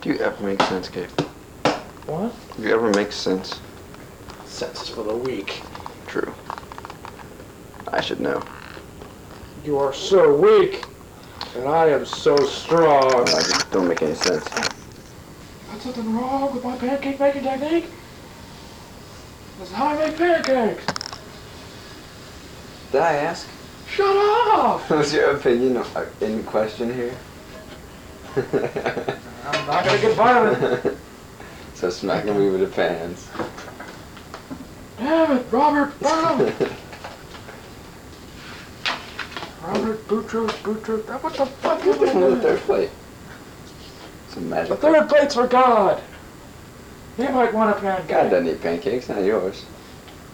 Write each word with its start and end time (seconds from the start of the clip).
Do 0.00 0.08
you 0.08 0.16
ever 0.16 0.42
make 0.44 0.62
sense, 0.62 0.88
Gabe? 0.88 1.10
What? 2.06 2.34
Do 2.56 2.62
you 2.62 2.74
ever 2.74 2.90
make 2.90 3.12
sense? 3.12 3.60
Sense 4.44 4.82
is 4.82 4.88
for 4.88 5.02
the 5.02 5.14
weak. 5.14 5.62
True. 6.06 6.34
I 7.88 8.00
should 8.00 8.20
know. 8.20 8.42
You 9.64 9.78
are 9.78 9.92
so 9.92 10.34
weak, 10.34 10.84
and 11.56 11.68
I 11.68 11.88
am 11.88 12.04
so 12.04 12.36
strong. 12.36 13.20
I 13.20 13.24
just 13.24 13.70
don't 13.70 13.86
make 13.86 14.02
any 14.02 14.14
sense. 14.14 14.44
There's 14.44 15.82
something 15.82 16.16
wrong 16.16 16.52
with 16.54 16.64
my 16.64 16.76
pancake 16.76 17.20
making 17.20 17.42
technique. 17.42 17.86
This 19.58 19.68
is 19.68 19.74
how 19.74 19.88
I 19.88 20.06
make 20.06 20.16
pancakes. 20.16 20.84
Did 22.90 23.00
I 23.00 23.14
ask? 23.14 23.48
Shut 23.88 24.16
up! 24.54 24.80
What's 24.90 25.12
your 25.12 25.36
opinion 25.36 25.82
in 26.20 26.40
uh, 26.40 26.42
question 26.50 26.92
here? 26.94 27.16
I'm 29.44 29.66
not 29.66 29.84
gonna 29.84 30.00
get 30.00 30.16
violent. 30.16 30.98
so 31.74 31.90
smacking 31.90 32.38
me 32.38 32.48
with 32.50 32.60
the 32.60 32.66
pans. 32.68 33.28
Damn 34.98 35.38
it, 35.38 35.46
Robert, 35.50 35.98
burn. 36.00 36.52
Robert, 39.64 40.06
Boutros, 40.08 40.50
Boutros. 40.62 41.22
What 41.22 41.34
the 41.34 41.46
fuck 41.46 41.84
is 41.86 42.00
I 42.00 42.12
the 42.12 42.36
third 42.40 42.60
plate. 42.60 42.90
Some 44.28 44.44
The 44.44 44.50
magic. 44.50 44.78
third 44.78 45.08
plate's 45.08 45.34
for 45.34 45.46
God. 45.46 46.00
He 47.16 47.28
might 47.28 47.52
want 47.52 47.76
a 47.76 47.80
pancake. 47.80 48.08
God 48.08 48.30
doesn't 48.30 48.48
eat 48.48 48.60
pancakes, 48.62 49.08
not 49.08 49.22
yours. 49.22 49.64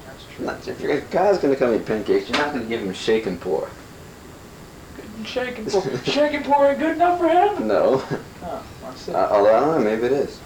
That's 0.07 0.25
true. 0.37 0.47
Not, 0.47 0.69
if 0.69 0.81
your 0.81 1.01
God's 1.01 1.39
gonna 1.39 1.57
come 1.57 1.75
eat 1.75 1.85
pancakes, 1.85 2.29
you're 2.29 2.39
not 2.39 2.53
gonna 2.53 2.67
give 2.67 2.81
him 2.83 2.93
shake 2.93 3.27
and 3.27 3.41
pour. 3.41 3.69
Shake 5.25 5.59
and 5.59 5.69
pour. 5.71 5.83
Shake 6.05 6.35
and 6.35 6.45
pour 6.45 6.67
ain't 6.67 6.79
good 6.79 6.97
enough 6.97 7.19
for 7.19 7.29
him? 7.29 7.67
No. 7.67 8.03
Oh, 8.43 8.63
I 8.89 8.95
see. 8.95 9.13
Uh, 9.13 9.29
although 9.29 9.57
I 9.57 9.61
don't 9.61 9.79
know, 9.79 9.91
maybe 9.91 10.07
it 10.07 10.13
is. 10.13 10.39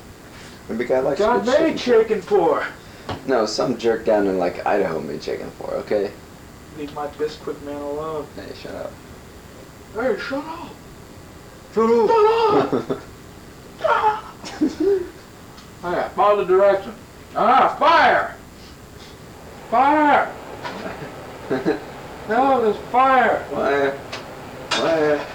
Maybe 0.68 0.84
God 0.84 1.04
likes 1.04 1.18
God 1.18 1.44
good 1.44 1.60
made 1.60 1.78
shake 1.80 2.08
shake 2.08 2.10
and 2.10 2.26
pour. 2.26 2.60
and 2.60 2.72
pour. 3.06 3.16
No, 3.26 3.46
some 3.46 3.76
jerk 3.78 4.04
down 4.04 4.26
in 4.26 4.38
like 4.38 4.64
Idaho 4.66 5.00
made 5.00 5.22
chicken 5.22 5.46
and 5.46 5.58
pour. 5.58 5.74
Okay. 5.74 6.10
Leave 6.78 6.94
my 6.94 7.06
biscuit 7.08 7.62
man 7.64 7.76
alone. 7.76 8.26
Hey, 8.36 8.54
shut 8.54 8.74
up. 8.74 8.92
Hey, 9.94 10.16
shut 10.18 10.44
up. 10.44 10.70
Shut 11.74 11.90
up. 11.90 13.02
Shut 13.78 13.90
up. 13.90 15.08
Hey, 15.82 16.08
follow 16.14 16.44
the 16.44 16.44
direction. 16.44 16.94
Ah, 17.34 17.74
fire! 17.76 18.36
Fire! 19.68 20.32
No, 22.28 22.62
there's 22.62 22.76
fire. 22.92 23.44
Fire! 23.50 23.98
Fire! 24.70 25.26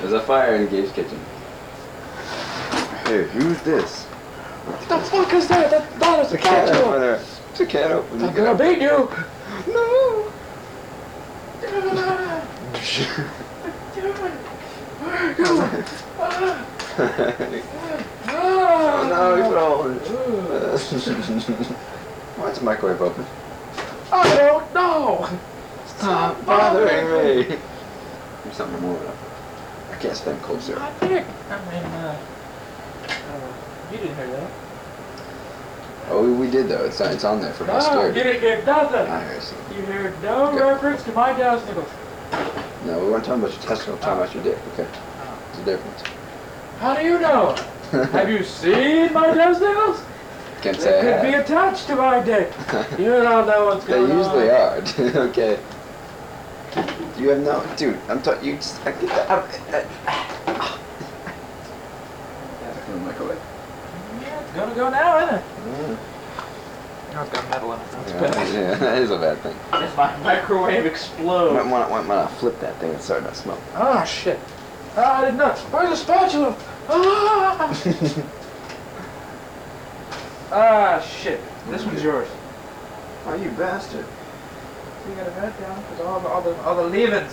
There's 0.00 0.12
a 0.12 0.20
fire 0.20 0.54
in 0.54 0.68
Gabe's 0.68 0.92
kitchen. 0.92 1.18
Hey, 3.06 3.22
who's 3.28 3.62
this? 3.62 4.02
What 4.02 4.80
the 4.88 4.98
fuck 4.98 5.32
is 5.32 5.46
that? 5.46 5.70
That, 5.70 6.00
that 6.00 6.26
is 6.26 6.32
a 6.32 6.36
There's 6.36 6.44
a 6.44 6.48
cat 6.48 6.68
cat. 6.68 6.84
over 6.84 6.98
there. 6.98 7.18
There's 7.18 7.60
a 7.60 7.66
cat 7.66 7.92
open. 7.92 8.24
I'm 8.24 8.34
gonna 8.34 8.58
beat 8.58 8.82
you. 8.82 9.08
No! 9.72 10.32
oh 18.28 19.06
no, 19.08 19.36
he 19.36 19.42
fell. 19.52 19.84
Why 22.34 22.50
is 22.50 22.58
the 22.58 22.64
microwave 22.64 23.00
open? 23.00 23.24
I 24.10 24.36
don't 24.36 24.74
know. 24.74 25.28
Stop 25.86 26.44
bothering 26.44 27.06
me! 27.12 27.56
Do 27.56 28.52
something 28.52 28.80
more 28.82 28.94
with 28.94 29.08
it. 29.08 29.16
I 29.92 29.96
can't 29.98 30.16
stand 30.16 30.42
cold 30.42 30.60
syrup. 30.60 30.82
I 30.82 30.90
think. 30.94 31.26
I 31.48 31.70
mean, 31.70 31.84
uh, 31.84 32.18
uh, 33.08 33.92
you 33.92 33.98
didn't 33.98 34.16
hear 34.16 34.26
that. 34.28 34.50
Oh, 36.08 36.32
we 36.34 36.50
did 36.50 36.68
though. 36.68 36.84
It's, 36.84 37.00
it's 37.00 37.24
on 37.24 37.40
there 37.40 37.52
for 37.52 37.64
my 37.64 37.74
No, 37.74 37.80
scared. 37.80 38.16
you 38.16 38.22
didn't 38.22 38.40
hear 38.42 38.62
nothing. 38.64 39.06
I 39.10 39.20
heard 39.20 39.42
some. 39.42 39.58
You 39.76 39.82
heard 39.86 40.22
no 40.22 40.46
Okay. 40.48 40.60
reference 40.60 41.02
to 41.04 41.12
my 41.12 41.32
testicles. 41.32 41.90
No, 42.84 42.98
we 43.00 43.06
weren't 43.10 43.24
talking 43.24 43.42
about 43.42 43.52
your 43.52 43.60
testicles, 43.62 43.98
we're 44.00 44.06
talking 44.06 44.22
about 44.22 44.34
your 44.34 44.44
dick. 44.44 44.58
Okay. 44.68 44.86
There's 45.52 45.62
a 45.62 45.64
difference. 45.64 46.02
How 46.78 46.94
do 46.94 47.02
you 47.04 47.18
know? 47.18 47.54
Have 48.12 48.30
you 48.30 48.44
seen 48.44 49.12
my 49.12 49.32
testicles? 49.32 50.02
Can't 50.62 50.76
They 50.76 50.82
say 50.84 50.98
I 51.00 51.20
could 51.20 51.28
be 51.28 51.34
attached 51.34 51.86
to 51.88 51.96
my 51.96 52.20
dick. 52.20 52.52
You 52.98 53.06
don't 53.06 53.46
know 53.46 53.66
what's 53.66 53.84
They 53.84 53.92
going 53.92 54.12
on. 54.12 54.18
usually 54.18 54.50
are. 54.50 54.82
okay. 55.28 55.58
You 57.16 57.30
have 57.30 57.40
no, 57.40 57.64
dude. 57.76 57.98
I'm 58.08 58.20
talking. 58.22 58.46
You 58.48 58.56
just. 58.56 58.86
I 58.86 58.92
get 58.92 59.08
that. 59.08 59.30
I'm, 59.30 59.38
uh, 59.38 60.78
That's 62.60 62.86
in 62.88 62.92
the 62.94 62.98
microwave. 63.00 63.38
Yeah, 64.20 64.40
it's 64.42 64.45
gonna 64.56 64.74
go 64.74 64.90
now, 64.90 65.18
isn't 65.24 65.34
it? 65.36 65.44
Yeah. 65.66 65.96
No, 67.14 67.22
it's 67.22 67.32
got 67.32 67.48
metal 67.50 67.72
in 67.72 67.80
it. 67.80 67.90
That's 67.92 68.12
Yeah, 68.12 68.20
bad. 68.20 68.54
yeah, 68.54 68.74
that 68.78 69.02
is 69.02 69.10
a 69.10 69.18
bad 69.18 69.38
thing. 69.38 69.56
If 69.72 69.96
my 69.96 70.16
microwave 70.18 70.84
Might 70.84 70.90
explodes. 70.90 71.54
want 71.70 71.86
to 71.88 71.92
want 71.92 72.08
to 72.30 72.36
flip 72.36 72.60
that 72.60 72.76
thing 72.78 72.90
and 72.92 73.00
start 73.00 73.24
to 73.24 73.34
smoke. 73.34 73.60
Ah, 73.74 74.04
shit. 74.04 74.38
Ah, 74.96 75.18
I 75.18 75.24
didn't 75.26 75.38
know. 75.38 75.50
Where's 75.70 75.90
the 75.90 75.96
spatula? 75.96 76.56
Ah! 76.88 77.70
ah, 80.52 81.00
shit. 81.00 81.40
This 81.70 81.84
one's 81.84 82.02
yours. 82.02 82.28
oh, 83.26 83.34
you 83.34 83.50
bastard! 83.50 84.04
You 85.08 85.14
gotta 85.14 85.30
write 85.32 85.58
down, 85.60 85.80
because 85.82 86.00
all 86.04 86.20
the, 86.20 86.28
all 86.28 86.42
the, 86.42 86.54
all 86.62 86.76
the 86.76 86.84
leavings. 86.88 87.32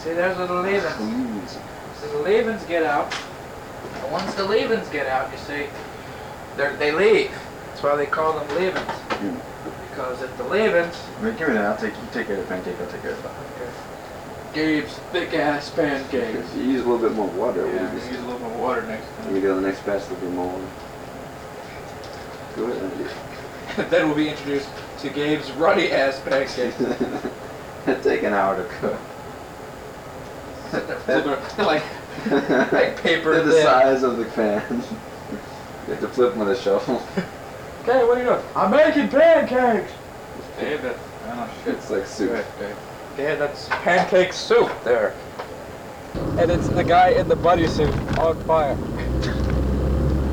See, 0.00 0.12
there's 0.12 0.36
the 0.36 0.52
leavings. 0.52 0.94
Please. 0.96 1.58
So 2.00 2.08
the 2.18 2.22
leavings 2.22 2.62
get 2.64 2.82
out. 2.84 3.14
And 4.02 4.12
once 4.12 4.34
the 4.34 4.44
leavings 4.44 4.88
get 4.88 5.06
out, 5.06 5.30
you 5.32 5.38
see, 5.38 5.66
they're, 6.56 6.76
they 6.76 6.92
leave. 6.92 7.30
That's 7.66 7.82
why 7.82 7.96
they 7.96 8.06
call 8.06 8.38
them 8.38 8.48
leavings. 8.56 8.76
Mm. 8.76 9.40
Because 9.90 10.22
if 10.22 10.36
the 10.36 10.44
leavings... 10.44 10.96
Wait, 11.22 11.38
give 11.38 11.48
me 11.48 11.54
that. 11.54 11.64
I'll 11.64 11.76
take 11.76 11.94
you 11.94 12.08
take 12.12 12.26
care 12.26 12.36
of 12.36 12.42
the 12.42 12.48
pancake. 12.48 12.76
I'll 12.80 12.90
take 12.90 13.02
care 13.02 13.12
of 13.12 13.22
that. 13.22 13.34
Gabe's 14.52 14.92
thick 15.12 15.32
ass 15.34 15.70
pancakes. 15.70 16.54
You 16.56 16.62
use 16.62 16.84
a 16.84 16.88
little 16.88 17.08
bit 17.08 17.16
more 17.16 17.28
water. 17.28 17.66
Yeah, 17.66 17.92
we'll 17.94 18.04
use 18.04 18.18
a 18.18 18.22
little 18.22 18.40
more 18.40 18.58
water 18.58 18.82
next 18.82 19.06
Let 19.18 19.24
time. 19.24 19.34
me 19.34 19.40
go 19.40 19.54
to 19.54 19.60
the 19.60 19.66
next 19.66 19.86
batch 19.86 20.02
little 20.02 20.16
bit 20.16 20.30
more 20.30 20.46
water. 20.46 20.66
Go 22.56 22.64
ahead. 22.64 23.90
then 23.90 24.08
we'll 24.08 24.16
be 24.16 24.28
introduced 24.28 24.68
to 24.98 25.08
Gabe's 25.08 25.50
ruddy 25.52 25.92
ass 25.92 26.20
pancakes. 26.20 26.80
It 27.86 28.02
take 28.02 28.22
an 28.24 28.32
hour 28.32 28.56
to 28.56 28.68
cook. 28.80 28.98
They're 31.06 31.24
like, 31.58 31.82
like 32.72 33.02
paper 33.02 33.34
They're 33.34 33.44
the 33.44 33.62
size 33.62 34.02
of 34.02 34.16
the 34.16 34.24
pan. 34.26 34.82
You 35.90 35.96
have 35.96 36.04
to 36.04 36.08
flip 36.14 36.30
them 36.30 36.46
with 36.46 36.56
a 36.56 36.60
shovel. 36.60 37.02
Okay, 37.82 38.04
what 38.04 38.18
are 38.18 38.20
you 38.20 38.26
doing? 38.28 38.44
I'm 38.54 38.70
making 38.72 39.08
pancakes. 39.08 39.90
David. 40.58 40.94
Oh 41.28 41.50
shit. 41.64 41.76
It's 41.76 41.88
like 41.88 42.06
soup. 42.06 42.30
Good, 42.30 42.44
good. 42.58 42.76
Yeah, 43.16 43.36
that's 43.36 43.68
pancake 43.70 44.34
soup 44.34 44.70
there. 44.84 45.14
And 46.36 46.50
it's 46.50 46.68
the 46.68 46.84
guy 46.84 47.12
in 47.12 47.26
the 47.26 47.36
buddy 47.36 47.66
suit 47.66 47.88
on 48.18 48.38
fire. 48.44 48.76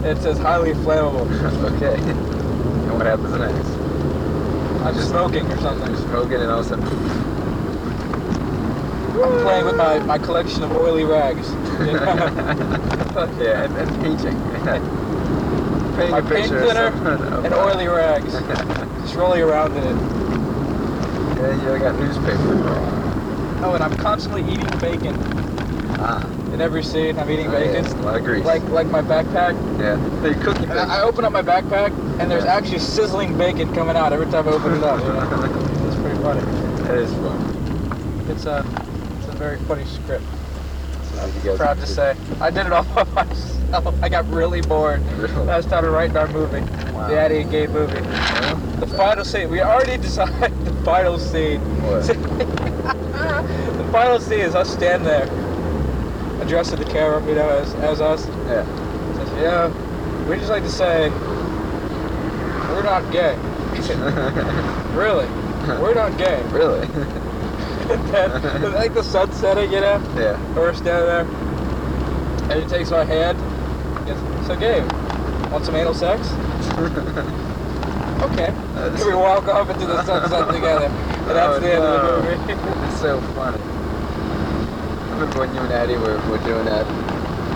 It 0.04 0.22
says 0.22 0.38
highly 0.38 0.74
flammable. 0.74 1.26
okay. 1.78 1.96
And 2.02 2.94
what 2.94 3.06
happens 3.06 3.32
next? 3.32 3.70
I'm 4.86 4.94
just 4.94 5.08
smoking 5.08 5.46
or 5.50 5.58
something. 5.60 5.96
Smoking 5.96 6.42
and 6.42 6.52
all 6.52 6.60
of 6.60 6.66
a 6.66 6.70
sudden. 6.70 6.86
I'm 9.24 9.42
playing 9.42 9.66
with 9.66 9.78
my, 9.78 10.00
my 10.00 10.18
collection 10.18 10.64
of 10.64 10.74
oily 10.74 11.06
rags. 11.06 11.50
yeah, 13.40 13.64
and, 13.64 13.78
and 13.78 14.02
painting. 14.04 14.97
Paint 15.98 16.12
my 16.12 16.20
a 16.20 16.22
paint 16.22 16.32
picture 16.52 16.58
of 16.60 16.68
thinner 16.68 17.42
and 17.46 17.54
oily 17.54 17.88
rags. 17.88 18.32
Just 19.02 19.16
rolling 19.16 19.42
around 19.42 19.76
in 19.76 19.84
it. 19.84 19.96
yeah, 21.38 21.74
you 21.74 21.80
got 21.80 21.96
newspaper. 22.00 22.38
Oh, 23.64 23.72
and 23.74 23.84
I'm 23.84 23.96
constantly 23.98 24.44
eating 24.44 24.80
bacon. 24.80 25.16
Ah. 26.00 26.24
In 26.54 26.62
every 26.62 26.84
scene, 26.84 27.18
I'm 27.18 27.30
eating 27.30 27.48
Oh, 27.48 27.58
yeah, 27.58 27.82
bacon. 27.82 28.00
A 28.00 28.02
lot 28.04 28.16
of 28.18 28.24
grease. 28.24 28.46
Like 28.46 28.64
like 28.70 28.88
my 28.88 29.02
backpack. 29.02 29.54
yeah. 29.80 29.96
The 30.22 30.36
cookie 30.44 30.64
And 30.66 30.74
I 30.80 31.00
I 31.00 31.02
open 31.02 31.26
up 31.26 31.32
my 31.34 31.42
backpack, 31.42 31.92
and 32.20 32.30
there's 32.30 32.46
Yeah. 32.46 32.56
actually 32.56 32.80
sizzling 32.80 33.36
bacon 33.38 33.74
coming 33.74 33.96
out 33.98 34.14
every 34.14 34.28
time 34.28 34.48
I 34.48 34.52
open 34.52 34.74
it 34.76 34.84
up. 34.84 35.00
you? 35.04 35.88
It's 35.88 35.96
pretty 35.96 36.18
funny. 36.22 36.42
That 36.84 36.98
is 37.00 37.12
fun. 37.14 38.26
It's 38.30 38.46
a, 38.46 38.64
it's 39.18 39.28
a 39.34 39.38
very 39.38 39.58
funny 39.62 39.86
script. 39.86 40.24
You 41.44 41.56
Proud 41.56 41.78
to 41.80 41.88
say, 41.88 42.16
I 42.40 42.52
did 42.52 42.68
it 42.68 42.72
all 42.72 42.84
by 42.96 43.04
myself. 43.26 43.57
I 44.02 44.10
got 44.10 44.28
really 44.30 44.62
bored. 44.62 45.02
Really? 45.18 45.50
I 45.50 45.62
started 45.62 45.90
writing 45.92 46.16
our 46.18 46.28
movie, 46.30 46.62
Wow. 46.94 47.08
the 47.08 47.20
Addie 47.20 47.42
and 47.42 47.52
Gay 47.52 47.68
movie. 47.68 48.00
The 48.80 48.88
final 48.96 49.26
scene. 49.26 49.50
We 49.50 49.62
already 49.62 49.98
decided 50.02 50.54
the 50.66 50.74
final 50.84 51.18
scene. 51.20 51.62
The 53.18 53.94
final 53.94 54.20
scene 54.20 54.40
is 54.42 54.54
us 54.54 54.72
stand 54.72 55.06
there, 55.06 55.24
addressing 56.42 56.78
the 56.78 56.86
camera, 56.86 57.26
you 57.26 57.36
know, 57.36 57.48
as, 57.50 57.74
as 57.76 58.02
us. 58.02 58.28
Yeah. 58.48 58.66
Says, 59.16 59.30
yeah, 59.42 60.28
we 60.28 60.36
just 60.36 60.50
like 60.50 60.64
to 60.64 60.70
say, 60.70 61.10
we're 62.70 62.84
not 62.84 63.10
gay. 63.12 63.36
really, 64.94 65.26
we're 65.82 65.94
not 65.94 66.18
gay. 66.18 66.42
really? 66.52 66.82
and 66.82 68.10
then, 68.10 68.74
like 68.74 68.94
the 68.94 69.04
sun 69.04 69.32
setting, 69.32 69.72
you 69.72 69.80
know, 69.80 70.02
yeah. 70.18 70.38
we're 70.54 70.74
standing 70.74 71.06
there, 71.08 72.52
and 72.52 72.62
he 72.64 72.70
takes 72.70 72.92
my 72.92 73.06
hand, 73.06 73.38
goes, 74.08 74.48
so 74.48 74.56
Gabe, 74.56 74.90
want 75.52 75.66
some 75.66 75.76
anal 75.76 75.94
sex? 75.94 76.28
Okay. 78.18 78.50
That's- 78.74 79.06
we 79.06 79.14
walk 79.14 79.48
off 79.48 79.70
into 79.70 79.86
the 79.86 80.02
sunset 80.04 80.50
together. 80.52 80.86
And 80.88 81.30
that's 81.38 81.58
Oh, 81.58 81.60
the 81.60 81.74
end 81.74 81.84
of 81.84 82.02
no. 82.02 82.22
the 82.22 82.38
movie. 82.38 82.54
It's 82.90 83.00
so 83.00 83.22
funny. 83.38 83.62
I 83.62 85.12
remember 85.14 85.40
when 85.40 85.54
you 85.54 85.62
and 85.62 85.72
Addie 85.72 85.98
were, 85.98 86.18
were 86.30 86.40
doing 86.40 86.66
that, 86.66 86.86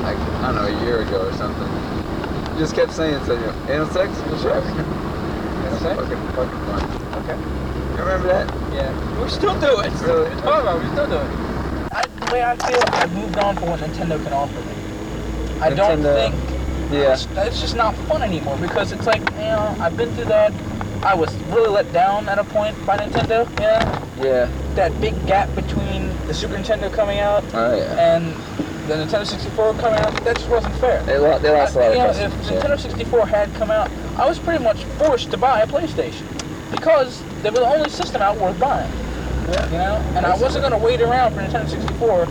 like, 0.03 0.17
I 0.17 0.51
don't 0.53 0.55
know, 0.61 0.65
a 0.69 0.85
year 0.85 1.01
ago 1.01 1.27
or 1.27 1.33
something. 1.33 1.67
You 2.53 2.59
just 2.59 2.75
kept 2.75 2.93
saying, 2.93 3.25
so, 3.25 3.33
you 3.33 3.39
know, 3.41 3.55
anal 3.69 3.87
sex? 3.89 4.13
Sure. 4.41 4.53
Anal 4.61 5.79
sex? 5.79 5.97
Fucking, 5.99 6.21
fucking 6.37 6.61
fun. 6.69 6.81
okay. 7.25 7.37
You 7.97 7.97
remember 8.05 8.27
that? 8.27 8.47
Yeah. 8.71 9.19
We're 9.19 9.29
still 9.29 9.59
do 9.59 9.79
it. 9.81 9.91
Really? 10.05 10.29
What 10.29 10.29
are 10.29 10.35
you 10.35 10.41
talking 10.41 10.61
about? 10.61 10.83
We 10.83 10.89
still 10.93 11.07
do 11.09 11.17
it. 11.17 11.29
I, 11.91 12.05
the 12.05 12.31
way 12.31 12.43
I 12.43 12.55
feel, 12.55 12.83
I've 13.01 13.13
moved 13.15 13.37
on 13.39 13.55
from 13.57 13.69
what 13.69 13.79
Nintendo 13.79 14.21
can 14.23 14.33
offer 14.33 14.59
me. 14.61 14.75
I 15.61 15.69
don't 15.69 15.99
Nintendo- 16.01 16.15
think 16.15 16.35
Yeah. 16.91 17.13
it's, 17.13 17.27
it's 17.37 17.61
just 17.61 17.75
not 17.75 17.95
fun 18.07 18.21
anymore 18.21 18.57
because 18.57 18.91
it's 18.91 19.05
like, 19.05 19.21
you 19.31 19.37
know, 19.37 19.75
I've 19.79 19.95
been 19.95 20.13
through 20.15 20.25
that. 20.25 20.51
I 21.03 21.13
was 21.15 21.33
really 21.51 21.69
let 21.69 21.91
down 21.93 22.27
at 22.29 22.37
a 22.37 22.43
point 22.43 22.75
by 22.85 22.97
Nintendo. 22.97 23.47
Yeah. 23.59 24.01
Yeah. 24.21 24.47
That 24.75 24.99
big 25.01 25.15
gap 25.25 25.53
between 25.55 26.09
the 26.27 26.33
Super 26.33 26.55
Nintendo 26.55 26.91
coming 26.93 27.19
out 27.19 27.43
Oh, 27.53 27.75
yeah. 27.75 28.15
and 28.15 28.25
the 28.87 28.95
Nintendo 28.95 29.25
64 29.25 29.73
coming 29.75 29.99
out, 29.99 30.23
that 30.23 30.35
just 30.37 30.49
wasn't 30.49 30.75
fair. 30.75 31.01
They, 31.03 31.17
lo- 31.17 31.39
they 31.39 31.49
lost 31.49 31.75
a 31.75 31.79
lot 31.79 31.87
of 31.91 31.97
know, 31.97 32.09
if 32.25 32.51
yeah. 32.51 32.61
Nintendo 32.61 32.79
64 32.79 33.25
had 33.27 33.53
come 33.55 33.71
out, 33.71 33.89
I 34.17 34.27
was 34.27 34.37
pretty 34.37 34.63
much 34.63 34.83
forced 34.99 35.31
to 35.31 35.37
buy 35.37 35.61
a 35.61 35.67
PlayStation 35.67 36.23
because 36.71 37.23
they 37.41 37.49
were 37.49 37.59
the 37.59 37.67
only 37.73 37.89
system 37.89 38.21
out 38.21 38.37
worth 38.37 38.59
buying. 38.59 38.91
Yeah. 39.49 39.65
You 39.67 39.77
know, 39.77 39.95
and 40.17 40.25
I 40.25 40.37
wasn't 40.37 40.63
gonna 40.63 40.77
wait 40.77 41.01
around 41.01 41.33
for 41.33 41.41
Nintendo 41.41 41.69
64. 41.69 42.27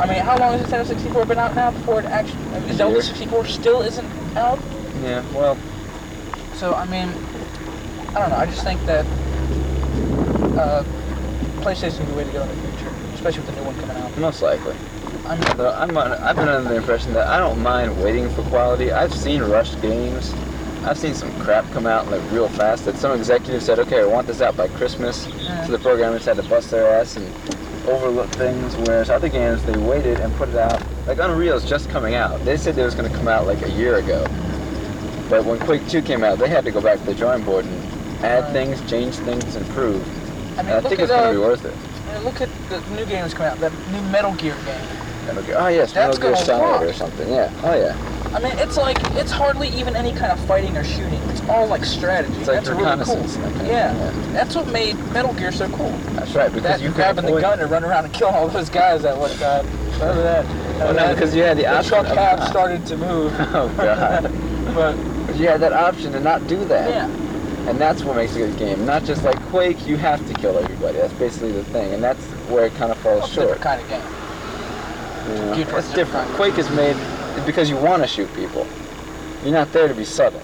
I 0.00 0.06
mean, 0.06 0.18
how 0.24 0.36
long 0.38 0.58
has 0.58 0.66
Nintendo 0.66 0.86
64 0.86 1.26
been 1.26 1.38
out 1.38 1.54
now 1.54 1.70
before 1.70 2.00
it 2.00 2.06
actually? 2.06 2.42
Mean, 2.60 2.72
Zelda 2.72 3.02
64 3.02 3.46
still 3.46 3.82
isn't 3.82 4.06
out. 4.36 4.58
Yeah, 5.02 5.22
well, 5.32 5.56
So 6.54 6.74
I 6.74 6.84
mean, 6.86 7.08
I 8.14 8.18
don't 8.20 8.30
know. 8.30 8.36
I 8.36 8.46
just 8.46 8.64
think 8.64 8.80
that 8.86 9.04
uh, 10.58 10.82
PlayStation 11.60 12.00
is 12.02 12.08
the 12.08 12.14
way 12.14 12.24
to 12.24 12.30
go 12.30 12.42
in 12.42 12.48
the 12.48 12.68
future, 12.68 12.94
especially 13.14 13.40
with 13.44 13.54
the 13.54 13.60
new 13.60 13.66
one 13.66 13.74
coming 13.80 13.96
out. 13.96 14.16
most 14.18 14.42
likely. 14.42 14.74
I 15.26 15.36
mean, 15.36 15.56
Though 15.56 15.70
I'm, 15.72 15.96
I've 15.96 16.36
been 16.36 16.48
under 16.48 16.68
the 16.68 16.76
impression 16.76 17.12
that 17.14 17.28
I 17.28 17.38
don't 17.38 17.62
mind 17.62 18.02
waiting 18.02 18.28
for 18.30 18.42
quality. 18.44 18.90
I've 18.92 19.14
seen 19.14 19.40
rushed 19.42 19.80
games. 19.80 20.32
I've 20.84 20.98
seen 20.98 21.14
some 21.14 21.32
crap 21.40 21.70
come 21.70 21.86
out 21.86 22.10
like 22.10 22.20
real 22.32 22.48
fast 22.48 22.86
that 22.86 22.96
some 22.96 23.16
executive 23.16 23.62
said, 23.62 23.78
okay, 23.78 24.00
I 24.00 24.04
want 24.04 24.26
this 24.26 24.40
out 24.40 24.56
by 24.56 24.66
Christmas. 24.68 25.28
Yeah. 25.38 25.64
So 25.64 25.72
the 25.72 25.78
programmers 25.78 26.24
had 26.24 26.36
to 26.38 26.42
bust 26.42 26.70
their 26.72 26.88
ass 26.88 27.16
and 27.16 27.32
overlook 27.86 28.28
things, 28.30 28.76
whereas 28.76 29.10
other 29.10 29.28
games, 29.28 29.62
they 29.64 29.76
waited 29.76 30.20
and 30.20 30.34
put 30.36 30.48
it 30.48 30.56
out. 30.56 30.80
Like 31.06 31.18
Unreal 31.18 31.56
is 31.56 31.64
just 31.64 31.90
coming 31.90 32.14
out. 32.14 32.44
They 32.44 32.56
said 32.56 32.78
it 32.78 32.84
was 32.84 32.94
going 32.94 33.10
to 33.10 33.16
come 33.16 33.28
out 33.28 33.46
like 33.46 33.62
a 33.62 33.70
year 33.70 33.96
ago. 33.96 34.24
But 35.28 35.44
when 35.44 35.58
Quake 35.60 35.86
2 35.88 36.02
came 36.02 36.22
out, 36.24 36.38
they 36.38 36.48
had 36.48 36.64
to 36.64 36.70
go 36.70 36.80
back 36.80 36.98
to 36.98 37.04
the 37.04 37.14
drawing 37.14 37.44
board 37.44 37.64
and 37.64 38.24
add 38.24 38.44
Right. 38.44 38.52
things, 38.52 38.90
change 38.90 39.14
things, 39.16 39.56
improve. 39.56 40.00
I 40.56 40.60
And 40.60 40.68
mean, 40.68 40.76
I 40.76 40.80
think 40.80 41.00
it's 41.00 41.10
going 41.10 41.32
to 41.32 41.40
be 41.40 41.44
worth 41.44 41.64
it. 41.64 41.74
I 42.08 42.14
mean, 42.14 42.24
look 42.24 42.40
at 42.40 42.48
the 42.68 42.80
new 42.94 43.06
games 43.06 43.34
coming 43.34 43.50
out. 43.50 43.58
That 43.60 43.72
new 43.90 44.02
Metal 44.02 44.32
Gear 44.34 44.54
game. 44.64 45.11
Metal 45.26 45.42
Gear- 45.42 45.56
Oh 45.58 45.68
yes, 45.68 45.92
That's 45.92 46.18
Metal 46.18 46.22
Gear 46.22 46.32
gonna 46.32 46.44
Solid 46.44 46.62
rock. 46.62 46.82
or 46.82 46.92
something. 46.92 47.28
Yeah. 47.32 47.50
Oh 47.64 47.74
yeah. 47.74 47.96
I 48.34 48.40
mean, 48.40 48.52
it's 48.58 48.76
like 48.78 48.96
it's 49.14 49.30
hardly 49.30 49.68
even 49.68 49.94
any 49.94 50.12
kind 50.12 50.32
of 50.32 50.40
fighting 50.46 50.74
or 50.76 50.84
shooting. 50.84 51.20
It's 51.28 51.42
all 51.48 51.66
like 51.66 51.84
strategy. 51.84 52.32
It's 52.38 52.48
like 52.48 52.64
That's 52.64 52.68
really 52.70 52.80
cool. 52.82 52.90
reconnaissance, 52.90 53.36
that 53.36 53.42
kind 53.52 53.60
of 53.60 53.66
Yeah. 53.66 54.10
thing, 54.10 54.32
that's 54.32 54.54
what 54.56 54.68
made 54.68 54.96
Metal 55.12 55.34
Gear 55.34 55.52
so 55.52 55.68
cool. 55.68 55.90
That's 56.14 56.34
right, 56.34 56.48
because 56.50 56.62
That 56.62 56.80
you 56.80 56.88
you 56.88 56.94
grabbing 56.94 57.24
the 57.26 57.30
avoid- 57.32 57.42
gun 57.42 57.60
and 57.60 57.70
running 57.70 57.90
around 57.90 58.04
and 58.06 58.14
killing 58.14 58.34
all 58.34 58.48
those 58.48 58.70
guys 58.70 59.04
at 59.04 59.16
one 59.18 59.30
time. 59.36 59.66
Remember 60.00 60.22
that? 60.22 60.46
Oh, 60.80 60.92
no, 60.92 61.12
because 61.14 61.34
you 61.36 61.42
had 61.42 61.58
the 61.58 61.62
the 61.64 61.68
option. 61.76 61.90
truck 61.92 62.06
of 62.08 62.14
cab 62.16 62.38
not. 62.38 62.48
started 62.48 62.86
to 62.86 62.96
move. 62.96 63.32
Oh 63.54 63.68
god. 63.76 64.22
but 64.74 64.96
But 65.26 65.36
you 65.36 65.46
had 65.48 65.60
that 65.60 65.72
option 65.74 66.12
to 66.12 66.20
not 66.20 66.46
do 66.48 66.64
that. 66.64 66.88
yeah, 66.88 67.04
And 67.68 67.78
that's 67.78 68.02
what 68.02 68.16
makes 68.16 68.34
a 68.34 68.38
good 68.38 68.56
game. 68.56 68.84
Not 68.86 69.04
just 69.04 69.22
like 69.24 69.38
Quake, 69.50 69.86
you 69.86 69.96
have 69.98 70.26
to 70.26 70.34
kill 70.34 70.56
everybody. 70.58 70.96
That's 70.98 71.12
basically 71.12 71.52
the 71.52 71.64
thing, 71.64 71.92
and 71.92 72.02
that's 72.02 72.24
where 72.48 72.64
it 72.64 72.74
kind 72.76 72.90
of 72.90 72.96
falls 72.98 73.24
a 73.24 73.28
short. 73.34 73.48
different 73.48 73.62
kind 73.62 73.80
of 73.82 73.88
game. 73.90 74.02
You 75.28 75.34
know? 75.34 75.76
It's 75.78 75.92
different. 75.94 76.28
Quake 76.32 76.58
is 76.58 76.68
made 76.70 76.96
because 77.46 77.68
you 77.70 77.76
want 77.76 78.02
to 78.02 78.08
shoot 78.08 78.32
people. 78.34 78.66
You're 79.42 79.52
not 79.52 79.72
there 79.72 79.88
to 79.88 79.94
be 79.94 80.04
subtle. 80.04 80.42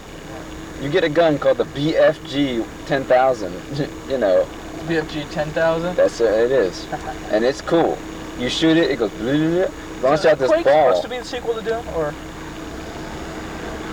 You 0.82 0.88
get 0.88 1.04
a 1.04 1.08
gun 1.08 1.38
called 1.38 1.58
the 1.58 1.64
BFG 1.64 2.64
10,000. 2.86 3.88
You 4.08 4.18
know, 4.18 4.46
BFG 4.86 5.30
10,000. 5.30 5.96
that's 5.96 6.18
what 6.20 6.32
it 6.32 6.50
is, 6.50 6.86
and 7.30 7.44
it's 7.44 7.60
cool. 7.60 7.98
You 8.38 8.48
shoot 8.48 8.76
it, 8.76 8.90
it 8.90 8.98
goes. 8.98 9.12
Launch 10.02 10.24
out 10.24 10.38
this 10.38 10.48
Quake's 10.48 10.64
ball. 10.64 10.94
supposed 10.94 11.02
to 11.02 11.08
be 11.08 11.18
the 11.18 11.24
sequel 11.24 11.54
to 11.54 11.60
Doom, 11.60 11.86
or 11.88 12.14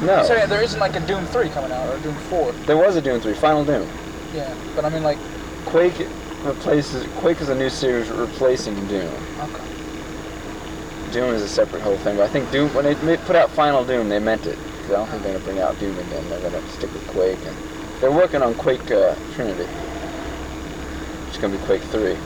No, 0.06 0.24
so 0.24 0.36
yeah, 0.36 0.46
there 0.46 0.62
isn't 0.62 0.80
like 0.80 0.96
a 0.96 1.00
Doom 1.02 1.26
3 1.26 1.50
coming 1.50 1.72
out 1.72 1.90
or 1.90 1.98
a 1.98 2.02
Doom 2.02 2.16
4. 2.30 2.52
there 2.66 2.78
was 2.78 2.96
a 2.96 3.02
Doom 3.02 3.20
3, 3.20 3.34
Final 3.34 3.66
Doom. 3.66 3.90
Yeah, 4.34 4.54
but 4.76 4.86
I 4.86 4.90
mean 4.90 5.04
like, 5.04 5.18
Quake 5.66 6.08
replaces 6.44 7.08
Quake 7.18 7.42
is 7.42 7.50
a 7.50 7.56
new 7.56 7.70
series 7.70 8.10
replacing 8.10 8.76
Doom. 8.88 9.12
okay. 9.40 9.64
Doom 11.12 11.34
is 11.34 11.42
a 11.42 11.48
separate 11.48 11.82
whole 11.82 11.98
thing, 11.98 12.18
but 12.18 12.24
I 12.24 12.28
think 12.28 12.52
Doom 12.52 12.70
when 12.74 12.86
they 12.86 12.96
put 13.18 13.36
out 13.36 13.52
Final 13.52 13.86
Doom, 13.86 14.10
they 14.10 14.20
meant 14.20 14.46
it. 14.48 14.58
'Cause 14.82 14.92
I 14.92 14.98
don't 14.98 15.08
think 15.10 15.24
they're 15.24 15.34
gonna 15.34 15.46
bring 15.46 15.60
out 15.60 15.80
Doom 15.80 15.98
again. 15.98 16.24
They're 16.30 16.40
gonna 16.42 16.62
stick 16.70 16.94
with 16.94 17.08
Quake, 17.08 17.40
and 17.46 17.56
they're 18.02 18.12
working 18.12 18.42
on 18.44 18.54
Quake 18.56 18.92
uh, 18.92 19.16
Trinity. 19.34 19.68
It's 21.28 21.38
gonna 21.38 21.58
be 21.58 21.64
Quake 21.66 21.82
Three. 21.84 22.18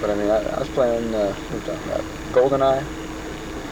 But 0.00 0.10
I 0.10 0.14
mean, 0.14 0.30
I, 0.30 0.38
I 0.38 0.58
was 0.60 0.68
playing. 0.68 1.14
Uh, 1.14 1.32
what 1.32 1.64
talking 1.66 1.90
about? 1.90 2.04
GoldenEye. 2.32 2.84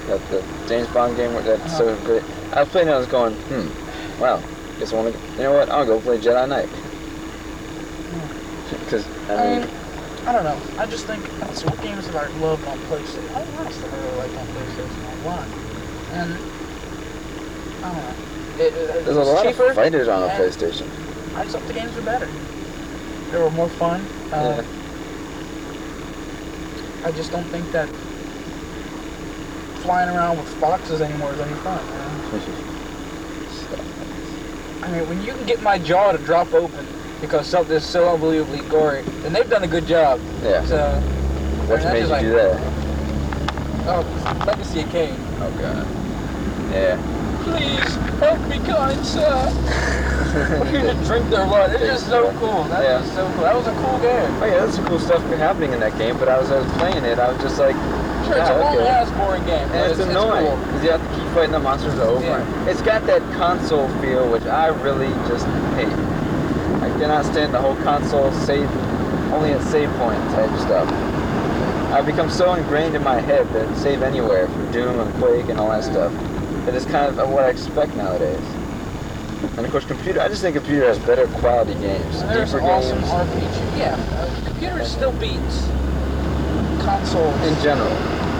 That 0.08 0.30
the 0.30 0.42
James 0.68 0.88
Bond 0.88 1.16
game 1.16 1.32
that's 1.44 1.76
so 1.76 1.88
Uh-huh. 1.88 2.04
great. 2.04 2.22
I 2.52 2.60
was 2.60 2.68
playing. 2.68 2.88
it, 2.88 2.92
I 2.92 2.98
was 2.98 3.06
going, 3.06 3.34
hmm. 3.34 4.20
Wow. 4.20 4.42
Guess 4.78 4.92
I 4.92 4.96
want 4.96 5.14
to. 5.14 5.20
You 5.36 5.44
know 5.44 5.52
what? 5.54 5.68
I'll 5.70 5.86
go 5.86 6.00
play 6.00 6.18
Jedi 6.18 6.48
Knight. 6.48 6.68
Because 8.70 9.06
I 9.28 9.34
I 9.34 9.42
mean, 9.42 9.60
mean, 9.60 9.70
I 10.26 10.32
don't 10.32 10.42
know. 10.42 10.60
I 10.76 10.86
just 10.86 11.06
think 11.06 11.22
that's 11.38 11.64
what 11.64 11.80
games 11.82 12.04
that 12.08 12.16
I 12.16 12.26
love 12.38 12.66
on 12.66 12.78
PlayStation. 12.80 13.30
I 13.32 13.44
don't 13.44 13.54
know 13.64 13.70
stuff 13.70 13.92
I 13.92 13.96
really 13.96 14.16
like 14.16 14.30
on 14.36 14.46
PlayStation 14.48 15.22
One, 15.22 15.48
and 16.14 16.32
I 17.84 17.92
don't 17.92 18.02
know. 18.02 18.64
It, 18.64 18.74
it, 18.74 19.04
there's 19.04 19.16
a 19.16 19.22
lot 19.22 19.46
cheaper. 19.46 19.66
of 19.66 19.76
fighters 19.76 20.08
on 20.08 20.24
a 20.24 20.26
and 20.26 20.42
PlayStation. 20.42 20.88
I 21.36 21.44
just 21.44 21.56
thought 21.56 21.66
the 21.68 21.74
games 21.74 21.94
were 21.94 22.02
better. 22.02 22.28
They 23.30 23.38
were 23.38 23.50
more 23.50 23.68
fun. 23.68 24.00
Uh, 24.32 24.62
Yeah. 24.62 24.64
I 27.06 27.12
just 27.12 27.30
don't 27.30 27.44
think 27.44 27.70
that 27.70 27.88
flying 29.82 30.08
around 30.08 30.38
with 30.38 30.48
foxes 30.54 31.00
anymore 31.00 31.32
is 31.34 31.38
any 31.38 31.54
fun. 31.60 31.78
You 31.86 31.92
know? 34.82 34.86
I 34.86 34.90
mean, 34.90 35.08
when 35.08 35.22
you 35.22 35.32
can 35.34 35.46
get 35.46 35.62
my 35.62 35.78
jaw 35.78 36.10
to 36.10 36.18
drop 36.18 36.52
open 36.52 36.84
because 37.20 37.46
something 37.46 37.76
is 37.76 37.84
so 37.84 38.12
unbelievably 38.12 38.60
gory, 38.68 39.00
and 39.24 39.34
they've 39.34 39.48
done 39.48 39.64
a 39.64 39.68
good 39.68 39.86
job. 39.86 40.20
Yeah. 40.42 40.64
So, 40.66 40.78
What 41.66 41.80
that's 41.80 41.84
made 41.92 42.06
just 42.06 42.08
you 42.08 42.08
like- 42.08 42.22
do 42.22 42.32
that? 42.32 42.60
oh, 43.88 44.44
Legacy 44.46 44.80
of 44.82 44.90
Kain. 44.90 45.16
Oh 45.40 45.50
god. 45.60 45.86
Yeah. 46.72 46.98
Please 47.44 47.94
help 48.18 48.40
me, 48.48 48.58
kind 48.66 49.06
sir. 49.06 49.52
We're 50.60 50.64
here 50.66 50.92
to 50.92 51.04
drink 51.04 51.30
their 51.30 51.46
blood. 51.46 51.72
It's 51.72 51.84
just 51.84 52.08
so 52.08 52.32
cool. 52.40 52.64
That 52.64 52.82
Yeah. 52.82 53.00
was 53.00 53.10
so 53.12 53.24
cool. 53.34 53.44
That 53.44 53.54
was 53.54 53.66
a 53.68 53.72
cool 53.72 53.98
game. 54.00 54.30
Oh 54.42 54.44
yeah, 54.46 54.58
there's 54.66 54.74
some 54.74 54.86
cool 54.86 54.98
stuff 54.98 55.22
happening 55.38 55.72
in 55.72 55.80
that 55.80 55.96
game, 55.96 56.18
but 56.18 56.28
I 56.28 56.38
was, 56.38 56.50
I 56.50 56.58
was 56.58 56.70
playing 56.72 57.04
it, 57.04 57.18
I 57.18 57.30
was 57.32 57.40
just 57.40 57.58
like, 57.58 57.76
Sure, 58.26 58.36
it's 58.36 58.50
a 58.50 58.58
long 58.58 58.76
okay. 58.76 58.88
ass 58.88 59.08
boring 59.12 59.44
game. 59.46 59.68
And 59.70 59.90
it's, 59.92 60.00
annoying 60.00 60.46
cool. 60.46 60.56
because 60.66 60.82
you 60.84 60.90
have 60.90 61.00
to 61.00 61.14
keep 61.14 61.28
fighting 61.32 61.52
the 61.52 61.60
monsters 61.60 61.98
over. 62.00 62.24
Yeah. 62.24 62.68
It's 62.68 62.82
got 62.82 63.06
that 63.06 63.22
console 63.38 63.88
feel, 64.02 64.28
which 64.30 64.44
I 64.46 64.66
really 64.82 65.08
just 65.30 65.46
hate. 65.78 65.94
I 66.82 66.88
cannot 66.98 67.24
stand 67.24 67.52
the 67.54 67.60
whole 67.60 67.76
console 67.76 68.30
save, 68.32 68.70
only 69.32 69.52
at 69.52 69.62
save 69.62 69.90
point 69.94 70.18
type 70.30 70.50
stuff. 70.60 70.88
I've 71.92 72.06
become 72.06 72.28
so 72.30 72.54
ingrained 72.54 72.94
in 72.94 73.02
my 73.02 73.20
head 73.20 73.48
that 73.54 73.76
save 73.78 74.02
anywhere 74.02 74.48
for 74.48 74.72
Doom 74.72 75.00
and 75.00 75.14
Quake 75.14 75.48
and 75.48 75.58
all 75.58 75.70
that 75.70 75.84
stuff. 75.84 76.12
That 76.66 76.74
it's 76.74 76.84
kind 76.84 77.18
of 77.18 77.30
what 77.30 77.44
I 77.44 77.48
expect 77.50 77.94
nowadays. 77.96 78.40
And 79.56 79.64
of 79.64 79.70
course, 79.70 79.84
computer. 79.84 80.20
I 80.20 80.28
just 80.28 80.42
think 80.42 80.56
computer 80.56 80.86
has 80.86 80.98
better 81.00 81.26
quality 81.38 81.74
games, 81.74 82.22
There's 82.24 82.52
deeper 82.52 82.64
awesome 82.64 82.98
games 83.00 83.10
RPG. 83.10 83.78
Yeah, 83.78 83.94
uh, 84.12 84.44
computer 84.46 84.84
still 84.84 85.12
beats 85.12 85.66
consoles 86.84 87.34
in 87.46 87.54
general. 87.62 87.90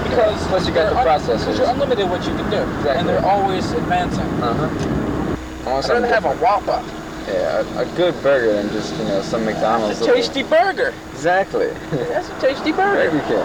because 0.09 0.47
Plus 0.49 0.67
you 0.69 0.75
got 0.75 0.91
the 0.91 0.97
processors. 1.01 1.39
Because 1.41 1.59
you're 1.59 1.69
unlimited 1.71 2.09
what 2.11 2.21
you 2.27 2.35
can 2.35 2.51
do, 2.51 2.57
Exactly. 2.79 2.91
and 2.93 3.09
they're 3.09 3.25
always 3.25 3.71
advancing. 3.73 4.25
Uh 4.43 4.55
huh. 4.69 5.71
I'd 5.71 5.89
rather 5.89 6.07
have 6.07 6.25
a 6.25 6.35
Whopper. 6.37 6.83
Yeah, 7.27 7.63
a, 7.79 7.83
a 7.83 7.85
good 7.97 8.15
burger 8.23 8.53
than 8.53 8.71
just 8.71 8.95
you 8.97 9.05
know 9.05 9.21
some 9.23 9.45
McDonald's. 9.45 9.99
It's 9.99 10.01
a 10.03 10.05
little- 10.13 10.23
tasty 10.23 10.43
burger. 10.43 10.95
Exactly. 11.13 11.69
That's 11.91 12.29
a 12.29 12.41
tasty 12.41 12.73
Burger 12.73 13.11
burger. 13.11 13.25
King. 13.27 13.39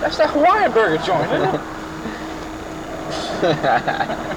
That's 0.00 0.16
that 0.18 0.30
Hawaiian 0.30 0.72
burger 0.72 1.02
joint, 1.04 1.30
isn't 1.32 1.54
it? 1.54 1.60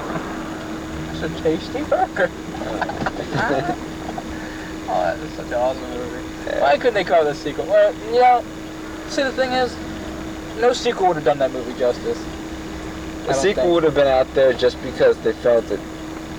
It's 1.22 1.38
a 1.38 1.42
tasty 1.42 1.82
burger. 1.84 2.30
oh, 4.88 5.00
that 5.02 5.18
is 5.18 5.32
such 5.34 5.46
an 5.48 5.54
awesome 5.54 5.90
movie. 5.90 6.24
Why 6.60 6.76
couldn't 6.78 6.94
they 6.94 7.04
call 7.04 7.24
this 7.24 7.38
sequel? 7.38 7.66
Well, 7.66 7.94
you 8.06 8.20
know, 8.22 8.42
see 9.08 9.22
the 9.22 9.32
thing 9.32 9.52
is, 9.52 9.76
no 10.60 10.72
sequel 10.72 11.08
would 11.08 11.16
have 11.16 11.24
done 11.26 11.38
that 11.38 11.50
movie 11.52 11.78
justice. 11.78 12.18
The 13.26 13.34
sequel 13.34 13.64
think. 13.64 13.74
would 13.74 13.84
have 13.84 13.94
been 13.94 14.06
out 14.06 14.32
there 14.34 14.54
just 14.54 14.80
because 14.82 15.18
they 15.18 15.34
felt 15.34 15.66
that 15.66 15.80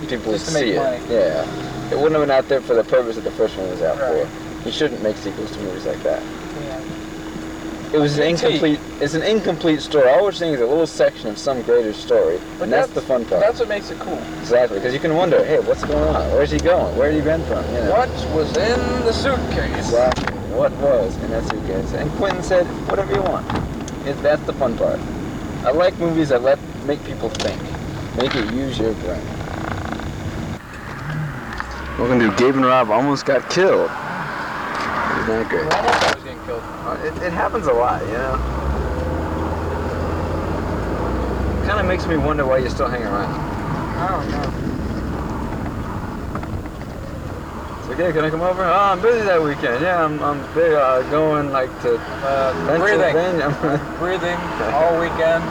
people 0.09 0.31
would 0.31 0.39
Just 0.39 0.47
to 0.49 0.53
make 0.53 0.63
see 0.63 0.71
it. 0.71 0.77
money. 0.77 0.99
Yeah. 1.09 1.89
It 1.91 1.95
wouldn't 1.97 2.13
have 2.13 2.21
been 2.21 2.31
out 2.31 2.47
there 2.47 2.61
for 2.61 2.73
the 2.73 2.83
purpose 2.83 3.15
that 3.15 3.23
the 3.23 3.31
first 3.31 3.57
one 3.57 3.69
was 3.69 3.81
out 3.81 3.99
Right. 3.99 4.25
for. 4.25 4.65
You 4.67 4.71
shouldn't 4.71 5.01
make 5.03 5.17
sequels 5.17 5.51
to 5.51 5.59
movies 5.59 5.85
like 5.85 6.01
that. 6.03 6.21
Yeah. 6.21 6.79
It 7.93 7.97
was 7.99 8.17
an 8.17 8.23
incomplete. 8.23 8.79
It's 9.01 9.15
an 9.15 9.23
incomplete 9.23 9.81
story. 9.81 10.07
All 10.09 10.23
we're 10.23 10.31
seeing 10.31 10.53
is 10.53 10.61
a 10.61 10.65
little 10.65 10.87
section 10.87 11.27
of 11.29 11.37
some 11.37 11.61
greater 11.63 11.91
story, 11.91 12.39
But 12.57 12.65
and 12.65 12.73
that's, 12.73 12.91
the 12.93 13.01
fun 13.01 13.25
part. 13.25 13.41
That's 13.41 13.59
what 13.59 13.67
makes 13.67 13.91
it 13.91 13.99
cool. 13.99 14.17
Exactly, 14.39 14.77
because 14.79 14.93
you 14.93 14.99
can 15.01 15.15
wonder, 15.15 15.43
hey, 15.43 15.59
what's 15.59 15.83
going 15.83 16.07
on? 16.15 16.31
Where's 16.31 16.51
he 16.51 16.57
going? 16.59 16.95
Where 16.95 17.11
did 17.11 17.17
he 17.17 17.23
been 17.23 17.43
from? 17.45 17.65
You 17.73 17.81
know. 17.81 17.91
What 17.91 18.09
was 18.33 18.55
in 18.55 18.79
the 19.03 19.11
suitcase? 19.11 19.75
Exactly. 19.87 20.33
What 20.55 20.71
was 20.77 21.17
in 21.17 21.31
that 21.31 21.43
suitcase? 21.49 21.91
And 21.93 22.09
Quentin 22.13 22.43
said, 22.43 22.65
whatever 22.89 23.13
you 23.13 23.21
want. 23.23 23.45
It, 24.07 24.13
that's 24.21 24.43
the 24.43 24.53
fun 24.53 24.77
part. 24.77 24.99
I 25.65 25.71
like 25.71 25.97
movies 25.99 26.29
that 26.29 26.41
let 26.43 26.59
make 26.85 27.03
people 27.03 27.27
think, 27.29 27.61
make 28.15 28.33
it 28.35 28.53
use 28.53 28.79
your 28.79 28.93
brain. 28.93 29.21
Welcome 32.01 32.17
to 32.19 32.31
do, 32.31 32.35
Gabe 32.37 32.55
and 32.55 32.65
Rob 32.65 32.89
almost 32.89 33.25
got 33.27 33.47
killed. 33.51 33.85
Isn't 33.85 35.27
that 35.29 35.45
great? 35.49 35.69
Almost 35.71 36.03
I 36.03 36.13
was 36.15 36.23
getting 36.23 36.43
killed. 36.45 36.63
Uh, 36.63 36.97
It, 37.05 37.13
it 37.27 37.31
happens 37.31 37.67
a 37.67 37.73
lot, 37.73 38.01
you 38.07 38.13
know. 38.13 38.37
Kind 41.67 41.79
of 41.79 41.85
makes 41.85 42.07
me 42.07 42.17
wonder 42.17 42.43
why 42.47 42.57
you're 42.57 42.71
still 42.71 42.87
hang 42.87 43.03
around. 43.03 43.29
I 43.29 44.07
don't 44.09 44.31
know. 44.31 44.41
It's 47.81 47.87
like, 47.89 47.97
hey, 47.99 48.11
can 48.11 48.25
I 48.25 48.29
come 48.31 48.41
over? 48.41 48.63
Oh, 48.63 48.73
I'm 48.73 48.99
busy 48.99 49.21
that 49.21 49.39
weekend. 49.39 49.83
Yeah, 49.83 50.03
I'm, 50.03 50.19
I'm 50.23 50.41
big, 50.55 50.73
uh, 50.73 51.03
going 51.11 51.51
like 51.51 51.69
to 51.83 51.97
Uh, 52.25 52.77
breathing. 52.79 53.13
Pennsylvania. 53.13 53.77
Breathing 53.99 54.39
all 54.73 54.97
weekend. 54.99 55.43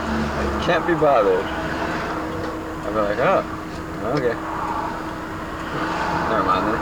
Can't 0.67 0.85
be 0.85 0.95
bothered. 0.95 1.45
I'd 1.45 2.91
be 2.91 2.99
like, 2.99 3.19
oh, 3.23 3.39
okay. 4.19 4.35
Never 6.31 6.43
mind 6.45 6.63
then. 6.67 6.79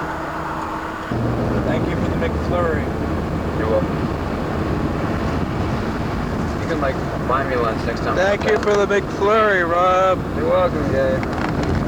Thank 1.65 1.89
you 1.89 1.95
for 1.95 2.01
the 2.01 2.08
McFlurry. 2.19 2.83
You're 3.57 3.69
welcome. 3.69 3.95
You 6.61 6.67
can 6.67 6.81
like 6.81 6.95
buy 7.27 7.47
me 7.49 7.55
lunch 7.55 7.85
next 7.85 8.01
time. 8.01 8.15
Thank 8.15 8.43
you 8.43 8.57
for 8.59 8.75
the 8.75 8.85
McFlurry, 8.85 9.69
Rob. 9.69 10.19
You're 10.37 10.49
welcome, 10.49 10.91
Gabe. 10.91 11.23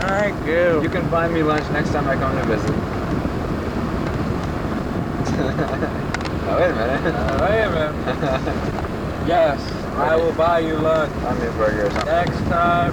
Thank 0.02 0.46
you. 0.46 0.82
You 0.82 0.90
can 0.90 1.10
buy 1.10 1.28
me 1.28 1.44
lunch 1.44 1.70
next 1.72 1.92
time 1.92 2.08
I 2.08 2.16
come 2.16 2.36
to 2.38 2.44
visit. 2.48 2.72
oh, 5.42 6.58
wait 6.60 6.70
a 6.70 6.76
minute. 6.76 7.16
Uh, 7.16 7.48
wait 7.50 7.64
a 7.64 7.70
minute. 7.70 8.78
Yes, 9.28 9.62
I 9.98 10.16
will 10.16 10.34
buy 10.34 10.60
you 10.60 10.74
lunch 10.74 11.14
Buy 11.22 11.36
me 11.36 11.46
a 11.46 11.52
burger 11.52 11.86
or 11.86 11.92
something. 11.92 12.06
next 12.08 12.40
time. 12.50 12.92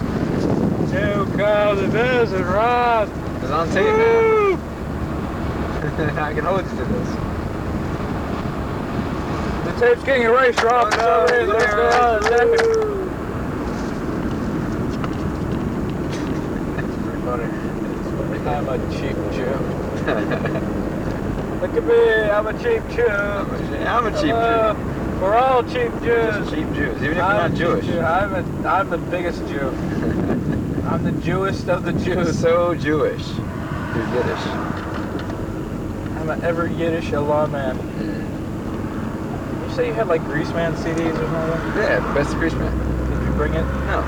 You 0.93 1.25
come 1.39 1.77
to 1.79 1.89
visit, 1.89 2.45
Rob. 2.45 3.09
It's 3.43 3.51
on 3.51 3.67
tape. 3.71 3.85
Woo! 3.87 4.55
I 6.21 6.35
can 6.35 6.45
hold 6.45 6.65
you 6.65 6.71
to 6.77 6.85
this. 6.85 7.28
Tape's 9.79 10.03
getting 10.03 10.23
erased, 10.25 10.61
Rob. 10.63 10.93
Oh, 10.95 11.27
no, 11.29 11.35
it's 11.35 11.49
let's 11.49 11.75
go 11.75 11.83
on 11.83 11.87
a 11.87 12.27
erased. 12.27 12.29
second. 12.29 12.89
I'm 18.49 18.69
a 18.69 18.79
cheap 18.93 19.17
Jew. 19.33 19.45
Look 21.61 21.75
at 21.75 21.85
me, 21.85 22.31
I'm 22.31 22.47
a 22.47 22.53
cheap 22.55 22.83
Jew. 22.97 23.07
I'm 23.07 24.07
a 24.07 24.11
cheap 24.13 24.31
Hello. 24.31 24.71
Uh, 24.71 25.19
we're 25.21 25.35
all 25.37 25.63
cheap 25.65 25.93
Jews. 26.03 26.51
Cheap 26.51 26.73
Jews, 26.75 26.97
even 26.97 27.11
if 27.11 27.15
you're 27.17 27.23
I'm 27.23 27.37
not 27.37 27.47
a 27.47 27.49
cheap 27.51 27.59
Jewish. 27.59 27.87
Jew. 27.87 28.01
I'm, 28.01 28.35
a, 28.35 28.69
I'm 28.69 28.91
the 28.91 28.99
biggest 28.99 29.47
Jew. 29.49 29.69
I'm 30.89 31.05
the 31.05 31.13
Jewest 31.23 31.69
of 31.69 31.85
the 31.85 31.93
You're 31.93 32.25
Jews. 32.25 32.39
so 32.41 32.75
Jewish. 32.75 33.27
You're 33.29 34.09
Yiddish. 34.15 34.47
I'm 36.17 36.31
an 36.31 36.43
ever 36.43 36.67
Yiddish 36.69 37.13
Allah 37.13 37.47
man. 37.49 37.77
Say 39.79 39.87
you 39.87 39.95
had 39.95 40.09
like 40.09 40.23
Greaseman 40.23 40.75
CDs 40.75 41.13
or 41.13 41.29
something? 41.31 41.81
Yeah, 41.81 42.01
best 42.13 42.35
Greaseman. 42.35 42.73
Did 43.11 43.25
you 43.25 43.33
bring 43.35 43.55
it? 43.55 43.63
No. 43.63 44.01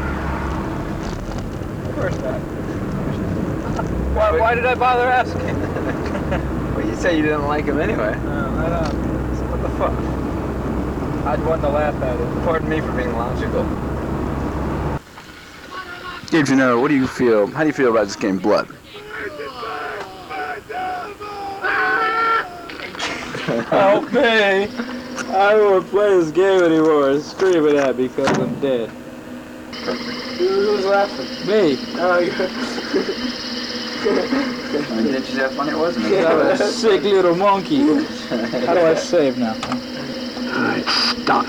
Of 1.86 1.94
course 1.94 2.18
not. 2.18 2.40
Why, 4.16 4.36
why 4.36 4.54
did 4.56 4.66
I 4.66 4.74
bother 4.74 5.06
asking? 5.06 5.60
Well, 6.74 6.84
you 6.84 6.96
say 6.96 7.16
you 7.16 7.22
didn't 7.22 7.46
like 7.46 7.66
him 7.66 7.80
anyway. 7.80 8.18
No, 8.24 8.48
I 8.58 8.68
don't. 8.68 9.36
So 9.36 9.42
what 9.46 9.62
the 9.62 9.68
fuck? 9.78 9.92
I'd 11.26 11.46
want 11.46 11.62
to 11.62 11.68
laugh 11.68 11.94
at 12.02 12.20
it. 12.20 12.44
Pardon 12.44 12.68
me 12.68 12.80
for 12.80 12.90
being 12.90 13.12
logical. 13.12 13.62
Gabe 16.30 16.46
Janelle, 16.46 16.80
what 16.80 16.88
do 16.88 16.96
you 16.96 17.06
feel? 17.06 17.46
How 17.46 17.60
do 17.60 17.68
you 17.68 17.72
feel 17.72 17.90
about 17.90 18.06
this 18.08 18.16
game, 18.16 18.38
Blood? 18.38 18.66
Help 23.70 24.12
me! 24.12 24.89
I 25.30 25.54
won't 25.54 25.86
play 25.88 26.18
this 26.18 26.32
game 26.32 26.62
anymore. 26.62 27.20
Screaming 27.20 27.76
at 27.76 27.96
me 27.96 28.08
because 28.08 28.28
I'm 28.36 28.60
dead. 28.60 28.90
Who's 30.38 30.84
laughing? 30.84 31.26
Me. 31.46 31.78
Oh, 31.98 32.18
yeah. 32.18 32.36
Didn't 34.02 35.12
you 35.12 35.20
see 35.20 35.38
how 35.38 35.50
funny 35.50 35.70
it 35.70 35.78
was? 35.78 35.96
I'm 35.98 36.06
a 36.06 36.56
sick 36.56 37.02
little 37.02 37.36
monkey. 37.36 37.80
How 38.66 38.74
do 38.74 38.80
I 38.80 38.94
save 38.96 39.38
now? 39.38 39.54
Alright, 40.56 40.88
stuck. 40.88 41.46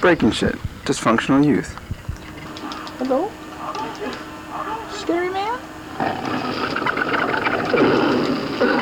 Breaking 0.00 0.30
shit. 0.30 0.56
Dysfunctional 0.90 1.46
youth. 1.46 1.72
Hello? 2.98 3.30
Scary 4.90 5.30
man? 5.30 5.56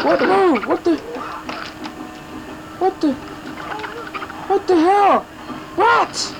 What? 0.07 0.21
Whoa! 0.23 0.59
What 0.67 0.85
the? 0.85 0.97
What 2.79 3.01
the? 3.03 3.13
What 3.13 4.67
the 4.67 4.77
hell? 4.77 5.21
What? 5.77 6.35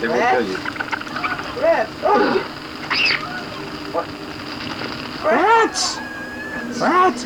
They 0.00 0.08
will 0.08 0.30
kill 0.30 0.46
you. 0.48 0.56
Rats! 1.60 1.92
What? 3.92 4.08
Rats! 5.22 5.98
Rats? 6.80 7.24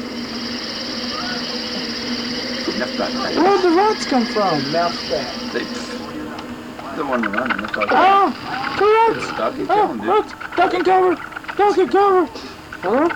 Where'd 3.38 3.62
the 3.62 3.70
rats 3.70 4.04
come 4.04 4.26
from? 4.26 4.72
Mouth 4.72 5.08
They, 5.52 5.87
the 6.98 7.06
one 7.06 7.22
running. 7.22 7.56
That's 7.58 7.76
all. 7.78 7.86
Oh! 7.90 8.32
The 8.78 8.84
rats! 8.84 9.24
Stuck. 9.32 9.56
You 9.56 9.66
Oh, 9.70 9.94
rats! 9.94 10.32
Duck 10.56 10.74
and 10.74 10.84
cover! 10.84 11.14
Duck 11.56 11.78
and 11.78 11.90
cover! 11.90 12.26
Hello? 12.82 13.08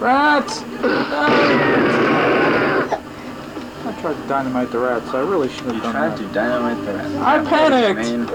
Rats! 0.00 0.62
I 3.82 4.00
tried 4.00 4.14
to 4.14 4.28
dynamite 4.28 4.70
the 4.72 4.78
rats. 4.78 5.10
So 5.10 5.18
I 5.24 5.28
really 5.30 5.48
should 5.50 5.66
have 5.66 5.74
You 5.76 5.80
done 5.82 5.92
tried 5.92 6.08
that. 6.10 6.18
to 6.18 6.26
dynamite 6.34 6.84
the 6.84 6.94
rat. 6.94 7.06
I 7.22 7.44
panicked. 7.44 8.30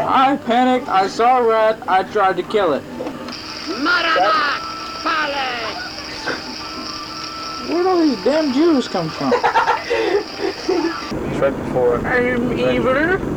I 0.00 0.36
panicked. 0.38 0.88
I 0.88 1.06
saw 1.06 1.38
a 1.38 1.48
rat. 1.48 1.78
I 1.88 2.02
tried 2.02 2.36
to 2.36 2.42
kill 2.42 2.72
it. 2.72 2.82
Where'd 7.68 7.86
all 7.86 8.00
these 8.00 8.24
damn 8.24 8.52
Jews 8.52 8.88
come 8.88 9.08
from? 9.08 9.32
Right 11.40 11.56
before. 11.64 11.96
I'm 12.06 12.52
evil. 12.58 12.92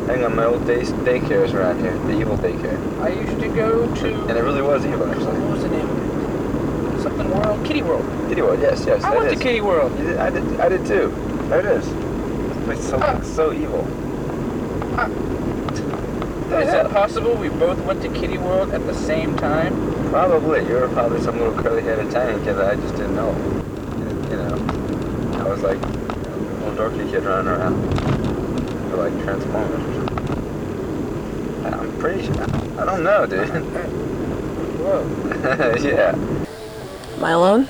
Hang 0.06 0.24
on, 0.24 0.36
my 0.36 0.44
old 0.44 0.66
day 0.66 0.82
daycare 0.82 1.44
is 1.46 1.54
around 1.54 1.80
here. 1.80 1.96
The 2.00 2.20
evil 2.20 2.36
daycare. 2.36 2.78
I 3.00 3.08
used 3.08 3.40
to 3.40 3.48
go 3.48 3.94
to. 3.94 4.20
And 4.28 4.32
it 4.36 4.42
really 4.42 4.60
was 4.60 4.84
evil, 4.84 5.08
actually. 5.10 5.38
What 5.40 5.50
was 5.52 5.62
the 5.62 5.70
name? 5.70 7.00
Something 7.00 7.30
World. 7.30 7.64
Kitty 7.66 7.80
World. 7.82 8.28
Kitty 8.28 8.42
World, 8.42 8.60
yes, 8.60 8.84
yes. 8.86 9.02
I 9.04 9.10
that 9.10 9.18
went 9.18 9.38
to. 9.38 9.42
Kitty 9.42 9.62
World. 9.62 9.96
Did, 9.96 10.18
I 10.18 10.28
did, 10.28 10.60
I 10.60 10.68
did 10.68 10.84
too. 10.86 11.08
There 11.48 11.60
it 11.60 11.66
is. 11.66 11.86
This 11.88 12.64
place 12.64 12.78
is 12.80 12.88
so, 12.90 12.98
Ah. 13.00 13.20
so 13.22 13.52
evil. 13.54 13.86
Is 16.60 16.72
it 16.72 16.90
possible 16.90 17.34
we 17.34 17.48
both 17.48 17.78
went 17.86 18.02
to 18.02 18.08
Kitty 18.10 18.36
World 18.36 18.72
at 18.72 18.84
the 18.86 18.94
same 18.94 19.34
time? 19.38 19.72
Probably. 20.10 20.60
You 20.66 20.74
were 20.74 20.88
probably 20.88 21.20
some 21.22 21.38
little 21.38 21.54
curly-headed 21.54 22.06
Italian 22.08 22.44
kid 22.44 22.54
that 22.54 22.70
I 22.70 22.74
just 22.76 22.94
didn't 22.96 23.16
know. 23.16 23.32
You 24.30 24.36
know, 24.36 25.40
I 25.40 25.48
was 25.48 25.62
like 25.62 25.80
little 26.74 26.90
dorky 26.90 27.10
kid 27.10 27.22
running 27.24 27.48
around. 27.48 27.74
Or 28.92 29.08
like 29.08 29.24
Transformers 29.24 29.80
or 29.80 29.94
something. 30.06 31.74
I'm 31.74 31.98
pretty 31.98 32.26
sure. 32.26 32.42
I 32.78 32.84
don't 32.84 33.02
know, 33.02 33.26
dude. 33.26 33.48
Whoa. 34.80 35.76
yeah. 35.82 36.14
Am 37.16 37.24
I 37.24 37.30
alone? 37.30 37.68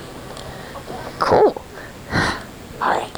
Cool. 1.19 1.61
Alright. 2.81 3.13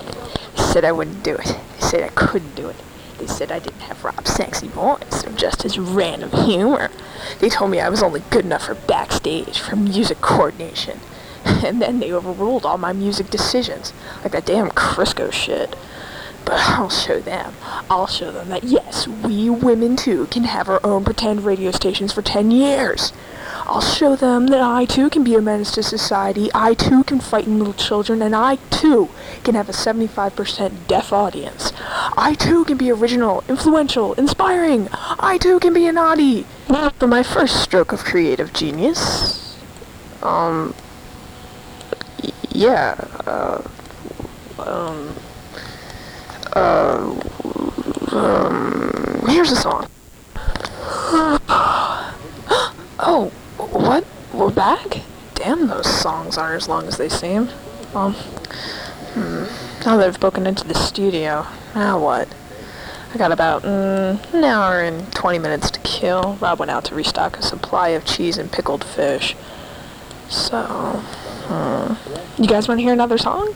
They 0.56 0.64
said 0.64 0.86
I 0.86 0.92
wouldn't 0.92 1.24
do 1.24 1.36
it. 1.36 1.46
They 1.46 1.88
said 1.88 2.04
I 2.04 2.10
couldn't 2.10 2.56
do 2.56 2.70
it. 2.70 2.76
They 3.18 3.28
said 3.28 3.52
I 3.52 3.60
didn't 3.60 3.82
have 3.82 4.04
Rob's 4.04 4.32
sexy 4.32 4.68
voice. 4.68 5.26
or 5.26 5.32
just 5.32 5.64
his 5.64 5.80
random 5.80 6.30
humor. 6.32 6.92
They 7.40 7.50
told 7.50 7.72
me 7.72 7.80
I 7.80 7.90
was 7.90 8.04
only 8.04 8.22
good 8.30 8.46
enough 8.46 8.66
for 8.66 8.76
backstage, 8.76 9.60
for 9.60 9.76
music 9.76 10.22
coordination. 10.22 11.00
And 11.68 11.82
then 11.82 12.00
they 12.00 12.12
overruled 12.12 12.66
all 12.66 12.78
my 12.78 12.94
music 12.94 13.30
decisions, 13.30 13.94
like 14.24 14.32
that 14.34 14.46
damn 14.46 14.70
Crisco 14.70 15.32
shit. 15.32 15.76
But 16.46 16.60
I'll 16.78 16.90
show 16.90 17.20
them. 17.20 17.54
I'll 17.90 18.08
show 18.08 18.32
them 18.32 18.50
that 18.50 18.64
yes, 18.64 19.08
we 19.08 19.50
women 19.50 19.96
too 19.96 20.28
can 20.28 20.44
have 20.44 20.70
our 20.70 20.80
own 20.84 21.04
pretend 21.04 21.46
radio 21.46 21.72
stations 21.72 22.14
for 22.14 22.22
10 22.22 22.52
years. 22.52 23.12
I'll 23.66 23.82
show 23.82 24.16
them 24.16 24.48
that 24.48 24.62
I 24.62 24.86
too 24.86 25.10
can 25.10 25.26
be 25.26 25.36
a 25.36 25.42
menace 25.42 25.72
to 25.74 25.84
society, 25.84 26.50
I 26.54 26.74
too 26.74 27.04
can 27.04 27.20
frighten 27.20 27.58
little 27.58 27.74
children, 27.74 28.22
and 28.22 28.34
I 28.34 28.56
too 28.70 29.10
can 29.44 29.56
have 29.56 29.68
a 29.68 29.74
75% 29.74 30.88
deaf 30.88 31.12
audience. 31.12 31.74
I 32.18 32.36
too 32.40 32.64
can 32.64 32.78
be 32.78 32.92
original, 32.92 33.44
influential, 33.50 34.14
inspiring. 34.14 34.88
I 34.94 35.38
too 35.38 35.60
can 35.60 35.74
be 35.74 35.86
a 35.86 35.92
naughty. 35.92 36.46
For 36.98 37.08
my 37.08 37.24
first 37.24 37.62
stroke 37.62 37.92
of 37.92 38.06
creative 38.06 38.54
genius, 38.54 39.58
um, 40.24 40.74
yeah, 42.50 42.96
uh, 43.26 43.62
um, 44.60 45.16
uh, 46.54 47.16
um, 48.12 49.22
here's 49.28 49.52
a 49.52 49.56
song. 49.56 49.88
oh, 53.00 53.32
what? 53.58 54.06
We're 54.34 54.52
back? 54.52 55.02
Damn, 55.36 55.68
those 55.68 55.88
songs 55.88 56.38
are 56.38 56.56
as 56.56 56.68
long 56.68 56.88
as 56.88 56.98
they 56.98 57.10
seem. 57.10 57.50
Um, 57.94 58.14
hmm. 58.14 59.44
Now 59.86 59.98
that 59.98 60.08
I've 60.08 60.20
broken 60.20 60.48
into 60.48 60.68
the 60.68 60.74
studio, 60.74 61.46
now 61.76 62.00
what? 62.00 62.28
I 63.14 63.18
got 63.18 63.32
about 63.32 63.64
mm, 63.64 64.34
an 64.34 64.44
hour 64.44 64.82
and 64.82 65.14
20 65.14 65.40
minutes 65.40 65.72
to 65.72 65.80
kill. 65.80 66.38
Rob 66.42 66.60
went 66.60 66.72
out 66.72 66.84
to 66.86 66.96
restock 66.96 67.38
a 67.38 67.42
supply 67.42 67.90
of 67.90 68.04
cheese 68.04 68.38
and 68.38 68.52
pickled 68.52 68.84
fish. 68.84 69.36
So, 70.30 71.04
You 71.50 72.46
guys 72.46 72.68
want 72.68 72.80
to 72.80 72.84
hear 72.84 72.94
another 72.94 73.18
song? 73.18 73.56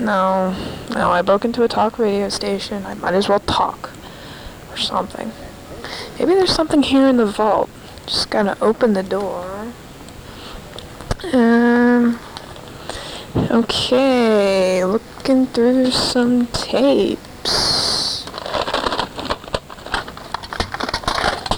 No, 0.00 0.56
no, 0.90 1.10
I 1.10 1.22
broke 1.22 1.44
into 1.44 1.62
a 1.62 1.68
talk 1.68 1.98
radio 1.98 2.28
station. 2.28 2.84
I 2.84 2.94
might 2.94 3.14
as 3.14 3.28
well 3.28 3.38
talk. 3.40 3.90
Or 4.70 4.76
something. 4.76 5.30
Maybe 6.18 6.34
there's 6.34 6.52
something 6.52 6.82
here 6.82 7.06
in 7.06 7.18
the 7.18 7.26
vault. 7.26 7.70
Just 8.06 8.28
gotta 8.28 8.56
open 8.60 8.94
the 8.94 9.02
door. 9.02 9.72
Um. 11.32 12.18
Okay, 13.36 14.84
looking 14.84 15.46
through 15.46 15.90
some 15.90 16.48
tapes. 16.48 18.26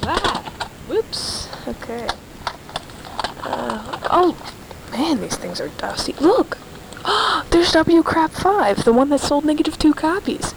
Ah, 0.05 0.43
whoops. 0.89 1.49
Okay. 1.67 2.07
Uh, 3.43 3.99
oh, 4.11 4.37
man, 5.05 5.21
these 5.21 5.37
things 5.37 5.61
are 5.61 5.69
dusty. 5.69 6.15
Look, 6.15 6.57
there's 7.51 7.73
W 7.73 8.03
Crap 8.03 8.31
5, 8.33 8.85
the 8.85 8.93
one 8.93 9.11
that 9.11 9.21
sold 9.21 9.45
negative 9.45 9.79
two 9.79 9.93
copies. 9.93 10.55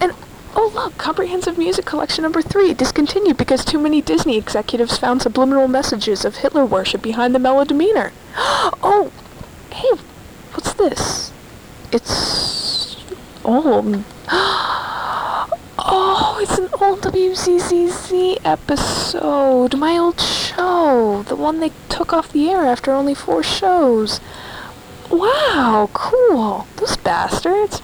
And, 0.00 0.12
oh 0.54 0.70
look, 0.74 0.98
Comprehensive 0.98 1.56
Music 1.56 1.86
Collection 1.86 2.22
number 2.22 2.42
3, 2.42 2.74
discontinued 2.74 3.38
because 3.38 3.64
too 3.64 3.78
many 3.78 4.02
Disney 4.02 4.36
executives 4.36 4.98
found 4.98 5.22
subliminal 5.22 5.66
messages 5.66 6.24
of 6.26 6.36
Hitler 6.36 6.66
worship 6.66 7.00
behind 7.02 7.34
the 7.34 7.38
melodemeanor. 7.38 8.12
Oh, 8.82 9.10
hey, 9.72 9.90
what's 10.52 10.74
this? 10.74 11.32
It's 11.92 12.96
old. 13.44 14.04
Oh, 15.82 16.38
it's 16.40 16.58
an 16.58 16.68
old 16.78 17.00
WCCC 17.00 18.38
episode. 18.44 19.76
My 19.78 19.96
old 19.96 20.20
show. 20.60 21.22
The 21.26 21.36
one 21.36 21.60
they 21.60 21.72
took 21.88 22.12
off 22.12 22.32
the 22.32 22.50
air 22.50 22.64
after 22.66 22.92
only 22.92 23.14
four 23.14 23.42
shows. 23.42 24.20
Wow, 25.10 25.88
cool. 25.92 26.66
Those 26.76 26.96
bastards. 26.98 27.82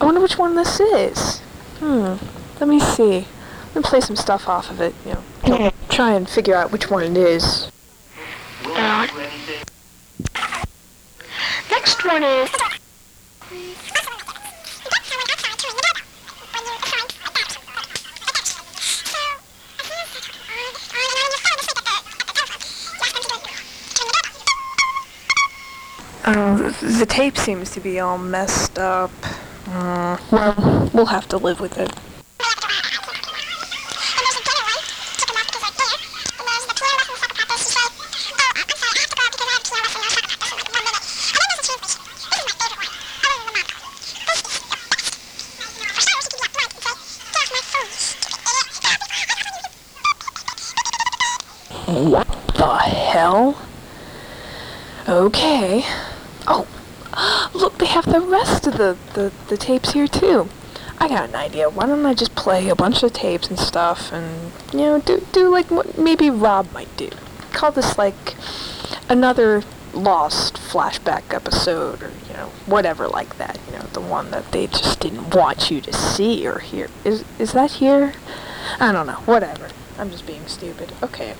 I 0.00 0.04
wonder 0.04 0.20
which 0.20 0.38
one 0.38 0.54
this 0.54 0.80
is. 0.80 1.40
Hmm. 1.78 2.16
Let 2.60 2.68
me 2.68 2.80
see. 2.80 3.26
Let 3.74 3.76
me 3.76 3.82
play 3.82 4.00
some 4.00 4.16
stuff 4.16 4.48
off 4.48 4.70
of 4.70 4.80
it. 4.80 4.94
You 5.06 5.16
know, 5.46 5.72
try 5.88 6.12
and 6.12 6.28
figure 6.28 6.54
out 6.54 6.72
which 6.72 6.90
one 6.90 7.04
it 7.04 7.16
is. 7.16 7.70
Uh, 8.64 9.06
next 11.70 12.04
one 12.04 12.22
is. 12.22 12.50
The 26.80 27.06
tape 27.06 27.36
seems 27.36 27.70
to 27.72 27.80
be 27.80 27.98
all 27.98 28.18
messed 28.18 28.78
up. 28.78 29.10
Uh, 29.66 30.16
well, 30.30 30.90
we'll 30.94 31.06
have 31.06 31.28
to 31.28 31.36
live 31.36 31.60
with 31.60 31.76
it. 31.78 31.92
What 51.88 52.28
the 52.54 52.76
hell? 52.76 53.58
Okay. 55.08 55.84
Oh, 56.50 56.66
look, 57.54 57.76
they 57.78 57.86
have 57.86 58.06
the 58.06 58.20
rest 58.20 58.66
of 58.66 58.78
the, 58.78 58.96
the, 59.12 59.32
the 59.48 59.56
tapes 59.58 59.92
here 59.92 60.08
too. 60.08 60.48
I 60.98 61.08
got 61.08 61.28
an 61.28 61.34
idea. 61.34 61.68
Why 61.68 61.86
don't 61.86 62.04
I 62.04 62.14
just 62.14 62.34
play 62.34 62.68
a 62.68 62.74
bunch 62.74 63.02
of 63.02 63.12
tapes 63.12 63.48
and 63.48 63.58
stuff 63.58 64.12
and, 64.12 64.50
you 64.72 64.80
know, 64.80 65.00
do, 65.00 65.24
do 65.30 65.48
like 65.50 65.70
what 65.70 65.98
maybe 65.98 66.30
Rob 66.30 66.72
might 66.72 66.94
do. 66.96 67.10
Call 67.52 67.70
this 67.70 67.96
like 67.98 68.34
another 69.08 69.62
lost 69.92 70.54
flashback 70.54 71.32
episode 71.32 72.02
or, 72.02 72.10
you 72.28 72.32
know, 72.34 72.46
whatever 72.66 73.06
like 73.06 73.36
that. 73.36 73.58
You 73.66 73.78
know, 73.78 73.84
the 73.92 74.00
one 74.00 74.30
that 74.30 74.50
they 74.50 74.66
just 74.66 74.98
didn't 75.00 75.34
want 75.34 75.70
you 75.70 75.80
to 75.82 75.92
see 75.92 76.46
or 76.48 76.60
hear. 76.60 76.88
Is, 77.04 77.24
is 77.38 77.52
that 77.52 77.72
here? 77.72 78.14
I 78.80 78.90
don't 78.90 79.06
know. 79.06 79.20
Whatever. 79.26 79.68
I'm 79.98 80.10
just 80.10 80.26
being 80.26 80.46
stupid. 80.46 80.92
Okay. 81.02 81.34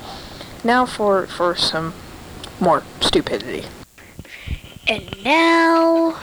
Now 0.62 0.86
for, 0.86 1.26
for 1.26 1.56
some 1.56 1.94
more 2.60 2.82
stupidity. 3.00 3.64
And 4.90 5.22
now, 5.22 6.18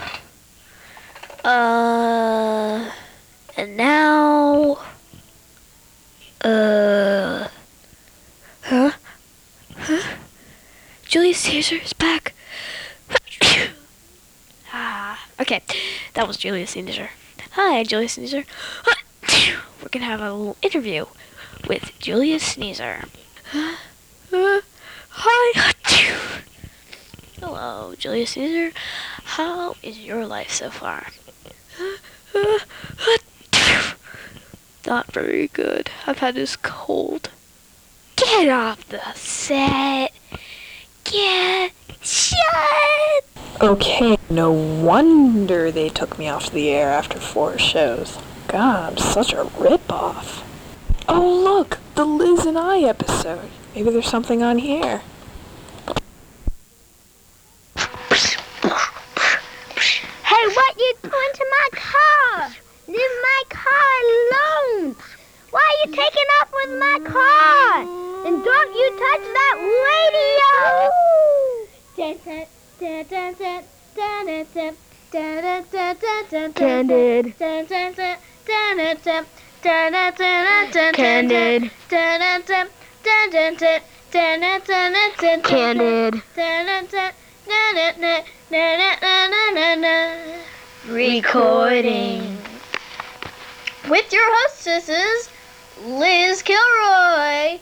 uh, 1.44 2.92
and 3.56 3.78
now, 3.78 4.80
uh, 6.42 7.48
huh? 8.64 8.92
Huh? 9.78 10.02
Julius 11.04 11.38
Caesar 11.42 11.76
is 11.76 11.94
back. 11.94 12.34
ah, 14.74 15.24
okay, 15.40 15.62
that 16.16 16.28
was 16.28 16.38
Julius 16.38 16.72
Caesar. 16.72 17.12
Hi, 17.52 17.84
Julius 17.84 18.14
Caesar. 18.14 18.46
We're 19.84 19.90
gonna 19.92 20.06
have 20.06 20.22
a 20.22 20.34
little 20.34 20.58
interview 20.64 21.06
with 21.70 21.92
Julius 22.00 22.44
Caesar. 22.44 23.04
Hi. 23.52 23.82
Hello, 27.40 27.94
Julius 27.98 28.32
Caesar. 28.32 28.72
How 29.24 29.76
is 29.84 30.00
your 30.00 30.26
life 30.26 30.52
so 30.52 30.70
far? 30.70 31.08
Not 34.88 35.12
very 35.12 35.48
good. 35.50 35.90
I've 36.08 36.20
had 36.20 36.36
this 36.36 36.56
cold. 36.56 37.30
Get 38.16 38.48
off 38.48 38.88
the 38.88 39.02
set. 39.16 40.14
Get 41.04 41.74
shut. 42.02 43.26
Okay, 43.62 44.18
no 44.30 44.52
wonder 44.52 45.72
they 45.72 45.90
took 45.90 46.18
me 46.18 46.30
off 46.30 46.52
the 46.52 46.70
air 46.70 46.90
after 46.90 47.20
four 47.20 47.58
shows. 47.58 48.18
God, 48.48 48.94
I'm 48.94 48.98
such 48.98 49.34
a 49.34 49.44
ripoff. 49.44 50.42
Oh, 51.10 51.44
look, 51.44 51.80
the 51.96 52.06
Liz 52.06 52.46
and 52.46 52.58
I 52.58 52.80
episode. 52.80 53.50
Maybe 53.76 53.90
there's 53.90 54.08
something 54.08 54.42
on 54.42 54.60
here. 54.60 55.02
Hey, 60.24 60.44
what 60.58 60.72
you 60.78 60.94
doing 61.04 61.34
to 61.34 61.46
my 61.58 61.68
car? 61.72 62.50
Leave 62.88 63.16
my 63.22 63.42
car 63.50 63.94
alone. 64.16 64.96
Why 65.52 65.62
are 65.62 65.78
you 65.86 65.96
taking 65.96 66.30
off 66.42 66.50
with 66.54 66.72
my 66.80 66.98
car? 67.06 67.86
And 68.26 68.44
don't 68.44 68.74
you 68.74 68.90
touch 68.90 69.24
that 69.38 69.56
radio. 69.88 70.56
Candid. 76.54 77.38
Candid. 77.38 77.74
Candid. 86.14 86.22
Recording. 90.88 92.38
With 93.88 94.12
your 94.12 94.24
hostesses, 94.26 95.30
Liz 95.86 96.42
Kilroy. 96.42 97.60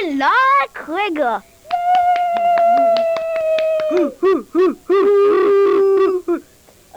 And 0.00 0.18
Laura 0.18 0.68
Krieger. 0.72 1.42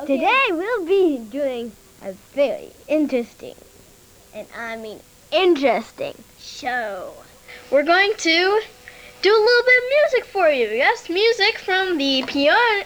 Today 0.06 0.46
we'll 0.52 0.86
be 0.86 1.18
doing 1.30 1.74
a 2.04 2.14
very 2.34 2.72
interesting, 2.88 3.56
and 4.34 4.48
I 4.58 4.78
mean 4.78 5.02
interesting 5.32 6.16
show. 6.40 7.14
We're 7.70 7.84
going 7.84 8.14
to 8.20 8.62
do 9.22 9.30
a 9.30 9.44
little 9.44 9.64
bit 9.66 9.78
of 9.78 9.84
music 9.90 10.26
for 10.32 10.50
you. 10.50 10.68
Yes, 10.68 11.10
music 11.10 11.58
from 11.58 11.98
the 11.98 12.24
piano, 12.26 12.86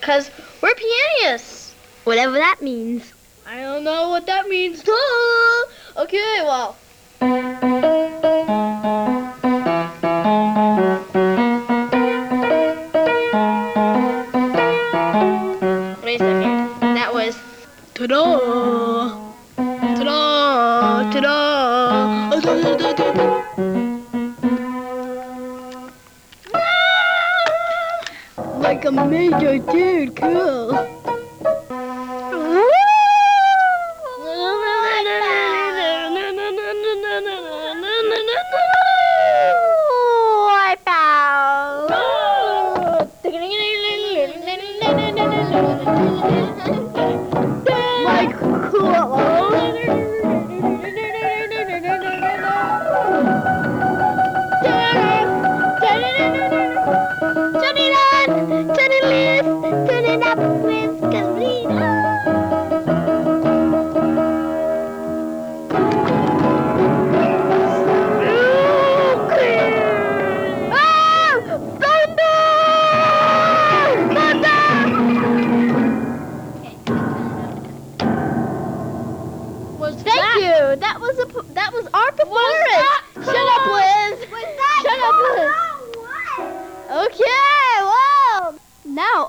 because 0.00 0.30
we're 0.60 0.74
pianists. 0.74 1.74
Whatever 2.04 2.34
that 2.34 2.60
means. 2.60 3.12
I 3.46 3.60
don't 3.60 3.84
know 3.84 4.10
what 4.10 4.26
that 4.26 4.48
means. 4.48 4.84
Okay, 5.94 6.40
well. 6.42 6.74
Wait 16.02 16.14
a 16.14 16.18
second. 16.18 16.80
That 16.96 17.10
was. 17.12 17.36
Ta-da! 17.92 19.32
Ta-da! 19.54 21.10
Ta-da! 22.40 23.31
Like 28.82 28.98
a 28.98 29.06
major 29.06 29.58
dude, 29.70 30.16
cool. 30.16 31.01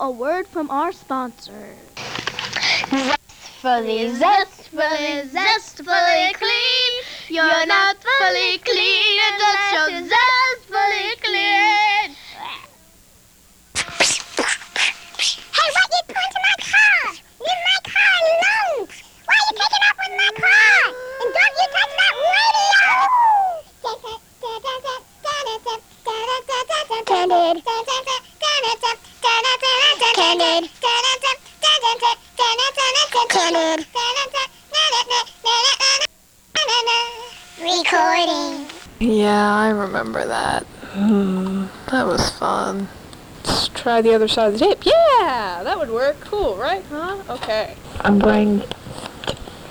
A 0.04 0.12
word 0.12 0.46
from 0.46 0.70
our 0.70 0.92
sponsor. 0.92 1.76
Zestfully, 2.92 4.12
zestfully, 4.12 5.24
zestfully 5.32 6.34
clean. 6.34 6.92
You're 7.30 7.66
not 7.66 7.96
fully 8.04 8.58
clean 8.58 9.20
unless 9.32 9.72
you're 9.72 10.04
zestfully 10.12 11.16
clean. 11.24 12.16
Hey, 15.56 15.70
what 15.72 15.88
you 15.96 16.04
doing 16.12 16.32
to 16.36 16.40
my 16.48 16.56
car? 16.68 17.16
Leave 17.40 17.64
my 17.64 17.80
car 17.88 18.14
alone! 18.28 18.92
Why 19.24 19.36
are 19.40 19.48
you 19.48 19.56
taking 19.56 19.84
up 19.88 19.96
with 20.04 20.16
my 20.20 20.32
car? 20.36 20.84
And 21.22 21.32
don't 21.32 21.56
you 21.62 21.68
touch 21.72 21.92
that 21.96 22.14
radio! 27.56 27.90
Candid. 30.34 30.72
Candid. 33.30 33.86
Recording. 37.62 38.66
Yeah, 39.00 39.56
I 39.56 39.70
remember 39.70 40.26
that. 40.26 40.64
Hmm, 40.64 41.66
that 41.92 42.08
was 42.08 42.32
fun. 42.32 42.88
Let's 43.46 43.68
try 43.68 44.02
the 44.02 44.16
other 44.16 44.28
side 44.28 44.48
of 44.48 44.54
the 44.54 44.66
tape. 44.66 44.84
Yeah, 44.86 45.62
that 45.64 45.78
would 45.78 45.92
work. 45.92 46.20
Cool, 46.22 46.56
right? 46.56 46.84
Huh? 46.90 47.22
Okay. 47.30 47.76
I'm 48.02 48.18
going. 48.18 48.64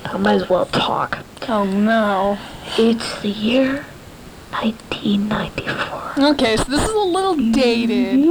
I 0.05 0.17
might 0.17 0.35
as 0.35 0.47
well 0.49 0.67
talk. 0.67 1.19
Oh 1.49 1.65
no. 1.65 2.37
It's 2.77 3.21
the 3.21 3.27
year 3.27 3.85
1994. 4.51 6.23
Okay, 6.31 6.55
so 6.55 6.63
this 6.63 6.83
is 6.83 6.89
a 6.89 6.99
little 6.99 7.35
dated. 7.51 8.23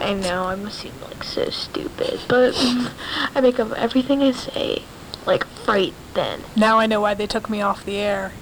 I 0.00 0.14
know, 0.14 0.44
I 0.44 0.54
must 0.54 0.80
seem 0.80 0.92
like 1.02 1.24
so 1.24 1.50
stupid, 1.50 2.20
but 2.28 2.54
I 3.34 3.40
make 3.40 3.58
up 3.58 3.72
everything 3.72 4.22
I 4.22 4.32
say, 4.32 4.82
like 5.26 5.46
right 5.66 5.94
then. 6.14 6.42
Now 6.56 6.78
I 6.78 6.86
know 6.86 7.00
why 7.00 7.14
they 7.14 7.26
took 7.26 7.50
me 7.50 7.60
off 7.60 7.84
the 7.84 7.96
air. 7.96 8.32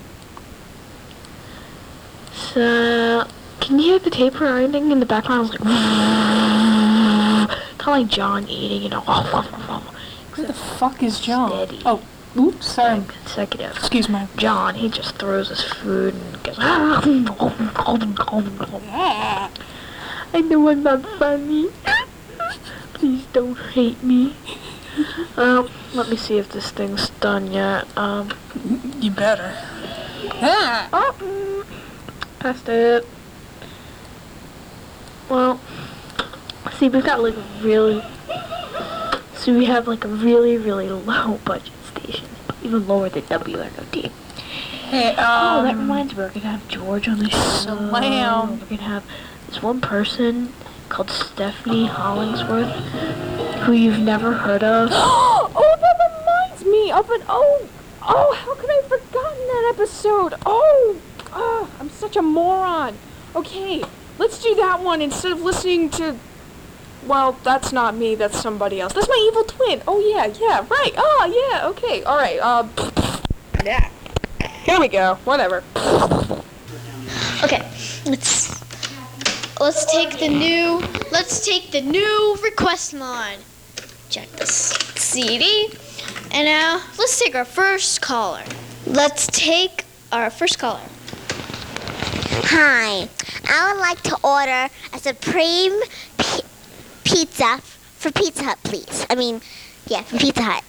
So, 2.32 3.26
can 3.60 3.78
you 3.78 3.90
hear 3.90 3.98
the 3.98 4.10
tape 4.10 4.34
grinding 4.34 4.90
in 4.90 5.00
the 5.00 5.06
background? 5.06 5.40
It 5.40 5.42
was 5.42 5.50
like, 5.60 5.60
kind 7.78 7.80
of 7.80 7.86
like 7.86 8.08
John 8.08 8.48
eating, 8.48 8.82
you 8.82 8.88
know. 8.88 9.00
Who 10.32 10.46
the 10.46 10.54
fuck 10.54 11.02
is 11.02 11.20
John? 11.20 11.50
Steady. 11.50 11.82
Oh, 11.84 12.02
oops, 12.36 12.66
sorry. 12.66 13.04
Consecutive. 13.06 13.76
Excuse 13.76 14.08
me. 14.08 14.26
John, 14.36 14.74
he 14.74 14.88
just 14.88 15.16
throws 15.16 15.48
his 15.48 15.62
food 15.62 16.14
and 16.14 16.42
goes. 16.42 16.58
I 20.32 20.40
know 20.40 20.68
I'm 20.68 20.82
not 20.82 21.02
funny. 21.18 21.68
Please 22.94 23.24
don't 23.32 23.56
hate 23.56 24.02
me. 24.02 24.34
Um, 25.36 25.68
let 25.94 26.08
me 26.10 26.16
see 26.16 26.38
if 26.38 26.50
this 26.50 26.70
thing's 26.70 27.10
done 27.20 27.52
yet. 27.52 27.86
Um, 27.96 28.30
You 28.98 29.10
better. 29.10 29.54
Ah! 30.42 30.88
oh, 30.92 31.16
mm, 31.18 32.38
passed 32.38 32.68
it. 32.68 33.06
Well, 35.28 35.60
see, 36.78 36.88
we've 36.88 37.04
got 37.04 37.20
like 37.22 37.36
a 37.36 37.44
really. 37.62 38.02
So 39.34 39.56
we 39.56 39.64
have 39.66 39.88
like 39.88 40.04
a 40.04 40.08
really, 40.08 40.58
really 40.58 40.88
low 40.90 41.40
budget 41.44 41.72
station, 41.94 42.28
even 42.62 42.86
lower 42.86 43.08
than 43.08 43.22
WNOD. 43.22 44.10
Hey, 44.90 45.12
Oh, 45.16 45.62
that 45.62 45.74
um, 45.74 45.78
reminds 45.78 46.12
me, 46.12 46.18
we're 46.18 46.28
gonna 46.30 46.40
have 46.46 46.68
George 46.68 47.08
on 47.08 47.18
the 47.20 47.30
show. 47.30 47.38
Slam. 47.38 48.60
We're 48.60 48.66
gonna 48.76 48.82
have 48.82 49.04
this 49.50 49.62
one 49.62 49.80
person 49.80 50.52
called 50.88 51.10
Stephanie 51.10 51.86
Hollingsworth, 51.86 52.72
who 53.62 53.72
you've 53.72 53.98
never 53.98 54.32
heard 54.32 54.62
of. 54.62 54.90
oh, 54.92 55.76
that 55.80 56.48
reminds 56.48 56.64
me 56.64 56.92
of 56.92 57.10
an 57.10 57.22
oh, 57.28 57.68
oh, 58.02 58.32
how 58.34 58.54
could 58.54 58.70
I 58.70 58.74
have 58.74 58.86
forgotten 58.86 59.38
that 59.38 59.72
episode? 59.74 60.34
Oh, 60.46 60.96
oh, 61.32 61.68
I'm 61.80 61.90
such 61.90 62.16
a 62.16 62.22
moron. 62.22 62.96
Okay, 63.34 63.82
let's 64.18 64.40
do 64.40 64.54
that 64.54 64.80
one 64.80 65.02
instead 65.02 65.32
of 65.32 65.40
listening 65.40 65.90
to. 65.90 66.16
Well, 67.04 67.32
that's 67.42 67.72
not 67.72 67.96
me. 67.96 68.14
That's 68.14 68.40
somebody 68.40 68.80
else. 68.80 68.92
That's 68.92 69.08
my 69.08 69.28
evil 69.28 69.44
twin. 69.44 69.82
Oh 69.88 69.98
yeah, 69.98 70.26
yeah, 70.26 70.64
right. 70.70 70.92
Oh 70.96 71.50
yeah, 71.50 71.66
okay, 71.68 72.04
all 72.04 72.16
right. 72.16 72.38
Uh, 72.40 72.68
yeah. 73.64 73.90
Here 74.62 74.78
we 74.78 74.86
go. 74.86 75.16
Whatever. 75.24 75.64
Okay, 77.42 77.68
let's 78.06 78.59
let's 79.60 79.84
take 79.92 80.18
the 80.18 80.28
new 80.28 80.82
let's 81.12 81.44
take 81.44 81.70
the 81.70 81.82
new 81.82 82.36
request 82.42 82.94
line. 82.94 83.38
Check 84.08 84.28
this 84.32 84.72
CD, 84.96 85.68
and 86.32 86.46
now 86.46 86.82
let's 86.98 87.20
take 87.20 87.36
our 87.36 87.44
first 87.44 88.00
caller. 88.00 88.42
Let's 88.86 89.26
take 89.28 89.84
our 90.10 90.30
first 90.30 90.58
caller. 90.58 90.80
Hi, 92.52 93.08
I 93.48 93.72
would 93.72 93.80
like 93.80 94.02
to 94.04 94.16
order 94.24 94.68
a 94.92 94.98
supreme 94.98 95.78
pi- 96.16 96.40
pizza 97.04 97.60
for 97.98 98.10
Pizza 98.10 98.42
Hut, 98.42 98.58
please. 98.64 99.06
I 99.10 99.14
mean, 99.14 99.40
yeah, 99.86 100.02
from 100.02 100.18
Pizza 100.18 100.42
Hut. 100.42 100.64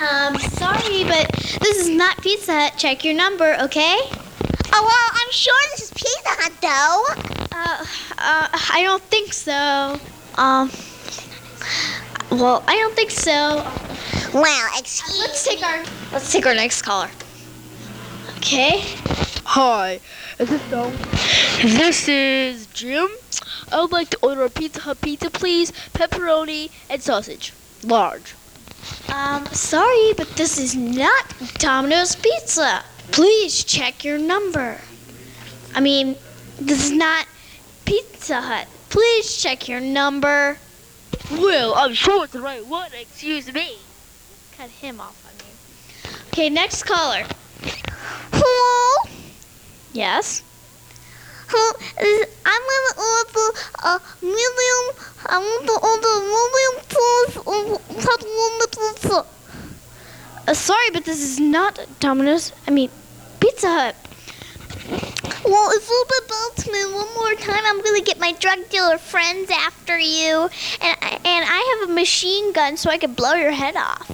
Um, 0.00 0.38
sorry, 0.38 1.04
but 1.04 1.30
this 1.60 1.78
is 1.78 1.88
not 1.88 2.20
Pizza 2.20 2.52
Hut. 2.52 2.74
Check 2.76 3.04
your 3.04 3.14
number, 3.14 3.56
okay? 3.62 3.96
Oh, 4.72 4.82
well, 4.82 5.22
I'm 5.22 5.32
sure 5.32 5.54
this 5.72 5.84
is 5.84 5.90
Pizza 5.90 6.34
Hut, 6.38 6.52
though. 6.60 7.56
Uh, 7.56 7.84
uh, 8.18 8.48
I 8.72 8.82
don't 8.82 9.02
think 9.04 9.32
so. 9.32 9.98
Um, 10.36 10.70
well, 12.30 12.62
I 12.66 12.76
don't 12.76 12.94
think 12.94 13.10
so. 13.10 13.66
Well, 14.32 14.70
excuse 14.78 15.18
me. 15.18 15.20
Let's 15.20 15.44
take 15.44 15.62
our 15.62 15.84
let's 16.12 16.32
take 16.32 16.46
our 16.46 16.54
next 16.54 16.82
caller. 16.82 17.10
Okay. 18.38 18.84
Hi, 19.44 20.00
is 20.38 20.48
this 20.48 20.70
Dom? 20.70 20.92
This 21.62 22.08
is 22.08 22.66
Jim. 22.66 23.08
I 23.72 23.82
would 23.82 23.92
like 23.92 24.10
to 24.10 24.18
order 24.22 24.44
a 24.44 24.50
Pizza 24.50 24.80
Hut 24.80 25.00
pizza, 25.00 25.30
please. 25.30 25.72
Pepperoni 25.92 26.70
and 26.88 27.02
sausage. 27.02 27.52
Large. 27.82 28.34
Um, 29.12 29.46
sorry, 29.46 30.12
but 30.16 30.28
this 30.36 30.58
is 30.58 30.76
not 30.76 31.34
Domino's 31.58 32.14
Pizza. 32.16 32.84
Please 33.12 33.64
check 33.64 34.04
your 34.04 34.18
number. 34.18 34.78
I 35.74 35.80
mean, 35.80 36.16
this 36.60 36.84
is 36.84 36.92
not 36.92 37.26
Pizza 37.84 38.40
Hut. 38.40 38.68
Please 38.88 39.36
check 39.40 39.68
your 39.68 39.80
number. 39.80 40.58
Well, 41.30 41.74
I'm 41.74 41.94
sure 41.94 42.24
it's 42.24 42.32
the 42.32 42.40
right 42.40 42.64
one. 42.66 42.90
Excuse 42.98 43.52
me. 43.52 43.76
Cut 44.56 44.70
him 44.70 45.00
off, 45.00 45.16
I 45.26 45.32
mean. 45.42 46.16
Okay, 46.28 46.50
next 46.50 46.84
caller. 46.84 47.24
Hello? 48.32 49.10
Yes. 49.92 50.42
Hello? 51.48 51.72
I'm 52.46 52.62
gonna 52.70 52.94
order 53.10 53.48
a 53.84 54.00
medium. 54.22 54.84
I 55.26 55.38
want 55.38 55.66
to 55.66 55.76
order 55.82 56.12
a 56.14 56.22
medium 56.36 56.76
sauce 56.90 57.34
pepperoni 58.04 58.66
pizza. 58.70 59.26
Uh, 60.46 60.54
sorry, 60.54 60.90
but 60.92 61.04
this 61.04 61.20
is 61.20 61.38
not 61.38 61.78
Domino's. 62.00 62.52
I 62.66 62.70
mean, 62.70 62.90
Pizza 63.40 63.68
Hut. 63.68 63.96
Well, 65.44 65.70
if 65.72 65.88
you 65.88 66.04
provoke 66.08 66.72
me 66.72 66.84
one 66.94 67.14
more 67.14 67.34
time, 67.34 67.62
I'm 67.66 67.82
gonna 67.82 68.02
get 68.02 68.18
my 68.20 68.32
drug 68.32 68.68
dealer 68.68 68.98
friends 68.98 69.50
after 69.50 69.98
you. 69.98 70.48
And 70.80 70.96
I, 71.02 71.18
and 71.24 71.44
I 71.48 71.78
have 71.80 71.90
a 71.90 71.92
machine 71.92 72.52
gun 72.52 72.76
so 72.76 72.90
I 72.90 72.98
can 72.98 73.14
blow 73.14 73.34
your 73.34 73.50
head 73.52 73.76
off. 73.76 74.10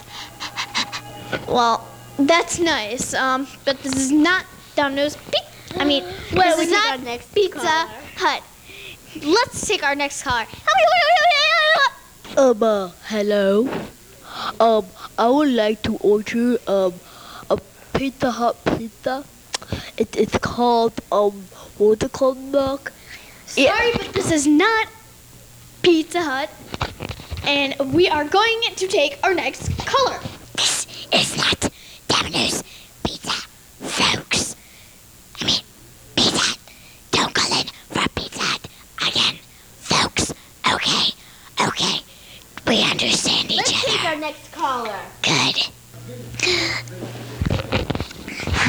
Well, 1.48 1.86
that's 2.18 2.58
nice. 2.58 3.12
Um, 3.14 3.46
but 3.64 3.82
this 3.82 3.94
is 3.96 4.12
not 4.12 4.46
Domino's. 4.76 5.16
Pi- 5.16 5.80
I 5.80 5.84
mean, 5.84 6.04
Well, 6.32 6.56
this 6.56 6.58
we 6.58 6.64
is 6.64 6.70
not 6.70 6.98
our 6.98 7.04
next 7.04 7.34
Pizza 7.34 7.58
caller. 7.58 7.90
Hut. 8.16 8.42
Let's 9.24 9.66
take 9.66 9.82
our 9.82 9.94
next 9.94 10.22
caller. 10.22 10.46
Um, 12.36 12.62
uh, 12.62 12.90
hello. 13.06 13.68
Um, 14.60 14.86
I 15.18 15.28
would 15.28 15.48
like 15.48 15.82
to 15.82 15.96
order 15.96 16.58
um 16.68 16.92
a 16.92 16.92
Pizza 17.96 18.30
Hut 18.30 18.56
pizza. 18.76 19.24
It, 19.96 20.14
it's 20.16 20.36
called 20.38 20.92
um 21.10 21.44
what's 21.78 22.04
it 22.04 22.12
called, 22.12 22.38
Mark? 22.38 22.92
Sorry, 23.46 23.92
but 23.92 24.12
this 24.12 24.30
is 24.30 24.46
not 24.46 24.88
Pizza 25.82 26.22
Hut. 26.22 26.50
And 27.46 27.74
we 27.94 28.08
are 28.08 28.24
going 28.24 28.60
to 28.74 28.86
take 28.86 29.18
our 29.22 29.32
next 29.34 29.70
caller. 29.86 30.18
This 30.56 30.86
is 31.12 31.36
not 31.36 31.70
Domino's 32.08 32.62
Pizza, 33.04 33.32
folks. 33.80 34.56
I 35.40 35.44
mean, 35.46 35.60
Pizza 36.16 36.38
Hut. 36.38 36.58
Don't 37.12 37.34
call 37.34 37.60
in 37.60 37.66
for 37.88 38.08
Pizza 38.14 38.40
Hut 38.42 38.68
again, 39.08 39.36
folks. 39.80 40.32
Okay, 40.70 41.12
okay. 41.60 42.00
We 42.66 42.82
understand 42.82 43.50
each 43.50 43.60
other. 43.60 43.70
Let's 43.72 43.84
take 43.86 44.04
our 44.04 44.16
next 44.16 44.52
caller. 44.52 44.98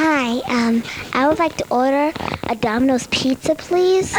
Hi, 0.09 0.39
um, 0.47 0.83
I 1.11 1.27
would 1.27 1.37
like 1.37 1.57
to 1.57 1.65
order 1.69 2.13
a 2.43 2.55
Domino's 2.55 3.07
pizza, 3.07 3.55
please. 3.55 4.15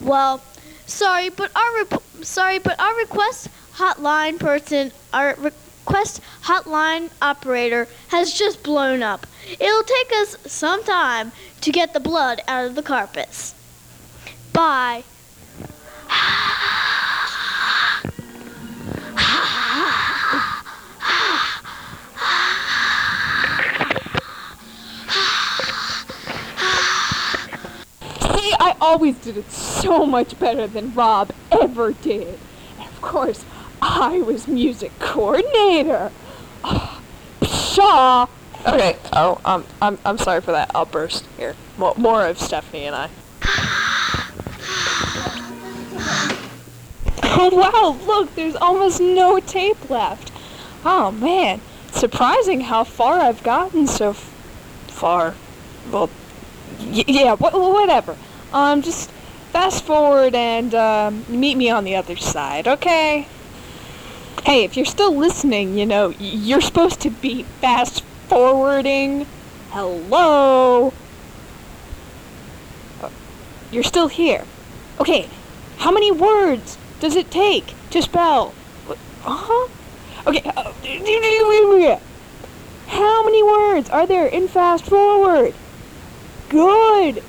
Well, 0.00 0.40
sorry, 0.86 1.30
but 1.30 1.50
our 1.56 1.74
rep- 1.74 2.02
sorry, 2.22 2.60
but 2.60 2.78
our 2.78 2.96
request 2.98 3.48
hotline 3.74 4.38
person, 4.38 4.92
our 5.12 5.34
request 5.34 6.20
hotline 6.42 7.10
operator 7.20 7.88
has 8.10 8.32
just 8.32 8.62
blown 8.62 9.02
up. 9.02 9.26
It'll 9.58 9.82
take 9.82 10.12
us 10.20 10.36
some 10.46 10.84
time 10.84 11.32
to 11.62 11.72
get 11.72 11.94
the 11.94 12.00
blood 12.00 12.42
out 12.46 12.64
of 12.64 12.76
the 12.76 12.82
carpets. 12.84 13.56
Bye. 14.52 15.02
See, 28.20 28.52
I 28.60 28.76
always 28.80 29.16
did 29.16 29.36
it 29.36 29.50
so 29.50 30.06
much 30.06 30.38
better 30.38 30.66
than 30.66 30.94
Rob 30.94 31.32
ever 31.50 31.92
did. 31.92 32.38
And 32.78 32.88
of 32.88 33.00
course, 33.00 33.44
I 33.82 34.20
was 34.20 34.46
music 34.48 34.92
coordinator. 34.98 36.12
Oh, 36.64 37.00
pshaw. 37.40 38.28
Okay. 38.66 38.96
Oh, 39.12 39.40
um, 39.44 39.64
I'm 39.80 39.98
I'm 40.04 40.18
sorry 40.18 40.40
for 40.40 40.52
that 40.52 40.74
outburst. 40.74 41.24
Here, 41.36 41.54
more, 41.78 41.94
more 41.96 42.26
of 42.26 42.38
Stephanie 42.38 42.84
and 42.84 42.96
I. 42.96 43.10
Oh 47.38 47.50
wow! 47.52 48.06
Look, 48.06 48.34
there's 48.34 48.56
almost 48.56 49.00
no 49.00 49.38
tape 49.40 49.90
left. 49.90 50.32
Oh 50.84 51.10
man, 51.10 51.60
surprising 51.92 52.62
how 52.62 52.84
far 52.84 53.20
I've 53.20 53.42
gotten 53.42 53.86
so 53.86 54.14
far. 54.14 55.34
Well, 55.90 56.10
yeah, 56.80 57.36
wh- 57.36 57.52
whatever. 57.54 58.16
Um, 58.52 58.82
just 58.82 59.10
fast 59.52 59.84
forward 59.84 60.34
and 60.34 60.74
um, 60.74 61.24
meet 61.28 61.56
me 61.56 61.70
on 61.70 61.84
the 61.84 61.96
other 61.96 62.16
side, 62.16 62.66
okay? 62.68 63.26
Hey, 64.44 64.64
if 64.64 64.76
you're 64.76 64.86
still 64.86 65.14
listening, 65.14 65.76
you 65.76 65.86
know, 65.86 66.10
you're 66.18 66.60
supposed 66.60 67.00
to 67.00 67.10
be 67.10 67.42
fast 67.60 68.02
forwarding. 68.28 69.26
Hello? 69.70 70.92
Uh, 73.02 73.10
You're 73.70 73.82
still 73.82 74.08
here. 74.08 74.44
Okay, 75.00 75.28
how 75.78 75.90
many 75.90 76.12
words 76.12 76.78
does 77.06 77.14
it 77.14 77.30
take 77.30 77.72
to 77.90 78.02
spell? 78.02 78.52
Uh 78.88 78.96
huh. 79.24 79.68
Okay. 80.26 80.42
uh, 80.56 80.72
How 82.88 83.24
many 83.24 83.42
words 83.44 83.88
are 83.90 84.08
there 84.08 84.26
in 84.26 84.48
fast 84.48 84.86
forward? 84.86 85.54
Good. 86.48 87.22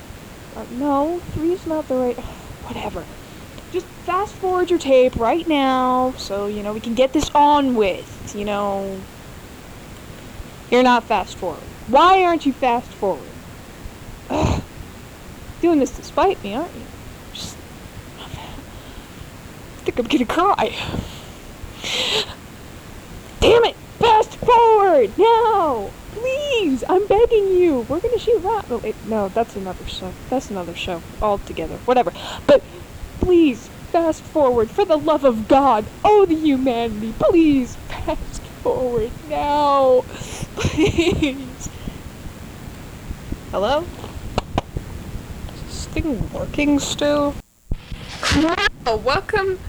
Uh, 0.55 0.65
no, 0.71 1.19
three's 1.33 1.67
not 1.67 1.87
the 1.87 1.93
right. 1.93 2.17
Whatever. 2.65 3.05
Just 3.71 3.85
fast 3.85 4.33
forward 4.33 4.71
your 4.71 4.79
tape 4.79 5.15
right 5.15 5.47
now, 5.47 6.15
so 6.17 6.47
you 6.47 6.63
know 6.63 6.73
we 6.73 6.79
can 6.79 6.95
get 6.95 7.13
this 7.13 7.29
on 7.35 7.75
with. 7.75 8.35
You 8.35 8.45
know. 8.45 8.99
You're 10.71 10.81
not 10.81 11.03
fast 11.03 11.37
forward. 11.37 11.61
Why 11.87 12.23
aren't 12.23 12.47
you 12.47 12.53
fast 12.53 12.89
forward? 12.93 13.29
Ugh. 14.31 14.63
Doing 15.61 15.77
this 15.79 15.91
to 15.97 16.03
spite 16.03 16.43
me, 16.43 16.55
aren't 16.55 16.73
you? 16.73 16.81
Just. 17.31 17.55
I 18.19 18.27
think 19.91 19.99
I'm 19.99 20.07
gonna 20.07 20.25
cry. 20.25 20.75
Damn 23.39 23.63
it! 23.63 23.75
Fast 23.99 24.35
forward 24.35 25.17
now, 25.17 25.91
please. 26.11 26.83
I'm 26.89 27.07
begging 27.07 27.55
you. 27.55 27.85
We're 27.87 28.01
gonna 28.01 28.19
shoot 28.19 28.43
that. 28.43 28.65
Oh, 28.69 28.79
wait, 28.79 28.95
no, 29.07 29.29
that's 29.29 29.55
another 29.55 29.87
show. 29.87 30.11
That's 30.29 30.49
another 30.49 30.75
show 30.75 31.01
altogether. 31.21 31.77
Whatever. 31.85 32.11
But 32.45 32.61
please, 33.21 33.69
fast 33.93 34.23
forward 34.23 34.69
for 34.69 34.83
the 34.83 34.97
love 34.97 35.23
of 35.23 35.47
God. 35.47 35.85
Oh, 36.03 36.25
the 36.25 36.35
humanity. 36.35 37.13
Please, 37.17 37.77
fast 37.87 38.41
forward 38.61 39.11
now, 39.29 40.03
please. 40.55 41.69
Hello? 43.51 43.85
Is 45.55 45.61
this 45.65 45.85
thing 45.87 46.29
working 46.33 46.79
still? 46.79 47.35
Oh, 48.85 48.97
welcome. 48.97 49.59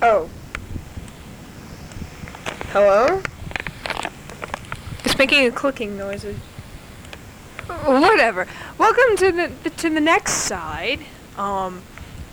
Oh. 0.00 0.30
Hello? 2.68 3.20
It's 5.04 5.18
making 5.18 5.44
a 5.46 5.50
clicking 5.50 5.98
noises. 5.98 6.36
Whatever. 7.84 8.46
Welcome 8.78 9.16
to 9.16 9.32
the 9.32 9.70
to 9.70 9.90
the 9.90 10.00
next 10.00 10.34
side 10.34 11.00
um 11.36 11.82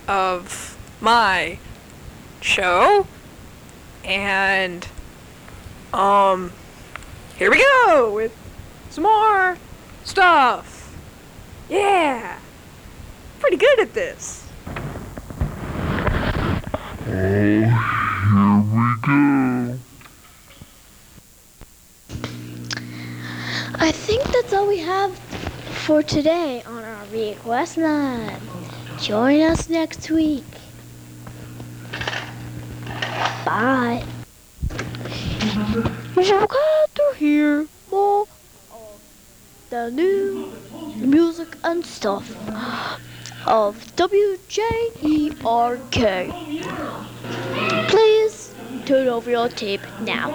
of 0.07 0.77
my 1.01 1.57
show. 2.39 3.07
And 4.03 4.87
um 5.91 6.51
here 7.35 7.49
we 7.49 7.65
go 7.87 8.13
with 8.13 8.35
some 8.91 9.05
more 9.05 9.57
stuff. 10.03 10.95
Yeah! 11.67 12.37
Pretty 13.39 13.57
good 13.57 13.79
at 13.79 13.95
this. 13.95 14.47
Oh, 17.17 17.29
I 23.75 23.91
think 23.93 24.23
that's 24.23 24.51
all 24.51 24.67
we 24.67 24.79
have 24.79 25.17
for 25.85 26.03
today 26.03 26.61
on 26.65 26.83
our 26.83 27.05
request 27.05 27.77
line. 27.77 28.41
Join 28.99 29.39
us 29.41 29.69
next 29.69 30.09
week. 30.09 30.43
Bye. 33.45 34.03
Got 36.15 36.95
to 36.95 37.13
hear 37.15 37.67
more 37.89 38.23
of 38.23 39.01
the 39.69 39.89
new 39.89 40.51
music 40.97 41.55
and 41.63 41.85
stuff 41.85 42.29
of 43.45 43.77
WJERK. 43.95 45.39
Please 47.89 48.53
turn 48.85 49.07
over 49.07 49.29
your 49.29 49.49
tape 49.49 49.81
now. 50.01 50.31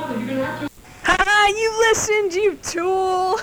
Ha! 1.04 1.46
You 1.48 1.78
listened, 1.88 2.34
you 2.34 2.54
tool! 2.62 3.40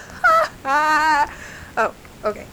Oh, 0.65 1.93
okay. 2.25 2.45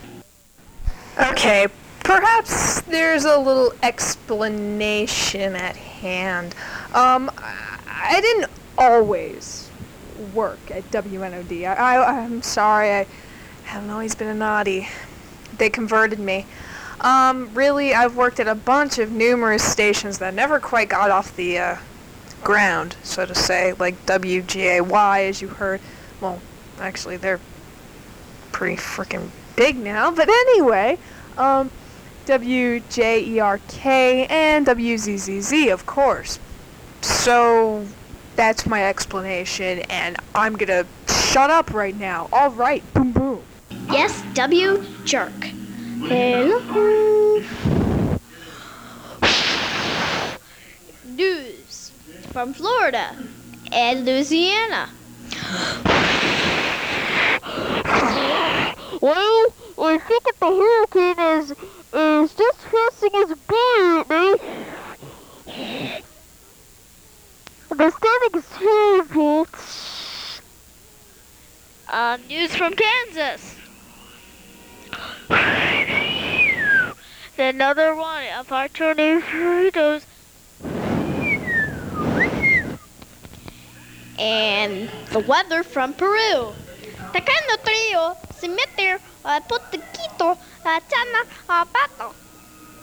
Okay, 1.17 1.67
perhaps 2.03 2.81
there's 2.81 3.25
a 3.25 3.37
little 3.37 3.73
explanation 3.81 5.55
at 5.55 5.75
hand. 5.75 6.53
Um, 6.93 7.31
I 7.37 7.75
I 8.07 8.21
didn't 8.21 8.51
always 8.77 9.69
work 10.33 10.59
at 10.69 10.89
WNOD. 10.91 11.65
I, 11.65 11.95
I, 11.95 12.19
I'm 12.19 12.43
sorry, 12.43 12.91
I 12.91 13.07
haven't 13.63 13.89
always 13.89 14.13
been 14.13 14.27
a 14.27 14.33
naughty. 14.33 14.87
They 15.57 15.71
converted 15.71 16.19
me. 16.19 16.45
Um, 17.01 17.53
really, 17.53 17.93
I've 17.93 18.15
worked 18.15 18.39
at 18.39 18.47
a 18.47 18.55
bunch 18.55 18.99
of 18.99 19.11
numerous 19.11 19.63
stations 19.63 20.19
that 20.19 20.33
never 20.33 20.59
quite 20.59 20.89
got 20.89 21.11
off 21.11 21.35
the, 21.35 21.57
uh, 21.57 21.77
ground, 22.45 22.95
so 23.03 23.25
to 23.25 23.35
say, 23.35 23.73
like 23.73 24.05
WGAY, 24.05 25.27
as 25.27 25.41
you 25.41 25.49
heard. 25.49 25.81
Well, 26.21 26.39
actually, 26.79 27.17
they're 27.17 27.41
pretty 28.53 28.77
freaking 28.77 29.29
big 29.57 29.75
now, 29.75 30.11
but 30.11 30.29
anyway, 30.29 30.97
um, 31.37 31.69
WJERK 32.27 34.29
and 34.29 34.65
WZZZ, 34.65 35.73
of 35.73 35.85
course. 35.85 36.39
So, 37.01 37.85
that's 38.35 38.65
my 38.65 38.85
explanation, 38.85 39.79
and 39.89 40.17
I'm 40.33 40.55
gonna 40.55 40.85
shut 41.07 41.49
up 41.49 41.73
right 41.73 41.97
now. 41.97 42.29
Alright, 42.31 42.81
boom 42.93 43.11
boom. 43.11 43.41
Yes, 43.89 44.23
W 44.33 44.83
jerk. 45.03 45.49
Hello. 46.03 47.41
News 51.05 51.91
from 52.31 52.53
Florida 52.53 53.15
and 53.71 54.05
Louisiana. 54.05 54.89
Well, 59.01 59.53
I 59.77 59.97
think 59.97 60.23
that 60.23 60.39
the 60.39 60.47
hurricane 60.47 61.19
is 61.39 61.51
is 61.93 62.33
just 62.33 62.59
crossing 62.59 63.11
its 63.13 63.33
boat, 63.47 64.39
The 67.69 67.91
standing 67.91 68.39
is 68.39 68.45
terrible. 68.57 69.47
Uh, 71.87 72.17
news 72.27 72.55
from 72.55 72.73
Kansas. 72.73 73.54
Another 77.37 77.95
one 77.95 78.23
of 78.39 78.51
our 78.51 78.69
tornadoes. 78.69 80.05
And 84.17 84.89
the 85.11 85.19
weather 85.19 85.63
from 85.63 85.93
Peru. 85.93 86.53
Tacano 87.13 87.55
trio, 87.63 88.15
se 88.39 88.47
meter 88.47 88.99
a 89.25 89.41
potequito, 89.41 90.37
a 90.63 90.81
chana, 90.89 91.25
pato. 91.47 92.13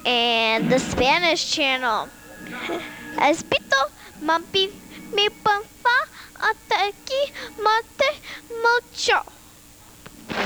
And 0.05 0.71
the 0.71 0.79
Spanish 0.79 1.51
channel. 1.51 2.09
Espito, 3.17 3.91
mampi, 4.21 4.71
mi 5.15 5.29
panfa, 5.29 5.97
ataki, 6.37 7.33
mate, 7.59 8.21
mucho. 8.63 9.23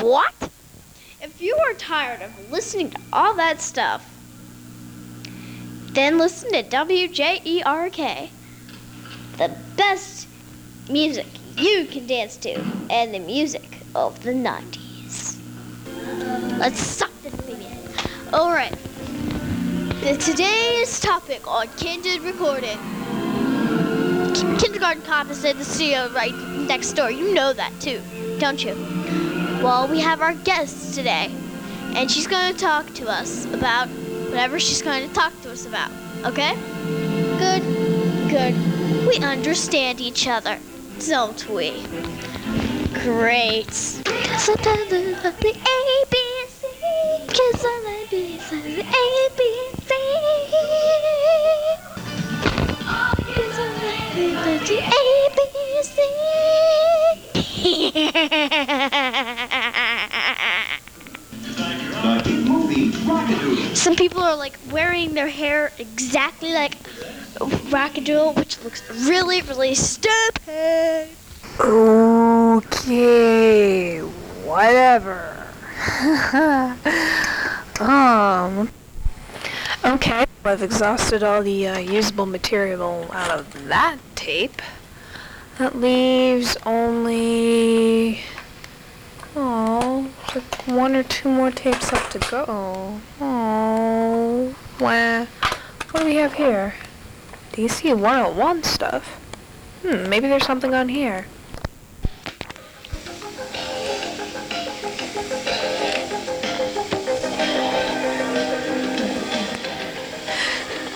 What? 0.01 0.51
If 1.27 1.41
you 1.43 1.57
are 1.57 1.75
tired 1.75 2.23
of 2.23 2.53
listening 2.53 2.91
to 2.91 3.01
all 3.13 3.35
that 3.35 3.61
stuff, 3.61 4.09
then 5.89 6.19
listen 6.19 6.53
to 6.53 6.63
WJERK. 6.63 8.31
The 9.37 9.51
best 9.77 10.29
music 10.89 11.27
you 11.57 11.87
can 11.87 12.07
dance 12.07 12.37
to, 12.37 12.65
and 12.91 13.13
the 13.13 13.19
music 13.19 13.79
of 13.97 14.23
the 14.23 14.31
90s. 14.31 15.37
Let's 16.61 16.79
suck 16.79 17.11
this 17.23 17.35
baby. 17.41 17.67
Alright. 18.33 18.79
Today's 20.21 21.01
topic 21.01 21.45
on 21.49 21.67
Candid 21.77 22.21
Recording. 22.23 22.79
Kindergarten 24.59 25.03
Cop 25.03 25.29
is 25.31 25.45
in 25.45 25.59
the 25.59 25.65
studio 25.65 26.09
right 26.15 26.33
next 26.69 26.93
door. 26.93 27.11
You 27.11 27.35
know 27.35 27.53
that 27.53 27.73
too, 27.81 28.01
don't 28.39 28.63
you? 28.63 29.26
Well, 29.67 29.89
we 29.89 29.99
have 29.99 30.23
our 30.23 30.33
guest 30.33 30.95
today, 30.95 31.29
and 31.97 32.09
she's 32.09 32.29
going 32.29 32.55
to 32.55 32.59
talk 32.59 32.95
to 32.95 33.09
us 33.09 33.47
about 33.47 33.89
whatever 34.29 34.61
she's 34.61 34.81
going 34.81 35.09
to 35.09 35.13
talk 35.13 35.33
to 35.43 35.51
us 35.51 35.67
about. 35.67 35.91
Okay? 36.25 36.55
Good, 37.41 37.65
good. 38.31 38.55
We 39.09 39.17
understand 39.17 40.01
each 40.01 40.29
other, 40.29 40.61
don't 41.09 41.49
we? 41.49 41.83
Great. 43.03 43.67
Love 44.07 44.57
the 45.41 45.53
ABC. 45.67 46.63
The 47.27 48.85
ABC. 48.85 49.51
The 54.65 54.79
ABC. 58.07 58.33
people 64.09 64.23
are 64.23 64.37
like 64.37 64.57
wearing 64.71 65.15
their 65.15 65.27
hair 65.27 65.73
exactly 65.81 66.53
like 66.53 66.81
Rockadoodle, 67.75 68.37
which 68.37 68.63
looks 68.63 68.89
really, 69.09 69.43
really 69.43 69.75
stupid. 69.75 71.09
Okay, 71.59 72.79
whatever. 73.99 75.45
um. 77.81 78.71
Okay, 79.85 80.25
I've 80.45 80.63
exhausted 80.63 81.25
all 81.25 81.43
the 81.43 81.67
uh, 81.67 81.79
usable 81.79 82.27
material 82.27 83.11
out 83.13 83.33
of 83.33 83.67
that 83.67 83.97
tape. 84.15 84.63
That 85.59 85.75
leaves 85.75 86.57
only. 86.65 88.21
Oh, 89.39 90.11
like 90.35 90.67
one 90.67 90.97
or 90.97 91.03
two 91.03 91.29
more 91.29 91.51
tapes 91.51 91.93
left 91.93 92.13
to 92.13 92.19
go. 92.31 92.99
Oh, 93.21 94.55
wow. 94.81 95.27
What 95.91 96.01
do 96.01 96.07
we 96.07 96.15
have 96.15 96.33
here? 96.33 96.73
DC 97.53 97.95
101 97.95 98.63
stuff. 98.63 99.05
Hmm, 99.83 100.09
maybe 100.09 100.27
there's 100.27 100.47
something 100.47 100.73
on 100.73 100.89
here. 100.89 101.27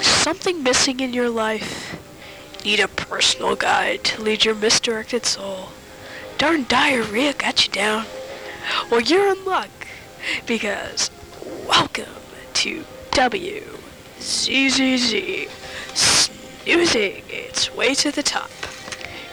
Something 0.01 0.63
missing 0.63 1.01
in 1.01 1.13
your 1.13 1.29
life. 1.29 2.01
Need 2.65 2.81
a 2.81 2.89
personal 2.89 3.55
guide 3.55 4.03
to 4.05 4.23
lead 4.23 4.47
your 4.47 4.55
misdirected 4.55 5.27
soul. 5.27 5.69
Darn 6.39 6.65
diarrhea 6.65 7.35
got 7.35 7.67
you 7.67 7.73
down. 7.73 8.07
Well, 8.91 9.01
you're 9.01 9.33
in 9.33 9.45
luck 9.45 9.71
because 10.47 11.11
welcome 11.67 12.05
to 12.55 12.85
WZZZ, 13.13 14.19
snoozing 15.95 17.23
its 17.29 17.75
way 17.75 17.95
to 17.95 18.11
the 18.11 18.23
top. 18.23 18.51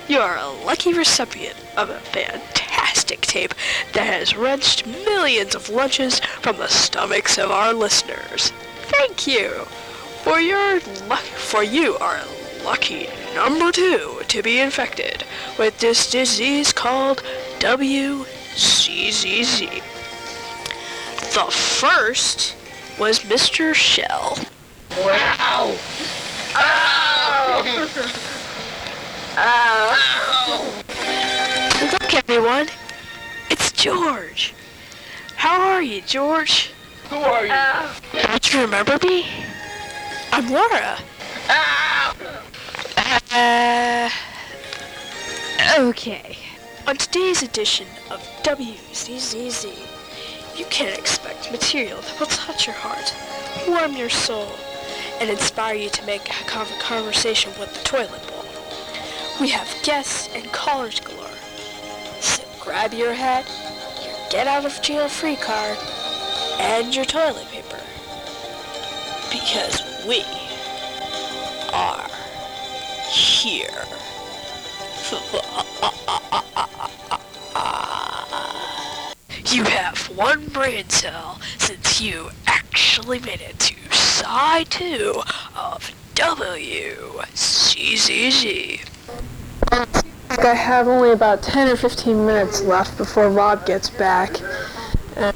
You're 0.07 0.35
a 0.35 0.47
lucky 0.47 0.93
recipient 0.93 1.57
of 1.75 1.89
a 1.89 1.99
fantastic 1.99 3.21
tape 3.21 3.53
that 3.93 4.05
has 4.07 4.35
wrenched 4.35 4.85
millions 4.85 5.55
of 5.55 5.69
lunches 5.69 6.19
from 6.41 6.57
the 6.57 6.67
stomachs 6.67 7.37
of 7.37 7.51
our 7.51 7.73
listeners. 7.73 8.51
Thank 8.83 9.27
you. 9.27 9.49
For 10.23 10.39
your 10.39 10.79
luck, 11.07 11.23
for 11.23 11.63
you 11.63 11.97
are 11.97 12.21
lucky 12.63 13.09
number 13.33 13.71
two 13.71 14.21
to 14.27 14.41
be 14.41 14.59
infected 14.59 15.23
with 15.57 15.79
this 15.79 16.09
disease 16.09 16.73
called 16.73 17.23
WCZZ. 18.57 19.69
The 21.35 21.51
first 21.51 22.55
was 22.97 23.19
Mr. 23.19 23.75
Shell. 23.75 24.39
Wow. 24.97 25.77
Ow. 26.55 27.87
Ow. 29.37 30.83
Look, 31.91 32.13
everyone. 32.15 32.67
It's 33.51 33.71
George. 33.71 34.55
How 35.35 35.61
are 35.61 35.83
you, 35.83 36.01
George? 36.01 36.71
Who 37.11 37.17
are 37.17 37.45
you? 37.45 37.53
Don't 38.23 38.53
you 38.53 38.61
remember 38.61 38.97
me? 39.03 39.27
I'm 40.31 40.49
Laura. 40.49 40.97
Uh, 43.31 44.09
okay. 45.77 46.37
On 46.87 46.97
today's 46.97 47.43
edition 47.43 47.85
of 48.09 48.36
WZZZ, 48.47 49.65
you 50.57 50.63
can't 50.67 50.97
expect 50.97 51.51
material 51.51 51.99
that 51.99 52.17
will 52.17 52.27
touch 52.27 52.65
your 52.65 52.77
heart, 52.77 53.13
warm 53.67 53.91
your 53.91 54.09
soul, 54.09 54.47
and 55.19 55.29
inspire 55.29 55.75
you 55.75 55.89
to 55.89 56.05
make 56.05 56.29
a 56.29 56.45
conversation 56.79 57.51
with 57.59 57.73
the 57.73 57.83
toilet 57.83 58.25
bowl. 58.29 58.45
We 59.41 59.49
have 59.49 59.67
guests 59.83 60.29
and 60.33 60.45
callers 60.53 61.01
galore. 61.01 61.27
So 62.21 62.41
grab 62.61 62.93
your 62.93 63.11
hat, 63.11 63.45
your 64.01 64.15
get 64.31 64.47
out 64.47 64.63
of 64.63 64.81
jail 64.81 65.09
free 65.09 65.35
card, 65.35 65.77
and 66.57 66.95
your 66.95 67.03
toilet 67.03 67.47
paper. 67.47 67.81
Because 69.29 69.83
we 70.07 70.23
are 71.73 72.07
here. 73.11 73.83
You 79.49 79.63
have 79.63 80.09
one 80.15 80.47
brain 80.49 80.89
cell 80.89 81.39
since 81.57 82.01
you 82.01 82.29
actually 82.45 83.19
made 83.19 83.41
it 83.41 83.57
to 83.59 83.75
side 83.93 84.69
two 84.69 85.21
of 85.55 85.91
WCZZ. 86.15 87.27
Like 90.29 90.45
I 90.45 90.53
have 90.53 90.87
only 90.87 91.11
about 91.11 91.41
10 91.41 91.69
or 91.69 91.77
15 91.77 92.25
minutes 92.25 92.61
left 92.61 92.97
before 92.97 93.29
Rob 93.29 93.65
gets 93.65 93.89
back. 93.89 94.41
Uh, 95.15 95.31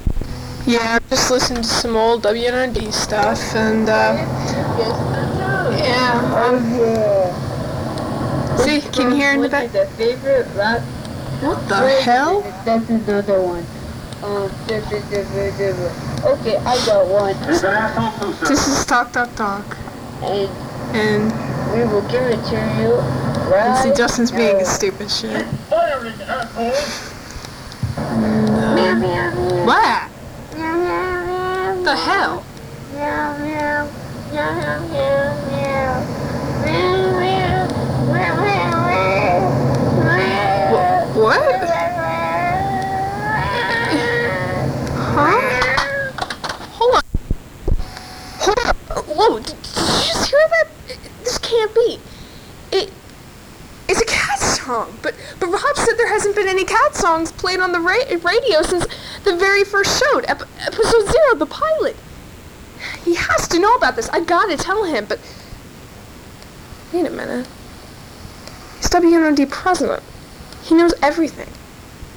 yeah, 0.65 0.99
I 0.99 1.09
just 1.09 1.32
listened 1.32 1.63
to 1.63 1.69
some 1.69 1.95
old 1.95 2.24
WNRD 2.24 2.91
stuff 2.91 3.55
and 3.55 3.89
uh, 3.89 4.13
yeah. 5.78 6.19
Um, 6.43 6.61
see, 8.57 8.82
can 8.91 9.11
you 9.11 9.17
hear 9.17 9.34
in 9.34 9.41
the 9.41 9.49
back? 9.49 9.72
The 11.41 11.47
favorite 11.47 11.57
rap. 11.57 11.57
What 11.57 11.67
the 11.67 12.01
hell? 12.03 12.41
That's 12.65 12.89
another 12.89 13.41
one. 13.41 13.65
Um, 14.23 14.51
okay, 16.23 16.57
I 16.57 16.85
got 16.85 17.07
one. 17.07 17.35
This 17.47 18.67
is 18.67 18.85
Talk 18.85 19.11
Talk 19.11 19.35
Talk. 19.35 19.65
And 20.21 20.47
And 20.95 21.31
we 21.73 21.83
will 21.91 22.03
give 22.03 22.21
it 22.21 22.43
to 22.45 22.55
you 22.79 22.93
right 23.51 23.81
see 23.81 23.91
Justin's 23.93 24.31
being 24.31 24.57
a 24.57 24.65
stupid 24.65 25.09
shit. 25.09 25.45
Uh, 25.71 26.05
what? 29.65 30.09
The 31.83 31.95
hell? 31.95 32.45
Wh- 40.71 41.17
What? 41.17 41.41
Huh? 45.13 46.11
Hold 46.77 46.95
on. 46.95 47.01
Hold 48.39 48.59
on. 48.59 48.75
Whoa, 49.15 49.39
did, 49.39 49.45
did 49.45 49.57
you 49.57 50.03
just 50.07 50.29
hear 50.29 50.39
that? 50.49 50.67
This 51.23 51.37
can't 51.62 51.76
be. 51.76 51.99
It, 52.72 52.91
it's 53.88 54.01
a 54.01 54.05
cat 54.05 54.39
song, 54.39 54.97
but 55.01 55.14
but 55.39 55.47
Rob 55.47 55.76
said 55.76 55.95
there 55.97 56.07
hasn't 56.07 56.36
been 56.36 56.47
any 56.47 56.66
cat 56.66 56.95
songs 56.95 57.32
played 57.32 57.59
on 57.59 57.72
the 57.72 57.80
ra- 57.80 58.09
radio 58.09 58.62
since 58.64 58.88
the 59.24 59.36
very 59.36 59.64
first 59.64 60.01
show, 60.01 60.20
ep- 60.20 60.47
episode 60.59 61.12
zero, 61.12 61.36
the 61.36 61.45
pilot. 61.45 61.95
He 63.03 63.16
has 63.16 63.47
to 63.49 63.59
know 63.59 63.76
about 63.76 63.95
this. 63.95 64.09
I 64.09 64.22
gotta 64.22 64.57
tell 64.57 64.86
him, 64.86 65.05
but 65.07 65.20
wait 66.93 67.05
a 67.05 67.09
minute. 67.09 67.47
He's 68.78 68.89
WNOD 68.89 69.49
president. 69.49 70.01
He 70.64 70.74
knows 70.74 70.93
everything. 71.01 71.49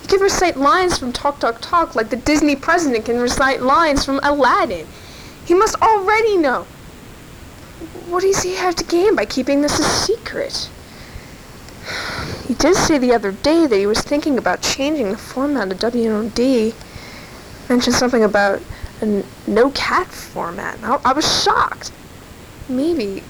He 0.00 0.08
can 0.08 0.20
recite 0.20 0.56
lines 0.56 0.96
from 0.98 1.12
Talk 1.12 1.40
Talk 1.40 1.58
Talk 1.60 1.94
like 1.94 2.10
the 2.10 2.16
Disney 2.16 2.56
president 2.56 3.04
can 3.04 3.18
recite 3.18 3.62
lines 3.62 4.04
from 4.04 4.20
Aladdin. 4.22 4.86
He 5.44 5.54
must 5.54 5.74
already 5.82 6.36
know. 6.38 6.66
What 8.06 8.22
does 8.22 8.42
he 8.42 8.54
have 8.54 8.76
to 8.76 8.84
gain 8.84 9.16
by 9.16 9.24
keeping 9.24 9.62
this 9.62 9.78
a 9.78 9.82
secret? 9.82 10.68
He 12.46 12.54
did 12.54 12.76
say 12.76 12.98
the 12.98 13.14
other 13.14 13.32
day 13.32 13.66
that 13.66 13.76
he 13.76 13.86
was 13.86 14.00
thinking 14.00 14.38
about 14.38 14.62
changing 14.62 15.10
the 15.10 15.16
format 15.16 15.72
of 15.72 15.78
WNOD. 15.78 16.74
Mentioned 17.68 17.96
something 17.96 18.22
about 18.22 18.60
a 19.00 19.24
no 19.46 19.70
cat 19.70 20.06
format. 20.08 20.78
I, 20.82 21.00
I 21.04 21.12
was 21.12 21.42
shocked. 21.42 21.92
Maybe 22.68 23.22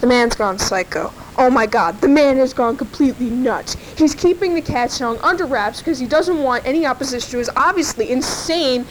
the 0.00 0.06
man's 0.06 0.34
gone 0.34 0.58
psycho. 0.58 1.12
Oh 1.38 1.50
my 1.50 1.66
god, 1.66 2.00
the 2.00 2.08
man 2.08 2.36
has 2.38 2.54
gone 2.54 2.76
completely 2.76 3.28
nuts. 3.28 3.76
He's 3.96 4.14
keeping 4.14 4.54
the 4.54 4.62
cat 4.62 4.90
song 4.90 5.18
under 5.22 5.44
wraps 5.44 5.80
because 5.80 5.98
he 5.98 6.06
doesn't 6.06 6.42
want 6.42 6.64
any 6.66 6.86
opposition 6.86 7.30
to 7.32 7.38
his 7.38 7.50
obviously 7.56 8.10
insane 8.10 8.84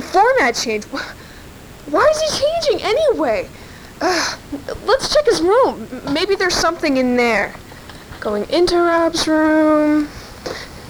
format 0.00 0.56
change. 0.56 0.86
Why 1.94 2.10
is 2.12 2.20
he 2.22 2.40
changing 2.40 2.84
anyway? 2.84 3.48
Ugh, 4.00 4.38
let's 4.84 5.14
check 5.14 5.24
his 5.26 5.40
room. 5.40 5.86
Maybe 6.12 6.34
there's 6.34 6.56
something 6.56 6.96
in 6.96 7.16
there. 7.16 7.54
Going 8.18 8.50
into 8.50 8.74
Rob's 8.78 9.28
room. 9.28 10.08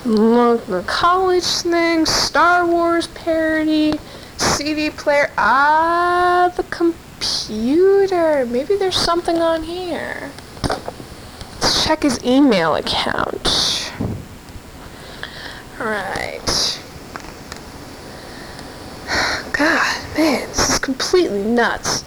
Look, 0.06 0.64
the 0.64 0.82
college 0.86 1.44
thing, 1.44 2.06
Star 2.06 2.66
Wars 2.66 3.08
parody, 3.08 4.00
CD 4.38 4.88
player. 4.88 5.30
Ah, 5.36 6.50
the 6.56 6.62
computer. 6.62 8.46
Maybe 8.46 8.74
there's 8.74 8.96
something 8.96 9.42
on 9.42 9.62
here. 9.62 10.30
Let's 11.60 11.84
check 11.84 12.02
his 12.02 12.24
email 12.24 12.76
account. 12.76 13.92
Alright. 15.78 16.73
God, 19.52 20.16
man, 20.16 20.48
this 20.48 20.70
is 20.70 20.78
completely 20.78 21.42
nuts. 21.44 22.04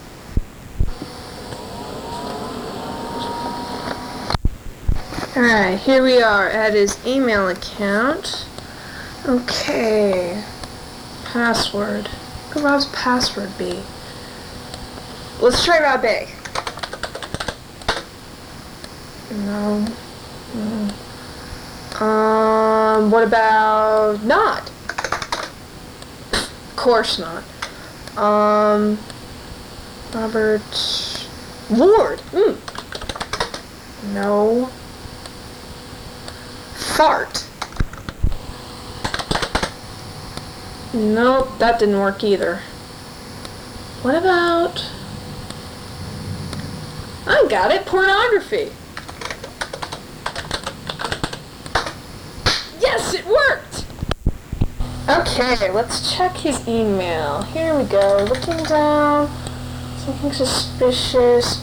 Alright, 5.38 5.80
here 5.80 6.02
we 6.02 6.22
are 6.22 6.50
at 6.50 6.74
his 6.74 6.98
email 7.06 7.48
account. 7.48 8.46
Okay. 9.26 10.44
Password. 11.26 12.08
What 12.08 12.52
could 12.52 12.64
Rob's 12.64 12.88
password 12.88 13.56
be? 13.58 13.84
Let's 15.40 15.64
try 15.64 15.80
Rob 15.80 16.04
A. 16.06 16.28
No. 19.32 19.86
No. 20.56 22.06
Um, 22.06 23.12
what 23.12 23.24
about 23.24 24.24
not? 24.24 24.72
Of 26.78 26.84
course 26.84 27.18
not. 27.18 27.44
Um, 28.20 29.00
Robert 30.14 30.62
Ward. 31.72 32.20
Mm. 32.32 34.14
No. 34.14 34.68
Fart. 36.76 37.48
Nope, 40.94 41.58
that 41.58 41.80
didn't 41.80 41.98
work 41.98 42.24
either. 42.24 42.58
What 44.04 44.14
about... 44.14 44.86
I 47.26 47.48
got 47.50 47.72
it, 47.72 47.88
pornography. 47.88 48.72
Yes, 52.80 53.16
it 53.16 53.26
worked! 53.26 53.87
Okay, 55.10 55.72
let's 55.72 56.14
check 56.14 56.36
his 56.36 56.68
email. 56.68 57.42
Here 57.44 57.78
we 57.78 57.86
go. 57.86 58.26
Looking 58.26 58.62
down. 58.66 59.30
Something 60.00 60.34
suspicious. 60.34 61.62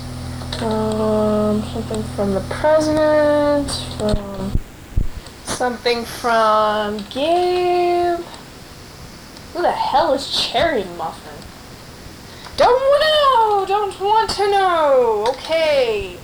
Um, 0.62 1.62
something 1.64 2.03
from 2.16 2.32
the 2.32 2.40
president. 2.49 3.70
From 3.99 4.59
something 5.45 6.07
from 6.07 7.05
Gabe. 7.11 8.24
Who 9.53 9.61
the 9.61 9.72
hell 9.72 10.14
is 10.14 10.34
Cherry 10.34 10.84
Muffin? 10.97 11.36
Don't 12.57 13.01
know! 13.01 13.66
Don't 13.68 14.01
want 14.01 14.30
to 14.30 14.51
know! 14.51 15.26
Okay. 15.28 16.16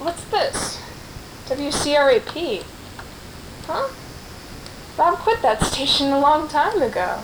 What's 0.00 0.24
this? 0.24 0.80
WCRAP. 1.46 2.64
Huh? 3.68 3.88
Bob 5.02 5.18
quit 5.18 5.42
that 5.42 5.60
station 5.64 6.12
a 6.12 6.20
long 6.20 6.46
time 6.46 6.80
ago. 6.80 7.18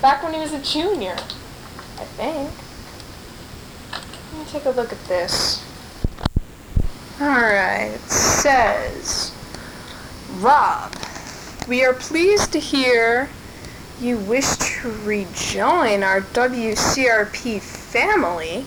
Back 0.00 0.22
when 0.22 0.32
he 0.32 0.40
was 0.40 0.54
a 0.54 0.62
junior, 0.62 1.12
I 1.12 2.04
think. 2.16 2.50
Let 4.32 4.38
me 4.38 4.50
take 4.50 4.64
a 4.64 4.70
look 4.70 4.90
at 4.90 5.04
this. 5.04 5.62
Alright, 7.20 7.90
it 7.90 8.10
says, 8.10 9.34
Rob, 10.38 10.94
we 11.68 11.84
are 11.84 11.92
pleased 11.92 12.54
to 12.54 12.58
hear 12.58 13.28
you 14.00 14.16
wish 14.16 14.56
to 14.56 14.90
rejoin 15.04 16.02
our 16.02 16.22
WCRP 16.22 17.60
family. 17.60 18.64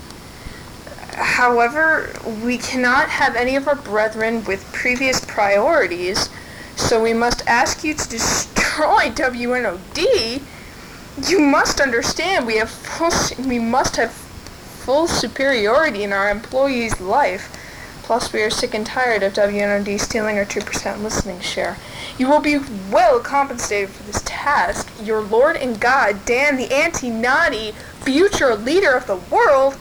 However, 1.16 2.14
we 2.43 2.60
cannot 2.60 3.10
have 3.10 3.36
any 3.36 3.56
of 3.56 3.68
our 3.68 3.78
brethren 3.78 4.43
with 4.43 4.72
previous 4.72 5.26
priorities, 5.26 6.30
so 6.76 7.02
we 7.02 7.14
must 7.14 7.46
ask 7.48 7.84
you 7.84 7.94
to 7.94 8.10
destroy 8.10 9.10
WNOD. 9.10 10.42
You 11.28 11.40
must 11.40 11.80
understand 11.80 12.48
we 12.48 12.58
have 12.58 12.70
full, 12.70 13.12
we 13.46 13.60
must 13.60 13.96
have 13.98 14.12
full 14.12 15.08
superiority 15.08 16.04
in 16.04 16.12
our 16.12 16.30
employees' 16.30 17.00
life. 17.00 17.60
Plus, 18.04 18.34
we 18.34 18.42
are 18.42 18.50
sick 18.50 18.74
and 18.74 18.86
tired 18.86 19.24
of 19.24 19.32
WNOD 19.34 19.98
stealing 19.98 20.38
our 20.38 20.44
2% 20.44 21.02
listening 21.02 21.40
share. 21.40 21.78
You 22.18 22.28
will 22.28 22.42
be 22.42 22.60
well 22.92 23.20
compensated 23.22 23.90
for 23.90 24.04
this 24.04 24.22
task. 24.26 24.92
Your 25.02 25.22
Lord 25.22 25.56
and 25.56 25.80
God, 25.80 26.26
Dan 26.26 26.58
the 26.58 26.74
anti-naughty, 26.74 27.72
future 28.02 28.56
leader 28.56 28.92
of 28.92 29.08
the 29.08 29.16
world. 29.16 29.78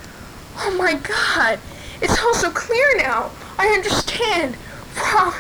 Oh 0.59 0.75
my 0.79 0.95
God! 0.95 1.59
It's 2.01 2.23
all 2.23 2.35
so 2.35 2.51
clear 2.51 2.97
now. 2.97 3.33
I 3.59 3.69
understand. 3.69 4.57
Wow, 4.97 5.35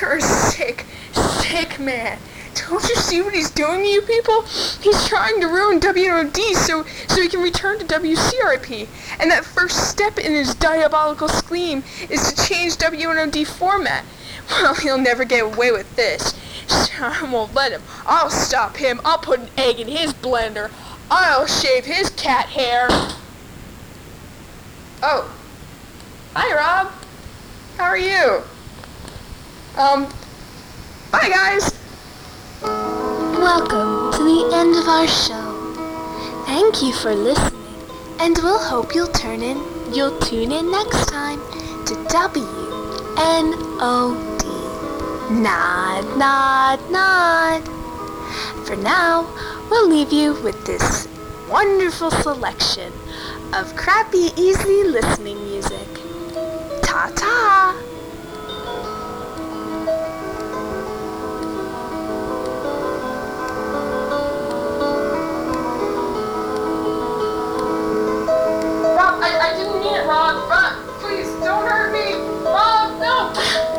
you're 0.00 0.16
a 0.16 0.20
sick, 0.22 0.84
sick 1.12 1.78
man. 1.80 2.18
Don't 2.54 2.82
you 2.88 2.96
see 2.96 3.22
what 3.22 3.34
he's 3.34 3.50
doing 3.50 3.82
to 3.82 3.86
you 3.86 4.02
people? 4.02 4.42
He's 4.42 5.06
trying 5.06 5.40
to 5.40 5.46
ruin 5.46 5.80
WNOD 5.80 6.54
so 6.54 6.84
so 7.06 7.22
he 7.22 7.28
can 7.28 7.40
return 7.40 7.78
to 7.78 7.84
WCRP. 7.84 8.88
And 9.20 9.30
that 9.30 9.44
first 9.44 9.88
step 9.90 10.18
in 10.18 10.32
his 10.32 10.54
diabolical 10.54 11.28
scheme 11.28 11.84
is 12.10 12.32
to 12.32 12.46
change 12.48 12.76
WNOD 12.76 13.46
format. 13.46 14.04
Well, 14.50 14.74
he'll 14.74 14.98
never 14.98 15.24
get 15.24 15.44
away 15.44 15.70
with 15.72 15.94
this. 15.96 16.34
So 16.66 16.92
I 17.00 17.30
won't 17.30 17.54
let 17.54 17.72
him. 17.72 17.82
I'll 18.06 18.30
stop 18.30 18.76
him. 18.76 19.00
I'll 19.04 19.18
put 19.18 19.40
an 19.40 19.48
egg 19.56 19.78
in 19.78 19.88
his 19.88 20.12
blender. 20.12 20.70
I'll 21.10 21.46
shave 21.46 21.84
his 21.84 22.10
cat 22.10 22.46
hair. 22.46 22.88
Oh. 25.02 25.34
Hi, 26.34 26.54
Rob. 26.54 26.92
How 27.76 27.84
are 27.84 27.98
you? 27.98 28.42
Um, 29.78 30.08
bye, 31.12 31.28
guys. 31.28 31.72
Welcome 32.62 34.12
to 34.12 34.24
the 34.24 34.50
end 34.52 34.74
of 34.74 34.88
our 34.88 35.06
show. 35.06 36.44
Thank 36.46 36.82
you 36.82 36.92
for 36.92 37.14
listening, 37.14 37.62
and 38.18 38.36
we'll 38.38 38.58
hope 38.58 38.92
you'll 38.92 39.06
turn 39.06 39.40
in 39.40 39.56
you'll 39.94 40.18
tune 40.18 40.52
in 40.52 40.70
next 40.70 41.06
time 41.06 41.38
to 41.86 41.94
WNOD. 42.10 42.42
Nod, 45.30 46.18
nod, 46.18 46.90
nod. 46.90 47.62
For 48.66 48.76
now, 48.76 49.26
we'll 49.70 49.88
leave 49.88 50.12
you 50.12 50.34
with 50.42 50.66
this 50.66 51.06
wonderful 51.48 52.10
selection 52.10 52.92
of 53.54 53.76
crappy, 53.76 54.32
easy 54.36 54.82
listening 54.84 55.42
music. 55.44 55.88
Ta 56.82 57.12
no. 73.08 73.77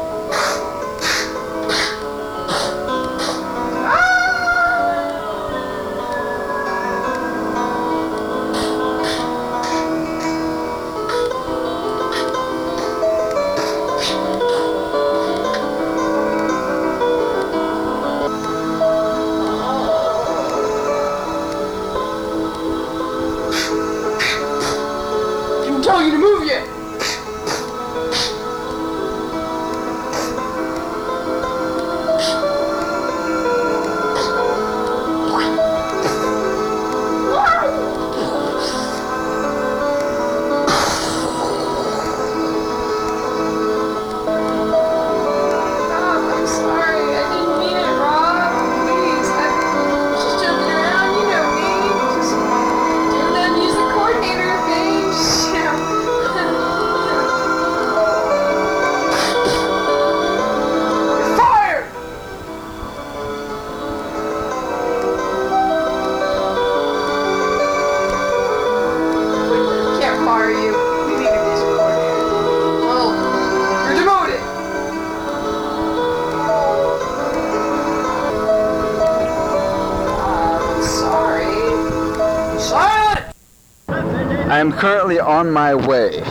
I 84.60 84.62
am 84.62 84.74
currently 84.74 85.22
on 85.22 85.50
my 85.50 85.74
way 85.74 86.22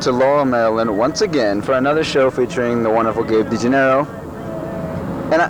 to 0.00 0.10
Laurel, 0.10 0.44
Maryland 0.44 0.98
once 0.98 1.20
again 1.20 1.62
for 1.62 1.74
another 1.74 2.02
show 2.02 2.32
featuring 2.32 2.82
the 2.82 2.90
wonderful 2.90 3.22
Gabe 3.22 3.46
DeGenero. 3.46 4.04
And 5.32 5.40
I, 5.40 5.46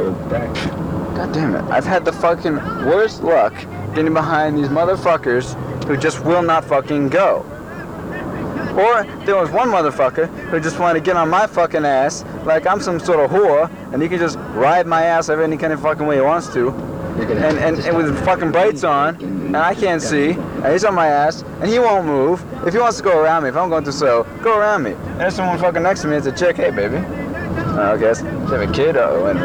God 1.16 1.32
damn 1.32 1.54
it, 1.54 1.62
I've 1.70 1.86
had 1.86 2.04
the 2.04 2.12
fucking 2.12 2.56
worst 2.84 3.22
luck 3.22 3.54
getting 3.94 4.12
behind 4.12 4.58
these 4.58 4.68
motherfuckers 4.68 5.54
who 5.84 5.96
just 5.96 6.26
will 6.26 6.42
not 6.42 6.66
fucking 6.66 7.08
go. 7.08 7.38
Or 8.76 9.04
there 9.24 9.36
was 9.36 9.50
one 9.50 9.70
motherfucker 9.70 10.28
who 10.50 10.60
just 10.60 10.78
wanted 10.78 10.98
to 10.98 11.04
get 11.06 11.16
on 11.16 11.30
my 11.30 11.46
fucking 11.46 11.86
ass 11.86 12.22
like 12.44 12.66
I'm 12.66 12.82
some 12.82 13.00
sort 13.00 13.20
of 13.20 13.30
whore 13.30 13.70
and 13.94 14.02
he 14.02 14.10
can 14.10 14.18
just 14.18 14.36
ride 14.52 14.86
my 14.86 15.04
ass 15.04 15.30
every 15.30 15.44
any 15.44 15.56
kind 15.56 15.72
of 15.72 15.80
fucking 15.80 16.06
way 16.06 16.16
he 16.16 16.20
wants 16.20 16.52
to. 16.52 16.68
And, 16.68 17.58
and, 17.58 17.78
and 17.78 17.96
with 17.96 18.22
fucking 18.26 18.52
brights 18.52 18.84
on, 18.84 19.16
and 19.22 19.56
I 19.56 19.74
can't 19.74 20.02
see, 20.02 20.34
and 20.66 20.72
he's 20.72 20.84
on 20.84 20.96
my 20.96 21.06
ass, 21.06 21.42
and 21.60 21.70
he 21.70 21.78
won't 21.78 22.06
move. 22.06 22.44
If 22.66 22.74
he 22.74 22.80
wants 22.80 22.96
to 22.96 23.04
go 23.04 23.22
around 23.22 23.44
me, 23.44 23.50
if 23.50 23.56
I'm 23.56 23.68
going 23.68 23.84
through 23.84 23.92
slow, 23.92 24.24
go 24.42 24.58
around 24.58 24.82
me. 24.82 24.94
And 24.94 25.20
there's 25.20 25.36
someone 25.36 25.60
fucking 25.60 25.80
next 25.80 26.02
to 26.02 26.08
me, 26.08 26.16
it's 26.16 26.26
a 26.26 26.32
chick, 26.32 26.56
hey 26.56 26.72
baby. 26.72 26.96
I 26.96 27.96
guess. 27.96 28.20
Have 28.20 28.60
a 28.60 28.72
kid, 28.72 28.96
oh, 28.96 29.24
wait. 29.24 29.36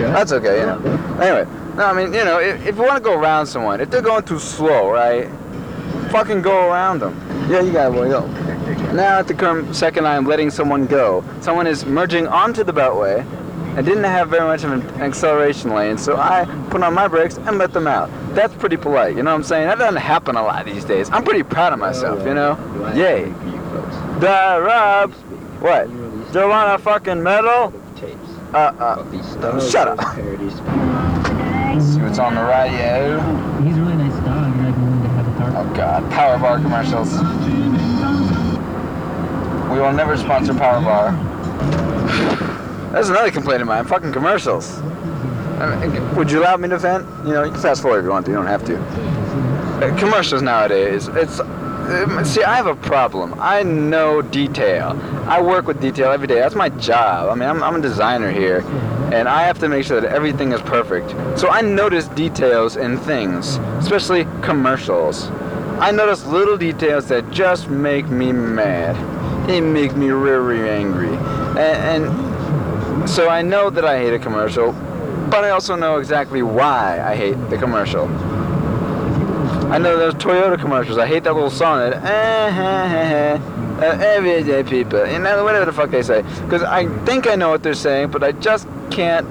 That's 0.00 0.32
okay, 0.32 0.58
you 0.60 0.66
know. 0.66 0.78
Anyway, 1.20 1.46
no, 1.76 1.84
I 1.84 1.92
mean, 1.92 2.12
you 2.12 2.24
know, 2.24 2.40
if, 2.40 2.66
if 2.66 2.76
you 2.76 2.82
want 2.82 2.96
to 2.96 3.00
go 3.00 3.16
around 3.16 3.46
someone, 3.46 3.80
if 3.80 3.90
they're 3.90 4.02
going 4.02 4.24
too 4.24 4.40
slow, 4.40 4.90
right, 4.90 5.28
fucking 6.10 6.42
go 6.42 6.68
around 6.68 6.98
them. 6.98 7.16
Yeah, 7.48 7.60
you 7.60 7.72
gotta 7.72 7.94
go. 7.94 8.26
Now 8.92 9.20
at 9.20 9.28
the 9.28 9.34
current 9.34 9.76
second 9.76 10.04
I'm 10.04 10.24
letting 10.24 10.50
someone 10.50 10.86
go. 10.86 11.22
Someone 11.40 11.68
is 11.68 11.86
merging 11.86 12.26
onto 12.26 12.64
the 12.64 12.72
beltway 12.72 13.24
and 13.76 13.86
didn't 13.86 14.02
have 14.02 14.30
very 14.30 14.42
much 14.48 14.64
of 14.64 14.72
an 14.72 14.82
acceleration 15.00 15.70
lane, 15.70 15.96
so 15.96 16.16
I 16.16 16.44
put 16.70 16.82
on 16.82 16.92
my 16.92 17.06
brakes 17.06 17.38
and 17.38 17.56
let 17.56 17.72
them 17.72 17.86
out. 17.86 18.10
That's 18.34 18.54
pretty 18.54 18.76
polite, 18.76 19.16
you 19.16 19.22
know 19.22 19.30
what 19.32 19.38
I'm 19.38 19.42
saying? 19.42 19.66
That 19.66 19.78
doesn't 19.78 20.00
happen 20.00 20.36
a 20.36 20.42
lot 20.42 20.64
these 20.64 20.84
days. 20.84 21.10
I'm 21.10 21.24
pretty 21.24 21.42
proud 21.42 21.72
of 21.72 21.78
myself, 21.78 22.24
you 22.24 22.34
know? 22.34 22.56
Yay. 22.94 23.24
The 24.20 24.60
Rob. 24.62 25.12
What? 25.60 25.88
Do 26.32 26.38
you 26.40 26.48
want 26.48 26.80
a 26.80 26.82
fucking 26.82 27.22
medal? 27.22 27.72
Uh, 28.52 28.56
uh, 28.56 29.60
shut 29.70 29.86
up. 29.88 30.00
See 31.80 32.00
what's 32.00 32.18
on 32.18 32.34
the 32.34 32.42
radio? 32.42 33.20
He's 33.62 33.76
a 33.76 33.80
really 33.80 33.96
nice 33.96 34.12
dog, 34.24 34.52
and 34.52 34.66
I'd 34.66 34.74
be 34.74 34.80
willing 34.82 35.02
to 35.02 35.08
have 35.08 35.28
a 35.28 35.32
car. 35.38 35.52
Oh 35.56 35.74
god, 35.74 36.10
Power 36.10 36.38
Bar 36.38 36.58
commercials. 36.58 37.12
We 39.70 39.78
will 39.78 39.92
never 39.92 40.16
sponsor 40.16 40.52
Power 40.54 40.80
Bar. 40.80 41.12
That's 42.92 43.08
another 43.08 43.30
complaint 43.30 43.62
of 43.62 43.68
mine, 43.68 43.84
fucking 43.84 44.12
commercials. 44.12 44.80
Mean, 45.66 46.14
would 46.16 46.30
you 46.30 46.40
allow 46.42 46.56
me 46.56 46.68
to 46.68 46.78
vent? 46.78 47.06
You 47.26 47.34
know, 47.34 47.44
you 47.44 47.52
can 47.52 47.60
fast 47.60 47.82
forward 47.82 47.98
if 48.00 48.04
you 48.04 48.10
want 48.10 48.26
to, 48.26 48.32
you 48.32 48.36
don't 48.38 48.46
have 48.46 48.64
to. 48.66 48.76
uh, 49.82 49.96
commercials 49.98 50.42
nowadays. 50.42 51.08
It's 51.08 51.40
um, 51.40 52.24
see, 52.24 52.42
I 52.44 52.56
have 52.56 52.66
a 52.66 52.76
problem. 52.76 53.34
I 53.38 53.62
know 53.62 54.22
detail. 54.22 54.98
I 55.28 55.40
work 55.40 55.66
with 55.66 55.80
detail 55.80 56.10
every 56.12 56.26
day. 56.28 56.36
That's 56.36 56.54
my 56.54 56.68
job. 56.70 57.28
I 57.30 57.34
mean, 57.34 57.48
I'm, 57.48 57.62
I'm 57.62 57.76
a 57.76 57.80
designer 57.80 58.30
here, 58.30 58.60
and 59.12 59.28
I 59.28 59.42
have 59.42 59.58
to 59.60 59.68
make 59.68 59.84
sure 59.84 60.00
that 60.00 60.12
everything 60.12 60.52
is 60.52 60.60
perfect. 60.62 61.10
So 61.38 61.48
I 61.48 61.62
notice 61.62 62.06
details 62.08 62.76
in 62.76 62.96
things, 62.98 63.56
especially 63.78 64.24
commercials. 64.42 65.30
I 65.80 65.90
notice 65.90 66.24
little 66.26 66.56
details 66.56 67.08
that 67.08 67.30
just 67.30 67.68
make 67.70 68.08
me 68.08 68.32
mad. 68.32 68.96
They 69.48 69.60
make 69.60 69.96
me 69.96 70.10
really 70.10 70.68
angry, 70.70 71.08
and, 71.08 72.04
and 72.06 73.08
so 73.10 73.28
I 73.28 73.42
know 73.42 73.70
that 73.70 73.84
I 73.84 73.98
hate 73.98 74.12
a 74.12 74.18
commercial, 74.18 74.72
but 75.30 75.44
I 75.44 75.50
also 75.50 75.76
know 75.76 75.98
exactly 75.98 76.42
why 76.42 77.00
I 77.00 77.14
hate 77.14 77.34
the 77.50 77.56
commercial. 77.56 78.08
I 79.72 79.78
know 79.78 79.96
those 79.96 80.14
Toyota 80.14 80.60
commercials. 80.60 80.98
I 80.98 81.06
hate 81.06 81.22
that 81.24 81.34
little 81.34 81.50
song 81.50 81.78
that 81.78 82.02
uh, 82.02 83.82
everyday 83.82 84.64
people, 84.64 85.06
you 85.06 85.20
know, 85.20 85.44
whatever 85.44 85.64
the 85.64 85.72
fuck 85.72 85.90
they 85.90 86.02
say. 86.02 86.22
Because 86.42 86.62
I 86.62 86.88
think 87.04 87.28
I 87.28 87.36
know 87.36 87.50
what 87.50 87.62
they're 87.62 87.74
saying, 87.74 88.10
but 88.10 88.24
I 88.24 88.32
just 88.32 88.66
can't 88.90 89.26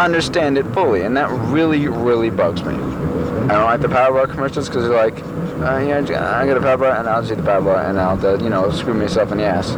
understand 0.00 0.56
it 0.56 0.64
fully, 0.72 1.02
and 1.02 1.16
that 1.16 1.28
really, 1.50 1.88
really 1.88 2.30
bugs 2.30 2.62
me. 2.62 2.74
I 2.74 3.54
don't 3.54 3.64
like 3.64 3.80
the 3.80 3.88
Power 3.88 4.12
Bar 4.12 4.28
commercials 4.28 4.68
because 4.68 4.88
they're 4.88 4.96
like, 4.96 5.18
uh, 5.62 5.78
yeah, 5.78 6.40
I 6.40 6.46
get 6.46 6.56
a 6.56 6.60
power 6.60 6.78
bar 6.78 6.96
and 6.96 7.08
I'll 7.08 7.20
just 7.20 7.32
eat 7.32 7.36
the 7.36 7.42
power 7.42 7.60
bar 7.60 7.84
and 7.84 8.00
I'll, 8.00 8.24
uh, 8.24 8.38
you 8.38 8.48
know, 8.48 8.70
screw 8.70 8.94
myself 8.94 9.30
in 9.30 9.38
the 9.38 9.44
ass. 9.44 9.70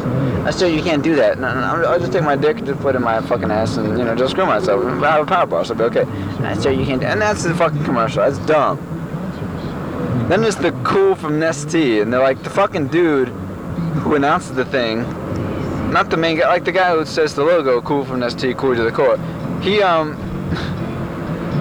I 0.47 0.51
still, 0.51 0.69
you 0.69 0.83
can't 0.83 1.03
do 1.03 1.17
that. 1.17 1.41
No, 1.41 1.53
no, 1.53 1.61
I'll 1.61 1.99
just 1.99 2.13
take 2.13 2.23
my 2.23 2.37
dick 2.37 2.59
and 2.59 2.67
just 2.67 2.81
put 2.81 2.95
it 2.95 2.99
in 2.99 3.03
my 3.03 3.21
fucking 3.21 3.51
ass 3.51 3.77
and, 3.77 3.99
you 3.99 4.05
know, 4.05 4.15
just 4.15 4.31
screw 4.31 4.47
myself. 4.47 4.85
I 4.85 5.11
have 5.11 5.27
a 5.27 5.27
power 5.27 5.47
bar, 5.47 5.65
so 5.65 5.75
I'll 5.75 5.79
be 5.79 5.99
okay. 5.99 6.11
I 6.45 6.55
still, 6.55 6.73
you 6.73 6.85
can't 6.87 7.01
do 7.01 7.07
And 7.07 7.21
that's 7.21 7.43
the 7.43 7.55
fucking 7.55 7.83
commercial. 7.85 8.23
That's 8.23 8.39
dumb. 8.47 8.79
Then 10.29 10.43
there's 10.43 10.57
the 10.57 10.71
cool 10.85 11.17
from 11.17 11.41
Nestea, 11.41 12.01
and 12.01 12.13
they're 12.13 12.21
like 12.21 12.43
the 12.43 12.51
fucking 12.51 12.89
dude 12.89 13.29
who 13.29 14.15
announces 14.15 14.55
the 14.55 14.65
thing, 14.65 15.03
not 15.93 16.11
the 16.11 16.17
main 16.17 16.39
guy, 16.39 16.49
like 16.49 16.65
the 16.65 16.73
guy 16.73 16.95
who 16.95 17.05
says 17.05 17.35
the 17.35 17.43
logo, 17.43 17.83
cool 17.83 18.05
from 18.05 18.21
Nestea, 18.21 18.57
cool 18.57 18.75
to 18.77 18.83
the 18.83 18.93
core. 18.93 19.19
He 19.61 19.83
um, 19.83 20.15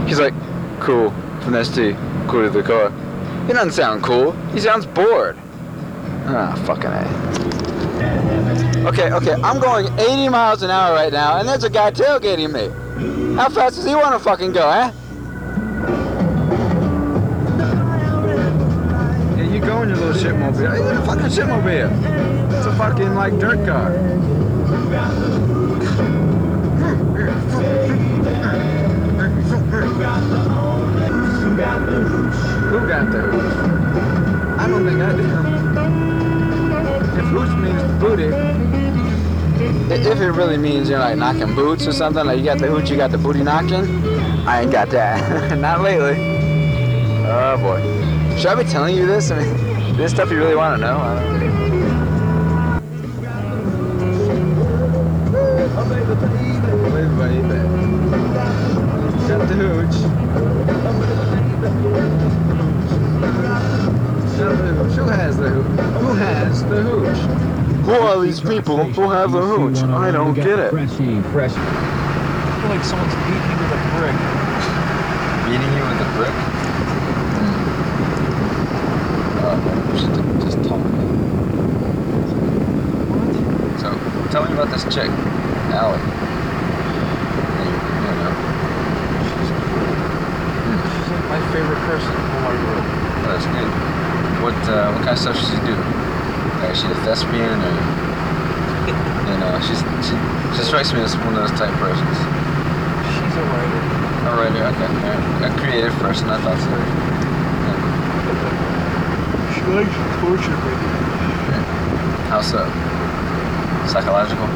he's 0.07 0.19
like, 0.19 0.33
cool 0.79 1.09
from 1.41 1.53
Nestea, 1.53 1.97
cool 2.29 2.43
to 2.43 2.49
the 2.51 2.63
core. 2.63 2.93
He 3.47 3.53
doesn't 3.53 3.73
sound 3.73 4.03
cool. 4.03 4.31
He 4.53 4.59
sounds 4.59 4.85
bored. 4.85 5.37
Ah, 6.25 6.55
fucking 6.65 6.91
a. 6.91 7.31
Okay, 8.87 9.11
okay, 9.11 9.33
I'm 9.43 9.59
going 9.59 9.87
80 9.99 10.29
miles 10.29 10.63
an 10.63 10.71
hour 10.71 10.93
right 10.95 11.11
now, 11.13 11.37
and 11.37 11.47
there's 11.47 11.63
a 11.63 11.69
guy 11.69 11.91
tailgating 11.91 12.51
me. 12.51 12.69
How 13.35 13.49
fast 13.49 13.75
does 13.75 13.85
he 13.85 13.95
want 13.95 14.13
to 14.13 14.19
fucking 14.19 14.53
go, 14.53 14.69
eh? 14.69 14.91
Yeah, 19.37 19.53
you 19.53 19.59
go 19.59 19.81
in 19.83 19.89
your 19.89 19.97
little 19.97 20.13
shitmobile. 20.13 20.73
It's 20.79 20.99
a 20.99 21.05
fucking 21.05 21.27
shitmobile. 21.27 22.57
It's 22.57 22.65
a 22.65 22.75
fucking 22.75 23.13
like 23.15 23.37
dirt 23.39 23.65
car. 23.65 23.91
If 39.99 40.21
it 40.21 40.31
really 40.31 40.57
means 40.57 40.89
you're 40.89 40.99
like 40.99 41.17
knocking 41.17 41.53
boots 41.53 41.85
or 41.85 41.91
something, 41.91 42.25
like 42.25 42.39
you 42.39 42.45
got 42.45 42.59
the 42.59 42.67
hooch, 42.67 42.89
you 42.89 42.95
got 42.95 43.11
the 43.11 43.17
booty 43.17 43.43
knocking, 43.43 43.85
I 44.47 44.61
ain't 44.61 44.71
got 44.71 44.89
that. 44.91 45.57
Not 45.59 45.81
lately. 45.81 46.15
Oh 47.27 47.57
boy. 47.57 47.81
Should 48.37 48.47
I 48.47 48.63
be 48.63 48.69
telling 48.69 48.95
you 48.95 49.05
this? 49.05 49.31
I 49.31 49.39
mean, 49.39 49.97
this 49.97 50.11
stuff 50.11 50.31
you 50.31 50.37
really 50.37 50.55
want 50.55 50.79
to 50.79 50.81
know? 50.81 50.97
I 50.97 51.15
don't 51.21 51.41
Got 59.27 59.47
the 59.47 59.55
hooch. 59.55 59.95
Who 64.95 65.07
has 65.07 65.37
the 65.37 65.49
hooch? 65.49 65.79
Who 66.01 66.13
has 66.15 66.63
the 66.65 66.81
hooch? 66.81 67.50
Who 67.83 67.93
are 67.93 68.21
these 68.21 68.39
people 68.39 68.77
who 68.77 69.09
have 69.09 69.31
the 69.31 69.41
hooch? 69.41 69.77
I 69.83 70.11
don't 70.11 70.33
get 70.33 70.59
it. 70.59 70.69
Freshy, 70.69 71.19
fresh. 71.33 71.51
I 71.55 72.61
feel 72.61 72.69
like 72.69 72.83
someone's 72.85 73.15
beating 73.25 73.41
me 73.49 73.55
with 73.57 73.73
a 73.73 73.81
brick. 73.97 74.17
Beating 75.49 75.73
you 75.73 75.83
with 75.89 76.05
a 76.05 76.09
brick? 76.15 76.35
Uh, 79.41 79.57
just, 79.97 80.07
just 80.45 80.57
talk. 80.69 80.81
So, 83.81 83.89
tell 84.29 84.45
me 84.45 84.53
about 84.53 84.69
this 84.69 84.83
chick, 84.93 85.09
Allie. 85.73 85.97
You, 87.57 87.65
you 87.65 88.13
know, 88.21 88.33
She's 91.01 91.09
like 91.09 91.25
my 91.33 91.41
favorite 91.51 91.81
person 91.89 92.13
in 92.13 92.21
the 92.21 92.29
whole 92.29 92.45
wide 92.45 92.61
world. 92.61 92.85
that's 93.25 93.45
good. 93.49 93.69
What, 94.45 94.57
uh, 94.69 94.93
what 94.93 95.01
kind 95.03 95.09
of 95.09 95.19
stuff 95.19 95.35
does 95.35 95.49
she 95.49 95.57
do? 95.65 95.75
Like, 96.71 96.79
is 96.79 96.83
she 96.87 96.91
a 96.91 96.95
thespian 97.03 97.59
or, 97.59 97.75
you 99.27 99.35
know, 99.43 99.59
she's, 99.59 99.83
she, 100.07 100.15
she 100.55 100.63
strikes 100.63 100.93
me 100.93 101.01
as 101.01 101.17
one 101.17 101.35
of 101.35 101.43
those 101.43 101.51
type 101.59 101.75
persons. 101.83 102.17
She's 103.11 103.35
a 103.35 103.43
writer. 103.43 103.83
A 104.23 104.31
writer, 104.39 104.63
okay, 104.71 104.87
alright. 104.87 105.51
A 105.51 105.53
creative 105.59 105.91
person, 105.99 106.29
I 106.29 106.39
thought 106.39 106.55
so. 106.63 106.71
She 109.51 109.59
likes 109.67 109.91
to 109.91 110.03
torture 110.23 110.55
me. 110.63 110.71
How 112.31 112.39
so? 112.39 112.63
Psychological? 113.91 114.47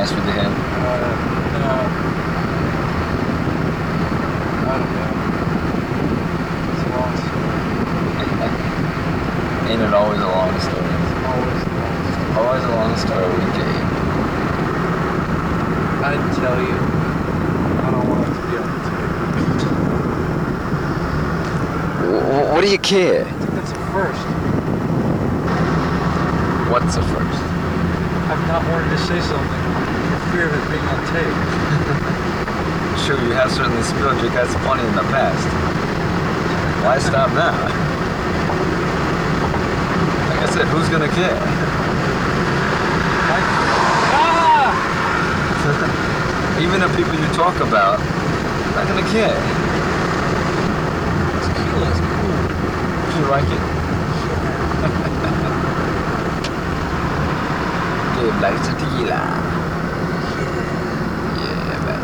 Mess 0.00 0.08
with 0.14 0.24
the 0.24 0.32
head? 0.32 0.48
Uh, 0.48 1.12
no. 1.60 1.84
I 4.64 4.80
don't 4.80 4.92
know. 4.96 5.12
It's 6.72 6.80
a 6.80 6.96
long 6.96 7.12
story. 7.28 7.56
Ain't 9.68 9.82
it 9.82 9.92
always 9.94 10.20
a 10.20 10.26
long 10.26 10.54
story? 10.60 10.94
Always 11.26 11.62
a 11.62 11.70
long 11.74 11.96
story. 12.06 12.30
Always 12.38 12.64
a 12.64 12.70
long 12.70 12.96
story 12.96 13.26
with 13.26 13.50
Gabe. 13.56 13.86
I'd 16.06 16.22
tell 16.38 16.58
you. 16.62 16.76
I 17.82 17.90
don't 17.90 18.06
want 18.08 18.22
it 18.22 18.30
to 18.30 18.40
be 18.46 18.54
on 18.62 18.68
the 18.70 18.78
tape. 18.86 19.12
Wh- 22.06 22.54
What 22.54 22.60
do 22.62 22.68
you 22.70 22.78
care? 22.78 23.24
I 23.26 23.30
think 23.30 23.50
that's 23.58 23.72
a 23.72 23.80
first. 23.90 24.22
What's 26.70 26.94
a 26.96 27.02
first? 27.02 27.42
I've 28.30 28.44
not 28.48 28.62
wanted 28.70 28.90
to 28.90 28.98
say 29.06 29.18
something 29.20 29.62
for 30.10 30.18
fear 30.30 30.46
of 30.46 30.54
it 30.54 30.64
being 30.70 30.86
on 30.86 31.00
tape. 31.10 31.38
Sure, 33.06 33.18
you 33.26 33.34
have 33.34 33.50
certainly 33.52 33.82
spilled 33.82 34.18
your 34.22 34.30
guts 34.30 34.54
plenty 34.66 34.86
in 34.86 34.94
the 34.94 35.06
past. 35.14 35.46
Why 36.84 36.98
stop 36.98 37.30
now? 37.34 37.85
Like 40.56 40.64
I 40.64 40.68
who's 40.70 40.88
gonna 40.88 41.08
care? 41.08 41.36
Ah! 44.16 44.72
Even 46.62 46.80
the 46.80 46.88
people 46.96 47.12
you 47.12 47.28
talk 47.36 47.60
about, 47.60 48.00
not 48.72 48.88
gonna 48.88 49.04
care. 49.12 49.36
Tequila 51.44 51.92
is 51.92 52.00
cool. 52.00 52.40
If 53.04 53.12
you 53.20 53.28
like 53.28 53.44
it. 53.52 53.60
Gabe 58.16 58.40
likes 58.40 58.64
tequila. 58.66 59.20
Yeah, 61.36 61.84
man. 61.84 62.00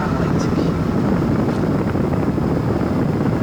I 0.00 0.02
like 0.16 0.32
tequila. 0.40 0.80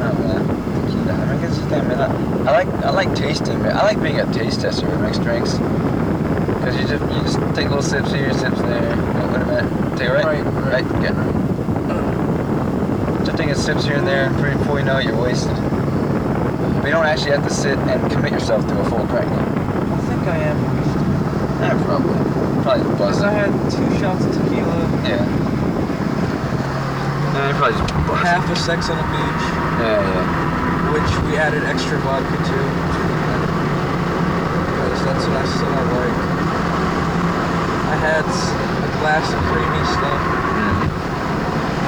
Oh 0.02 0.10
man, 0.26 0.42
tequila. 0.90 1.14
I 1.14 1.38
guess 1.40 1.54
it's 1.56 1.70
damn 1.70 1.86
man. 1.86 2.02
I, 2.48 2.66
I 2.82 2.90
like 3.06 3.18
I 3.18 3.20
like 3.22 3.28
tasting. 3.28 3.56
I 3.66 3.82
like 3.82 4.02
being 4.02 4.20
a 4.20 4.32
taste 4.32 4.60
tester 4.60 4.86
of 4.86 5.00
mixed 5.00 5.22
drinks. 5.22 5.54
Cause 6.62 6.76
you 6.76 6.86
just 6.86 7.02
you 7.02 7.20
just 7.22 7.38
take 7.54 7.68
little 7.68 7.82
sips 7.82 8.12
here, 8.12 8.32
sips 8.32 8.60
there. 8.62 8.80
Wait 8.80 9.42
a 9.42 9.46
minute. 9.46 9.98
Take 9.98 10.08
it 10.08 10.12
right, 10.12 10.24
Right, 10.24 10.82
right, 10.82 10.88
good. 11.02 11.16
Just 13.26 13.36
taking 13.36 13.54
sips 13.54 13.84
here 13.84 13.96
and 13.96 14.06
there, 14.06 14.26
and 14.26 14.36
pretty 14.38 14.56
before 14.58 14.78
you 14.78 14.84
know 14.84 14.98
it, 14.98 15.04
you're 15.06 15.20
wasted. 15.20 15.54
But 15.56 16.86
you 16.86 16.92
don't 16.92 17.06
actually 17.06 17.32
have 17.32 17.42
to 17.46 17.50
sit 17.52 17.78
and 17.78 18.10
commit 18.12 18.32
yourself 18.32 18.66
to 18.68 18.80
a 18.80 18.84
full 18.90 19.04
drink. 19.06 19.26
I 19.26 19.98
think 20.06 20.22
I 20.26 20.36
am. 20.38 20.58
Yeah, 21.62 21.84
probably. 21.84 22.14
Probably 22.62 22.82
Because 22.90 22.98
buzzing. 22.98 23.26
I 23.28 23.32
had 23.32 23.50
two 23.70 23.86
shots 23.98 24.24
of 24.24 24.32
tequila, 24.34 24.78
Yeah. 25.06 25.22
Yeah, 27.34 27.48
you 27.48 27.54
probably 27.58 27.78
just 27.78 27.94
buzzing. 28.06 28.26
half 28.26 28.50
a 28.50 28.56
sex 28.56 28.90
on 28.90 28.96
the 28.98 29.06
beach, 29.14 29.44
Yeah, 29.82 29.98
yeah. 30.02 30.94
which 30.94 31.10
we 31.26 31.38
added 31.38 31.62
extra 31.64 31.98
vodka 31.98 32.36
to. 32.38 32.58
That's 35.12 35.28
what 35.28 35.36
I 35.36 35.44
I 35.44 35.84
like. 35.92 36.16
I 37.92 37.96
had 38.00 38.24
a 38.24 38.90
glass 39.04 39.28
of 39.28 39.44
creamy 39.52 39.84
stuff. 39.92 40.20
Mm. 40.56 40.88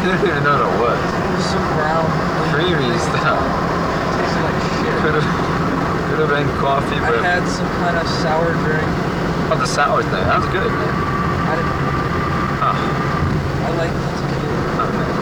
didn't 0.04 0.28
even 0.28 0.44
know 0.44 0.60
what 0.60 0.68
it 0.68 0.76
was. 0.76 1.00
Some 1.40 1.64
brown. 1.72 2.04
Creamy 2.52 2.92
stuff. 3.00 3.40
It 3.40 4.20
Tasted 4.20 4.44
like 4.44 4.60
shit. 4.76 4.92
Could 5.00 5.16
have 5.16 5.24
could 5.24 6.20
have 6.20 6.36
been 6.36 6.52
coffee, 6.60 7.00
but... 7.00 7.24
I 7.24 7.40
had 7.40 7.48
some 7.48 7.64
kind 7.80 7.96
of 7.96 8.04
sour 8.20 8.52
drink. 8.60 8.84
oh, 9.48 9.56
the 9.56 9.72
sour 9.72 10.04
thing. 10.04 10.20
That 10.28 10.44
was 10.44 10.50
good, 10.52 10.68
man. 10.68 10.94
I 11.48 11.56
didn't. 11.56 11.80
Oh, 12.60 12.76
I 12.76 13.68
like 13.72 13.94
the 14.04 14.10
tequila. 14.20 14.84
oh 14.84 14.90
man. 15.00 15.16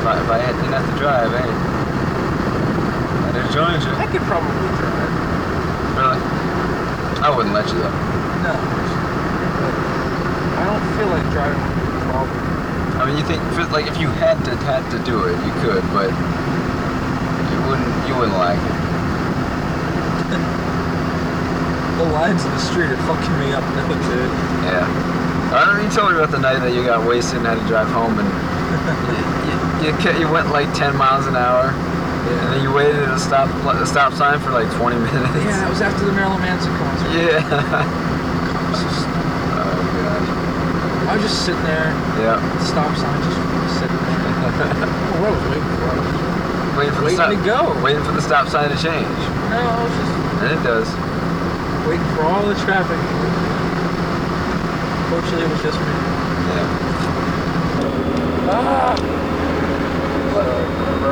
If 0.00 0.04
I, 0.08 0.16
if 0.16 0.30
I 0.32 0.38
had, 0.40 0.56
didn't 0.56 0.72
have 0.72 0.88
to 0.88 0.96
drive, 0.96 1.28
eh? 1.28 1.44
I'd 3.28 3.36
have 3.36 3.52
joined 3.52 3.84
you. 3.84 3.92
I 4.00 4.08
could 4.08 4.24
probably 4.24 4.64
drive. 4.80 5.12
Really? 6.00 6.43
I 7.24 7.32
wouldn't 7.32 7.56
let 7.56 7.64
you 7.72 7.80
though. 7.80 7.88
No. 8.44 8.52
I 10.52 10.62
don't 10.68 10.84
feel 10.92 11.08
like 11.08 11.24
driving 11.32 11.56
problem. 12.12 12.36
I 13.00 13.08
mean, 13.08 13.16
you 13.16 13.24
think 13.24 13.40
like 13.72 13.88
if 13.88 13.96
you 13.96 14.12
had 14.20 14.44
to 14.44 14.52
had 14.68 14.84
to 14.92 15.00
do 15.08 15.24
it, 15.24 15.32
you 15.40 15.52
could, 15.64 15.80
but 15.96 16.12
you 17.48 17.58
wouldn't 17.64 17.88
you 18.04 18.12
wouldn't 18.12 18.36
like 18.36 18.60
it. 18.60 18.76
The 21.94 22.10
lines 22.10 22.44
in 22.44 22.50
the 22.50 22.58
street 22.58 22.90
are 22.90 23.00
fucking 23.06 23.38
me 23.38 23.54
up 23.54 23.62
now, 23.72 23.86
dude. 23.88 24.28
Yeah. 24.66 24.84
I 25.54 25.64
don't 25.64 25.78
know, 25.78 25.82
you 25.84 25.90
told 25.94 26.10
me 26.10 26.18
about 26.18 26.32
the 26.32 26.40
night 26.40 26.58
that 26.58 26.74
you 26.74 26.84
got 26.84 27.06
wasted 27.06 27.38
and 27.38 27.46
had 27.46 27.54
to 27.54 27.66
drive 27.70 27.86
home 27.86 28.18
and 28.18 28.26
you, 29.86 29.94
you, 29.94 29.94
you, 29.94 30.26
you 30.26 30.32
went 30.32 30.50
like 30.50 30.66
10 30.74 30.96
miles 30.96 31.28
an 31.28 31.36
hour 31.36 31.70
and 32.24 32.48
then 32.52 32.60
you 32.62 32.72
waited 32.72 32.96
at 33.04 33.12
a 33.14 33.18
stop 33.20 33.48
a 33.48 33.86
stop 33.86 34.12
sign 34.14 34.38
for 34.40 34.50
like 34.50 34.68
20 34.76 34.96
minutes. 35.08 35.34
Yeah, 35.44 35.60
that 35.60 35.68
was 35.68 35.80
after 35.80 36.04
the 36.04 36.12
Marilyn 36.12 36.40
Manson 36.40 36.72
concert. 36.80 37.10
Yeah. 37.12 37.44
I 37.44 38.64
was 38.72 38.80
just, 38.82 39.04
oh 39.04 39.76
gosh. 40.00 40.28
I 41.08 41.10
was 41.14 41.22
just 41.22 41.44
sitting 41.44 41.62
there, 41.68 41.92
Yeah. 42.20 42.40
stop 42.64 42.90
sign, 42.96 43.18
just 43.22 43.38
sitting 43.80 43.96
there. 43.96 44.24
What 45.14 45.30
I 45.30 45.36
was 45.36 45.44
waiting 45.48 45.68
for? 45.78 45.88
I 45.88 45.94
was 45.94 46.10
waiting 46.76 46.94
for 46.94 47.04
Waiting 47.04 47.18
the 47.18 47.22
stop. 47.22 47.30
to 47.30 47.38
go. 47.46 47.82
Waiting 47.84 48.04
for 48.04 48.12
the 48.12 48.20
stop 48.22 48.48
sign 48.48 48.68
to 48.70 48.76
change. 48.82 49.18
No, 49.52 49.60
I 49.62 49.84
was 49.84 49.94
just 49.94 50.12
And 50.42 50.50
it 50.58 50.62
does. 50.66 50.88
waiting 51.86 52.08
for 52.18 52.22
all 52.26 52.42
the 52.44 52.56
traffic. 52.66 52.98
Fortunately, 55.12 55.44
it 55.46 55.50
was 55.54 55.62
just 55.62 55.78
me. 55.78 55.86
Yeah. 56.50 56.66
Ah! 58.50 58.96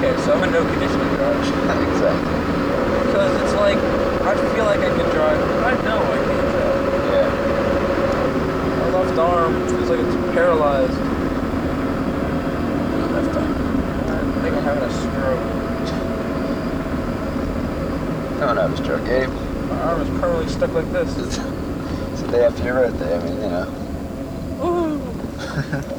Okay, 0.00 0.16
so 0.22 0.32
I'm 0.32 0.42
a 0.42 0.46
no 0.50 0.64
conditioning 0.64 1.08
garage. 1.16 1.48
exactly. 1.92 2.34
Because 3.06 3.32
it's 3.42 3.54
like, 3.54 3.76
I 3.76 4.34
feel 4.54 4.64
like 4.64 4.80
I 4.80 4.88
can 4.88 5.10
drive, 5.10 5.38
but 5.38 5.64
I 5.64 5.72
know 5.84 5.98
I 6.00 6.16
can't 6.26 6.50
drive. 6.50 6.84
Yeah. 7.12 7.28
My 8.78 8.88
left 8.98 9.18
arm 9.18 9.52
feels 9.68 9.90
like 9.90 10.00
it's 10.00 10.14
paralyzed. 10.34 10.98
My 12.98 13.06
left 13.12 13.36
arm. 13.36 13.52
I 14.08 14.10
think 14.42 14.54
I'm 14.56 14.64
having 14.64 14.84
a 14.84 14.90
stroke. 14.90 15.44
I 18.36 18.38
don't 18.46 18.56
have 18.56 18.72
a 18.72 18.76
stroke, 18.82 19.04
Gabe. 19.04 19.30
My 19.68 19.78
arm 19.82 20.00
is 20.00 20.08
permanently 20.20 20.48
stuck 20.52 20.72
like 20.72 20.90
this. 20.92 21.38
It's, 22.12 22.22
the 22.22 22.28
day 22.32 22.44
after 22.44 22.64
your 22.64 22.74
birthday. 22.74 23.16
I 23.16 23.18
mean, 23.22 23.36
you 23.40 23.50
know. 23.50 23.66
Ooh. 24.64 25.96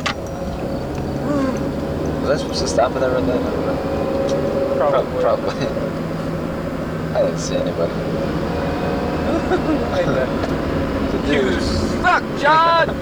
I 2.31 2.37
supposed 2.37 2.61
to 2.61 2.67
stop 2.67 2.93
at 2.95 3.01
that 3.01 3.11
red 3.11 3.27
light? 3.27 4.77
Probably. 4.77 5.21
Probably. 5.21 5.55
I 7.15 7.21
didn't 7.23 7.39
see 7.39 7.55
anybody. 7.55 7.91
That. 9.51 10.29
The 11.11 11.17
You 11.33 11.59
suck, 11.59 12.23
John! 12.39 12.87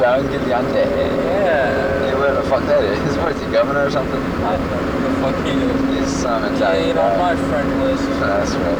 John 0.00 0.24
Gigliante. 0.28 0.74
yeah. 0.74 2.06
Yeah, 2.06 2.14
whatever 2.18 2.40
the 2.42 2.48
fuck 2.48 2.62
that 2.64 2.82
is. 2.84 3.16
What 3.18 3.32
is 3.36 3.42
he, 3.42 3.46
governor 3.52 3.84
or 3.86 3.90
something? 3.90 4.20
I 4.42 4.56
don't 4.56 4.70
know 4.70 4.76
who 4.78 5.00
the 5.04 5.10
fuck 5.20 5.36
he 5.44 5.52
is. 5.52 6.08
He's 6.08 6.22
some 6.22 6.42
He 6.44 6.48
Italian 6.56 6.88
ain't 6.88 6.98
on 6.98 7.18
my 7.18 7.36
friend 7.48 7.68
list. 7.84 8.02
That's 8.18 8.52
right. 8.52 8.78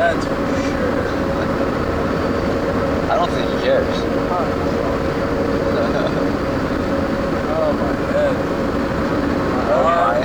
That's 0.00 0.24
for 0.24 0.34
sure. 0.64 1.04
I 3.10 3.14
don't 3.16 3.30
think 3.30 3.50
he 3.50 3.56
cares. 3.64 3.96
Oh 7.52 7.72
my 7.76 7.92
head. 8.12 8.36
My 9.60 9.72
arm. 9.84 10.20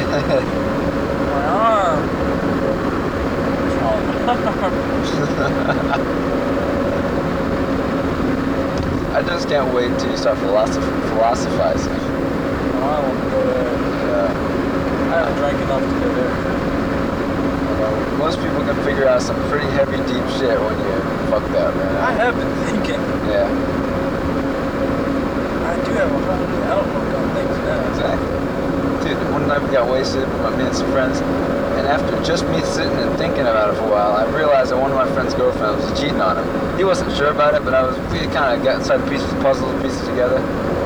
My 1.28 1.46
arm. 1.46 2.02
What's 3.60 3.76
wrong 3.82 4.00
with 4.08 4.26
my 4.26 4.36
arm? 4.48 4.55
I 9.16 9.22
just 9.22 9.48
can't 9.48 9.72
wait 9.74 9.98
till 10.00 10.10
you 10.10 10.18
start 10.18 10.38
philosoph- 10.40 10.84
philosophizing. 11.10 11.94
Oh, 11.94 12.82
I 12.82 13.00
want 13.00 13.24
to 13.24 13.30
go 13.30 13.46
there. 13.46 13.72
Yeah. 14.10 15.14
I 15.14 15.16
haven't 15.22 15.38
drank 15.38 15.58
enough 15.62 15.82
to 15.82 15.88
go 16.00 16.10
there. 16.16 16.34
Most 18.18 18.40
people 18.40 18.64
can 18.66 18.76
figure 18.84 19.08
out 19.08 19.22
some 19.22 19.36
pretty 19.50 19.68
heavy, 19.68 19.98
deep 19.98 20.26
shit 20.40 20.60
when 20.60 20.76
you 20.80 21.00
fuck 21.30 21.44
that, 21.54 21.76
man. 21.76 21.96
I 21.98 22.12
have 22.14 22.36
been 22.36 22.52
thinking. 22.66 23.00
Yeah, 23.30 23.48
I 25.70 25.76
do 25.86 25.92
have 25.94 26.12
a 26.12 26.18
whole 26.18 26.64
outlook 26.74 27.14
on 27.14 27.30
things 27.36 27.58
now. 27.60 27.90
exactly. 27.92 28.25
One 29.36 29.50
night 29.50 29.62
we 29.62 29.68
got 29.68 29.92
wasted, 29.92 30.26
my 30.40 30.56
me 30.56 30.64
and 30.64 30.74
some 30.74 30.90
friends, 30.94 31.20
and 31.20 31.86
after 31.86 32.16
just 32.24 32.48
me 32.48 32.62
sitting 32.62 32.96
and 33.04 33.18
thinking 33.18 33.42
about 33.42 33.68
it 33.68 33.76
for 33.76 33.84
a 33.84 33.92
while, 33.92 34.14
I 34.16 34.24
realized 34.32 34.72
that 34.72 34.80
one 34.80 34.92
of 34.92 34.96
my 34.96 35.12
friend's 35.12 35.34
girlfriends 35.34 35.84
was 35.84 36.00
cheating 36.00 36.22
on 36.22 36.40
him. 36.40 36.78
He 36.78 36.86
wasn't 36.86 37.12
sure 37.18 37.32
about 37.32 37.54
it, 37.54 37.66
but 37.66 37.74
I 37.74 37.84
was, 37.84 38.00
we 38.16 38.20
kind 38.32 38.56
of 38.56 38.64
got 38.64 38.80
inside 38.80 39.04
the 39.04 39.12
pieces, 39.12 39.28
puzzle 39.44 39.68
the 39.74 39.84
pieces 39.84 40.08
together. 40.08 40.40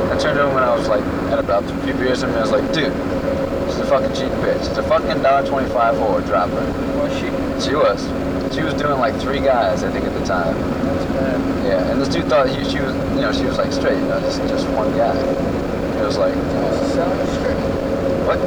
I 0.09 0.17
turned 0.17 0.39
over 0.39 0.51
when 0.55 0.63
I 0.63 0.73
was 0.73 0.87
like, 0.87 1.03
at 1.29 1.37
about 1.37 1.61
a 1.69 1.77
few 1.85 1.93
beers 1.93 2.23
in 2.23 2.31
me, 2.31 2.37
I 2.37 2.41
was 2.41 2.49
like, 2.49 2.65
dude, 2.73 2.89
she's 3.69 3.77
a 3.77 3.85
fucking 3.85 4.17
cheating 4.17 4.41
bitch. 4.41 4.65
She's 4.65 4.81
a 4.81 4.83
fucking 4.89 5.21
$1.25 5.21 5.69
whore, 6.01 6.25
drop 6.25 6.49
her. 6.49 6.65
Was 6.97 7.13
she? 7.21 7.29
She 7.61 7.75
was. 7.77 8.01
She 8.49 8.63
was 8.65 8.73
doing 8.73 8.97
like 8.97 9.13
three 9.21 9.45
guys, 9.45 9.83
I 9.83 9.91
think, 9.91 10.05
at 10.05 10.13
the 10.17 10.25
time. 10.25 10.57
That's 10.57 11.05
bad. 11.13 11.37
Yeah, 11.69 11.91
and 11.91 12.01
this 12.01 12.09
dude 12.09 12.25
thought 12.25 12.49
he, 12.49 12.65
she 12.65 12.81
was, 12.81 12.97
you 13.13 13.21
know, 13.21 13.31
she 13.31 13.45
was 13.45 13.59
like 13.59 13.71
straight, 13.71 14.01
you 14.01 14.09
know, 14.09 14.19
just 14.21 14.41
just 14.49 14.67
one 14.69 14.89
guy. 14.97 15.13
It 15.13 16.01
was 16.03 16.17
like, 16.17 16.33
Sound 16.89 17.29
straight. 17.37 17.58
What? 18.29 18.37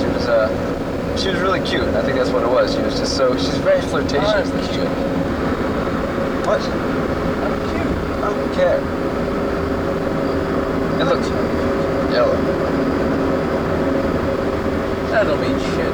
She 0.00 0.08
was, 0.08 0.26
uh, 0.28 0.48
she 1.18 1.28
was 1.28 1.38
really 1.40 1.60
cute. 1.60 1.84
I 1.92 2.02
think 2.02 2.16
that's 2.16 2.30
what 2.30 2.42
it 2.42 2.48
was. 2.48 2.74
She 2.74 2.80
was 2.80 2.98
just 2.98 3.16
so, 3.16 3.36
she's 3.36 3.58
very 3.58 3.82
flirtatious. 3.82 4.48
Cute. 4.72 4.88
What? 6.48 6.62
I'm 6.64 7.52
cute. 7.68 7.92
I 8.24 8.32
don't 8.32 8.54
care. 8.56 8.80
It 11.00 11.04
looks 11.04 11.28
yellow. 12.12 12.36
That 15.12 15.24
don't 15.24 15.40
mean 15.40 15.58
shit. 15.76 15.92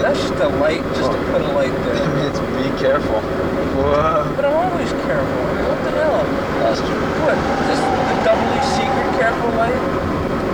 That's 0.00 0.20
just 0.20 0.34
a 0.34 0.48
light, 0.48 0.82
just 0.96 1.12
to 1.12 1.18
put 1.30 1.42
a 1.42 1.52
light 1.52 1.72
there. 1.84 1.98
It 2.08 2.32
means 2.32 2.38
be 2.56 2.80
careful. 2.80 3.20
Whoa. 3.20 4.32
But 4.34 4.44
I'm 4.46 4.72
always 4.72 4.90
careful. 5.04 5.42
What 5.68 5.84
the 5.84 5.90
hell? 5.90 6.24
That's 6.64 6.80
true. 6.80 7.04
What? 7.20 7.36
Just 7.68 7.84
the 7.84 8.16
doubly 8.24 8.60
secret 8.72 9.20
careful 9.20 9.50
light? 9.58 10.08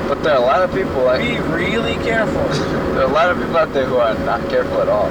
But 0.08 0.22
there 0.22 0.34
are 0.34 0.42
a 0.42 0.46
lot 0.46 0.62
of 0.62 0.72
people 0.72 1.04
like, 1.04 1.20
Be 1.20 1.38
really 1.52 1.94
careful. 2.04 2.42
there 2.94 3.02
are 3.04 3.10
a 3.10 3.12
lot 3.12 3.30
of 3.30 3.38
people 3.38 3.56
out 3.56 3.72
there 3.72 3.86
who 3.86 3.96
are 3.96 4.14
not 4.24 4.48
careful 4.48 4.80
at 4.80 4.88
all. 4.88 5.08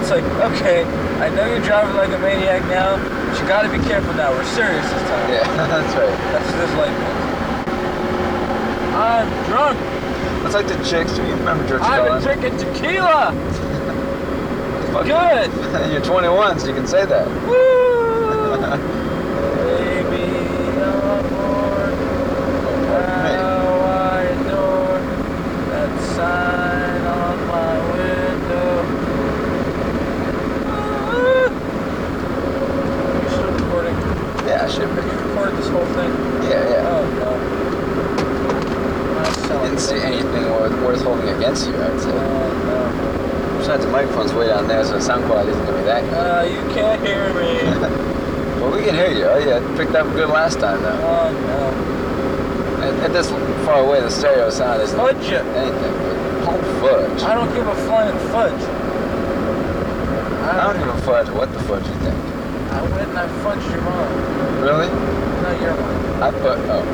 It's 0.00 0.10
like, 0.10 0.24
okay, 0.52 0.84
I 1.20 1.28
know 1.30 1.46
you're 1.46 1.64
driving 1.64 1.96
like 1.96 2.10
a 2.10 2.18
maniac 2.18 2.62
now, 2.68 2.96
but 2.96 3.40
you 3.40 3.46
gotta 3.48 3.68
be 3.68 3.82
careful 3.88 4.14
now. 4.14 4.30
We're 4.30 4.44
serious 4.44 4.84
this 4.90 5.02
time. 5.02 5.30
Yeah, 5.30 5.44
that's 5.68 5.94
right. 5.94 6.18
That's 6.32 6.52
this 6.52 6.72
light 6.78 6.96
means. 6.96 7.24
I'm 8.94 9.28
drunk. 9.46 9.78
That's 10.42 10.54
like 10.54 10.66
the 10.68 10.76
chicks. 10.84 11.12
Do 11.14 11.22
you 11.26 11.34
remember 11.34 11.66
George 11.68 11.82
I've 11.82 12.22
been 12.22 12.22
drinking 12.22 12.58
tequila. 12.58 13.34
Good. 14.98 15.92
You're 15.92 16.02
21, 16.02 16.58
so 16.58 16.66
you 16.66 16.74
can 16.74 16.86
say 16.86 17.04
that. 17.06 17.28
Woo! 17.46 18.56
Baby, 19.64 20.24
I'm 20.82 21.28
bored. 21.28 21.94
How 22.88 23.78
I 23.84 24.22
adore 24.22 25.00
that 25.70 25.92
sign 26.16 27.02
on 27.06 27.36
my 27.46 27.74
window. 27.92 28.70
Ah. 30.66 31.48
You 33.22 33.28
still 33.30 33.52
recording? 33.52 33.96
Yeah, 34.46 34.64
I 34.64 34.68
should 34.68 34.90
be. 34.96 35.02
You 35.02 35.16
recorded 35.28 35.56
this 35.58 35.68
whole 35.68 35.86
thing? 35.94 36.10
Yeah, 36.50 36.68
yeah. 36.68 36.90
Oh 36.90 37.04
no. 37.20 37.30
Nice 39.14 39.38
I 39.38 39.48
sound. 39.48 39.62
didn't 39.64 39.80
see 39.80 40.00
anything 40.00 40.44
worth, 40.50 40.76
worth 40.82 41.02
holding 41.02 41.28
against 41.28 41.66
you, 41.68 41.76
I'd 41.76 42.00
say. 42.00 42.10
Oh 42.12 42.48
Besides, 43.58 43.84
the 43.84 43.90
microphone's 43.90 44.32
way 44.32 44.46
down 44.46 44.68
there, 44.68 44.84
so 44.84 44.92
the 44.92 45.00
sound 45.00 45.24
quality 45.26 45.50
isn't 45.50 45.66
gonna 45.66 45.78
be 45.78 45.84
that 45.84 46.04
no. 46.04 46.10
good. 46.10 46.16
Uh, 46.16 46.42
you 46.46 46.74
can't 46.74 47.04
hear 47.04 47.28
me. 47.34 47.58
But 48.60 48.72
we 48.72 48.84
can 48.84 48.94
hear 48.94 49.10
you. 49.12 49.24
Oh 49.24 49.36
yeah, 49.36 49.58
it 49.58 49.76
picked 49.76 49.87
up 49.98 50.14
good 50.14 50.28
last 50.28 50.60
time 50.60 50.80
though. 50.82 51.00
Oh 51.02 51.32
no. 51.32 52.82
At, 52.84 52.94
at 53.04 53.12
this 53.12 53.28
far 53.66 53.80
away, 53.84 54.00
the 54.00 54.10
stereo 54.10 54.48
sound 54.50 54.80
isn't 54.82 54.96
Fudge 54.96 55.30
it. 55.30 55.44
anything. 55.44 55.92
But 56.46 56.54
oh 56.54 56.62
fudge. 56.80 57.22
I 57.22 57.34
don't 57.34 57.52
give 57.52 57.66
a 57.66 57.74
flying 57.86 58.16
fudge. 58.30 58.62
I 60.48 60.72
don't 60.72 60.78
give 60.78 60.88
a 60.94 61.00
fudge 61.02 61.28
what 61.30 61.52
the 61.52 61.58
fudge 61.60 61.86
you 61.86 61.94
think. 61.94 62.14
I 62.72 62.82
went 62.82 63.08
and 63.10 63.18
I 63.18 63.26
fudged 63.42 63.70
your 63.70 63.82
mom. 63.82 64.62
Really? 64.62 64.88
No, 64.88 65.50
your 65.60 65.74
mom. 65.74 66.22
I 66.22 66.30
put. 66.30 66.58
Oh. 66.70 66.84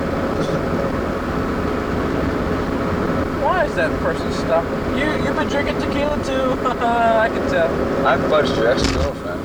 Why 3.44 3.66
is 3.66 3.74
that 3.74 3.90
person 4.00 4.32
stuck? 4.32 4.64
You 4.96 5.12
you've 5.24 5.36
been 5.36 5.48
drinking 5.48 5.78
tequila 5.78 6.16
too. 6.24 6.58
I 6.66 7.28
can 7.28 7.50
tell. 7.50 7.68
I 8.06 8.16
fudged 8.16 8.56
your 8.56 8.68
ex-girlfriend. 8.68 9.42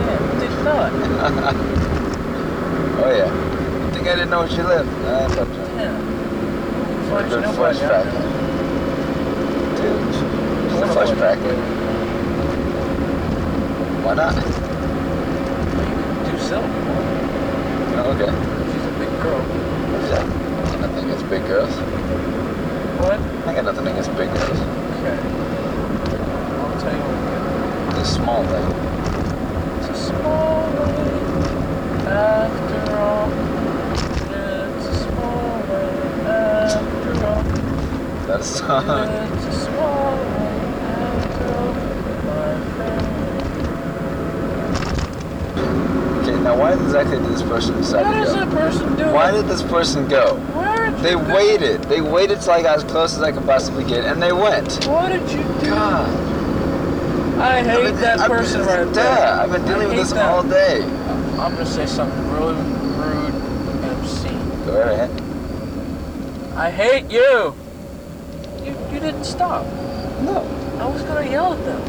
Yeah, 0.00 0.40
did 0.40 0.50
you 0.50 0.64
not. 0.64 1.76
Oh 3.02 3.10
yeah. 3.10 3.32
You 3.86 3.92
think 3.92 4.06
I 4.08 4.14
didn't 4.14 4.30
know 4.30 4.40
where 4.40 4.48
she 4.48 4.62
lived? 4.62 4.88
I 4.88 5.26
fudged 5.28 5.56
her. 5.56 5.66
Yeah. 5.76 5.96
Fudge 7.08 7.30
Good 7.30 7.44
fudge 7.56 7.80
packet. 7.80 8.12
Dude, 9.76 10.14
she's 10.14 10.80
a 10.80 10.86
fudge 10.92 11.14
packet. 11.18 11.58
Why 14.04 14.14
not? 14.14 14.34
Do 16.26 16.38
so. 16.38 16.58
Oh, 17.96 18.12
okay. 18.14 18.32
She's 18.72 18.84
a 18.84 18.88
big 18.98 19.12
girl. 19.22 19.42
I 20.00 20.72
got 20.72 20.80
nothing 20.80 21.04
against 21.04 21.26
big 21.30 21.42
girls. 21.46 21.74
What? 23.00 23.18
I 23.46 23.54
got 23.54 23.64
nothing 23.64 23.86
against 23.86 24.10
big 24.16 24.28
girls. 24.28 24.60
Okay. 25.00 25.18
I'll 26.60 26.80
tell 26.80 26.92
you 26.92 27.00
what. 27.00 27.98
It's 27.98 28.10
a 28.10 28.12
small 28.14 28.42
thing. 28.44 28.66
It's 29.80 29.88
a 29.88 29.94
small 29.94 30.68
thing. 30.70 31.20
Uh, 32.06 32.48
after 32.50 32.96
all. 32.96 33.28
It's 34.76 34.86
a 34.86 34.94
small 35.04 35.50
way 35.68 35.88
after 36.26 36.30
all. 36.30 36.34
That's 36.50 36.74
a 36.74 36.74
song. 36.74 36.74
It's 36.74 36.74
a 36.74 36.78
small 36.78 36.88
way 36.88 37.08
after 37.10 37.26
all. 37.26 37.42
My 37.44 38.19
friend. 38.38 40.20
Okay, 46.20 46.38
now 46.42 46.56
why 46.58 46.72
exactly 46.74 47.16
did 47.16 47.26
this 47.26 47.42
person 47.42 47.76
decide 47.76 48.04
What 48.04 48.12
to 48.14 48.20
is 48.22 48.28
go? 48.34 48.40
that 48.40 48.50
person 48.50 48.96
doing? 48.96 49.12
Why 49.12 49.30
did 49.30 49.46
this 49.46 49.62
person 49.62 50.06
go? 50.08 50.34
Where 50.36 50.90
did 50.90 51.00
They 51.00 51.10
you 51.12 51.18
go? 51.18 51.34
waited. 51.34 51.82
They 51.84 52.00
waited 52.00 52.40
till 52.42 52.52
I 52.52 52.62
got 52.62 52.78
as 52.78 52.84
close 52.84 53.16
as 53.16 53.22
I 53.22 53.32
could 53.32 53.44
possibly 53.46 53.84
get, 53.84 54.04
and 54.04 54.22
they 54.22 54.32
went. 54.32 54.84
What 54.86 55.08
did 55.10 55.22
you 55.30 55.42
do? 55.60 55.66
God. 55.70 56.08
I 57.40 57.62
hate 57.62 57.70
I've 57.70 57.82
been- 57.84 58.00
that 58.02 58.20
I've 58.20 58.28
been- 58.28 58.36
person 58.38 58.60
right 58.66 58.92
there. 58.92 59.04
Yeah, 59.04 59.42
I've 59.42 59.50
been 59.52 59.64
dealing 59.64 59.88
with 59.88 59.96
this 59.96 60.12
that. 60.12 60.28
all 60.30 60.42
day. 60.42 60.82
I'm 61.38 61.52
gonna 61.54 61.64
say 61.64 61.86
something 61.86 62.32
really 62.34 62.54
rude 62.54 63.34
and 63.34 63.84
obscene. 63.98 64.52
Go 64.66 64.72
right 64.78 64.92
ahead. 64.92 65.10
I 66.56 66.70
hate 66.70 67.10
you. 67.10 67.18
You 67.20 67.24
you 67.24 67.38
didn't 67.46 67.59
stop. 69.40 69.64
No. 70.20 70.44
I 70.78 70.86
was 70.86 71.00
gonna 71.00 71.24
yell 71.24 71.54
at 71.54 71.64
them. 71.64 71.80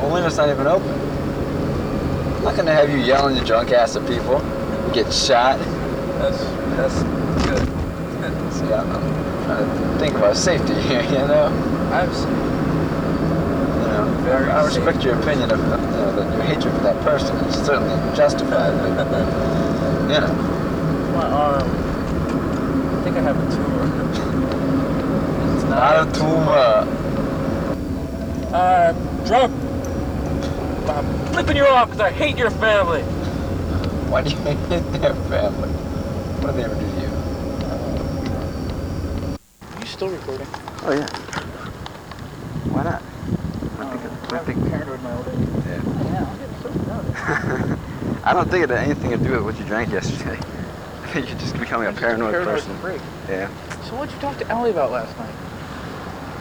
The 0.00 0.08
window's 0.08 0.38
not 0.38 0.48
even 0.48 0.66
open. 0.66 0.88
I'm 0.88 2.44
not 2.44 2.56
gonna 2.56 2.72
have 2.72 2.88
you 2.88 2.96
yelling 2.96 3.36
your 3.36 3.44
drunk 3.44 3.72
ass 3.72 3.94
at 3.96 4.08
people. 4.08 4.40
Get 4.94 5.12
shot. 5.12 5.58
That's 6.18 6.42
that's 6.78 7.02
good. 7.44 7.60
See, 8.54 8.72
I'm, 8.72 8.90
I'm 8.90 9.44
trying 9.44 9.68
to 9.68 9.98
think 9.98 10.14
about 10.14 10.34
safety 10.34 10.72
here, 10.80 11.02
you 11.12 11.28
know? 11.28 11.52
I've 11.92 12.08
You 12.08 12.24
know, 13.92 14.04
Very 14.24 14.50
I, 14.50 14.62
I 14.62 14.64
respect 14.64 15.04
your 15.04 15.20
opinion 15.20 15.50
of, 15.50 15.60
of 15.60 15.80
you 15.82 15.86
know, 15.98 16.16
that 16.16 16.32
your 16.32 16.42
hatred 16.42 16.72
for 16.74 16.84
that 16.84 16.98
person. 17.04 17.36
It's 17.44 17.66
certainly 17.66 18.16
justified, 18.16 18.72
but, 18.96 19.06
you 20.14 20.20
know. 20.20 20.32
my 21.12 21.26
arm. 21.26 21.68
I 21.68 23.02
think 23.04 23.18
I 23.18 23.20
have 23.20 23.36
a 23.36 23.54
tumor. 23.54 24.80
It's 25.74 25.82
Not 25.82 26.06
a 26.06 26.12
tumor. 26.12 26.86
Uh, 28.54 28.94
I'm 28.94 29.24
drunk. 29.24 29.52
I'm 30.88 31.26
flipping 31.32 31.56
you 31.56 31.66
off 31.66 31.88
because 31.88 32.00
I 32.00 32.12
hate 32.12 32.38
your 32.38 32.50
family. 32.50 33.02
Why 33.02 34.22
do 34.22 34.30
you 34.30 34.36
hate 34.36 34.68
their 34.68 35.14
family? 35.14 35.68
What 35.68 36.54
did 36.54 36.58
they 36.58 36.64
ever 36.64 36.76
do 36.76 36.80
to 36.80 37.00
you? 37.00 37.08
Are 39.74 39.80
you 39.80 39.86
still 39.86 40.10
recording? 40.10 40.46
Oh, 40.84 40.92
yeah. 40.92 41.08
Why 42.70 42.84
not? 42.84 43.02
I 43.80 43.96
think, 43.96 44.32
I 44.32 44.38
think, 44.44 44.70
paranoid 44.70 45.02
my 45.02 45.16
old 45.16 45.26
age. 45.26 45.34
yeah. 45.66 45.82
Yeah, 46.04 46.24
I'm 46.24 46.38
getting 46.38 46.60
so 46.62 46.70
proud. 46.84 47.78
I 48.24 48.32
don't 48.32 48.48
think 48.48 48.62
it 48.62 48.70
had 48.70 48.78
anything 48.78 49.10
to 49.10 49.16
do 49.16 49.32
with 49.32 49.42
what 49.42 49.58
you 49.58 49.64
drank 49.64 49.90
yesterday. 49.90 50.38
I 51.02 51.06
think 51.08 51.28
you're 51.28 51.38
just 51.38 51.58
becoming 51.58 51.88
a 51.88 51.92
paranoid, 51.92 52.44
person. 52.44 52.76
freak. 52.78 53.00
Yeah. 53.28 53.48
So 53.84 53.96
what'd 53.96 54.14
you 54.14 54.20
talk 54.20 54.38
to 54.38 54.48
Ellie 54.48 54.70
about 54.70 54.90
last 54.90 55.16
night? 55.18 55.23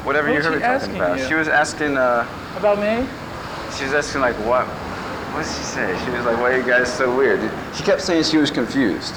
Whatever 0.03 0.27
What 0.27 0.35
you 0.35 0.43
heard 0.43 0.61
her 0.61 0.79
talking 0.79 0.95
about. 0.95 1.17
you? 1.17 1.27
She 1.27 1.33
was 1.33 1.47
asking, 1.47 1.97
uh, 1.97 2.27
About 2.57 2.77
me? 2.77 3.07
she 3.71 3.85
was 3.85 3.93
asking 3.93 4.21
like 4.21 4.35
what? 4.45 4.67
What 5.33 5.45
did 5.47 5.55
she 5.55 5.63
say? 5.63 5.97
She 6.05 6.11
was 6.11 6.25
like, 6.25 6.37
why 6.37 6.51
are 6.53 6.57
you 6.57 6.63
guys 6.63 6.91
so 6.91 7.15
weird? 7.15 7.39
She 7.73 7.83
kept 7.83 8.01
saying 8.01 8.23
she 8.23 8.37
was 8.37 8.51
confused. 8.51 9.15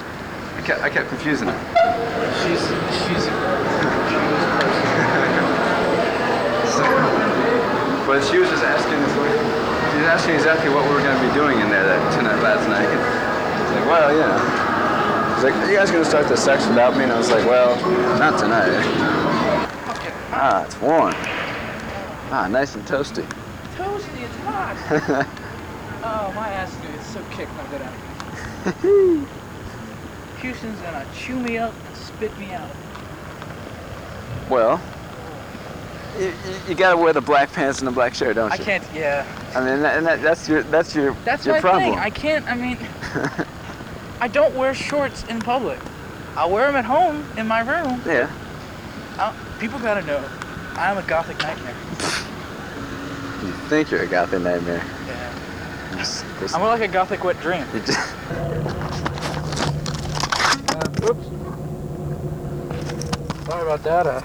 I 0.56 0.62
kept, 0.62 0.80
I 0.80 0.88
kept 0.88 1.08
confusing 1.10 1.48
her. 1.48 1.58
She's 2.40 2.62
she's 3.04 3.26
But 8.06 8.22
she 8.30 8.38
was 8.38 8.48
just 8.48 8.62
asking, 8.62 8.94
she 9.02 9.98
was 9.98 10.06
asking 10.06 10.34
exactly 10.36 10.70
what 10.70 10.86
we 10.88 10.94
were 10.94 11.02
going 11.02 11.18
to 11.20 11.26
be 11.26 11.34
doing 11.34 11.58
in 11.58 11.68
there 11.68 11.82
that 11.82 12.14
tonight, 12.16 12.38
last 12.40 12.68
night. 12.70 12.86
It's 12.86 13.72
like, 13.74 13.84
well, 13.90 14.14
know. 14.14 14.38
She's 15.34 15.44
like, 15.44 15.54
are 15.54 15.68
you 15.68 15.76
guys 15.76 15.90
going 15.90 16.04
to 16.04 16.08
start 16.08 16.28
the 16.28 16.36
sex 16.36 16.66
without 16.68 16.96
me? 16.96 17.02
And 17.02 17.12
I 17.12 17.18
was 17.18 17.30
like, 17.30 17.44
well, 17.44 17.74
not 18.18 18.38
tonight. 18.38 18.70
Ah, 20.38 20.66
it's 20.66 20.78
warm. 20.82 21.14
Ah, 22.30 22.46
nice 22.50 22.74
and 22.74 22.84
toasty. 22.86 23.24
toasty. 23.74 24.22
It's 24.22 24.36
hot. 24.44 24.76
oh, 26.04 26.32
my 26.34 26.48
ass 26.50 26.70
is 26.72 26.76
gonna 26.76 26.92
get 26.92 27.04
so 27.04 27.24
kicked 27.30 27.50
when 27.52 27.80
I 27.80 27.86
out 27.86 28.76
here. 28.82 29.26
Houston's 30.42 30.78
gonna 30.80 31.06
chew 31.16 31.36
me 31.40 31.56
up 31.56 31.72
and 31.86 31.96
spit 31.96 32.36
me 32.38 32.52
out. 32.52 32.70
Well, 34.50 34.78
you, 36.18 36.26
you, 36.26 36.32
you 36.68 36.74
got 36.74 36.90
to 36.90 36.98
wear 36.98 37.14
the 37.14 37.22
black 37.22 37.50
pants 37.52 37.78
and 37.78 37.88
the 37.88 37.92
black 37.92 38.14
shirt, 38.14 38.36
don't 38.36 38.50
you? 38.50 38.54
I 38.54 38.58
can't. 38.58 38.84
Yeah. 38.94 39.24
I 39.54 39.60
mean, 39.64 39.80
that, 39.82 39.96
and 39.96 40.06
that, 40.06 40.20
that's 40.20 40.46
your 40.48 40.62
that's 40.64 40.94
your 40.94 41.14
That's 41.24 41.46
your 41.46 41.54
my 41.54 41.60
problem. 41.62 41.82
thing. 41.92 41.98
I 41.98 42.10
can't. 42.10 42.46
I 42.46 42.54
mean, 42.54 42.78
I 44.20 44.28
don't 44.28 44.54
wear 44.54 44.74
shorts 44.74 45.24
in 45.24 45.38
public. 45.38 45.78
I 46.36 46.44
wear 46.44 46.66
them 46.66 46.76
at 46.76 46.84
home 46.84 47.24
in 47.38 47.46
my 47.48 47.60
room. 47.60 48.02
yeah. 48.04 48.30
I, 49.18 49.34
people 49.58 49.78
gotta 49.78 50.02
know, 50.06 50.22
I'm 50.76 50.98
a 50.98 51.02
gothic 51.02 51.38
nightmare. 51.38 51.74
You 53.44 53.52
think 53.68 53.90
you're 53.90 54.02
a 54.02 54.06
gothic 54.06 54.40
nightmare. 54.42 54.82
Yeah. 55.06 55.96
Just- 55.96 56.24
just- 56.40 56.54
I'm 56.54 56.60
more 56.60 56.70
like 56.70 56.82
a 56.82 56.88
gothic 56.88 57.24
wet 57.24 57.40
dream. 57.40 57.64
just- 57.86 58.14
Uh, 60.68 61.08
oops. 61.08 61.26
Sorry 63.46 63.62
about 63.62 63.82
that. 63.84 64.06
Uh, 64.06 64.20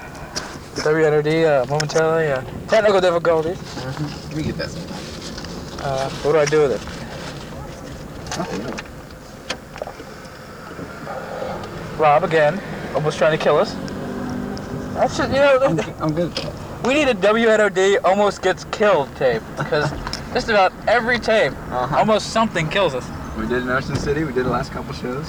WNOD 0.76 1.44
uh, 1.46 1.66
momentarily 1.66 2.26
uh, 2.32 2.42
technical 2.68 3.00
difficulties. 3.00 3.58
Let 4.28 4.36
me 4.36 4.42
get 4.42 4.56
that. 4.58 4.70
Uh, 5.82 6.08
what 6.10 6.32
do 6.32 6.38
I 6.38 6.44
do 6.46 6.62
with 6.62 6.72
it? 6.72 6.80
Rob 11.98 12.24
again, 12.24 12.60
almost 12.94 13.18
trying 13.18 13.36
to 13.36 13.42
kill 13.42 13.58
us. 13.58 13.74
You 15.02 15.28
know, 15.28 15.94
I'm 15.98 16.14
good. 16.14 16.32
we 16.84 16.94
need 16.94 17.08
a 17.08 17.14
WNOD 17.14 17.98
almost 18.04 18.40
gets 18.40 18.64
killed 18.66 19.08
tape 19.16 19.42
because 19.58 19.90
just 20.32 20.48
about 20.48 20.72
every 20.86 21.18
tape, 21.18 21.52
Uh-huh. 21.72 21.96
almost 21.98 22.28
something 22.30 22.68
kills 22.68 22.94
us. 22.94 23.04
We 23.36 23.48
did 23.48 23.62
in 23.64 23.68
Ocean 23.68 23.96
City. 23.96 24.22
We 24.22 24.32
did 24.32 24.44
the 24.46 24.50
last 24.50 24.70
couple 24.70 24.92
shows. 24.94 25.26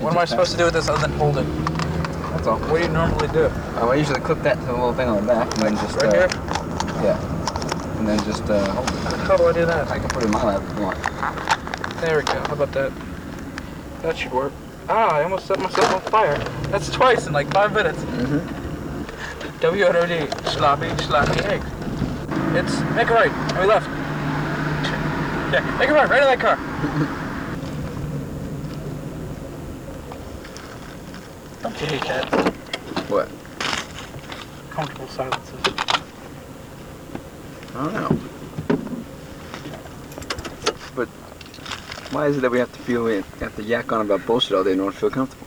What 0.00 0.12
am 0.14 0.18
I 0.18 0.24
supposed 0.24 0.50
to 0.52 0.58
do 0.58 0.64
with 0.64 0.74
this 0.74 0.88
other 0.88 1.00
than 1.06 1.12
hold 1.16 1.38
it? 1.38 1.44
That's 2.32 2.48
all. 2.48 2.58
What 2.58 2.78
do 2.78 2.82
you 2.86 2.92
normally 2.92 3.28
do? 3.28 3.48
Oh, 3.76 3.90
I 3.90 3.94
usually 3.94 4.20
clip 4.20 4.42
that 4.42 4.54
to 4.58 4.66
the 4.66 4.72
little 4.72 4.94
thing 4.94 5.08
on 5.08 5.24
the 5.24 5.32
back, 5.32 5.52
and 5.54 5.62
then 5.62 5.76
just 5.76 5.94
Right 5.96 6.06
uh, 6.06 6.12
here? 6.12 6.28
yeah, 7.04 7.98
and 7.98 8.08
then 8.08 8.18
just 8.24 8.42
uh, 8.50 8.64
hold 8.72 8.88
it. 8.88 8.94
How 9.28 9.36
do 9.36 9.46
I 9.46 9.52
do 9.52 9.64
that? 9.64 9.88
I 9.92 9.98
can 10.00 10.08
put 10.08 10.24
it 10.24 10.26
in 10.26 10.32
my 10.32 10.42
lap 10.44 10.62
if 10.68 10.76
you 10.76 10.82
want. 10.82 12.00
There 12.00 12.16
we 12.18 12.24
go. 12.24 12.32
How 12.32 12.54
about 12.54 12.72
that? 12.72 12.90
That 14.02 14.18
should 14.18 14.32
work. 14.32 14.52
Ah, 14.92 15.18
I 15.18 15.22
almost 15.22 15.46
set 15.46 15.60
myself 15.60 15.94
on 15.94 16.00
fire. 16.10 16.36
That's 16.72 16.90
twice 16.90 17.28
in 17.28 17.32
like 17.32 17.48
five 17.52 17.72
minutes. 17.72 18.00
Mm-hmm. 18.00 18.38
WNOD, 19.60 20.48
sloppy, 20.48 20.88
sloppy 21.04 21.38
egg. 21.44 21.62
It's 22.56 22.80
make 22.96 23.08
a 23.08 23.14
right, 23.14 23.30
and 23.30 23.58
we 23.60 23.66
left. 23.66 23.86
Yeah, 25.52 25.60
make 25.78 25.90
a 25.90 25.92
right, 25.92 26.10
right 26.10 26.22
in 26.22 26.26
that 26.26 26.40
car. 26.40 26.56
Don't 31.62 31.80
you 31.80 31.86
hate 31.86 32.02
that? 32.08 32.28
What? 33.08 33.28
Comfortable 34.70 35.06
silences. 35.06 35.60
I 37.76 37.84
don't 37.84 37.94
know. 37.94 38.29
Why 42.10 42.26
is 42.26 42.38
it 42.38 42.40
that 42.40 42.50
we 42.50 42.58
have 42.58 42.72
to 42.72 42.78
feel 42.80 43.04
we 43.04 43.22
have 43.38 43.54
to 43.56 43.62
yak 43.62 43.92
on 43.92 44.00
about 44.00 44.26
bullshit 44.26 44.56
all 44.56 44.64
day 44.64 44.72
in 44.72 44.80
order 44.80 44.92
to 44.92 44.98
feel 44.98 45.10
comfortable? 45.10 45.46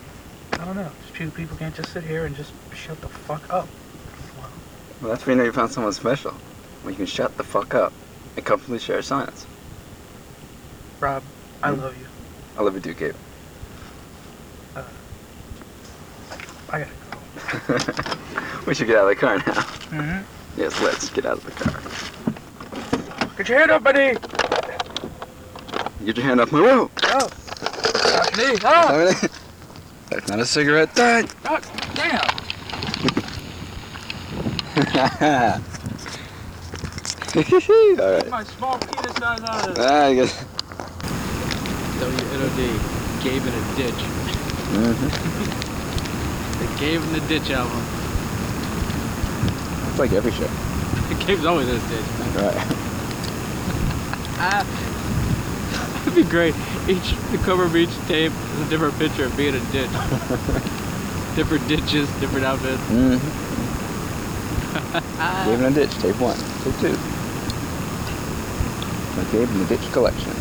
I 0.53 0.66
don't 0.66 0.76
know. 0.76 0.89
Just 1.01 1.14
people, 1.14 1.32
people 1.34 1.57
can't 1.57 1.76
just 1.76 1.91
sit 1.91 2.03
here 2.03 2.26
and 2.26 2.36
just 2.36 2.53
shut 2.74 2.99
the 3.01 3.09
fuck 3.09 3.41
up. 3.51 3.68
Well, 5.01 5.11
that's 5.11 5.26
when 5.26 5.36
you 5.36 5.39
know 5.39 5.45
you 5.45 5.51
found 5.51 5.72
someone 5.72 5.91
special. 5.91 6.32
When 6.84 6.93
you 6.93 6.97
can 6.97 7.05
shut 7.05 7.36
the 7.36 7.43
fuck 7.43 7.74
up 7.74 7.91
and 8.38 8.45
comfortably 8.45 8.80
share 8.80 9.01
silence. 9.01 9.45
Rob, 10.99 11.24
I 11.61 11.72
love 11.72 11.97
you. 11.99 12.07
I 12.57 12.64
love 12.64 12.76
you 12.76 12.82
too, 12.82 12.93
Gabe. 12.93 13.16
I 16.70 16.80
gotta 16.80 16.91
go. 17.11 18.64
we 18.66 18.74
should 18.74 18.88
get 18.88 18.97
out 18.97 19.03
of 19.03 19.09
the 19.09 19.16
car 19.16 19.38
now. 19.38 19.43
Mm-hmm. 19.43 20.59
Yes, 20.59 20.82
let's 20.82 21.09
get 21.09 21.26
out 21.26 21.38
of 21.38 21.45
the 21.45 21.51
car. 21.51 21.82
Get 23.38 23.49
your 23.49 23.59
hand 23.59 23.72
up, 23.72 23.84
buddy. 23.84 24.18
Get 26.05 26.17
your 26.17 26.25
hand 26.25 26.41
off 26.41 26.51
my 26.51 26.59
rope. 26.59 26.91
Oh. 27.03 27.29
Gosh, 28.03 28.37
knee. 28.37 28.57
Oh. 28.65 29.13
That's 30.09 30.27
not 30.27 30.39
a 30.39 30.45
cigarette. 30.45 30.93
Dad. 30.95 31.31
oh, 31.45 31.59
damn. 31.95 32.19
All 37.99 38.11
right. 38.11 38.29
My 38.29 38.43
small 38.43 38.77
penis 38.79 39.15
size 39.15 39.41
out 39.41 39.69
of 39.69 39.77
Ah, 39.79 40.05
I 40.05 40.13
guess. 40.15 40.43
WNOD, 41.99 43.23
Gabe 43.23 43.41
in 43.41 43.53
a 43.53 43.75
ditch. 43.77 44.01
hmm 44.73 45.07
The 46.59 46.67
Gabe 46.79 47.01
in 47.01 47.13
the 47.13 47.21
Ditch 47.27 47.49
album. 47.49 47.81
It's 49.89 49.99
like 49.99 50.11
every 50.11 50.31
show. 50.31 50.49
Gabe's 51.25 51.45
always 51.45 51.69
in 51.69 51.75
a 51.75 51.79
ditch. 51.79 52.05
Right. 52.35 52.67
Ah, 54.37 54.92
that'd 56.14 56.26
be 56.26 56.32
great. 56.32 56.55
Each 56.88 57.16
the 57.32 57.38
cover 57.39 57.64
of 57.64 57.76
each 57.76 57.95
tape 58.07 58.32
is 58.32 58.61
a 58.61 58.70
different 58.70 58.97
picture 58.99 59.26
of 59.26 59.36
being 59.36 59.55
a 59.55 59.59
ditch. 59.72 59.89
different 61.36 61.68
ditches, 61.68 62.07
different 62.20 62.45
outfits. 62.45 62.82
Mm-hmm. 62.84 63.49
Gabe 65.49 65.59
in 65.59 65.66
a 65.66 65.72
ditch. 65.72 65.91
Tape 65.97 66.20
one. 66.20 66.38
Tape 66.64 66.78
two. 66.80 66.95
Gabe 69.32 69.49
in 69.49 69.59
the 69.59 69.66
ditch 69.66 69.91
collection. 69.91 70.34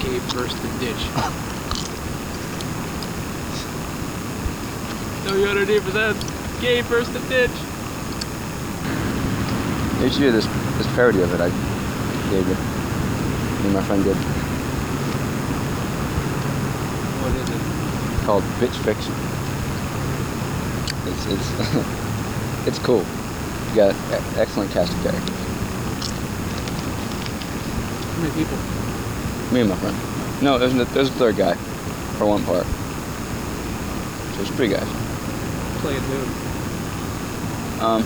Gabe 0.00 0.22
versus 0.32 0.58
the 0.60 0.68
ditch. 0.80 0.96
WNOD 5.22 5.80
presents 5.82 6.24
Gabe 6.60 6.84
versus 6.86 7.12
the 7.12 7.20
ditch. 7.28 7.50
You 10.02 10.10
should 10.10 10.22
hear 10.22 10.32
this 10.32 10.46
this 10.78 10.86
parody 10.94 11.22
of 11.22 11.32
it. 11.34 11.40
I 11.40 11.48
gave 12.30 12.48
you. 12.48 12.54
Me 12.54 13.66
and 13.66 13.74
my 13.74 13.82
friend 13.82 14.02
did. 14.02 14.16
What 17.22 17.32
is 17.36 17.48
it? 17.50 17.62
Called 18.24 18.42
Bitch 18.60 18.76
Fiction. 18.84 19.12
It's 21.10 21.26
it's 21.26 22.66
it's 22.68 22.78
cool. 22.78 23.04
You 23.70 23.76
got 23.76 23.94
excellent 24.36 24.70
cast 24.70 24.92
of 24.92 25.02
characters. 25.02 25.36
How 28.06 28.22
many 28.22 28.34
people? 28.34 28.56
Me 29.52 29.60
and 29.60 29.70
my 29.70 29.76
friend. 29.76 29.96
No, 30.42 30.58
there's 30.58 30.74
a, 30.74 30.84
there's 30.92 31.08
a 31.08 31.12
third 31.12 31.36
guy 31.36 31.54
for 32.16 32.26
one 32.26 32.44
part. 32.44 32.64
So 32.64 34.36
there's 34.36 34.50
three 34.50 34.68
guys. 34.68 34.86
Playing 35.80 36.00
who? 36.02 36.22
Um, 37.84 38.04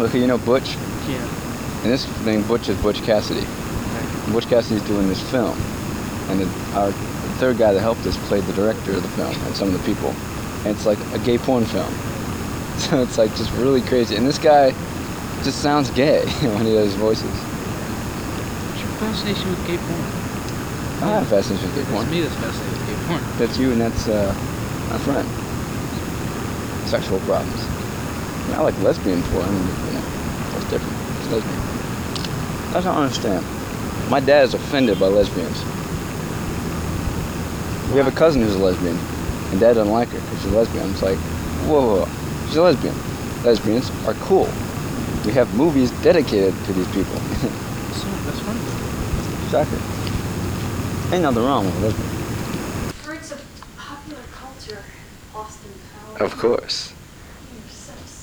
look, 0.00 0.14
you 0.14 0.26
know 0.28 0.38
Butch, 0.38 0.76
Yeah. 1.08 1.82
and 1.82 1.90
this 1.92 2.06
thing, 2.22 2.42
Butch 2.44 2.68
is 2.68 2.80
Butch 2.80 3.02
Cassidy. 3.02 3.44
Butch 4.32 4.46
Cassidy's 4.46 4.82
doing 4.86 5.08
this 5.08 5.20
film, 5.30 5.58
and 6.30 6.40
the, 6.40 6.46
our 6.78 6.92
third 7.44 7.58
guy 7.58 7.74
that 7.74 7.80
helped 7.80 8.06
us 8.06 8.16
played 8.26 8.42
the 8.44 8.54
director 8.54 8.92
of 8.92 9.02
the 9.02 9.08
film 9.20 9.36
and 9.44 9.54
some 9.54 9.68
of 9.68 9.74
the 9.74 9.84
people. 9.84 10.08
And 10.64 10.68
it's 10.68 10.86
like 10.86 10.96
a 11.12 11.18
gay 11.26 11.36
porn 11.36 11.66
film, 11.66 11.92
so 12.78 13.02
it's 13.02 13.18
like 13.18 13.28
just 13.36 13.52
really 13.60 13.82
crazy. 13.82 14.16
And 14.16 14.26
this 14.26 14.38
guy 14.38 14.70
just 15.44 15.60
sounds 15.60 15.90
gay 15.90 16.24
when 16.40 16.64
he 16.64 16.72
does 16.72 16.86
his 16.86 16.94
voices. 16.94 17.28
What's 17.28 18.80
your 18.80 18.88
fascination 18.96 19.50
with 19.50 19.60
gay 19.66 19.76
porn? 19.76 20.00
I 21.04 21.20
have 21.20 21.22
a 21.24 21.26
fascination 21.28 21.68
with 21.68 21.84
gay 21.84 21.92
porn. 21.92 22.02
It's 22.04 22.12
me 22.16 22.20
that's 22.22 22.34
fascinated 22.40 22.78
with 22.80 22.88
gay 22.88 22.98
porn. 23.04 23.22
That's 23.36 23.58
you, 23.58 23.72
and 23.72 23.80
that's 23.82 24.08
uh, 24.08 24.32
my 24.88 24.98
friend. 25.04 25.28
Sexual 26.88 27.20
problems. 27.28 27.60
I, 27.60 28.48
mean, 28.48 28.56
I 28.56 28.60
like 28.62 28.78
lesbian 28.80 29.20
porn. 29.24 29.52
You 29.52 29.92
know, 29.92 30.04
that's 30.56 30.70
different. 30.72 30.96
It's 31.20 31.28
lesbian. 31.28 31.60
That's 32.72 32.86
don't 32.86 32.96
understand. 32.96 33.44
My 34.08 34.20
dad 34.20 34.44
is 34.44 34.54
offended 34.54 34.98
by 34.98 35.08
lesbians. 35.08 35.60
We 37.90 37.98
have 37.98 38.08
a 38.08 38.16
cousin 38.16 38.42
who's 38.42 38.54
a 38.54 38.58
lesbian, 38.58 38.96
and 39.50 39.60
dad 39.60 39.74
doesn't 39.74 39.92
like 39.92 40.08
her 40.08 40.20
because 40.20 40.42
she's 40.42 40.52
a 40.52 40.56
lesbian. 40.56 40.90
It's 40.90 41.02
like, 41.02 41.18
whoa, 41.68 41.80
whoa, 41.80 42.04
whoa, 42.04 42.46
she's 42.46 42.56
a 42.56 42.62
lesbian. 42.62 42.94
Lesbians 43.44 43.90
are 44.06 44.14
cool. 44.24 44.48
We 45.24 45.32
have 45.32 45.54
movies 45.54 45.90
dedicated 46.02 46.54
to 46.64 46.72
these 46.72 46.88
people. 46.88 47.16
So, 47.16 48.08
that's 48.24 48.40
funny. 48.40 48.60
exactly. 49.44 49.78
Ain't 51.12 51.22
nothing 51.22 51.44
wrong 51.44 51.66
with 51.66 51.76
a 51.76 51.80
lesbian. 51.80 52.08
Words 53.06 53.32
of 53.32 53.44
popular 53.76 54.22
culture, 54.32 54.82
Austin 55.34 55.70
Powers. 55.92 56.20
Of 56.20 56.38
course. 56.38 56.92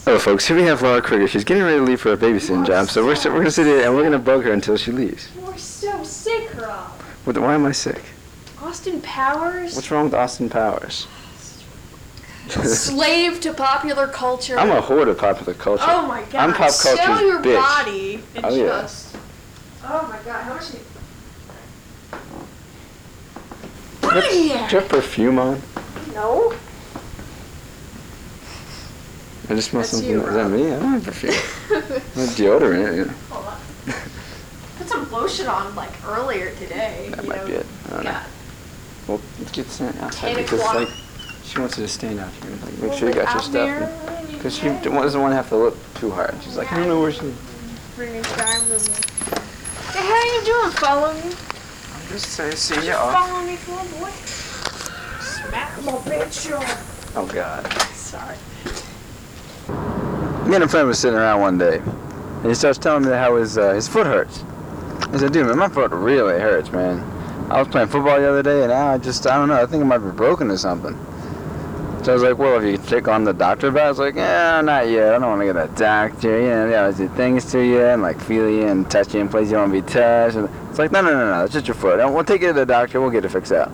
You're 0.05 0.17
Hello, 0.17 0.19
folks. 0.19 0.47
Here 0.47 0.57
we 0.57 0.63
have 0.63 0.81
Laura 0.81 1.01
Krieger. 1.01 1.27
She's 1.27 1.43
getting 1.43 1.63
ready 1.63 1.77
to 1.77 1.83
leave 1.83 2.01
for 2.01 2.11
a 2.11 2.17
babysitting 2.17 2.65
job, 2.65 2.89
so 2.89 3.05
we're, 3.05 3.15
we're 3.15 3.31
going 3.31 3.45
to 3.45 3.51
sit 3.51 3.67
here 3.67 3.85
and 3.85 3.95
we're 3.95 4.01
going 4.01 4.11
to 4.11 4.19
bug 4.19 4.43
her 4.43 4.51
until 4.51 4.75
she 4.75 4.91
leaves. 4.91 5.29
You're 5.39 5.57
so 5.57 6.03
sick, 6.03 6.53
Rob. 6.59 6.89
What, 7.23 7.37
why 7.37 7.53
am 7.53 7.65
I 7.65 7.71
sick? 7.71 8.01
Austin 8.81 9.01
Powers? 9.03 9.75
What's 9.75 9.91
wrong 9.91 10.05
with 10.05 10.15
Austin 10.15 10.49
Powers? 10.49 11.05
Slave 12.49 13.39
to 13.41 13.53
popular 13.53 14.07
culture. 14.07 14.57
I'm 14.57 14.71
a 14.71 14.81
whore 14.81 15.07
of 15.07 15.19
popular 15.19 15.53
culture. 15.53 15.83
Oh 15.85 16.07
my 16.07 16.21
god. 16.23 16.35
I'm 16.35 16.49
pop 16.53 16.71
culture's 16.71 16.99
Sell 17.05 17.23
your 17.23 17.39
bitch. 17.43 17.61
body 17.61 18.23
and 18.33 18.43
Oh, 18.43 18.49
yeah. 18.55 18.65
just. 18.81 19.15
Oh 19.83 20.07
my 20.09 20.17
god, 20.25 20.41
how 20.45 20.53
much? 20.55 20.73
You 24.15 24.21
do 24.31 24.35
you 24.39 24.79
have 24.79 24.89
perfume 24.89 25.37
on? 25.37 25.61
No. 26.15 26.51
I 29.47 29.53
just 29.53 29.69
smell 29.69 29.81
That's 29.83 29.91
something. 29.91 30.09
you, 30.09 30.25
Is 30.25 30.33
that 30.33 30.49
me? 30.49 30.65
I 30.73 30.79
don't 30.79 30.93
have 30.93 31.03
perfume. 31.03 31.33
I 31.35 32.27
deodorant. 32.33 33.05
Know. 33.05 33.13
Hold 33.29 33.45
on. 33.45 33.59
Put 34.79 34.87
some 34.89 35.11
lotion 35.11 35.45
on 35.45 35.75
like 35.75 35.91
earlier 36.03 36.49
today. 36.55 37.09
That 37.11 37.21
you 37.23 37.29
might 37.29 37.41
know. 37.41 37.45
be 37.45 37.53
it. 37.53 37.65
I 37.85 37.93
don't 37.93 38.03
know. 38.05 38.17
Well, 39.07 39.19
let's 39.39 39.51
get 39.51 39.65
sent 39.67 39.95
outside 40.01 40.35
10 40.35 40.43
because 40.43 40.59
o'clock. 40.59 40.75
like 40.75 40.89
she 41.43 41.59
wants 41.59 41.77
you 41.77 41.83
to 41.83 41.89
stand 41.89 42.19
out 42.19 42.31
here. 42.31 42.51
Like, 42.51 42.77
make 42.79 42.93
sure 42.93 43.09
you 43.09 43.15
got 43.15 43.33
your 43.33 43.41
stuff. 43.41 44.31
Because 44.31 44.55
she 44.57 44.67
doesn't 44.67 45.21
want 45.21 45.31
to 45.31 45.35
have 45.35 45.49
to 45.49 45.57
look 45.57 45.75
too 45.95 46.09
hard. 46.11 46.35
She's 46.43 46.57
like, 46.57 46.71
I 46.71 46.77
don't 46.77 46.87
know 46.87 47.01
where 47.01 47.11
she. 47.11 47.33
bring 47.95 48.13
me 48.13 48.21
time 48.21 48.67
with 48.69 48.87
me. 48.87 49.99
Hey, 49.99 50.07
how 50.07 50.13
are 50.13 50.25
you 50.25 50.45
doing? 50.45 50.71
Follow 50.71 51.13
me. 51.13 51.21
I'm 51.21 52.07
just 52.09 52.29
saying, 52.29 52.55
see 52.55 52.87
you 52.87 52.93
off. 52.93 53.27
Follow 53.27 53.45
me, 53.45 53.55
for 53.57 53.73
a 53.73 53.99
boy. 53.99 54.11
Smack 55.19 55.83
my 55.83 55.91
bitch 56.09 56.57
off. 56.57 57.15
Oh 57.17 57.25
God. 57.25 57.67
Sorry. 57.93 58.37
Me 60.47 60.55
and 60.55 60.63
a 60.63 60.67
friend 60.67 60.87
was 60.87 60.99
sitting 60.99 61.17
around 61.17 61.41
one 61.41 61.57
day, 61.57 61.77
and 61.77 62.45
he 62.45 62.55
starts 62.55 62.77
telling 62.77 63.03
me 63.03 63.09
how 63.09 63.35
his 63.35 63.57
uh, 63.57 63.73
his 63.73 63.87
foot 63.87 64.07
hurts. 64.07 64.43
I 65.13 65.17
said, 65.17 65.33
dude, 65.33 65.47
man, 65.47 65.57
my 65.57 65.67
foot 65.67 65.91
really 65.91 66.39
hurts, 66.39 66.71
man. 66.71 66.99
I 67.51 67.59
was 67.59 67.67
playing 67.67 67.89
football 67.89 68.17
the 68.17 68.29
other 68.29 68.41
day, 68.41 68.61
and 68.61 68.69
now 68.69 68.93
I 68.93 68.97
just, 68.97 69.27
I 69.27 69.35
don't 69.35 69.49
know, 69.49 69.61
I 69.61 69.65
think 69.65 69.81
it 69.81 69.85
might 69.85 69.97
be 69.97 70.11
broken 70.11 70.49
or 70.49 70.55
something. 70.55 70.97
So 72.01 72.11
I 72.11 72.13
was 72.13 72.23
like, 72.23 72.37
well, 72.37 72.57
if 72.57 72.63
you 72.63 72.77
take 72.87 73.09
on 73.09 73.25
the 73.25 73.33
doctor 73.33 73.67
about 73.67 73.81
it, 73.81 73.85
I 73.85 73.89
was 73.89 73.99
like, 73.99 74.15
yeah, 74.15 74.61
not 74.61 74.89
yet. 74.89 75.13
I 75.13 75.19
don't 75.19 75.37
want 75.37 75.41
to 75.41 75.45
get 75.45 75.57
a 75.57 75.67
doctor. 75.75 76.41
You 76.41 76.47
know, 76.47 76.69
they 76.69 76.77
always 76.77 76.97
do 76.97 77.09
things 77.09 77.51
to 77.51 77.59
you 77.59 77.85
and 77.85 78.01
like 78.01 78.19
feel 78.21 78.49
you 78.49 78.67
and 78.67 78.89
touch 78.89 79.13
you 79.13 79.19
in 79.19 79.27
places 79.27 79.51
you 79.51 79.57
don't 79.57 79.69
want 79.69 79.85
to 79.85 79.93
be 79.93 79.99
touched. 79.99 80.37
It's 80.69 80.79
like, 80.79 80.93
no, 80.93 81.01
no, 81.01 81.11
no, 81.11 81.29
no, 81.29 81.43
it's 81.43 81.53
just 81.53 81.67
your 81.67 81.75
foot. 81.75 81.97
We'll 81.97 82.23
take 82.23 82.41
you 82.41 82.47
to 82.47 82.53
the 82.53 82.65
doctor. 82.65 83.01
We'll 83.01 83.11
get 83.11 83.25
it 83.25 83.29
fixed 83.29 83.51
out. 83.51 83.69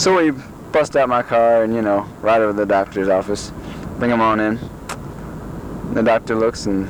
So 0.00 0.16
we 0.16 0.30
bust 0.70 0.94
out 0.94 1.08
my 1.08 1.22
car 1.22 1.64
and, 1.64 1.74
you 1.74 1.82
know, 1.82 2.06
ride 2.20 2.40
over 2.40 2.52
to 2.52 2.56
the 2.56 2.66
doctor's 2.66 3.08
office, 3.08 3.52
bring 3.98 4.12
him 4.12 4.20
on 4.20 4.38
in. 4.38 4.60
The 5.92 6.02
doctor 6.02 6.36
looks 6.36 6.66
and 6.66 6.88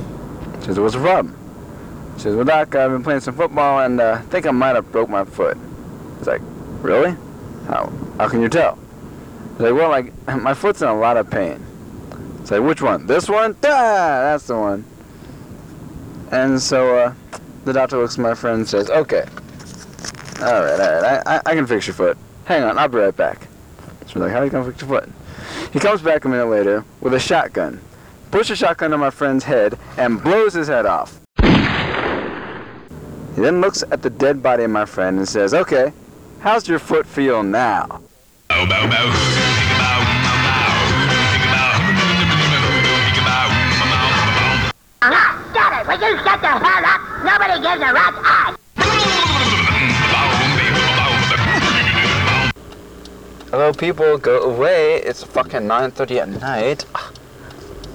says, 0.62 0.78
what's 0.78 0.94
the 0.94 1.00
problem? 1.00 1.34
Says, 2.18 2.36
well, 2.36 2.44
doc, 2.44 2.74
I've 2.74 2.90
been 2.90 3.02
playing 3.02 3.20
some 3.20 3.34
football 3.34 3.80
and 3.80 3.98
uh, 3.98 4.18
I 4.20 4.22
think 4.26 4.46
I 4.46 4.50
might 4.50 4.76
have 4.76 4.92
broke 4.92 5.08
my 5.08 5.24
foot. 5.24 5.56
He's 6.20 6.26
like, 6.26 6.42
really? 6.82 7.16
How? 7.66 7.90
How 8.18 8.28
can 8.28 8.42
you 8.42 8.50
tell? 8.50 8.78
He's 9.52 9.60
like, 9.60 9.72
well, 9.72 9.88
like, 9.88 10.12
my 10.42 10.52
foot's 10.52 10.82
in 10.82 10.88
a 10.88 10.94
lot 10.94 11.16
of 11.16 11.30
pain. 11.30 11.64
It's 12.40 12.50
like, 12.50 12.60
which 12.60 12.82
one? 12.82 13.06
This 13.06 13.26
one? 13.26 13.56
Ah, 13.64 14.20
that's 14.28 14.46
the 14.46 14.58
one. 14.58 14.84
And 16.30 16.60
so 16.60 16.94
uh, 16.94 17.14
the 17.64 17.72
doctor 17.72 17.96
looks 17.96 18.18
at 18.18 18.20
my 18.20 18.34
friend 18.34 18.58
and 18.58 18.68
says, 18.68 18.90
okay. 18.90 19.24
All 20.42 20.62
right, 20.62 20.78
all 20.78 21.00
right, 21.00 21.22
I, 21.26 21.36
I, 21.36 21.40
I 21.46 21.54
can 21.54 21.66
fix 21.66 21.86
your 21.86 21.94
foot. 21.94 22.18
Hang 22.44 22.64
on, 22.64 22.76
I'll 22.76 22.88
be 22.88 22.98
right 22.98 23.16
back. 23.16 23.48
So 24.06 24.20
we're 24.20 24.26
like, 24.26 24.32
how 24.32 24.40
are 24.40 24.44
you 24.44 24.50
going 24.50 24.66
to 24.66 24.70
fix 24.70 24.82
your 24.82 25.00
foot? 25.00 25.08
He 25.72 25.78
comes 25.78 26.02
back 26.02 26.26
a 26.26 26.28
minute 26.28 26.48
later 26.48 26.84
with 27.00 27.14
a 27.14 27.18
shotgun, 27.18 27.80
puts 28.30 28.50
a 28.50 28.56
shotgun 28.56 28.92
on 28.92 29.00
my 29.00 29.10
friend's 29.10 29.44
head, 29.44 29.78
and 29.96 30.22
blows 30.22 30.52
his 30.52 30.68
head 30.68 30.84
off. 30.84 31.18
He 31.40 31.46
then 33.42 33.62
looks 33.62 33.82
at 33.90 34.02
the 34.02 34.10
dead 34.10 34.42
body 34.42 34.64
of 34.64 34.70
my 34.70 34.84
friend 34.84 35.16
and 35.16 35.26
says, 35.26 35.54
okay, 35.54 35.94
How's 36.40 36.66
your 36.66 36.78
foot 36.78 37.04
feel 37.06 37.42
now? 37.42 38.00
Bow, 38.48 38.64
bow, 38.66 38.86
bow. 38.88 39.10
Ah, 45.02 45.36
Nobody 47.22 47.60
gives 47.60 47.82
a 47.82 47.92
rat's 47.92 48.16
ass! 48.24 48.56
Hello, 53.50 53.72
people. 53.74 54.16
Go 54.16 54.40
away. 54.44 55.02
It's 55.02 55.22
fucking 55.22 55.60
9.30 55.60 56.16
at 56.22 56.28
night. 56.30 56.86
Ah, 56.94 57.12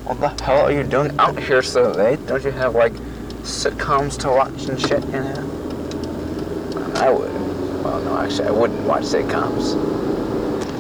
what 0.04 0.38
the 0.38 0.44
hell 0.44 0.68
are 0.68 0.72
you 0.72 0.84
doing 0.84 1.18
out 1.18 1.40
here 1.40 1.64
so 1.64 1.92
late? 1.94 2.24
Don't 2.28 2.44
you 2.44 2.52
have, 2.52 2.76
like, 2.76 2.94
sitcoms 3.42 4.20
to 4.20 4.30
watch 4.30 4.66
and 4.68 4.80
shit, 4.80 5.04
you 5.06 5.14
know? 5.14 6.92
I 6.98 7.10
would. 7.10 7.55
Well, 7.86 8.02
no, 8.02 8.18
actually, 8.18 8.48
I 8.48 8.52
wouldn't 8.52 8.82
watch 8.82 9.04
sitcoms. 9.04 9.76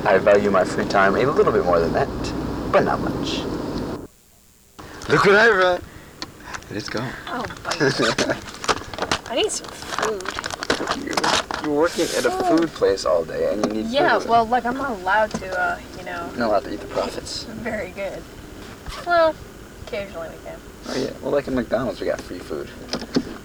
I 0.07 0.17
value 0.17 0.49
my 0.49 0.63
free 0.63 0.85
time 0.85 1.15
a 1.15 1.19
little 1.19 1.53
bit 1.53 1.63
more 1.63 1.79
than 1.79 1.93
that, 1.93 2.07
but 2.71 2.83
not 2.83 2.99
much. 2.99 3.41
Look 5.07 5.23
what 5.23 5.35
I 5.35 5.51
brought. 5.51 5.83
Let's 6.71 6.89
go. 6.89 7.07
Oh. 7.27 7.45
I 9.29 9.35
need 9.35 9.51
some 9.51 9.67
food. 9.67 11.63
You're 11.63 11.75
working 11.75 12.05
at 12.05 12.25
a 12.25 12.31
food 12.31 12.69
place 12.69 13.05
all 13.05 13.23
day 13.23 13.53
and 13.53 13.63
you 13.67 13.83
need 13.83 13.91
Yeah, 13.91 14.17
food. 14.17 14.27
well, 14.27 14.45
like, 14.47 14.65
I'm 14.65 14.75
not 14.75 14.89
allowed 14.89 15.29
to, 15.35 15.61
uh, 15.61 15.79
you 15.99 16.05
know, 16.05 16.27
You're 16.31 16.39
not 16.39 16.49
allowed 16.49 16.63
to 16.63 16.73
eat 16.73 16.79
the 16.79 16.87
profits. 16.87 17.43
very 17.43 17.91
good. 17.91 18.23
Well, 19.05 19.35
occasionally 19.85 20.29
we 20.29 20.43
can. 20.43 20.59
Oh 20.89 20.97
yeah, 20.97 21.11
well 21.21 21.31
like 21.31 21.47
at 21.47 21.53
McDonald's 21.53 22.01
we 22.01 22.07
got 22.07 22.19
free 22.21 22.39
food. 22.39 22.69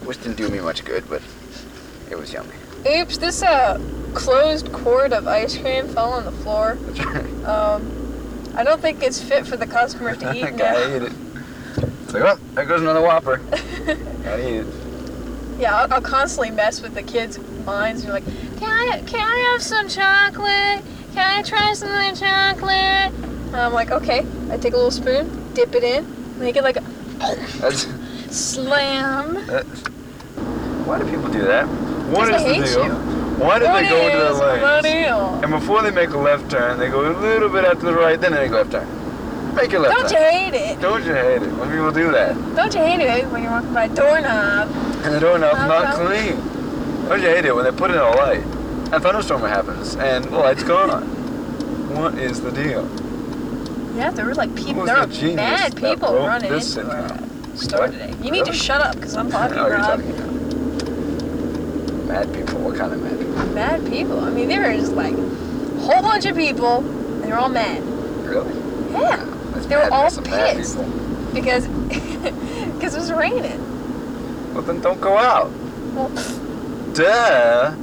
Which 0.03 0.17
didn't 0.17 0.37
do 0.37 0.49
me 0.49 0.59
much 0.61 0.83
good, 0.83 1.07
but 1.07 1.21
it 2.09 2.17
was 2.17 2.33
yummy. 2.33 2.55
Oops, 2.87 3.17
this, 3.17 3.43
uh, 3.43 3.79
closed 4.13 4.71
quart 4.73 5.13
of 5.13 5.27
ice 5.27 5.57
cream 5.57 5.87
fell 5.87 6.13
on 6.13 6.25
the 6.25 6.31
floor. 6.31 6.77
That's 6.81 7.05
right. 7.05 7.45
Um, 7.45 8.51
I 8.55 8.63
don't 8.63 8.81
think 8.81 9.01
it's 9.03 9.21
fit 9.21 9.45
for 9.47 9.57
the 9.57 9.67
customers 9.67 10.17
to 10.19 10.33
eat 10.35 10.55
now. 10.55 10.75
I 10.75 10.95
eat 10.95 11.03
it. 11.03 11.13
It's 12.03 12.13
like, 12.13 12.23
oh, 12.23 12.39
there 12.53 12.65
goes 12.65 12.81
another 12.81 13.01
Whopper. 13.01 13.37
Gotta 14.23 14.49
eat 14.49 14.57
it. 14.59 14.67
Yeah, 15.59 15.75
I'll, 15.75 15.93
I'll 15.93 16.01
constantly 16.01 16.51
mess 16.51 16.81
with 16.81 16.93
the 16.93 17.03
kids' 17.03 17.39
minds. 17.65 18.03
You're 18.03 18.13
like, 18.13 18.25
can 18.57 18.69
I, 18.69 19.01
can 19.05 19.19
I 19.21 19.51
have 19.51 19.61
some 19.61 19.87
chocolate? 19.87 20.83
Can 21.13 21.39
I 21.39 21.43
try 21.43 21.73
some 21.73 21.89
of 21.89 21.95
the 21.95 22.19
chocolate? 22.19 22.73
And 22.73 23.55
I'm 23.55 23.73
like, 23.73 23.91
okay. 23.91 24.25
I 24.49 24.57
take 24.57 24.73
a 24.73 24.77
little 24.77 24.91
spoon, 24.91 25.53
dip 25.53 25.75
it 25.75 25.83
in, 25.83 26.39
make 26.39 26.55
it 26.55 26.63
like 26.63 26.77
a 26.77 26.83
That's, 27.59 27.87
slam. 28.35 29.45
that's, 29.45 29.83
why 30.85 30.99
do 30.99 31.09
people 31.09 31.29
do 31.31 31.41
that? 31.43 31.65
What 32.11 32.33
is 32.33 32.43
the 32.43 32.65
deal? 32.65 32.85
you. 32.85 33.21
Why 33.41 33.57
do 33.57 33.65
they 33.65 33.89
go 33.89 34.05
into 34.05 34.17
the 34.19 34.33
lanes? 34.33 35.43
And 35.43 35.51
before 35.51 35.81
they 35.81 35.91
make 35.91 36.09
a 36.09 36.17
left 36.17 36.51
turn, 36.51 36.77
they 36.77 36.89
go 36.89 37.09
a 37.09 37.13
little 37.19 37.49
bit 37.49 37.65
out 37.65 37.79
to 37.79 37.85
the 37.85 37.93
right, 37.93 38.19
then 38.19 38.33
they 38.33 38.39
make 38.39 38.51
a 38.51 38.55
left 38.55 38.71
turn. 38.71 39.55
Make 39.55 39.73
a 39.73 39.79
left 39.79 39.97
Don't 39.97 40.11
you 40.11 40.17
hate 40.17 40.53
it? 40.53 40.79
Don't 40.79 41.03
you 41.03 41.13
hate 41.13 41.41
it 41.41 41.51
when 41.53 41.69
people 41.69 41.91
do 41.91 42.11
that? 42.11 42.35
Don't 42.55 42.73
you 42.73 42.81
hate 42.81 42.99
it 42.99 43.27
when 43.31 43.43
you're 43.43 43.51
walking 43.51 43.73
by 43.73 43.85
a 43.85 43.89
doorknob? 43.89 44.69
And 45.03 45.15
the 45.15 45.19
doorknob's 45.19 45.59
not 45.59 45.95
clean. 45.95 46.35
Don't 47.09 47.21
you 47.21 47.27
hate 47.27 47.45
it 47.45 47.55
when 47.55 47.65
they 47.65 47.71
put 47.71 47.91
in 47.91 47.97
a 47.97 48.09
light? 48.11 48.43
A 48.93 48.99
thunderstorm 48.99 49.41
happens 49.41 49.95
and 49.95 50.25
the 50.25 50.37
light's 50.37 50.63
gone. 50.63 51.03
What 51.95 52.15
is 52.15 52.41
the 52.41 52.51
deal? 52.51 52.87
Yeah, 53.95 54.11
there 54.11 54.25
were 54.25 54.35
like 54.35 54.55
people, 54.55 54.85
there 54.85 55.01
the 55.01 55.07
were 55.07 55.13
genius 55.13 55.35
mad 55.35 55.75
people 55.75 56.13
running 56.15 56.53
into 56.53 56.89
our 56.89 57.57
store 57.57 57.87
today. 57.87 58.13
You 58.21 58.31
need 58.31 58.45
to 58.45 58.53
shut 58.53 58.81
up 58.81 58.95
because 58.95 59.15
I'm 59.15 59.29
talking, 59.29 59.57
you're 59.57 59.69
Rob. 59.69 59.99
Mad 62.11 62.33
people. 62.33 62.59
What 62.59 62.75
kind 62.77 62.93
of 62.93 63.01
mad 63.01 63.17
people? 63.19 63.45
Mad 63.53 63.85
people. 63.87 64.19
I 64.19 64.29
mean, 64.29 64.47
there 64.49 64.71
was 64.75 64.91
like 64.91 65.13
a 65.13 65.79
whole 65.79 66.01
bunch 66.01 66.25
of 66.25 66.35
people, 66.35 66.77
and 66.79 67.23
they're 67.23 67.37
all 67.37 67.49
mad. 67.49 67.81
Really? 68.27 68.53
Yeah, 68.91 69.17
That's 69.53 69.65
They 69.67 69.75
were 69.77 69.91
all 69.91 70.09
pissed. 70.11 70.77
because 71.33 71.67
because 72.75 72.95
it 72.95 72.99
was 72.99 73.11
raining. 73.11 74.53
Well, 74.53 74.63
then 74.63 74.81
don't 74.81 74.99
go 74.99 75.17
out. 75.17 75.49
Well, 75.93 76.09
Duh. 76.93 77.73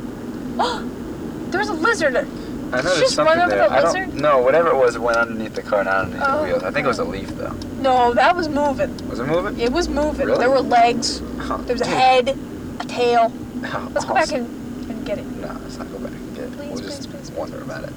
there 1.50 1.58
was 1.60 1.68
a 1.68 1.72
lizard. 1.74 2.16
I 2.16 2.20
know 2.20 2.82
there's 2.82 3.00
just 3.00 3.14
something 3.14 3.38
run 3.38 3.48
there. 3.48 3.66
the 3.66 3.74
I 3.74 3.82
lizard? 3.84 4.10
don't. 4.10 4.20
No, 4.20 4.38
whatever 4.42 4.68
it 4.68 4.76
was, 4.76 4.94
it 4.94 5.00
went 5.00 5.16
underneath 5.16 5.54
the 5.54 5.62
car, 5.62 5.82
not 5.84 6.04
underneath 6.04 6.22
Oh. 6.28 6.38
the 6.40 6.44
wheels. 6.44 6.62
I 6.62 6.70
think 6.70 6.84
it 6.84 6.88
was 6.88 6.98
a 6.98 7.04
leaf 7.04 7.28
though. 7.30 7.54
No, 7.80 8.12
that 8.12 8.36
was 8.36 8.48
moving. 8.50 8.94
Was 9.08 9.20
it 9.20 9.24
moving? 9.26 9.58
It 9.58 9.72
was 9.72 9.88
moving. 9.88 10.26
Really? 10.26 10.38
There 10.40 10.50
were 10.50 10.60
legs. 10.60 11.22
Oh, 11.40 11.56
There 11.64 11.74
was 11.74 11.80
a 11.80 11.84
dude. 11.84 11.94
head, 11.94 12.38
a 12.80 12.84
tail. 12.84 13.32
Let's 13.60 14.04
go 14.04 14.14
back 14.14 14.32
and, 14.32 14.46
and 14.90 15.06
get 15.06 15.18
it. 15.18 15.26
No, 15.26 15.48
let's 15.62 15.78
not 15.78 15.90
go 15.90 15.98
back 15.98 16.12
and 16.12 16.34
get 16.36 16.44
it. 16.44 16.52
Please, 16.52 16.70
we'll 16.70 16.80
please, 16.80 16.86
just 16.86 17.10
please, 17.10 17.30
please, 17.30 17.38
wonder 17.38 17.60
about 17.62 17.84
it. 17.84 17.92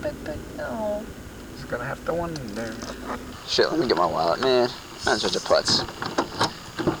But 0.00 0.12
but 0.24 0.36
no. 0.56 1.04
Just 1.56 1.68
gonna 1.68 1.84
have 1.84 2.04
to 2.06 2.14
wonder. 2.14 2.74
Shit, 3.46 3.70
let 3.70 3.78
me 3.78 3.86
get 3.86 3.96
my 3.96 4.06
wallet, 4.06 4.40
man. 4.40 4.68
I'm 5.06 5.18
such 5.18 5.36
a 5.36 5.40
putz. 5.40 5.82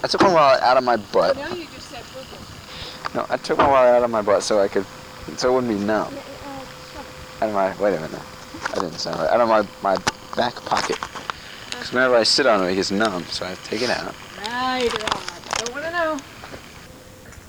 I 0.04 0.06
took 0.06 0.20
my 0.20 0.32
wallet 0.32 0.62
out 0.62 0.76
of 0.76 0.84
my 0.84 0.96
butt. 0.96 1.36
No, 1.36 1.48
you 1.48 1.66
just 1.74 1.90
said 1.90 2.04
No, 3.14 3.26
I 3.28 3.36
took 3.36 3.58
my 3.58 3.68
wallet 3.68 3.94
out 3.94 4.04
of 4.04 4.10
my 4.10 4.22
butt 4.22 4.42
so 4.42 4.60
I 4.60 4.68
could, 4.68 4.86
so 5.36 5.50
it 5.50 5.54
wouldn't 5.54 5.78
be 5.78 5.84
numb. 5.84 6.14
Uh, 6.14 7.44
out 7.44 7.48
of 7.48 7.54
my, 7.54 7.76
wait 7.82 7.96
a 7.96 8.00
minute. 8.00 8.20
I 8.70 8.74
didn't 8.74 8.98
sound 8.98 9.18
right. 9.18 9.30
Out 9.30 9.40
of 9.40 9.48
my, 9.48 9.66
my 9.82 9.96
back 10.36 10.54
pocket. 10.64 11.02
Uh, 11.02 11.20
because 11.70 11.92
whenever 11.92 12.14
I 12.14 12.22
sit 12.22 12.46
on 12.46 12.64
it, 12.64 12.72
it 12.72 12.74
gets 12.76 12.92
numb, 12.92 13.24
so 13.24 13.44
I 13.44 13.50
have 13.50 13.62
to 13.64 13.70
take 13.70 13.82
it 13.82 13.90
out. 13.90 14.14
Right, 14.46 14.92
Rob. 14.92 15.22
I 15.22 15.64
don't 15.64 15.72
want 15.72 15.84
to 15.84 15.90
know. 15.90 16.18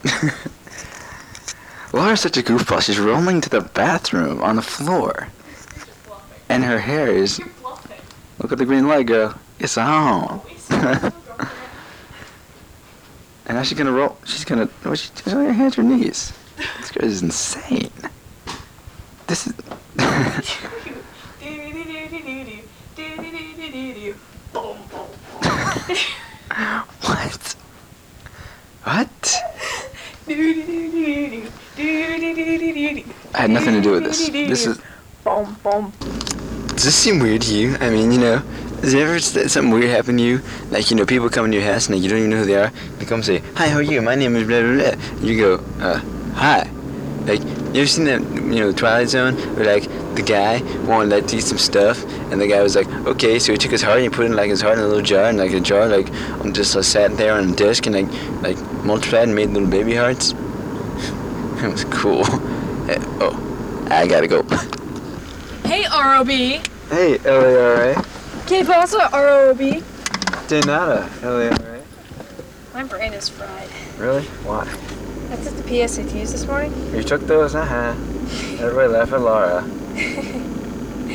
Laura's 1.94 2.22
such 2.22 2.38
a 2.38 2.42
goofball. 2.42 2.82
She's 2.82 3.00
rolling 3.00 3.42
to 3.42 3.50
the 3.50 3.62
bathroom 3.62 4.42
on 4.42 4.56
the 4.56 4.62
floor. 4.62 5.30
And 6.50 6.64
her 6.64 6.80
hair 6.80 7.08
is. 7.08 7.40
Look 8.40 8.52
at 8.52 8.58
the 8.58 8.66
green 8.66 8.88
light, 8.88 9.06
girl. 9.06 9.36
It's 9.60 9.78
on. 9.78 10.42
and 10.70 11.14
now 13.48 13.64
she's 13.64 13.78
gonna 13.78 13.92
roll. 13.92 14.18
She's 14.26 14.44
gonna. 14.44 14.66
What 14.84 15.00
she 15.00 15.10
she's 15.24 15.34
on 15.34 15.46
her 15.46 15.54
hands, 15.54 15.76
her 15.76 15.84
knees. 15.84 16.34
This 16.80 16.92
girl 16.92 17.06
is 17.06 17.22
insane. 17.22 17.92
This 19.28 19.48
is. 19.48 19.54
what? 27.02 27.56
What? 28.84 29.44
I 30.26 31.42
had 33.34 33.50
nothing 33.50 33.74
to 33.74 33.82
do 33.82 33.92
with 33.92 34.04
this. 34.04 34.30
This 34.30 34.66
is. 34.68 34.80
Boom, 35.24 35.58
boom. 35.64 35.92
Does 36.68 36.86
this 36.86 36.96
seem 36.96 37.20
weird 37.20 37.42
to 37.44 37.54
you? 37.54 37.76
I 37.80 37.90
mean, 37.90 38.12
you 38.12 38.20
know, 38.20 38.38
has 38.82 38.94
ever 38.94 39.20
something 39.20 39.72
weird 39.72 39.90
happen 39.90 40.18
to 40.18 40.24
you? 40.24 40.42
Like, 40.70 40.90
you 40.90 40.98
know, 40.98 41.06
people 41.06 41.30
come 41.30 41.46
into 41.46 41.58
your 41.58 41.66
house 41.66 41.88
and 41.88 41.96
like, 41.96 42.04
you 42.04 42.10
don't 42.10 42.20
even 42.20 42.30
know 42.30 42.40
who 42.40 42.46
they 42.46 42.56
are. 42.56 42.72
They 43.00 43.06
come 43.06 43.22
say, 43.24 43.40
"Hi, 43.56 43.68
how 43.70 43.78
are 43.78 43.82
you? 43.82 44.02
My 44.02 44.16
name 44.16 44.36
is 44.36 44.48
blah 44.48 44.62
blah 44.62 44.96
blah." 44.96 45.26
You 45.28 45.38
go, 45.40 45.64
"Uh, 45.80 46.00
hi." 46.36 46.70
Like, 47.26 47.42
you 47.74 47.82
ever 47.82 47.88
seen 47.88 48.06
that, 48.06 48.22
you 48.22 48.60
know, 48.60 48.72
Twilight 48.72 49.10
Zone, 49.10 49.36
where 49.56 49.66
like 49.66 49.84
the 50.16 50.22
guy 50.22 50.62
wanted 50.86 51.10
like 51.10 51.28
to 51.28 51.38
eat 51.38 51.44
some 51.44 51.58
stuff, 51.58 52.04
and 52.32 52.40
the 52.40 52.48
guy 52.48 52.62
was 52.62 52.76
like, 52.76 52.88
"Okay," 53.08 53.40
so 53.40 53.52
he 53.52 53.58
took 53.58 53.72
his 53.72 53.82
heart 53.82 53.98
and 53.98 54.04
he 54.04 54.10
put 54.10 54.26
it 54.26 54.32
in 54.32 54.36
like 54.36 54.50
his 54.50 54.62
heart 54.62 54.78
in 54.78 54.84
a 54.84 54.88
little 54.88 55.02
jar, 55.04 55.26
and 55.26 55.38
like 55.38 55.52
a 55.54 55.60
jar 55.60 55.88
like 55.88 56.12
um, 56.42 56.54
just 56.54 56.76
uh, 56.76 56.82
sat 56.82 57.16
there 57.18 57.34
on 57.34 57.50
a 57.50 57.56
desk 57.56 57.86
and 57.88 57.96
like 57.96 58.42
like 58.42 58.84
multiplied 58.84 59.24
and 59.24 59.36
made 59.36 59.50
little 59.50 59.70
baby 59.70 59.96
hearts. 59.96 60.32
it 61.64 61.72
was 61.72 61.86
cool. 61.86 62.24
Oh, 63.22 63.88
I 63.90 64.06
gotta 64.08 64.28
go. 64.28 64.44
Hey, 65.66 65.86
ROB. 65.86 66.28
Hey, 66.28 67.18
L-A-R-A. 67.26 67.96
Que 68.46 68.66
pasa, 68.66 69.10
ROB? 69.14 69.82
De 70.48 70.62
nada, 70.68 71.10
L-A-R-A. 71.24 71.82
My 72.74 72.84
brain 72.84 73.14
is 73.14 73.30
fried. 73.30 73.70
Really? 73.98 74.24
Why? 74.44 74.68
I 75.34 75.36
took 75.38 75.56
the 75.56 75.64
PSATs 75.64 76.32
this 76.32 76.46
morning. 76.46 76.72
You 76.94 77.02
took 77.02 77.22
those? 77.22 77.56
Uh-huh. 77.56 77.96
Everybody 78.64 78.88
laugh 78.88 79.12
at 79.14 79.22
Laura. 79.22 79.68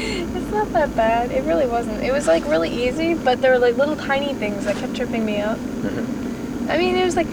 It's 0.00 0.52
not 0.52 0.72
that 0.72 0.96
bad. 0.96 1.30
It 1.30 1.44
really 1.44 1.66
wasn't. 1.66 2.02
It 2.02 2.12
was 2.12 2.26
like 2.26 2.44
really 2.46 2.70
easy, 2.70 3.14
but 3.14 3.40
there 3.40 3.52
were 3.52 3.58
like 3.58 3.76
little 3.76 3.96
tiny 3.96 4.32
things 4.34 4.64
that 4.64 4.76
kept 4.76 4.94
tripping 4.96 5.24
me 5.24 5.40
up. 5.40 5.58
I 6.68 6.78
mean, 6.78 6.96
it 6.96 7.04
was 7.04 7.16
like, 7.16 7.26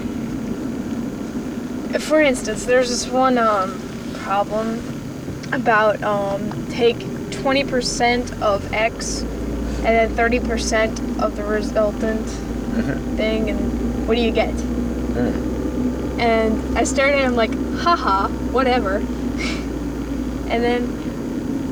for 2.01 2.21
instance, 2.21 2.65
there's 2.65 2.89
this 2.89 3.07
one 3.07 3.37
um, 3.37 3.79
problem 4.15 4.79
about 5.53 6.01
um, 6.03 6.67
take 6.69 6.97
20% 6.97 8.41
of 8.41 8.73
X 8.73 9.21
and 9.21 9.85
then 9.85 10.15
30% 10.15 11.21
of 11.21 11.35
the 11.35 11.43
resultant 11.43 12.27
thing, 13.15 13.49
and 13.49 14.07
what 14.07 14.15
do 14.15 14.21
you 14.21 14.31
get? 14.31 14.53
And 16.19 16.77
I 16.77 16.83
stared 16.83 17.15
at 17.15 17.25
him 17.25 17.35
like, 17.35 17.53
haha, 17.77 18.29
whatever. 18.51 18.95
and 20.47 20.63
then, 20.63 20.83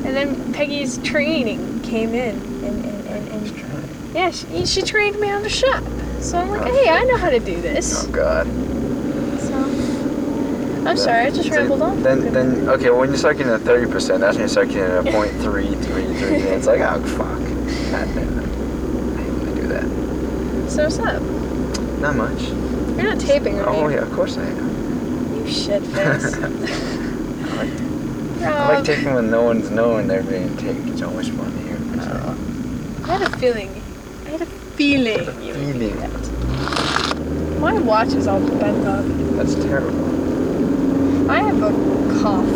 and 0.04 0.14
then 0.16 0.52
Peggy's 0.52 0.98
training 0.98 1.80
came 1.82 2.14
in, 2.14 2.36
and, 2.64 2.84
and, 2.84 3.06
and, 3.08 3.28
and 3.28 4.14
yeah, 4.14 4.30
she, 4.30 4.66
she 4.66 4.82
trained 4.82 5.18
me 5.18 5.30
on 5.30 5.42
the 5.42 5.48
shop. 5.48 5.82
So 6.20 6.38
I'm 6.38 6.48
like, 6.48 6.62
oh, 6.62 6.72
hey, 6.72 6.88
I 6.88 7.04
know 7.04 7.16
how 7.16 7.30
to 7.30 7.38
do 7.38 7.60
this. 7.60 8.04
Oh 8.04 8.10
God. 8.10 8.46
So, 9.40 9.54
I'm 10.88 10.96
sorry, 10.96 11.26
I 11.26 11.30
just 11.30 11.50
rambled 11.50 11.82
on. 11.82 12.02
Then, 12.02 12.32
then, 12.32 12.68
okay. 12.68 12.90
Well, 12.90 13.00
when 13.00 13.10
you 13.10 13.16
start 13.16 13.38
getting 13.38 13.52
a 13.52 13.58
thirty 13.58 13.90
percent, 13.90 14.20
that's 14.20 14.36
when 14.36 14.44
you 14.44 14.48
start 14.48 14.68
getting 14.68 15.08
a 15.08 15.12
point 15.16 15.32
three 15.42 15.74
three 15.74 16.04
three. 16.16 16.36
and 16.36 16.44
it's 16.44 16.66
like, 16.66 16.80
oh 16.80 17.02
fuck. 17.04 17.38
God 17.90 18.14
damn 18.14 18.38
it. 18.38 19.18
I 19.18 19.22
hate 19.22 19.32
when 19.32 19.46
they 19.46 19.60
do 19.60 19.68
that. 19.68 20.70
So 20.70 20.84
what's 20.84 20.98
up? 20.98 21.22
Not 22.00 22.16
much. 22.16 22.40
You're 22.96 23.04
not 23.14 23.20
taping, 23.20 23.56
right? 23.58 23.68
Oh 23.68 23.88
yeah, 23.88 23.98
of 23.98 24.12
course 24.12 24.36
I 24.38 24.44
am. 24.44 25.36
You 25.46 25.52
shit 25.52 25.82
face. 25.86 26.34
I 28.44 28.68
like 28.68 28.76
Rob. 28.76 28.84
taking 28.84 29.14
when 29.14 29.30
no 29.30 29.42
one's 29.42 29.70
knowing 29.70 30.06
they're 30.06 30.22
being 30.22 30.56
taped. 30.56 30.86
It's 30.88 31.02
always 31.02 31.28
fun 31.28 31.50
to 31.52 31.58
hear. 31.58 31.74
I 33.04 33.18
had 33.18 33.22
a 33.22 33.36
feeling. 33.38 33.70
I 34.26 34.30
had 34.30 34.42
a 34.42 34.46
feeling. 34.46 35.24
would 35.26 35.40
do 35.40 35.52
Feeling. 35.52 35.96
that. 36.00 37.58
My 37.60 37.78
watch 37.78 38.08
is 38.14 38.26
all 38.26 38.40
bent 38.40 38.86
up. 38.86 39.04
That's 39.36 39.54
terrible. 39.56 41.30
I 41.30 41.40
have 41.42 41.62
a 41.62 41.70
cough. 42.20 42.48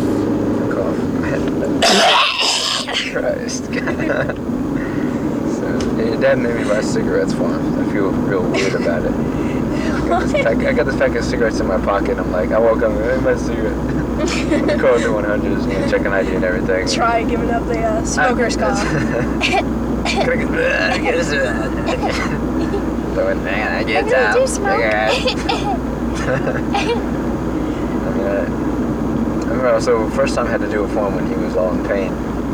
A 0.63 0.67
cough. 0.73 0.99
Christ. 3.11 3.63
so, 5.99 6.05
yeah, 6.05 6.11
your 6.11 6.21
dad 6.21 6.37
made 6.39 6.55
me 6.55 6.63
buy 6.63 6.81
cigarettes 6.81 7.33
for 7.33 7.49
him. 7.49 7.79
I 7.79 7.91
feel 7.91 8.11
real 8.11 8.49
weird 8.49 8.75
about 8.75 9.03
it. 9.03 9.11
I 9.11 10.07
got, 10.07 10.23
this 10.23 10.33
pack, 10.43 10.57
I 10.57 10.73
got 10.73 10.85
this 10.85 10.95
pack 10.95 11.15
of 11.15 11.23
cigarettes 11.25 11.59
in 11.59 11.67
my 11.67 11.79
pocket. 11.83 12.17
I'm 12.17 12.31
like, 12.31 12.51
I 12.51 12.59
woke 12.59 12.81
up, 12.81 12.91
I 12.91 13.17
my 13.17 13.35
cigarette. 13.35 13.75
Calling 14.79 15.03
the 15.03 15.09
100s, 15.09 15.61
you 15.71 15.79
know, 15.79 15.89
checking 15.89 16.07
ID 16.07 16.35
and 16.35 16.43
everything. 16.43 16.87
Try 16.87 17.23
giving 17.23 17.51
up 17.51 17.65
the 17.65 17.79
uh, 17.79 18.05
smoker's 18.05 18.55
cough. 18.57 18.81
Can 20.09 20.29
I 20.29 20.35
get, 20.35 20.49
uh, 20.49 20.93
I 20.93 20.97
get? 20.99 21.15
Uh, 21.15 21.25
so 23.15 23.35
man, 23.35 23.75
I 23.75 23.83
get 23.83 24.05
I'm 24.05 24.09
uh, 24.09 24.11
gonna 24.11 24.39
do 24.39 24.47
smoke. 24.47 24.81
I 24.81 25.11
mean, 28.15 28.25
I, 28.25 28.29
I 28.39 29.49
remember 29.49 29.69
also 29.69 30.09
first 30.11 30.35
time 30.35 30.47
I 30.47 30.51
had 30.51 30.61
to 30.61 30.69
do 30.69 30.83
it 30.83 30.87
for 30.89 31.07
him 31.07 31.15
when 31.15 31.27
he 31.27 31.35
was 31.35 31.55
all 31.55 31.73
in 31.73 31.85
pain. 31.85 32.13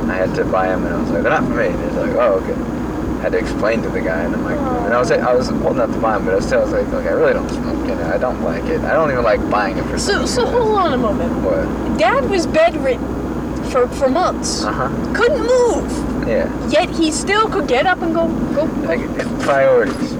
I 0.10 0.16
had 0.16 0.36
to 0.36 0.46
buy 0.46 0.68
him, 0.68 0.86
and 0.86 0.96
I 0.96 1.02
was 1.02 1.10
like, 1.10 1.24
"They're 1.24 1.32
not 1.32 1.44
for 1.44 1.56
me." 1.56 1.68
And 1.68 1.84
he's 1.84 1.94
like, 1.94 2.12
"Oh, 2.12 2.44
okay." 2.44 2.75
Had 3.22 3.32
to 3.32 3.40
explain 3.40 3.82
to 3.82 3.90
the 3.90 4.02
guy, 4.02 4.22
and 4.22 4.36
I'm 4.36 4.44
like, 4.44 4.60
and 4.60 4.94
I 4.94 5.00
was 5.00 5.10
I 5.12 5.34
was 5.34 5.50
old 5.50 5.74
enough 5.78 5.92
to 5.92 6.00
buy 6.00 6.18
him, 6.18 6.26
but 6.26 6.34
I 6.34 6.36
was 6.38 6.46
still 6.46 6.60
I 6.60 6.64
was 6.64 6.74
like, 6.74 6.88
"Look, 6.90 7.06
I 7.06 7.10
really 7.12 7.34
don't 7.34 7.50
smoke, 7.50 7.88
you 7.88 7.96
know. 7.96 8.08
I 8.14 8.18
don't 8.20 8.42
like 8.44 8.64
it. 8.66 8.82
I 8.82 8.94
don't 8.94 9.10
even 9.12 9.24
like 9.24 9.48
buying 9.50 9.78
it 9.78 9.84
for." 9.86 9.98
So, 9.98 10.26
so 10.26 10.46
hold 10.46 10.78
on 10.78 10.94
a 10.94 10.98
moment. 10.98 11.32
What? 11.44 11.98
Dad 11.98 12.30
was 12.30 12.46
bedridden 12.46 13.64
for 13.72 13.88
for 13.88 14.10
months. 14.10 14.64
Uh 14.64 14.72
huh. 14.72 15.14
Couldn't 15.16 15.42
move. 15.42 16.28
Yeah. 16.28 16.70
Yet 16.70 16.90
he 16.92 17.12
still 17.12 17.50
could 17.50 17.68
get 17.68 17.88
up 17.88 18.02
and 18.04 18.14
go 18.14 18.28
go. 18.54 18.66
Like, 18.86 19.00
it's 19.02 19.44
priorities. 19.44 20.14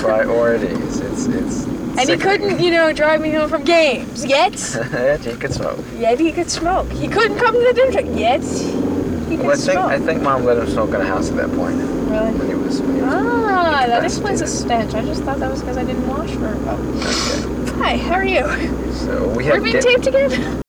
priorities. 0.00 1.00
It's 1.00 1.26
it's. 1.26 1.64
And 1.98 2.08
he 2.08 2.16
couldn't, 2.16 2.60
you 2.60 2.70
know, 2.70 2.92
drive 2.92 3.20
me 3.20 3.30
home 3.30 3.48
from 3.50 3.62
games. 3.64 4.24
Yet, 4.24 4.52
Yet 4.92 5.20
he 5.24 5.34
could 5.36 5.52
smoke. 5.52 5.78
yet 5.98 6.18
he 6.18 6.32
could 6.32 6.50
smoke. 6.50 6.90
He 6.92 7.08
couldn't 7.08 7.38
come 7.38 7.52
to 7.52 7.60
the 7.60 7.72
dinner. 7.74 8.00
Yet 8.16 8.42
he 8.42 9.36
could 9.36 9.46
Well, 9.46 9.50
I 9.50 9.56
think 9.56 9.72
smoke. 9.72 9.90
I 9.90 9.98
think 9.98 10.22
mom 10.22 10.44
let 10.44 10.56
him 10.58 10.68
smoke 10.68 10.90
in 10.90 11.00
a 11.00 11.04
house 11.04 11.30
at 11.30 11.36
that 11.36 11.52
point 11.54 11.78
really? 12.10 12.32
when 12.32 12.48
he 12.48 12.54
was. 12.54 12.80
When 12.82 12.96
he 12.96 13.02
was 13.02 13.12
Ah, 13.14 13.84
that 13.86 14.04
explains 14.04 14.40
the 14.40 14.46
stench. 14.46 14.94
I 14.94 15.02
just 15.04 15.22
thought 15.22 15.38
that 15.38 15.50
was 15.50 15.60
because 15.60 15.76
I 15.76 15.84
didn't 15.84 16.06
wash 16.08 16.30
for. 16.32 16.54
Oh. 16.66 17.64
Okay. 17.68 17.78
Hi, 17.78 17.96
how 17.96 18.14
are 18.16 18.24
you? 18.24 18.44
So 18.92 19.28
we 19.28 19.44
We're 19.44 19.54
have. 19.54 19.62
being 19.64 19.74
get- 19.76 19.82
taped 19.84 20.06
again? 20.06 20.60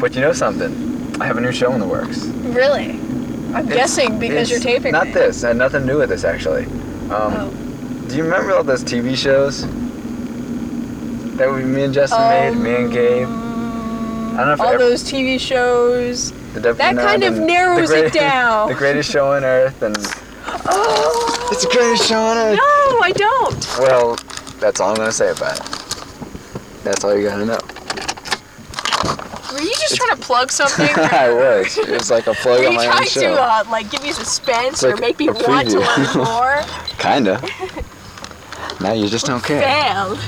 But 0.00 0.14
you 0.14 0.20
know 0.20 0.32
something? 0.32 1.16
I 1.20 1.26
have 1.26 1.36
a 1.36 1.40
new 1.40 1.52
show 1.52 1.72
in 1.72 1.80
the 1.80 1.86
works. 1.86 2.24
Really? 2.24 2.90
I'm 3.54 3.66
It's- 3.66 3.74
guessing 3.74 4.18
because 4.18 4.50
you're 4.50 4.58
taping 4.60 4.92
Not 4.92 5.06
me. 5.08 5.12
this. 5.12 5.44
and 5.44 5.58
nothing 5.58 5.86
new 5.86 5.98
with 5.98 6.08
this 6.08 6.24
actually. 6.24 6.64
Um, 6.64 7.34
Oh. 7.36 7.50
Do 8.08 8.16
you 8.16 8.24
remember 8.24 8.52
all 8.52 8.64
those 8.64 8.82
TV 8.82 9.14
shows 9.14 9.64
that 11.36 11.50
we, 11.52 11.62
me 11.62 11.84
and 11.84 11.94
Justin 11.94 12.20
made? 12.28 12.56
Me 12.56 12.74
and 12.74 12.92
Gabe. 12.92 13.28
I 13.28 13.30
don't 13.30 14.46
know 14.46 14.52
if 14.54 14.60
Um, 14.60 14.66
All 14.66 14.72
ever, 14.74 14.78
those 14.78 15.02
TV 15.04 15.38
shows. 15.38 16.32
The 16.54 16.60
W9 16.60 16.76
that 16.76 16.96
kind 16.96 17.22
of 17.24 17.38
narrows 17.38 17.88
the 17.88 18.06
it 18.06 18.12
down. 18.14 18.68
The 18.68 18.74
greatest 18.74 19.10
show 19.10 19.32
on 19.32 19.44
earth, 19.44 19.82
and 19.82 19.96
Oh! 20.66 21.48
it's 21.52 21.64
the 21.64 21.70
greatest 21.70 22.08
show 22.08 22.20
on 22.20 22.36
earth. 22.36 22.56
No, 22.56 23.00
I 23.00 23.12
don't. 23.14 23.78
Well, 23.78 24.16
that's 24.60 24.80
all 24.80 24.90
I'm 24.90 24.96
gonna 24.96 25.12
say 25.12 25.30
about 25.30 25.58
it. 25.58 25.66
That's 26.84 27.04
all 27.04 27.16
you 27.16 27.28
gotta 27.28 27.46
know. 27.46 27.58
Were 29.52 29.60
you 29.60 29.72
just 29.74 29.96
trying 29.96 30.16
to 30.16 30.22
plug 30.22 30.50
something? 30.50 30.88
I 30.96 31.30
was. 31.32 31.76
It 31.78 31.88
was 31.88 32.10
like 32.10 32.26
a 32.26 32.30
Were 32.30 32.34
plug 32.36 32.64
on 32.64 32.72
you 32.72 32.78
my 32.78 32.86
own 32.86 32.92
trying 32.92 33.08
to 33.08 33.32
uh, 33.32 33.64
like 33.70 33.90
give 33.90 34.02
me 34.02 34.12
suspense 34.12 34.82
like 34.82 34.94
or 34.94 34.96
make 35.00 35.18
me 35.18 35.28
want 35.28 35.70
to 35.70 35.80
learn 35.80 36.16
more? 36.26 36.62
Kinda. 36.98 37.40
now 38.80 38.92
you 38.92 39.08
just 39.08 39.26
don't 39.26 39.42
care. 39.44 39.60
Failed. 39.62 40.18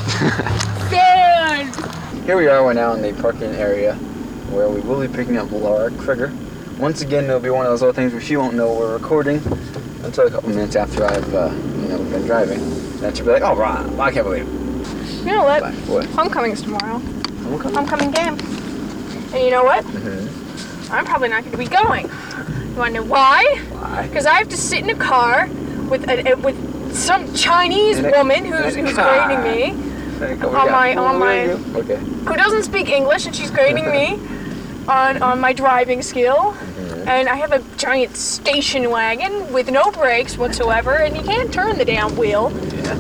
Failed. 0.91 2.25
Here 2.25 2.37
we 2.37 2.47
are, 2.49 2.65
we're 2.65 2.73
now 2.75 2.93
in 2.95 3.03
the 3.03 3.13
parking 3.21 3.55
area 3.55 3.99
where 4.55 4.69
we 4.69 4.81
will 4.81 5.01
be 5.01 5.13
picking 5.13 5.37
up 5.37 5.51
Laura 5.51 5.91
Krieger. 5.93 6.33
Once 6.79 7.03
again, 7.03 7.25
it'll 7.25 7.41
be 7.41 7.51
one 7.51 7.67
of 7.67 7.73
those 7.73 7.83
little 7.83 7.95
things 7.95 8.13
where 8.13 8.21
she 8.21 8.37
won't 8.37 8.55
know 8.55 8.73
we're 8.75 8.95
recording 8.95 9.37
until 10.05 10.27
a 10.27 10.31
couple 10.31 10.51
minutes 10.51 10.77
after 10.77 11.05
I've, 11.05 11.35
uh, 11.35 11.51
you 11.83 11.89
know, 11.89 11.99
been 12.11 12.25
driving. 12.27 12.61
Then 13.01 13.15
she'll 13.15 13.25
be 13.27 13.33
like, 13.33 13.43
oh, 13.43 13.55
Rob, 13.57 13.99
I 14.01 14.11
can't 14.11 14.25
believe 14.27 14.47
it. 14.47 15.25
You 15.27 15.33
know 15.33 15.45
what? 15.45 15.63
But 15.63 15.75
what? 15.89 16.05
Homecoming's 16.07 16.63
tomorrow. 16.63 16.97
Okay. 16.97 17.73
Homecoming 17.73 18.11
game. 18.11 18.35
And 19.33 19.43
you 19.45 19.51
know 19.51 19.65
what? 19.65 19.85
Mhm. 19.85 20.91
I'm 20.91 21.05
probably 21.05 21.29
not 21.29 21.41
going 21.41 21.53
to 21.53 21.59
be 21.59 21.67
going. 21.67 22.07
You 22.07 22.75
want 22.77 22.95
to 22.95 23.01
know 23.01 23.07
why? 23.07 23.45
Why? 23.71 24.07
Because 24.07 24.27
I 24.27 24.35
have 24.35 24.49
to 24.51 24.57
sit 24.57 24.81
in 24.83 24.91
a 24.91 24.95
car 24.95 25.49
with 25.89 26.09
a, 26.09 26.33
a- 26.33 26.37
with 26.37 26.95
some 26.95 27.33
Chinese 27.35 27.99
a- 28.01 28.11
woman 28.11 28.45
who's, 28.45 28.75
who's 28.75 28.93
grading 28.95 29.43
me, 29.43 29.91
On 30.45 30.71
my- 30.71 30.95
on 30.97 31.19
my- 31.19 31.49
Okay. 31.81 31.97
who 31.97 32.37
doesn't 32.37 32.63
speak 32.65 32.89
English, 32.89 33.27
and 33.27 33.35
she's 33.35 33.51
grading 33.51 33.91
me 33.91 34.17
on 34.89 35.23
on 35.23 35.41
my 35.41 35.53
driving 35.53 36.03
skill. 36.03 36.53
Mm-hmm. 36.53 37.09
And 37.09 37.29
I 37.29 37.37
have 37.37 37.53
a 37.53 37.61
giant 37.77 38.17
station 38.17 38.91
wagon 38.91 39.53
with 39.53 39.71
no 39.71 39.91
brakes 39.91 40.39
whatsoever, 40.39 40.95
and 40.95 41.17
you 41.17 41.23
can't 41.23 41.53
turn 41.53 41.77
the 41.77 41.85
damn 41.85 42.17
wheel. 42.17 42.51
Yeah. 42.73 42.99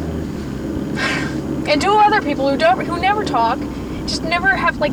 And 1.66 1.80
two 1.80 1.92
other 1.92 2.20
people 2.20 2.50
who 2.50 2.58
don't, 2.58 2.84
who 2.84 3.00
never 3.00 3.24
talk, 3.24 3.58
just 4.06 4.22
never 4.22 4.48
have 4.48 4.76
like 4.76 4.92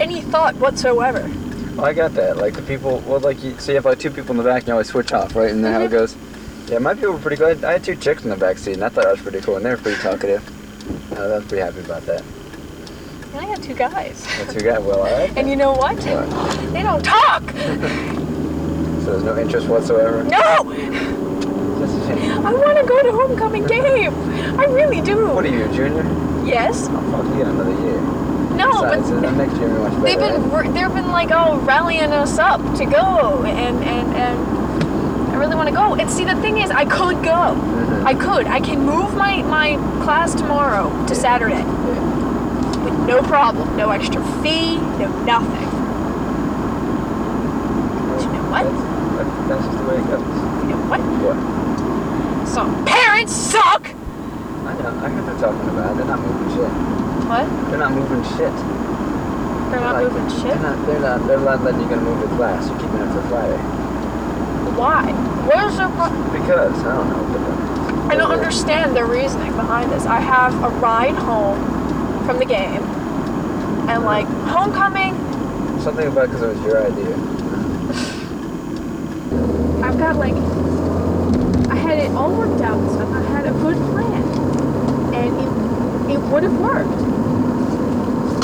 any 0.00 0.20
thought 0.20 0.54
whatsoever. 0.56 1.28
Well, 1.74 1.86
I 1.86 1.92
got 1.92 2.14
that. 2.14 2.36
Like 2.36 2.54
the 2.54 2.62
people, 2.62 3.00
well, 3.00 3.18
like 3.18 3.42
you, 3.42 3.58
so 3.58 3.72
you 3.72 3.76
have 3.76 3.84
like 3.84 3.98
two 3.98 4.10
people 4.10 4.32
in 4.32 4.36
the 4.36 4.44
back, 4.44 4.62
and 4.62 4.68
you 4.68 4.74
always 4.74 4.88
switch 4.88 5.12
off, 5.12 5.34
right? 5.34 5.50
And 5.50 5.64
then 5.64 5.72
how 5.72 5.80
it 5.80 5.90
mm-hmm. 5.90 5.94
goes. 5.94 6.16
Yeah, 6.70 6.78
my 6.78 6.94
people 6.94 7.12
were 7.12 7.18
pretty 7.18 7.36
good. 7.36 7.64
I 7.64 7.72
had 7.72 7.82
two 7.82 7.96
chicks 7.96 8.22
in 8.22 8.30
the 8.30 8.36
back 8.36 8.58
seat, 8.58 8.74
and 8.74 8.84
I 8.84 8.88
thought 8.88 9.04
that 9.04 9.10
was 9.10 9.20
pretty 9.20 9.40
cool, 9.40 9.56
and 9.56 9.64
they 9.64 9.70
were 9.70 9.76
pretty 9.76 10.00
talkative. 10.00 10.46
Uh, 11.12 11.22
I 11.22 11.38
was 11.38 11.46
pretty 11.46 11.62
happy 11.62 11.80
about 11.80 12.02
that. 12.06 12.22
And 13.32 13.40
I 13.40 13.46
got 13.46 13.62
two 13.62 13.74
guys. 13.74 14.24
That's 14.38 14.52
who 14.52 14.60
got 14.60 14.82
well, 14.82 14.98
alright. 15.00 15.36
And 15.36 15.48
you 15.48 15.56
know 15.56 15.72
what? 15.72 15.96
What? 15.96 16.72
They 16.72 16.82
don't 16.82 17.02
talk. 17.04 17.42
So 19.02 19.10
there's 19.10 19.24
no 19.24 19.36
interest 19.38 19.66
whatsoever. 19.68 20.22
No, 20.24 20.64
Just 21.80 21.96
a 21.98 22.06
shame. 22.06 22.46
I 22.46 22.52
want 22.52 22.78
to 22.78 22.84
go 22.86 23.02
to 23.02 23.10
homecoming 23.12 23.66
game. 23.66 24.12
I 24.60 24.64
really 24.66 25.00
do. 25.00 25.28
What 25.28 25.44
are 25.44 25.48
you, 25.48 25.64
a 25.64 25.72
junior? 25.72 26.02
Yes. 26.46 26.88
Oh, 26.90 26.94
fuck, 27.10 27.24
got 27.38 27.46
another 27.48 27.70
year. 27.82 28.00
No, 28.56 28.70
Besides, 28.70 29.10
but 29.10 29.32
next 29.32 29.56
year 29.56 29.68
much 29.70 30.02
they've 30.04 30.18
been 30.18 30.50
right? 30.50 30.72
they've 30.74 30.94
been 30.94 31.10
like 31.10 31.30
oh 31.32 31.58
rallying 31.60 32.12
us 32.12 32.38
up 32.38 32.60
to 32.76 32.84
go 32.84 33.44
and 33.46 33.82
and 33.82 34.14
and 34.14 35.32
I 35.32 35.36
really 35.36 35.56
want 35.56 35.70
to 35.70 35.74
go. 35.74 35.94
And 35.94 36.10
see 36.10 36.24
the 36.24 36.34
thing 36.36 36.58
is 36.58 36.70
I 36.70 36.84
could 36.84 37.24
go. 37.24 37.56
Mhm. 37.56 38.04
I 38.04 38.14
could. 38.14 38.46
I 38.46 38.60
can 38.60 38.82
move 38.84 39.14
my 39.16 39.42
my 39.44 39.76
class 40.04 40.34
tomorrow 40.34 40.90
to 41.06 41.14
Saturday 41.14 41.64
no 43.12 43.20
problem. 43.28 43.76
No 43.76 43.90
extra 43.90 44.22
fee. 44.42 44.76
No 44.96 45.08
nothing. 45.28 45.68
But 48.08 48.22
you 48.24 48.32
know 48.32 48.44
what? 48.48 48.64
That's, 48.64 49.32
that's 49.48 49.64
just 49.68 49.76
the 49.76 49.84
way 49.84 49.96
it 50.00 50.06
goes. 50.08 50.24
You 50.64 50.68
know 50.72 50.80
what? 50.88 51.00
What? 51.20 52.48
Some 52.48 52.84
parents 52.86 53.34
suck. 53.36 53.84
I 54.64 54.72
know. 54.80 54.88
I 55.04 55.08
heard 55.12 55.26
they're 55.28 55.40
talking 55.44 55.68
about. 55.68 55.96
They're 55.96 56.06
not 56.08 56.20
moving 56.20 56.48
shit. 56.56 56.72
What? 57.28 57.46
They're 57.68 57.78
not 57.84 57.92
moving 57.92 58.22
shit. 58.36 58.54
They're 59.68 59.80
not 59.80 59.94
Like, 60.00 60.12
moving 60.12 60.28
shit. 60.40 60.56
They're 60.56 60.62
not. 60.72 60.86
They're 60.86 61.00
not. 61.00 61.26
They're 61.28 61.40
not 61.40 61.62
letting 61.64 61.80
you 61.82 61.88
gonna 61.88 62.00
move 62.02 62.20
the 62.20 62.34
class. 62.36 62.64
You're 62.68 62.80
keeping 62.80 63.00
it 63.00 63.12
for 63.12 63.22
Friday. 63.28 63.60
Why? 64.72 65.12
Where's 65.48 65.76
the? 65.76 65.88
pro- 66.00 66.16
Because 66.32 66.80
I 66.80 66.96
don't 66.96 67.08
know. 67.12 67.24
But 67.28 68.12
I 68.12 68.16
don't 68.16 68.32
understand 68.32 68.96
the 68.96 69.04
reasoning 69.04 69.52
behind 69.52 69.92
this. 69.92 70.06
I 70.06 70.20
have 70.20 70.54
a 70.64 70.68
ride 70.80 71.14
home 71.14 71.60
from 72.26 72.38
the 72.38 72.44
game, 72.44 72.80
and 73.92 74.04
like 74.04 74.26
homecoming, 74.48 75.12
Something 75.82 76.06
about 76.08 76.30
because 76.30 76.42
it 76.42 76.48
was 76.56 76.60
your 76.64 76.86
idea. 76.86 77.14
I've 79.84 79.98
got 79.98 80.16
like 80.16 80.34
I 81.70 81.74
had 81.74 81.98
it 81.98 82.10
all 82.12 82.32
worked 82.32 82.62
out 82.62 82.78
and 82.78 82.90
stuff. 82.90 83.10
I 83.10 83.20
had 83.24 83.46
a 83.46 83.52
good 83.52 83.76
plan, 83.92 84.22
and 85.12 85.36
it 86.08 86.14
it 86.14 86.20
would 86.30 86.42
have 86.44 86.58
worked. 86.58 87.02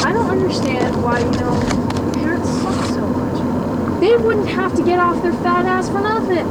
I 0.04 0.12
don't 0.12 0.28
understand 0.28 1.02
why 1.02 1.20
you 1.20 1.30
know 1.40 2.12
parents 2.12 2.50
suck 2.50 2.84
so 2.86 3.06
much. 3.06 4.00
They 4.00 4.16
wouldn't 4.18 4.48
have 4.48 4.74
to 4.76 4.84
get 4.84 4.98
off 4.98 5.22
their 5.22 5.32
fat 5.32 5.64
ass 5.64 5.88
for 5.88 6.00
nothing. 6.00 6.46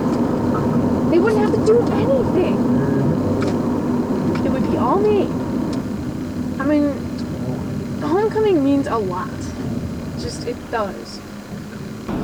They 1.12 1.20
wouldn't 1.20 1.42
have 1.42 1.54
to 1.54 1.66
do 1.68 1.82
anything. 1.94 2.56
It 4.44 4.50
would 4.50 4.72
be 4.72 4.78
all 4.78 5.00
me. 5.00 5.28
I 6.60 6.66
mean, 6.66 6.97
homecoming 8.28 8.62
means 8.62 8.88
a 8.88 8.98
lot. 8.98 9.30
Just 10.20 10.46
it 10.46 10.58
does. 10.70 11.22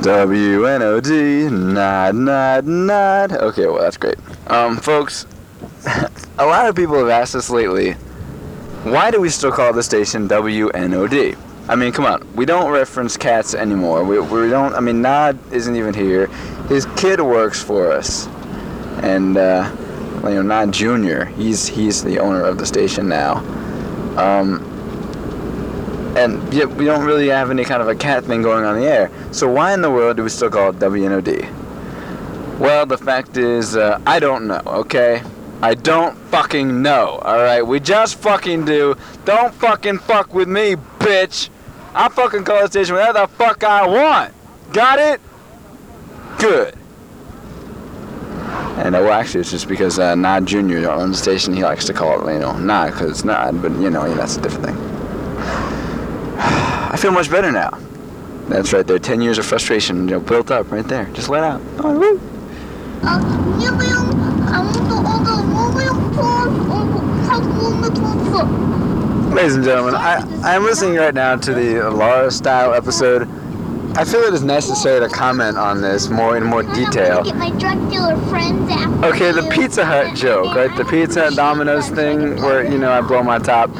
W 0.02 0.66
N 0.66 0.82
O 0.82 1.00
D 1.00 1.48
nod 1.48 2.14
nod 2.14 2.66
nod. 2.66 3.32
Okay, 3.32 3.66
well 3.66 3.80
that's 3.80 3.96
great. 3.96 4.16
Um, 4.48 4.76
folks, 4.76 5.26
a 6.38 6.44
lot 6.44 6.68
of 6.68 6.76
people 6.76 6.98
have 6.98 7.08
asked 7.08 7.34
us 7.34 7.48
lately, 7.48 7.92
why 8.82 9.10
do 9.10 9.18
we 9.18 9.30
still 9.30 9.50
call 9.50 9.72
the 9.72 9.82
station 9.82 10.28
WNOD? 10.28 11.38
I 11.68 11.74
mean, 11.74 11.92
come 11.92 12.04
on. 12.04 12.34
We 12.34 12.44
don't 12.44 12.70
reference 12.70 13.16
cats 13.16 13.54
anymore. 13.54 14.04
We, 14.04 14.20
we 14.20 14.50
don't. 14.50 14.74
I 14.74 14.80
mean, 14.80 15.00
Nod 15.00 15.38
isn't 15.50 15.74
even 15.74 15.94
here. 15.94 16.26
His 16.68 16.84
kid 16.96 17.22
works 17.22 17.62
for 17.62 17.90
us, 17.90 18.26
and 19.02 19.38
uh, 19.38 19.74
you 20.24 20.34
know, 20.34 20.42
Nod 20.42 20.72
Junior. 20.72 21.24
He's 21.24 21.66
he's 21.66 22.04
the 22.04 22.18
owner 22.18 22.42
of 22.42 22.58
the 22.58 22.66
station 22.66 23.08
now. 23.08 23.36
Um, 24.18 24.73
and 26.16 26.52
yet 26.54 26.68
we 26.70 26.84
don't 26.84 27.04
really 27.04 27.28
have 27.28 27.50
any 27.50 27.64
kind 27.64 27.82
of 27.82 27.88
a 27.88 27.94
cat 27.94 28.24
thing 28.24 28.42
going 28.42 28.64
on 28.64 28.78
the 28.78 28.86
air. 28.86 29.10
So 29.32 29.50
why 29.50 29.74
in 29.74 29.82
the 29.82 29.90
world 29.90 30.16
do 30.16 30.22
we 30.22 30.28
still 30.28 30.50
call 30.50 30.70
it 30.70 30.78
WNOD? 30.78 32.58
Well, 32.58 32.86
the 32.86 32.98
fact 32.98 33.36
is, 33.36 33.76
uh, 33.76 34.00
I 34.06 34.20
don't 34.20 34.46
know. 34.46 34.62
Okay. 34.64 35.22
I 35.60 35.74
don't 35.74 36.16
fucking 36.28 36.82
know, 36.82 37.20
alright? 37.24 37.66
We 37.66 37.80
just 37.80 38.16
fucking 38.16 38.64
do. 38.64 38.96
Don't 39.24 39.54
fucking 39.54 39.98
fuck 39.98 40.34
with 40.34 40.48
me, 40.48 40.76
bitch! 40.98 41.48
I 41.94 42.08
fucking 42.08 42.44
call 42.44 42.60
the 42.60 42.68
station 42.68 42.96
whatever 42.96 43.20
the 43.20 43.28
fuck 43.28 43.64
I 43.64 43.86
want! 43.86 44.34
Got 44.72 44.98
it? 44.98 45.20
Good. 46.38 46.76
And 48.76 48.94
uh, 48.94 48.98
well, 48.98 49.12
actually, 49.12 49.40
it's 49.40 49.50
just 49.50 49.68
because 49.68 49.98
uh, 49.98 50.14
Nod 50.14 50.46
Jr. 50.46 50.88
on 50.90 51.12
the 51.12 51.16
station, 51.16 51.54
he 51.54 51.62
likes 51.62 51.86
to 51.86 51.92
call 51.92 52.28
it, 52.28 52.34
you 52.34 52.40
know, 52.40 52.58
Nod, 52.58 52.90
because 52.90 53.10
it's 53.10 53.24
Nod, 53.24 53.62
but 53.62 53.72
you 53.80 53.88
know, 53.88 54.12
that's 54.14 54.36
a 54.36 54.40
different 54.40 54.66
thing. 54.66 55.73
I 56.38 56.96
feel 56.98 57.12
much 57.12 57.30
better 57.30 57.50
now. 57.50 57.78
That's 58.48 58.72
right 58.72 58.86
there, 58.86 58.98
10 58.98 59.22
years 59.22 59.38
of 59.38 59.46
frustration, 59.46 60.08
you 60.08 60.14
know, 60.14 60.20
built 60.20 60.50
up 60.50 60.70
right 60.70 60.86
there. 60.86 61.06
Just 61.14 61.28
let 61.28 61.42
out. 61.42 61.62
Ladies 69.34 69.56
and 69.56 69.64
gentlemen, 69.64 69.94
I, 69.94 70.54
am 70.54 70.62
listening 70.62 70.96
right 70.96 71.14
now 71.14 71.36
to 71.36 71.54
the 71.54 71.90
Laura 71.90 72.30
style 72.30 72.74
episode. 72.74 73.28
I 73.96 74.04
feel 74.04 74.20
it 74.20 74.34
is 74.34 74.42
necessary 74.42 75.00
to 75.00 75.08
comment 75.08 75.56
on 75.56 75.80
this 75.80 76.08
more 76.08 76.36
in 76.36 76.44
more 76.44 76.62
detail. 76.62 77.20
Okay, 79.04 79.32
the. 79.32 79.50
Pizza 79.52 79.84
Hut 79.84 80.14
joke, 80.16 80.54
right? 80.54 80.76
The 80.76 80.84
Pizza 80.84 81.24
Hut 81.24 81.34
Domino's 81.34 81.88
thing 81.88 82.36
where, 82.42 82.64
you 82.70 82.78
know, 82.78 82.90
I 82.92 83.00
blow 83.00 83.22
my 83.22 83.38
top 83.38 83.70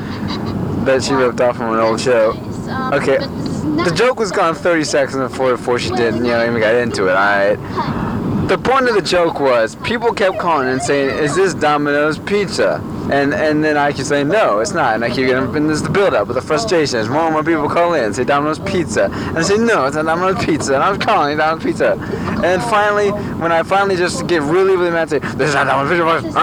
that 0.85 1.03
she 1.03 1.15
ripped 1.15 1.41
off 1.41 1.57
from 1.57 1.73
an 1.73 1.81
old 1.81 2.01
show. 2.01 2.31
Okay, 2.93 3.19
The 3.19 3.93
joke 3.95 4.19
was 4.19 4.31
gone 4.33 4.55
30 4.55 4.85
seconds 4.85 5.17
before, 5.17 5.57
before 5.57 5.79
she 5.79 5.91
did, 5.91 6.15
you 6.15 6.23
know, 6.23 6.45
even 6.45 6.61
got 6.61 6.75
into 6.75 7.07
it, 7.09 7.13
alright? 7.13 7.59
The 8.49 8.59
point 8.59 8.89
of 8.89 8.95
the 8.95 9.03
joke 9.03 9.41
was 9.41 9.75
people 9.77 10.13
kept 10.13 10.39
calling 10.39 10.69
and 10.69 10.81
saying, 10.83 11.19
Is 11.19 11.35
this 11.35 11.55
Domino's 11.55 12.19
Pizza? 12.19 12.75
And 13.11 13.33
and 13.33 13.65
then 13.65 13.79
I 13.79 13.91
keep 13.93 14.05
saying, 14.05 14.29
No, 14.29 14.59
it's 14.61 14.73
not. 14.73 14.95
And 14.95 15.05
I 15.05 15.09
keep 15.09 15.27
getting, 15.27 15.57
and 15.57 15.71
this 15.71 15.79
is 15.79 15.83
the 15.83 15.89
build 15.89 16.13
up 16.13 16.27
with 16.29 16.37
the 16.37 16.43
frustration. 16.43 17.09
More 17.09 17.23
and 17.23 17.33
more 17.33 17.43
people 17.43 17.71
call 17.71 17.95
in 17.95 18.05
and 18.05 18.15
say 18.15 18.23
Domino's 18.25 18.59
Pizza. 18.59 19.05
And 19.07 19.39
I 19.39 19.43
say, 19.43 19.57
No, 19.57 19.87
it's 19.87 19.97
not 19.97 20.05
Domino's 20.05 20.45
Pizza. 20.45 20.75
And 20.75 20.83
I'm 20.83 20.99
calling 20.99 21.39
Domino's 21.39 21.65
Pizza. 21.65 21.93
And 22.45 22.63
finally, 22.65 23.11
when 23.41 23.51
I 23.51 23.63
finally 23.63 23.97
just 23.97 24.27
get 24.27 24.43
really, 24.43 24.77
really 24.77 24.91
mad, 24.91 25.09
say, 25.09 25.21
This 25.21 25.49
is 25.49 25.55
not 25.55 25.67
Domino's 25.67 26.23
Pizza. 26.23 26.39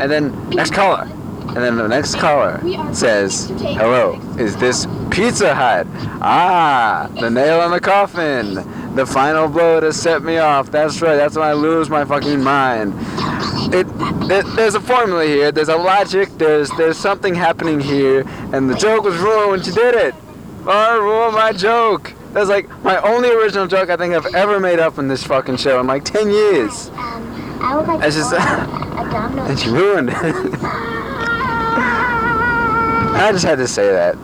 And 0.00 0.10
then, 0.10 0.50
next 0.50 0.72
caller. 0.72 1.08
And 1.48 1.56
then 1.56 1.76
the 1.76 1.88
next 1.88 2.16
caller 2.16 2.60
says, 2.94 3.48
Hello, 3.60 4.20
is 4.38 4.56
this 4.56 4.86
Pizza 5.10 5.54
Hut? 5.54 5.86
Ah, 6.20 7.08
the 7.20 7.30
nail 7.30 7.62
in 7.64 7.70
the 7.70 7.80
coffin. 7.80 8.54
The 8.94 9.06
final 9.06 9.48
blow 9.48 9.80
to 9.80 9.92
set 9.92 10.22
me 10.22 10.38
off. 10.38 10.70
That's 10.70 11.00
right, 11.02 11.16
that's 11.16 11.36
when 11.36 11.46
I 11.46 11.52
lose 11.52 11.88
my 11.88 12.04
fucking 12.04 12.42
mind. 12.42 12.94
It, 13.74 13.86
it, 14.30 14.46
there's 14.56 14.74
a 14.74 14.80
formula 14.80 15.24
here, 15.24 15.52
there's 15.52 15.68
a 15.68 15.76
logic, 15.76 16.28
there's 16.38 16.70
there's 16.76 16.96
something 16.96 17.34
happening 17.34 17.80
here, 17.80 18.24
and 18.52 18.68
the 18.68 18.74
joke 18.74 19.04
was 19.04 19.16
ruined 19.18 19.50
when 19.50 19.62
she 19.62 19.70
did 19.72 19.94
it. 19.94 20.14
Oh, 20.66 21.00
ruined 21.00 21.34
my 21.34 21.52
joke. 21.52 22.12
That's 22.32 22.48
like 22.48 22.68
my 22.82 22.98
only 23.02 23.30
original 23.30 23.66
joke 23.66 23.88
I 23.90 23.96
think 23.96 24.14
I've 24.14 24.34
ever 24.34 24.58
made 24.60 24.78
up 24.80 24.98
in 24.98 25.08
this 25.08 25.22
fucking 25.24 25.56
show 25.58 25.80
in 25.80 25.86
like 25.86 26.04
10 26.04 26.30
years. 26.30 26.88
Um, 26.90 27.58
I 27.62 27.76
would 27.76 27.86
like 27.88 28.04
It's 28.04 28.16
just- 28.16 28.32
And 29.48 29.58
she 29.58 29.70
ruined 29.70 30.10
it. 30.12 30.97
I 33.18 33.32
just 33.32 33.44
had 33.44 33.58
to 33.58 33.68
say 33.68 33.90
that. 33.92 34.16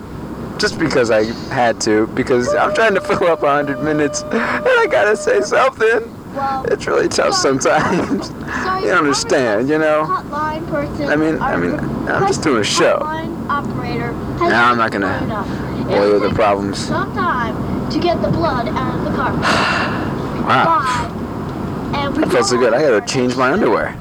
Just 0.57 0.79
because 0.79 1.11
I 1.11 1.23
had 1.53 1.81
to, 1.81 2.07
because 2.07 2.53
I'm 2.55 2.73
trying 2.73 2.93
to 2.95 3.01
fill 3.01 3.25
up 3.25 3.41
100 3.41 3.83
minutes, 3.83 4.21
and 4.21 4.31
I 4.33 4.87
gotta 4.89 5.17
say 5.17 5.41
something. 5.41 6.33
Well, 6.33 6.65
It's 6.71 6.87
really 6.87 7.07
tough 7.09 7.33
sometimes. 7.33 8.27
sorry, 8.29 8.85
You 8.85 8.91
understand, 8.91 9.69
you 9.69 9.77
know? 9.77 10.05
Hotline 10.05 10.69
person. 10.69 11.09
I 11.09 11.15
mean, 11.15 11.41
I 11.41 11.57
mean, 11.57 11.77
I'm 12.09 12.27
just 12.27 12.41
doing 12.41 12.61
a 12.61 12.63
show. 12.63 12.99
Hotline 12.99 13.49
operator. 13.49 14.13
Has 14.13 14.51
No, 14.51 14.55
I'm 14.55 14.77
not 14.77 14.91
gonna 14.91 15.19
phone 15.19 15.31
up. 15.31 15.87
Boy 15.87 16.13
with 16.13 16.23
the 16.23 16.35
problems. 16.35 16.79
Some 16.87 17.13
time 17.13 17.89
to 17.89 17.99
get 17.99 18.21
the 18.21 18.29
blood 18.29 18.67
out 18.69 18.95
of 18.97 19.03
the 19.03 19.11
car. 19.11 20.01
Wow. 20.45 20.63
Bye. 20.63 21.97
And 21.97 22.15
That 22.17 22.31
felt 22.31 22.45
so 22.45 22.59
good. 22.59 22.71
I 22.71 22.79
gotta 22.81 23.03
change 23.11 23.35
my 23.35 23.51
underwear. 23.51 23.97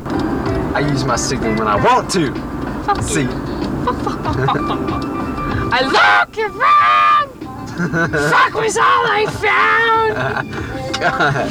I 0.75 0.81
use 0.81 1.03
my 1.05 1.17
signal 1.17 1.55
when 1.55 1.67
I 1.67 1.77
want 1.83 2.11
to. 2.11 2.35
See. 3.03 3.54
I 5.77 5.81
look 5.85 6.39
around! 6.39 7.29
Fuck 8.31 8.55
was 8.55 8.77
all 8.79 9.05
I 9.07 9.27
found! 9.43 10.15
God. 11.01 11.51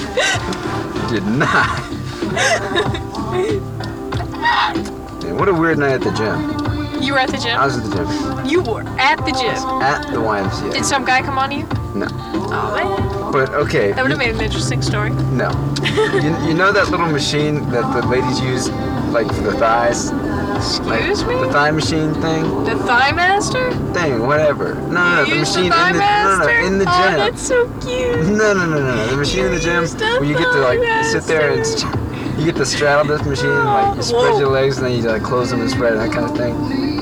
Did 1.12 1.26
not. 1.26 1.92
Man, 5.24 5.38
what 5.38 5.48
a 5.48 5.54
weird 5.54 5.78
night 5.78 5.92
at 5.94 6.02
the 6.02 6.12
gym. 6.12 6.63
You 7.04 7.14
were 7.14 7.20
at 7.20 7.30
the 7.30 7.38
gym? 7.38 7.58
I 7.60 7.66
was 7.66 7.78
at 7.78 7.84
the 7.84 7.96
gym. 7.96 8.46
You 8.46 8.62
were 8.62 8.84
at 8.98 9.18
the 9.26 9.32
gym. 9.32 9.56
At 9.82 10.08
the 10.08 10.20
YMCA. 10.20 10.74
Did 10.74 10.86
some 10.86 11.04
guy 11.04 11.22
come 11.22 11.38
on 11.38 11.52
you? 11.52 11.64
No. 11.94 12.08
Oh 12.10 12.74
man. 12.76 13.32
But 13.32 13.50
okay. 13.50 13.92
That 13.92 14.04
would 14.04 14.12
have 14.12 14.20
made 14.20 14.34
an 14.34 14.40
interesting 14.42 14.82
story. 14.82 15.10
No. 15.10 15.52
you, 15.84 16.48
you 16.48 16.54
know 16.54 16.72
that 16.72 16.90
little 16.92 17.08
machine 17.08 17.70
that 17.72 17.94
the 17.94 18.08
ladies 18.08 18.40
use, 18.40 18.70
like 19.12 19.28
for 19.28 19.42
the 19.42 19.54
thighs? 19.54 20.12
Like, 20.84 21.02
me? 21.28 21.36
The 21.36 21.50
thigh 21.52 21.72
machine 21.72 22.14
thing? 22.16 22.64
The 22.64 22.78
Thigh 22.78 23.12
Master? 23.12 23.72
Thing, 23.94 24.26
whatever. 24.26 24.76
No, 24.76 24.92
no, 24.92 25.16
no. 25.16 25.24
You 25.24 25.34
The 25.34 25.40
machine 25.42 25.72
Thigh 25.72 25.90
in 25.90 25.96
the 25.96 26.00
no, 26.00 26.06
no, 26.06 26.38
Master? 26.38 26.60
in 26.60 26.78
the 26.78 26.86
gym. 26.86 26.94
Oh, 26.94 27.10
gym. 27.10 27.18
that's 27.18 27.42
so 27.42 27.80
cute. 27.82 28.16
No, 28.38 28.54
no, 28.54 28.66
no, 28.66 28.80
no, 28.80 28.96
no. 28.96 29.08
The 29.08 29.18
machine 29.18 29.46
in 29.46 29.52
the 29.52 29.60
gym 29.60 29.84
where 29.84 30.24
you 30.24 30.38
get 30.38 30.54
to 30.54 30.60
like 30.60 30.80
thigh 30.80 31.02
sit 31.04 31.24
there 31.24 31.52
and 31.52 31.66
st- 31.66 31.94
you 32.38 32.46
get 32.46 32.56
to 32.56 32.66
straddle 32.66 33.06
this 33.06 33.26
machine, 33.28 33.52
and 33.52 33.66
like 33.66 33.96
you 33.98 34.04
spread 34.04 34.34
Whoa. 34.34 34.40
your 34.40 34.50
legs 34.52 34.78
and 34.78 34.88
then 34.88 34.94
you 34.94 35.02
like 35.04 35.22
close 35.24 35.50
them 35.52 35.62
and 35.62 35.70
spread 35.70 35.98
that 35.98 36.12
kind 36.12 36.26
of 36.26 36.36
thing. 36.38 36.93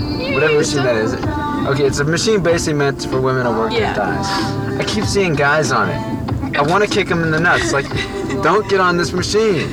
Whatever 0.42 0.58
machine 0.60 0.84
that 0.84 0.96
is. 0.96 1.14
Okay, 1.68 1.86
it's 1.86 2.00
a 2.00 2.04
machine 2.04 2.42
basically 2.42 2.74
meant 2.74 3.04
for 3.06 3.22
women 3.22 3.46
to 3.46 3.52
work 3.52 3.72
Yeah. 3.72 3.94
their 3.94 4.06
thighs. 4.06 4.80
I 4.80 4.84
keep 4.86 5.06
seeing 5.06 5.36
guys 5.36 5.72
on 5.72 5.90
it. 5.90 6.58
I 6.58 6.64
want 6.64 6.84
to 6.84 6.90
kick 6.90 7.08
them 7.08 7.22
in 7.24 7.30
the 7.32 7.40
nuts. 7.40 7.72
Like, 7.72 7.86
don't 8.42 8.68
get 8.68 8.80
on 8.80 8.98
this 8.98 9.14
machine. 9.14 9.70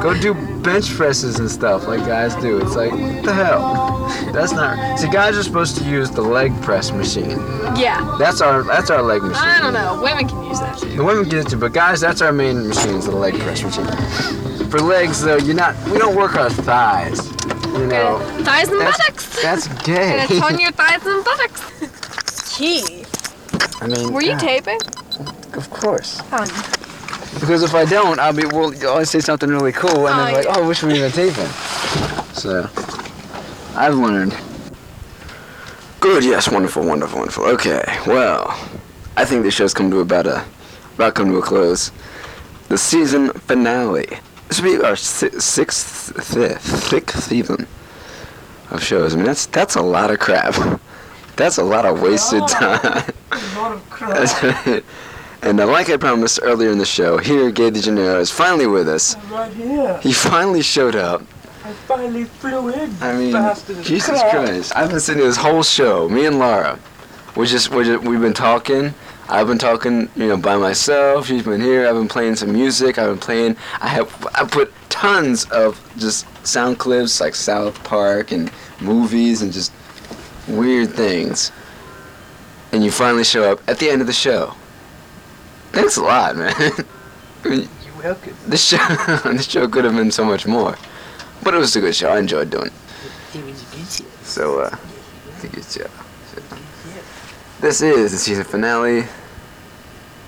Go 0.00 0.14
do 0.14 0.34
bench 0.62 0.94
presses 0.94 1.40
and 1.40 1.50
stuff 1.50 1.88
like 1.88 2.00
guys 2.06 2.34
do. 2.36 2.58
It's 2.58 2.76
like, 2.76 2.92
what 2.92 3.24
the 3.24 3.32
hell? 3.32 4.08
That's 4.32 4.52
not. 4.52 4.98
See, 4.98 5.08
guys 5.08 5.36
are 5.36 5.42
supposed 5.42 5.76
to 5.78 5.84
use 5.84 6.10
the 6.10 6.22
leg 6.22 6.52
press 6.62 6.92
machine. 6.92 7.38
Yeah. 7.76 8.16
That's 8.18 8.40
our 8.40 8.62
that's 8.62 8.90
our 8.90 9.02
leg 9.02 9.22
machine. 9.22 9.42
I 9.44 9.60
don't 9.60 9.72
know. 9.72 10.00
Women 10.00 10.28
can 10.28 10.44
use 10.44 10.60
that 10.60 10.78
too. 10.78 10.94
The 10.96 11.02
women 11.02 11.24
get 11.24 11.40
it 11.46 11.48
too, 11.48 11.56
but 11.58 11.72
guys, 11.72 12.00
that's 12.00 12.20
our 12.22 12.32
main 12.32 12.68
machine, 12.68 12.94
is 12.94 13.06
the 13.06 13.16
leg 13.16 13.34
press 13.40 13.62
machine. 13.64 13.86
For 14.70 14.78
legs, 14.80 15.22
though, 15.22 15.36
you're 15.36 15.54
not. 15.56 15.74
We 15.90 15.98
don't 15.98 16.14
work 16.16 16.36
our 16.36 16.50
thighs. 16.50 17.18
You 17.76 17.86
know, 17.86 18.18
Thighs 18.42 18.68
and 18.68 18.78
buttocks. 18.78 19.25
That's 19.42 19.68
gay. 19.84 20.20
And 20.20 20.30
it's 20.30 20.42
on 20.42 20.58
your 20.58 20.72
thighs 20.72 21.04
and 21.06 21.24
buttocks. 21.24 22.56
Gee. 22.56 23.04
I 23.80 23.86
mean, 23.86 24.12
Were 24.12 24.22
you 24.22 24.32
God, 24.32 24.40
taping? 24.40 24.80
Of 25.54 25.68
course. 25.70 26.20
Fun. 26.22 26.48
Because 27.40 27.62
if 27.62 27.74
I 27.74 27.84
don't, 27.84 28.18
I'll 28.18 28.32
be 28.32 28.46
well. 28.46 28.72
I'll 28.82 28.88
always 28.88 29.10
say 29.10 29.20
something 29.20 29.48
really 29.50 29.72
cool, 29.72 30.06
and 30.08 30.20
Oh, 30.20 30.24
then 30.24 30.34
like, 30.34 30.44
yeah. 30.46 30.52
oh, 30.56 30.62
I 30.64 30.66
wish 30.66 30.82
we 30.82 30.88
were 30.90 30.94
even 30.96 31.12
taping. 31.12 31.46
So, 32.32 32.68
I've 33.74 33.94
learned. 33.94 34.34
Good. 36.00 36.24
Yes. 36.24 36.50
Wonderful. 36.50 36.86
Wonderful. 36.86 37.18
Wonderful. 37.18 37.44
Okay. 37.44 37.82
Well, 38.06 38.48
I 39.16 39.24
think 39.24 39.42
the 39.42 39.50
show's 39.50 39.74
come 39.74 39.90
to 39.90 40.00
about 40.00 40.26
a 40.26 40.44
about 40.94 41.14
come 41.14 41.30
to 41.30 41.38
a 41.38 41.42
close. 41.42 41.90
The 42.68 42.78
season 42.78 43.30
finale. 43.32 44.08
This 44.48 44.60
will 44.62 44.78
be 44.78 44.84
our 44.84 44.96
si- 44.96 45.38
sixth, 45.40 46.24
fifth, 46.24 46.64
sixth 46.64 47.24
season 47.24 47.66
of 48.70 48.82
shows. 48.82 49.14
I 49.14 49.16
mean, 49.16 49.26
that's 49.26 49.46
that's 49.46 49.76
a 49.76 49.82
lot 49.82 50.10
of 50.10 50.18
crap. 50.18 50.54
That's 51.36 51.58
a 51.58 51.62
lot 51.62 51.84
of 51.84 52.00
wasted 52.00 52.48
time. 52.48 52.80
That's 54.00 54.42
right. 54.42 54.82
And 55.42 55.60
uh, 55.60 55.66
like 55.66 55.90
I 55.90 55.98
promised 55.98 56.40
earlier 56.42 56.70
in 56.70 56.78
the 56.78 56.86
show, 56.86 57.18
here 57.18 57.50
Gay 57.50 57.68
De 57.68 57.80
Janeiro 57.80 58.18
is 58.18 58.30
finally 58.30 58.66
with 58.66 58.88
us. 58.88 59.16
Right 59.30 59.52
here. 59.52 60.00
He 60.02 60.14
finally 60.14 60.62
showed 60.62 60.96
up. 60.96 61.22
I 61.62 61.72
finally 61.72 62.24
flew 62.24 62.70
in. 62.70 62.96
I 63.02 63.12
mean, 63.16 63.32
Jesus 63.82 64.20
crap. 64.20 64.30
Christ! 64.30 64.72
I've 64.74 64.88
been 64.88 65.00
sitting 65.00 65.22
this 65.22 65.36
whole 65.36 65.62
show. 65.62 66.08
Me 66.08 66.24
and 66.24 66.38
Laura, 66.38 66.78
we 67.36 67.46
just 67.46 67.70
we 67.70 67.84
just 67.84 68.02
we've 68.02 68.20
been 68.20 68.32
talking. 68.32 68.94
I've 69.28 69.48
been 69.48 69.58
talking, 69.58 70.08
you 70.14 70.28
know, 70.28 70.36
by 70.36 70.56
myself. 70.56 71.26
She's 71.26 71.42
been 71.42 71.60
here. 71.60 71.88
I've 71.88 71.96
been 71.96 72.08
playing 72.08 72.36
some 72.36 72.52
music. 72.52 72.98
I've 72.98 73.10
been 73.10 73.18
playing. 73.18 73.56
I 73.80 73.88
have 73.88 74.26
I 74.34 74.44
put 74.44 74.72
tons 75.00 75.44
of 75.50 75.78
just 75.98 76.24
sound 76.46 76.78
clips 76.78 77.20
like 77.20 77.34
South 77.34 77.82
Park 77.84 78.32
and 78.32 78.50
movies 78.80 79.42
and 79.42 79.52
just 79.52 79.70
weird 80.48 80.90
things. 80.90 81.52
and 82.72 82.82
you 82.84 82.90
finally 82.90 83.24
show 83.24 83.52
up 83.52 83.60
at 83.68 83.78
the 83.78 83.88
end 83.90 84.00
of 84.00 84.06
the 84.06 84.12
show. 84.12 84.54
Thanks 85.72 85.96
a 85.96 86.02
lot, 86.02 86.36
man. 86.36 86.54
I 86.56 87.48
mean, 87.48 87.68
You're 87.84 88.02
welcome. 88.02 88.34
this 88.46 88.64
show, 88.64 88.78
this 89.24 89.46
show 89.48 89.68
could 89.68 89.84
have 89.84 89.94
been 89.94 90.10
so 90.10 90.24
much 90.24 90.46
more, 90.46 90.76
but 91.42 91.52
it 91.54 91.58
was 91.58 91.76
a 91.76 91.80
good 91.80 91.94
show. 91.94 92.08
I 92.08 92.18
enjoyed 92.18 92.50
doing 92.50 92.66
it. 92.66 92.72
It 93.34 93.44
was 93.44 93.62
a 93.62 93.76
good 93.76 93.88
show. 93.88 94.04
So, 94.22 94.60
uh, 94.60 94.76
it's 95.34 95.44
a 95.44 95.48
good 95.48 95.64
show. 95.64 95.90
So, 96.34 96.56
This 97.60 97.80
is 97.82 98.12
the 98.12 98.18
season 98.18 98.44
finale. 98.44 99.04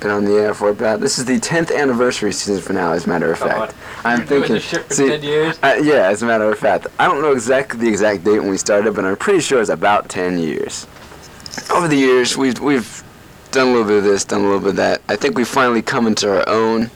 Been 0.01 0.11
on 0.13 0.25
the 0.25 0.35
air 0.35 0.55
for 0.55 0.69
about. 0.71 1.01
This 1.01 1.19
is 1.19 1.25
the 1.25 1.39
10th 1.41 1.77
anniversary 1.77 2.31
season 2.33 2.63
finale, 2.63 2.97
as 2.97 3.07
a 3.07 3.09
matter 3.09 3.33
of 3.33 3.39
Come 3.41 3.49
fact. 3.49 3.75
I'm 4.05 4.19
Doing 4.19 4.29
thinking. 4.29 4.55
this 4.55 4.65
shit 4.65 4.85
for 4.85 4.95
see, 4.95 5.09
10 5.09 5.23
years. 5.25 5.59
uh, 5.63 5.77
yeah, 5.83 6.07
as 6.09 6.23
a 6.23 6.27
matter 6.27 6.45
of 6.51 6.57
fact, 6.59 6.87
I 7.01 7.07
don't 7.09 7.21
know 7.21 7.33
exactly 7.33 7.81
the 7.81 7.89
exact 7.89 8.23
date 8.23 8.39
when 8.39 8.49
we 8.51 8.59
started, 8.59 8.95
but 8.95 9.05
I'm 9.05 9.17
pretty 9.17 9.41
sure 9.41 9.61
it's 9.61 9.71
about 9.71 10.09
10 10.09 10.39
years. 10.39 10.87
Over 11.73 11.89
the 11.89 11.97
years, 11.97 12.37
we've 12.37 12.61
we've 12.61 13.03
done 13.51 13.69
a 13.69 13.71
little 13.73 13.89
bit 13.89 13.99
of 13.99 14.05
this, 14.05 14.25
done 14.25 14.41
a 14.43 14.45
little 14.45 14.61
bit 14.61 14.69
of 14.71 14.77
that. 14.77 15.03
I 15.09 15.17
think 15.17 15.37
we 15.37 15.45
finally 15.45 15.83
come 15.83 16.07
into 16.07 16.31
our 16.31 16.49
own 16.49 16.91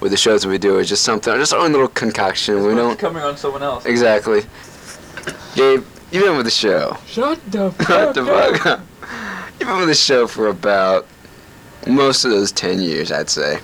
with 0.00 0.12
the 0.12 0.16
shows 0.16 0.42
that 0.42 0.48
we 0.48 0.58
do. 0.58 0.78
It's 0.78 0.88
just 0.88 1.02
something, 1.02 1.34
just 1.34 1.52
our 1.52 1.58
own 1.60 1.72
little 1.72 1.88
concoction. 1.88 2.62
we 2.62 2.68
It's 2.68 2.76
don't 2.76 2.98
coming 3.00 3.22
on 3.24 3.36
someone 3.36 3.64
else. 3.64 3.84
exactly. 3.84 4.42
Gabe, 5.56 5.82
you've 6.12 6.22
been 6.24 6.36
with 6.36 6.46
the 6.46 6.50
show. 6.52 6.96
Shut 7.06 7.40
the 7.50 7.70
What 7.78 7.86
fuck 7.86 8.14
the 8.14 8.22
up. 8.32 8.58
fuck? 8.60 8.80
You've 9.58 9.68
been 9.68 9.78
with 9.78 9.88
the 9.88 9.94
show 9.94 10.28
for 10.28 10.46
about 10.48 11.06
most 11.86 12.24
of 12.24 12.30
those 12.30 12.52
10 12.52 12.80
years, 12.80 13.12
I'd 13.12 13.28
say. 13.30 13.58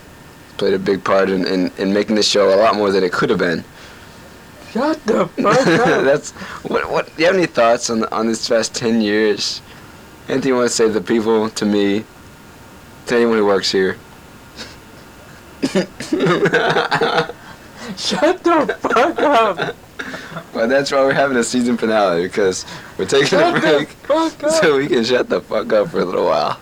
Played 0.58 0.74
a 0.74 0.78
big 0.78 1.02
part 1.04 1.30
in, 1.30 1.46
in, 1.46 1.70
in 1.78 1.92
making 1.92 2.16
this 2.16 2.28
show 2.28 2.54
a 2.54 2.56
lot 2.56 2.74
more 2.74 2.90
than 2.90 3.02
it 3.02 3.12
could 3.12 3.30
have 3.30 3.38
been. 3.38 3.64
Shut 4.72 5.04
the 5.04 5.26
fuck 5.26 5.66
up. 5.66 6.04
That's 6.04 6.30
what. 6.62 6.90
What? 6.90 7.06
Do 7.06 7.12
you 7.18 7.26
have 7.26 7.34
any 7.34 7.46
thoughts 7.46 7.90
on 7.90 8.04
on 8.04 8.28
this 8.28 8.48
past 8.48 8.72
ten 8.74 9.00
years? 9.00 9.62
Anything 10.28 10.50
you 10.50 10.54
want 10.54 10.68
to 10.68 10.74
say 10.74 10.86
to 10.86 10.92
the 10.92 11.00
people, 11.00 11.50
to 11.50 11.66
me, 11.66 12.04
to 13.06 13.16
anyone 13.16 13.38
who 13.38 13.46
works 13.46 13.72
here? 13.72 13.96
Shut 17.96 18.44
the 18.44 18.76
fuck 18.80 19.18
up. 19.18 19.76
well, 20.54 20.68
that's 20.68 20.92
why 20.92 21.00
we're 21.00 21.12
having 21.12 21.36
a 21.36 21.42
season 21.44 21.76
finale 21.76 22.22
because 22.22 22.64
we're 22.96 23.06
taking 23.06 23.26
Shut 23.26 23.56
a 23.56 23.60
break 23.60 23.96
so 24.52 24.76
we 24.76 24.86
can 24.86 25.02
shut 25.02 25.28
the 25.28 25.40
fuck 25.40 25.72
up 25.72 25.88
for 25.88 26.00
a 26.00 26.04
little 26.04 26.26
while. 26.26 26.60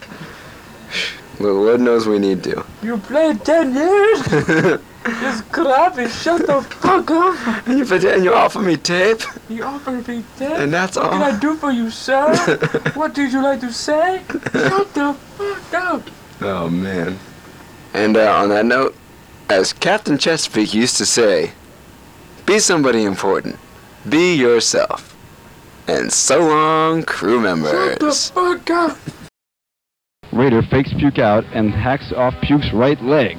Well, 1.40 1.54
Lord 1.54 1.80
knows 1.80 2.06
we 2.06 2.18
need 2.18 2.42
to. 2.44 2.64
You 2.82 2.98
played 2.98 3.44
10 3.44 3.74
years? 3.74 4.80
This 5.08 5.40
crap 5.52 5.96
is 5.98 6.14
shut 6.22 6.46
the 6.46 6.60
fuck 6.60 7.10
up. 7.10 7.66
and 7.66 7.78
you 7.78 7.86
pretend 7.86 8.24
you 8.24 8.34
offer 8.34 8.60
me 8.60 8.76
tape, 8.76 9.22
You 9.48 9.64
offer 9.64 9.92
me 9.92 10.02
tape? 10.36 10.50
and 10.58 10.70
that's 10.74 10.96
What 10.96 11.06
all. 11.06 11.12
can 11.12 11.22
I 11.22 11.38
do 11.38 11.54
for 11.56 11.70
you, 11.70 11.88
sir? 11.88 12.34
what 12.94 13.14
did 13.14 13.32
you 13.32 13.40
like 13.42 13.60
to 13.60 13.72
say? 13.72 14.22
Shut 14.52 14.92
the 14.92 15.14
fuck 15.38 15.74
up. 15.74 16.02
Oh 16.42 16.68
man. 16.68 17.18
And 17.94 18.18
uh, 18.18 18.34
on 18.36 18.50
that 18.50 18.66
note, 18.66 18.94
as 19.48 19.72
Captain 19.72 20.18
Chesapeake 20.18 20.74
used 20.74 20.98
to 20.98 21.06
say, 21.06 21.52
be 22.44 22.58
somebody 22.58 23.04
important. 23.04 23.56
Be 24.10 24.34
yourself. 24.34 25.16
And 25.86 26.12
so 26.12 26.40
long, 26.40 27.02
crew 27.04 27.40
members. 27.40 27.70
Shut 27.72 28.00
the 28.00 28.12
fuck 28.12 28.70
up. 28.70 28.98
Raider 30.32 30.62
fakes 30.62 30.92
Puke 30.94 31.18
out 31.18 31.44
and 31.52 31.70
hacks 31.72 32.12
off 32.12 32.34
Puke's 32.42 32.72
right 32.72 33.00
leg. 33.02 33.38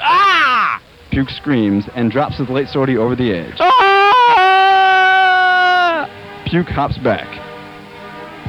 Ah! 0.00 0.80
Puke 1.10 1.30
screams 1.30 1.86
and 1.94 2.10
drops 2.12 2.36
his 2.38 2.48
late 2.48 2.68
sortie 2.68 2.96
over 2.96 3.16
the 3.16 3.32
edge. 3.32 3.54
Ah! 4.80 6.08
Puke 6.46 6.68
hops 6.68 6.98
back. 6.98 7.26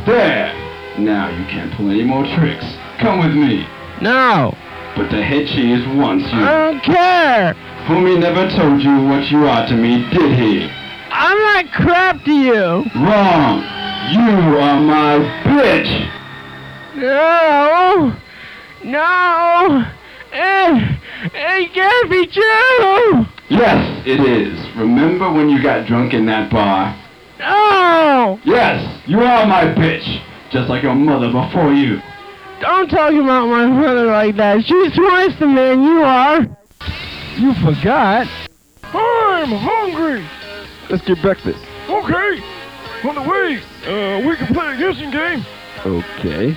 There! 0.05 0.53
Now 0.99 1.29
you 1.29 1.45
can't 1.45 1.71
pull 1.75 1.89
any 1.89 2.03
more 2.03 2.25
tricks. 2.35 2.65
Come 2.99 3.19
with 3.19 3.33
me. 3.33 3.65
No, 4.01 4.53
But 4.95 5.09
the 5.11 5.21
head 5.23 5.47
cheese 5.47 5.85
wants 5.95 6.25
I 6.33 6.39
you. 6.39 6.45
don't 6.45 6.81
care. 6.83 7.53
Homie 7.87 8.19
never 8.19 8.49
told 8.49 8.81
you 8.81 9.05
what 9.07 9.29
you 9.31 9.47
are 9.47 9.65
to 9.67 9.75
me, 9.75 10.03
did 10.11 10.33
he? 10.37 10.69
I'm 11.11 11.37
not 11.37 11.71
crap 11.73 12.23
to 12.25 12.31
you. 12.33 12.83
Wrong! 12.95 13.63
You 14.11 14.57
are 14.57 14.79
my 14.81 15.19
bitch! 15.45 16.09
No, 17.01 18.15
no, 18.83 19.85
it, 20.31 20.99
it 21.33 21.73
can't 21.73 22.09
be 22.11 22.27
true. 22.27 23.25
Yes, 23.49 24.03
it 24.05 24.19
is. 24.19 24.59
Remember 24.77 25.31
when 25.33 25.49
you 25.49 25.63
got 25.63 25.87
drunk 25.87 26.13
in 26.13 26.27
that 26.27 26.51
bar? 26.51 26.95
No, 27.39 28.39
Yes, 28.45 29.01
you 29.07 29.19
are 29.19 29.47
my 29.47 29.63
bitch! 29.63 30.21
Just 30.51 30.69
like 30.69 30.83
your 30.83 30.93
mother 30.93 31.31
before 31.31 31.73
you. 31.73 31.99
don't 32.59 32.87
talk 32.87 33.13
about 33.13 33.47
my 33.47 33.65
mother 33.65 34.05
like 34.05 34.35
that. 34.35 34.63
She's 34.63 34.93
twice 34.93 35.33
the 35.39 35.47
man 35.47 35.81
you 35.81 36.03
are. 36.03 36.41
You 37.39 37.55
forgot. 37.55 38.27
I'm 38.83 39.49
hungry. 39.49 40.23
Let's 40.87 41.03
get 41.03 41.19
breakfast. 41.23 41.65
Okay, 41.89 42.43
on 43.09 43.15
the 43.15 43.23
way. 43.27 43.59
Uh, 43.87 44.27
we 44.27 44.35
can 44.35 44.53
play 44.53 44.75
a 44.75 44.77
guessing 44.77 45.09
game. 45.09 45.43
Okay. 45.83 46.55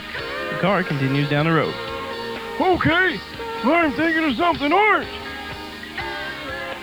The 0.64 0.68
car 0.68 0.82
continues 0.82 1.28
down 1.28 1.44
the 1.44 1.52
road. 1.52 1.74
Okay, 2.58 3.20
I'm 3.64 3.92
thinking 3.92 4.24
of 4.24 4.34
something 4.34 4.72
orange. 4.72 5.10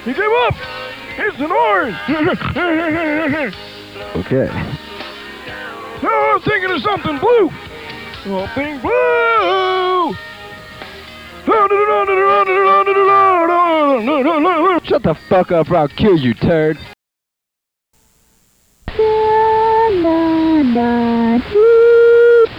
He 0.05 0.13
gave 0.13 0.29
up. 0.45 0.55
It's 1.17 1.39
an 1.39 1.51
orange. 1.51 1.97
Okay. 4.15 4.45
now 6.03 6.33
I'm 6.33 6.41
thinking 6.41 6.69
of 6.69 6.81
something 6.83 7.17
blue. 7.17 7.49
Something 8.23 8.81
blue. 8.81 10.15
Shut 14.83 15.01
the 15.01 15.15
fuck 15.27 15.51
up 15.51 15.71
or 15.71 15.77
I'll 15.77 15.87
kill 15.87 16.19
you, 16.19 16.35
turd. 16.35 16.77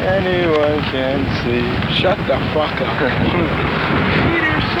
Anyone 0.00 0.80
can 0.90 1.24
see. 1.44 1.60
Shut 2.00 2.16
the 2.26 2.38
fuck 2.54 2.80
up. 2.80 2.98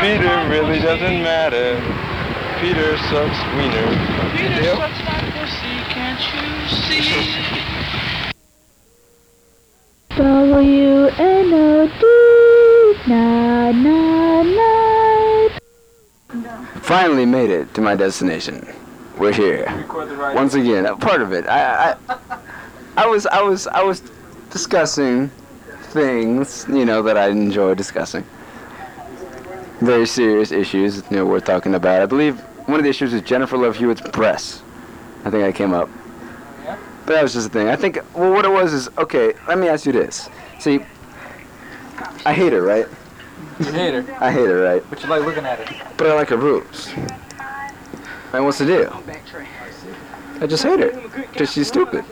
Peter 0.00 0.48
really 0.48 0.78
doesn't 0.78 1.22
matter. 1.22 1.76
Peter 2.60 2.96
sucks 3.08 3.38
wiener. 3.54 3.86
Peter 4.34 4.64
sucks 4.76 5.00
my 5.04 5.20
pussy, 5.36 5.76
can't 5.92 6.20
you 6.32 6.46
see? 6.68 8.32
W 10.16 11.06
N 11.06 11.52
O 11.52 11.86
D 11.86 12.02
na 13.08 13.72
na 13.72 14.42
na. 14.42 14.70
Finally 16.80 17.26
made 17.26 17.50
it 17.50 17.72
to 17.74 17.80
my 17.82 17.94
destination. 17.94 18.66
We're 19.18 19.32
here. 19.32 19.66
Once 20.34 20.54
again, 20.54 20.86
a 20.86 20.96
part 20.96 21.20
of 21.20 21.32
it. 21.32 21.46
I, 21.46 21.94
I, 22.08 22.18
I 22.96 23.06
was, 23.06 23.26
I 23.26 23.42
was, 23.42 23.66
I 23.66 23.82
was 23.82 24.02
discussing 24.50 25.30
things, 25.92 26.66
you 26.68 26.84
know, 26.84 27.02
that 27.02 27.16
I 27.16 27.28
enjoy 27.28 27.74
discussing. 27.74 28.24
Very 29.80 30.06
serious 30.06 30.52
issues, 30.52 31.02
you 31.10 31.16
know, 31.16 31.26
worth 31.26 31.44
talking 31.44 31.74
about. 31.74 32.02
I 32.02 32.06
believe 32.06 32.38
one 32.66 32.78
of 32.78 32.84
the 32.84 32.90
issues 32.90 33.12
is 33.12 33.22
Jennifer 33.22 33.56
Love 33.56 33.76
Hewitt's 33.76 34.02
breasts. 34.10 34.62
I 35.24 35.30
think 35.30 35.44
I 35.44 35.52
came 35.52 35.72
up. 35.72 35.88
But 37.06 37.14
that 37.14 37.22
was 37.22 37.32
just 37.32 37.48
a 37.48 37.50
thing. 37.50 37.68
I 37.68 37.76
think, 37.76 37.98
well, 38.14 38.32
what 38.32 38.44
it 38.44 38.50
was 38.50 38.72
is, 38.72 38.88
okay, 38.98 39.32
let 39.48 39.58
me 39.58 39.68
ask 39.68 39.86
you 39.86 39.92
this. 39.92 40.28
See, 40.58 40.80
I 42.24 42.32
hate 42.32 42.52
her, 42.52 42.62
right? 42.62 42.86
You 43.58 43.72
hate 43.72 43.94
her, 43.94 44.16
I 44.20 44.30
hate 44.30 44.46
her, 44.46 44.62
right? 44.62 44.82
but 44.88 45.02
you 45.02 45.08
like 45.08 45.22
looking 45.22 45.44
at 45.44 45.58
her. 45.58 45.92
But 45.96 46.08
I 46.08 46.14
like 46.14 46.28
her 46.28 46.36
boobs. 46.36 46.92
And 48.32 48.44
what's 48.44 48.58
the 48.58 48.66
deal? 48.66 49.02
I 50.40 50.46
just 50.46 50.62
hate 50.62 50.80
her. 50.80 51.08
Because 51.32 51.52
she's 51.52 51.68
stupid. 51.68 52.04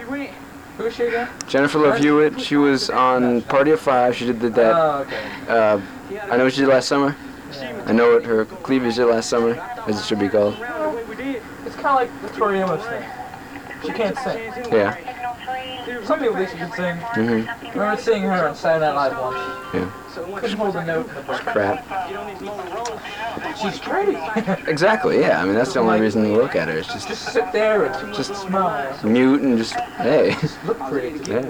Who 0.79 0.87
is 0.87 0.95
she 0.95 1.03
again? 1.03 1.29
Jennifer 1.49 1.79
Love 1.79 1.99
Hewitt, 1.99 2.41
she 2.41 2.55
was 2.57 2.89
on 2.89 3.43
Party 3.43 3.73
of 3.73 3.81
Five. 3.81 4.15
She 4.15 4.27
did 4.27 4.39
the, 4.39 4.49
that. 4.51 4.77
Oh, 4.77 5.01
okay. 5.01 5.25
Uh, 5.49 5.81
I 6.31 6.37
know 6.37 6.45
what 6.45 6.53
she 6.53 6.61
did 6.61 6.69
last 6.69 6.87
summer. 6.87 7.17
I 7.87 7.93
know 7.93 8.15
what 8.15 8.25
her 8.25 8.45
cleavage 8.45 8.95
did 8.95 9.07
last 9.07 9.29
summer, 9.29 9.55
as 9.89 9.99
it 9.99 10.05
should 10.05 10.21
be 10.21 10.29
called. 10.29 10.55
It's 10.55 11.75
kind 11.75 11.87
of 11.87 11.95
like 11.97 12.23
the 12.23 12.29
Tori 12.29 12.61
Amos 12.61 12.85
thing. 12.87 13.05
She 13.83 13.93
can't 13.93 14.17
sing. 14.19 14.39
Yeah. 14.73 15.28
Some 16.05 16.19
people 16.21 16.35
think 16.37 16.51
she 16.51 16.57
can 16.57 16.73
sing. 16.73 16.97
hmm 16.97 17.49
I 17.67 17.71
remember 17.73 18.01
seeing 18.03 18.23
her 18.23 18.49
on 18.49 18.55
Saturday 18.55 18.87
Night 18.87 19.09
Live 19.11 19.19
once. 19.19 19.75
Yeah. 19.75 19.91
Couldn't 20.41 20.57
hold 20.59 20.75
a 20.77 20.85
note 20.85 21.09
in 21.09 21.15
the 21.15 21.21
book. 21.23 21.41
Crap. 21.43 21.85
She's 23.61 23.79
pretty. 23.79 24.17
Exactly. 24.71 25.21
Yeah. 25.21 25.41
I 25.43 25.45
mean, 25.45 25.55
that's 25.55 25.73
the 25.75 25.81
only 25.81 26.01
reason 26.01 26.23
to 26.25 26.29
look 26.33 26.57
at 26.57 26.69
her. 26.69 26.79
It's 26.79 26.93
just 26.93 27.09
just 27.09 27.33
sit 27.33 27.53
there 27.53 27.85
and 27.87 28.15
Just- 28.15 28.31
just 28.31 28.43
smile. 28.43 28.99
mute 29.05 29.43
and 29.43 29.57
just 29.59 29.75
hey. 29.75 30.35
Look 30.65 30.79
pretty. 30.81 31.19
Yeah. 31.31 31.43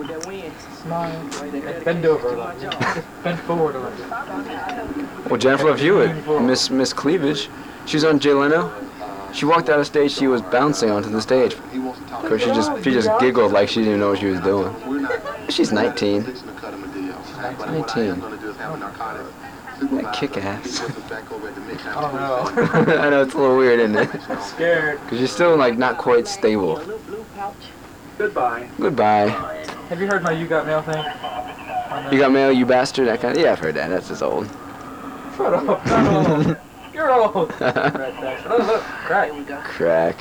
Smile. 0.83 1.17
And 1.43 1.85
bend 1.85 2.05
over 2.07 2.29
a. 2.37 2.55
Just 2.61 3.01
bend 3.25 3.39
forward 3.41 3.77
a 3.77 3.81
little. 3.81 5.29
Well, 5.31 5.37
Jennifer 5.39 5.65
Love 5.67 5.81
Hewitt, 5.81 6.43
Miss 6.43 6.71
Miss 6.71 6.93
Cleavage, 6.93 7.49
she's 7.87 8.05
on 8.05 8.19
Jay 8.19 8.33
Leno. 8.33 8.71
She 9.33 9.45
walked 9.45 9.69
out 9.69 9.79
of 9.79 9.87
stage. 9.87 10.13
She 10.13 10.27
was 10.27 10.43
bouncing 10.43 10.91
onto 10.91 11.11
the 11.11 11.21
stage. 11.21 11.55
Of 11.55 12.25
course, 12.27 12.43
she 12.43 12.49
just 12.49 12.85
she 12.85 12.91
just 12.91 13.11
giggled 13.21 13.53
like 13.53 13.69
she 13.69 13.83
didn't 13.85 14.01
know 14.01 14.11
what 14.11 14.19
she 14.19 14.27
was 14.27 14.41
doing. 14.41 14.75
She's 15.49 15.73
19. 15.73 16.23
19. 16.23 18.21
That 19.81 20.13
kick 20.13 20.37
ass. 20.39 20.83
Oh 21.95 22.53
I 22.99 23.11
know 23.11 23.23
it's 23.23 23.35
a 23.35 23.39
little 23.39 23.57
weird, 23.57 23.79
isn't 23.81 23.97
it? 23.97 24.29
no. 24.29 24.41
Scared. 24.41 25.01
Because 25.03 25.19
you're 25.19 25.29
still 25.29 25.57
like 25.57 25.79
not 25.79 25.99
quite 25.99 26.27
stable. 26.27 26.83
Goodbye. 28.19 28.69
Goodbye. 28.79 29.29
Have 29.89 30.01
you 30.01 30.09
heard 30.09 30.23
my 30.23 30.33
You 30.33 30.49
Got 30.49 30.67
Mail 30.67 30.83
thing? 30.83 31.05
You 32.13 32.19
got 32.19 32.33
mail, 32.33 32.53
you 32.53 32.67
bastard. 32.67 33.09
That 33.09 33.21
kind. 33.21 33.37
Of, 33.37 33.43
yeah, 33.43 33.53
I've 33.53 33.59
heard 33.59 33.75
that. 33.77 33.89
That's 33.89 34.09
just 34.09 34.23
old. 34.23 34.49
Shut 35.37 35.55
up. 35.55 36.59
No. 36.99 37.05
You're 37.05 37.13
old. 37.13 37.49
Look, 37.61 37.61
look. 38.49 38.83
Crack. 38.83 39.31
Crack. 39.65 40.17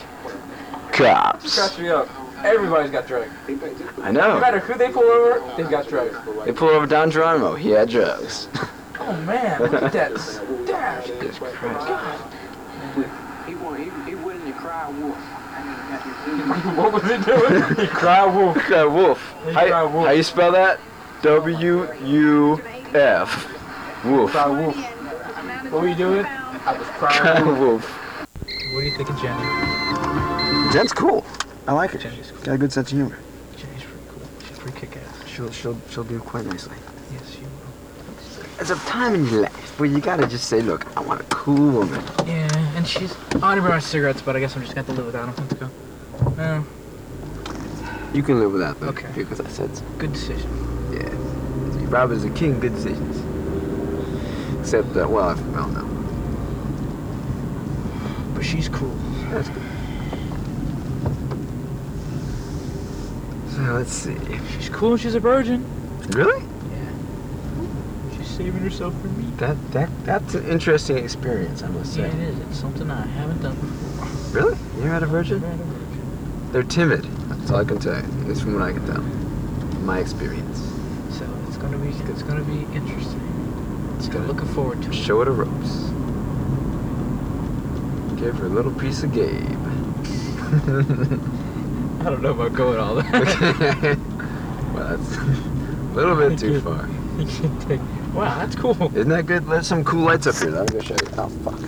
Cops. 0.92 1.52
Scratch 1.52 1.80
me 1.80 1.90
up. 1.90 2.08
Everybody's 2.44 2.92
got 2.92 3.08
drugs. 3.08 3.32
I 4.02 4.12
know. 4.12 4.36
No 4.36 4.40
matter 4.40 4.60
who 4.60 4.78
they 4.78 4.92
pull 4.92 5.04
over, 5.04 5.56
they've 5.58 5.70
got 5.70 5.88
drugs. 5.88 6.16
They 6.46 6.52
pulled 6.52 6.72
over 6.72 6.86
Don 6.86 7.10
Geronimo. 7.10 7.56
He 7.56 7.72
had 7.72 7.90
drugs. 7.90 8.48
Oh 9.00 9.14
man, 9.26 9.60
look 9.60 9.74
at 9.74 9.92
that 9.94 10.18
stash. 10.20 11.08
What 16.76 16.94
was 16.94 17.04
he 17.04 17.18
doing? 17.24 17.76
he 17.76 17.88
cried 17.88 18.36
wolf. 18.36 18.58
Cry 18.58 18.86
wolf. 18.86 19.36
He 19.46 19.54
How, 19.54 19.68
cried 19.68 19.84
wolf. 19.84 19.94
Wolf. 19.94 20.06
How 20.06 20.12
you 20.12 20.24
spell 20.24 20.52
that? 20.52 20.80
W 21.24 21.88
U 22.04 22.62
F. 22.94 24.06
Wolf. 24.06 24.32
Cried 24.32 24.48
wolf. 24.50 24.76
What 25.72 25.82
were 25.82 25.88
you 25.88 25.96
doing? 25.96 26.26
I 26.68 26.78
was 26.78 26.88
crying 26.90 27.46
wolf. 27.46 27.60
wolf. 27.60 27.86
What 28.74 28.82
do 28.82 28.86
you 28.88 28.98
think 28.98 29.10
of 29.10 29.18
Jenny? 29.22 30.74
Jen's 30.74 30.92
cool. 30.92 31.24
I 31.66 31.72
like 31.72 31.92
her. 31.92 31.98
Jenny's 31.98 32.30
cool. 32.32 32.42
Got 32.44 32.56
a 32.56 32.58
good 32.58 32.74
sense 32.74 32.92
of 32.92 32.98
humor. 32.98 33.18
Jenny's 33.56 33.84
pretty 33.84 34.04
cool. 34.10 34.22
She's 34.46 34.60
pretty 34.60 34.78
kick-ass. 34.78 35.28
She'll 35.30 35.50
she'll 35.50 35.80
she'll 35.90 36.04
do 36.04 36.20
quite 36.20 36.46
nicely. 36.46 36.76
Yes, 37.14 37.32
she 37.32 37.40
will. 37.40 38.58
There's 38.58 38.72
a 38.72 38.76
time 38.86 39.16
in 39.16 39.26
your 39.28 39.44
life 39.44 39.80
where 39.80 39.88
you 39.88 40.02
gotta 40.02 40.28
just 40.28 40.50
say, 40.50 40.62
look, 40.62 40.86
I 40.98 41.00
want 41.00 41.22
a 41.22 41.24
cool 41.26 41.72
woman. 41.72 42.04
Yeah, 42.26 42.54
and 42.76 42.86
she's. 42.86 43.16
I 43.36 43.38
already 43.38 43.62
brought 43.62 43.72
my 43.72 43.80
cigarettes, 43.80 44.22
but 44.22 44.36
I 44.36 44.42
guess 44.42 44.58
I'm 44.58 44.62
just 44.64 44.76
gonna 44.76 44.86
have 44.86 44.94
to 44.94 45.02
live 45.02 45.14
without 45.14 45.34
them. 45.34 45.48
Let's 45.48 45.54
go. 45.54 45.70
No, 46.36 46.66
You 48.14 48.24
can 48.24 48.40
live 48.42 48.52
without 48.52 48.78
them. 48.82 48.90
Okay. 48.90 49.08
Because 49.16 49.40
I 49.40 49.48
said 49.48 49.74
so. 49.74 49.86
good 50.00 50.12
decision. 50.12 50.50
Yeah. 50.92 51.88
Rob 51.90 52.12
is 52.12 52.26
a 52.26 52.30
king. 52.32 52.60
Good 52.60 52.76
decisions. 52.76 53.24
Except 54.60 54.94
that, 54.96 55.10
well, 55.10 55.30
I 55.30 55.34
well 55.52 55.70
no. 55.70 55.87
She's 58.48 58.70
cool. 58.70 58.96
That's 59.30 59.50
good. 59.50 59.62
So 63.50 63.62
let's 63.74 63.92
see. 63.92 64.16
She's 64.56 64.70
cool 64.70 64.92
and 64.94 65.02
she's 65.02 65.16
a 65.16 65.20
virgin. 65.20 65.66
Really? 66.12 66.42
Yeah. 66.72 68.18
She's 68.18 68.28
saving 68.28 68.62
herself 68.62 68.94
for 69.02 69.08
me. 69.10 69.26
That 69.38 69.58
that 69.74 69.90
that's 70.06 70.34
an 70.36 70.46
interesting 70.48 70.98
experience, 70.98 71.62
I 71.62 71.68
must 71.68 71.94
say. 71.94 72.02
Yeah, 72.04 72.08
it 72.08 72.20
is. 72.30 72.40
It's 72.40 72.60
something 72.60 72.90
I 72.90 73.06
haven't 73.06 73.42
done 73.42 73.56
before. 73.56 74.08
Really? 74.42 74.58
You 74.78 74.84
ever 74.84 74.90
had 74.94 75.04
a 75.04 75.08
virgin? 75.08 75.42
Never 75.42 75.52
had 75.54 75.60
a 75.60 75.64
virgin. 75.66 76.52
They're 76.54 76.64
timid. 76.64 77.04
That's 77.30 77.52
all 77.52 77.58
I 77.58 77.66
can 77.66 77.80
tell 77.80 77.96
you. 77.96 78.00
At 78.00 78.28
least 78.28 78.44
from 78.44 78.54
what 78.54 78.64
I 78.64 78.72
can 78.72 78.86
tell. 78.86 79.02
My 79.84 80.00
experience. 80.00 80.60
So 81.18 81.26
it's 81.50 81.58
gonna 81.58 81.78
be 81.80 81.90
it's 81.90 82.24
gonna 82.24 82.44
be 82.44 82.60
interesting. 82.74 83.94
It's 83.98 84.08
Gonna- 84.08 84.28
looking 84.28 84.48
forward 84.50 84.82
to 84.84 84.90
it. 84.90 84.94
Show 84.96 85.20
her 85.20 85.26
the 85.26 85.32
ropes. 85.32 85.87
Give 88.18 88.36
her 88.40 88.48
a 88.48 88.50
little 88.50 88.74
piece 88.74 89.04
of 89.04 89.14
Gabe. 89.14 89.48
I 92.02 92.10
don't 92.10 92.22
know 92.22 92.32
about 92.32 92.54
going 92.54 92.80
all 92.80 92.96
that. 92.96 93.12
well, 94.74 94.98
that's 94.98 95.18
a 95.18 95.20
little 95.94 96.16
bit 96.16 96.40
too 96.40 96.60
far. 96.68 96.88
Take- 97.68 97.82
wow, 98.14 98.38
that's 98.40 98.56
cool. 98.56 98.76
Isn't 98.96 99.10
that 99.10 99.26
good? 99.28 99.46
There's 99.46 99.68
some 99.68 99.84
cool 99.84 100.06
lights 100.06 100.26
up 100.28 100.36
here. 100.36 100.50
Let 100.50 100.74
me 100.74 100.80
go 100.80 100.86
show 100.86 100.96
you. 100.96 101.08
Oh, 101.18 101.30
fuck. 101.30 101.60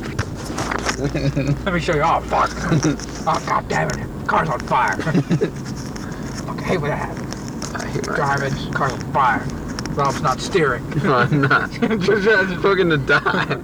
Let 1.66 1.74
me 1.74 1.80
show 1.80 1.96
you. 1.96 2.02
Oh 2.02 2.20
fuck! 2.22 2.50
Oh, 2.54 2.96
oh 3.28 3.40
god 3.48 3.68
damn 3.70 3.90
it! 3.92 4.28
Car's 4.28 4.50
on 4.50 4.60
fire. 4.62 4.96
I 5.00 6.62
hate 6.64 6.80
when 6.82 6.90
that 6.92 6.98
happens. 6.98 7.74
I 7.76 7.86
hate 7.88 8.04
Driving, 8.04 8.74
car's 8.74 8.94
on 8.94 9.00
fire. 9.14 9.46
Rob's 9.96 10.22
not 10.22 10.40
steering. 10.40 10.84
No, 11.04 11.16
I'm 11.16 11.42
not. 11.42 11.70
We're 11.82 12.76
gonna 12.76 12.98
die. 12.98 13.56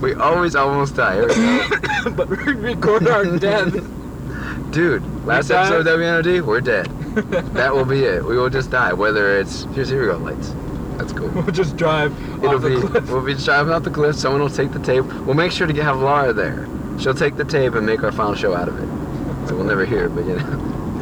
We 0.00 0.14
always 0.14 0.54
almost 0.56 0.96
die. 0.96 1.18
every 1.18 1.34
time. 1.34 2.14
but 2.16 2.28
we 2.28 2.36
record 2.36 3.06
our 3.08 3.24
death. 3.38 3.72
Dude, 4.72 5.02
last 5.24 5.48
died? 5.48 5.72
episode 5.72 5.86
of 5.86 6.00
WNOD, 6.00 6.42
we're 6.42 6.60
dead. 6.60 6.86
That 7.54 7.72
will 7.74 7.84
be 7.84 8.02
it. 8.04 8.24
We 8.24 8.36
will 8.36 8.50
just 8.50 8.70
die. 8.70 8.92
Whether 8.92 9.38
it's 9.38 9.64
here's 9.74 9.88
here 9.88 10.00
we 10.00 10.06
go 10.06 10.16
lights. 10.18 10.52
That's 10.96 11.12
cool. 11.12 11.28
We'll 11.28 11.46
just 11.46 11.76
drive 11.76 12.12
It'll 12.42 12.56
off 12.56 12.62
the 12.62 12.70
be 12.70 12.80
cliff. 12.80 13.10
we'll 13.10 13.24
be 13.24 13.34
driving 13.34 13.72
off 13.72 13.82
the 13.84 13.90
cliff. 13.90 14.16
Someone 14.16 14.40
will 14.40 14.48
take 14.50 14.72
the 14.72 14.78
tape. 14.80 15.04
We'll 15.04 15.34
make 15.34 15.52
sure 15.52 15.66
to 15.66 15.72
get, 15.72 15.84
have 15.84 15.98
Laura 16.00 16.32
there. 16.32 16.66
She'll 16.98 17.14
take 17.14 17.36
the 17.36 17.44
tape 17.44 17.74
and 17.74 17.84
make 17.86 18.02
our 18.02 18.12
final 18.12 18.34
show 18.34 18.54
out 18.54 18.68
of 18.68 18.78
it. 18.78 19.48
So 19.48 19.54
we'll 19.56 19.64
never 19.64 19.84
hear 19.84 20.06
it, 20.06 20.10
but 20.14 20.24
you 20.24 20.36
know, 20.36 20.42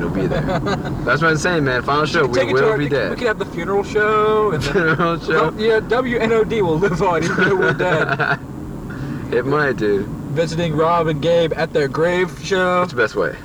it'll 0.02 0.14
be 0.14 0.26
there. 0.26 0.40
That's 1.04 1.22
what 1.22 1.30
I'm 1.30 1.36
saying, 1.36 1.64
man. 1.64 1.82
Final 1.82 2.06
show, 2.06 2.26
We, 2.26 2.44
we 2.46 2.52
will 2.54 2.70
our- 2.70 2.78
be 2.78 2.88
there. 2.88 3.10
We 3.10 3.16
could 3.16 3.26
have 3.28 3.38
the 3.38 3.46
funeral 3.46 3.84
show 3.84 4.50
and 4.52 4.62
then 4.62 4.72
Funeral 4.72 5.18
show. 5.20 5.50
Well, 5.50 5.60
yeah, 5.60 5.80
WNOD 5.80 6.62
will 6.62 6.78
live 6.78 7.00
on 7.02 7.22
even 7.24 7.36
though 7.36 7.56
we're 7.56 7.72
dead. 7.72 8.08
it 9.32 9.46
might, 9.46 9.76
dude. 9.76 10.06
Visiting 10.06 10.74
Rob 10.74 11.06
and 11.06 11.20
Gabe 11.22 11.52
at 11.54 11.72
their 11.72 11.88
grave 11.88 12.38
show. 12.42 12.80
What's 12.80 12.92
the 12.92 12.96
best 12.96 13.14
way? 13.14 13.36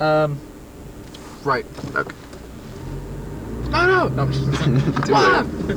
Um, 0.00 0.38
right. 1.44 1.64
Okay. 1.94 2.14
No, 3.70 3.86
no, 3.86 4.08
no. 4.08 4.22
I'm 4.22 4.32
just- 4.32 4.64
Too 5.06 5.14
late. 5.14 5.76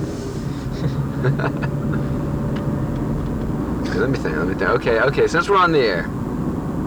Okay, 3.87 3.99
let 3.99 4.09
me 4.09 4.17
think. 4.17 4.35
Let 4.35 4.47
me 4.47 4.53
think. 4.55 4.69
Okay, 4.71 4.99
okay. 4.99 5.27
Since 5.27 5.47
we're 5.49 5.57
on 5.57 5.71
the 5.71 5.79
air, 5.79 6.03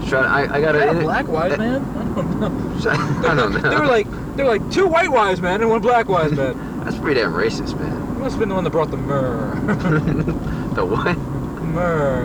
try. 0.08 0.20
I, 0.20 0.56
I 0.56 0.60
that 0.60 0.96
a 0.96 1.00
black 1.00 1.26
wise 1.28 1.56
man? 1.56 1.82
Don't 2.22 2.40
know. 2.40 2.90
I 3.28 3.34
don't 3.34 3.52
know. 3.52 3.70
They 3.70 3.76
were 3.76 3.86
like, 3.86 4.06
they 4.36 4.42
were 4.42 4.48
like 4.50 4.70
two 4.70 4.86
white 4.86 5.10
wise 5.10 5.40
men 5.40 5.60
and 5.60 5.70
one 5.70 5.80
black 5.80 6.08
wise 6.08 6.32
man. 6.32 6.56
That's 6.84 6.96
pretty 6.98 7.20
damn 7.20 7.32
racist, 7.32 7.78
man. 7.78 8.14
He 8.14 8.20
must 8.20 8.32
have 8.32 8.40
been 8.40 8.48
the 8.48 8.54
one 8.54 8.64
that 8.64 8.70
brought 8.70 8.90
the 8.90 8.96
myrrh. 8.96 9.54
the 10.74 10.84
what? 10.84 11.16
myrrh. 11.64 12.24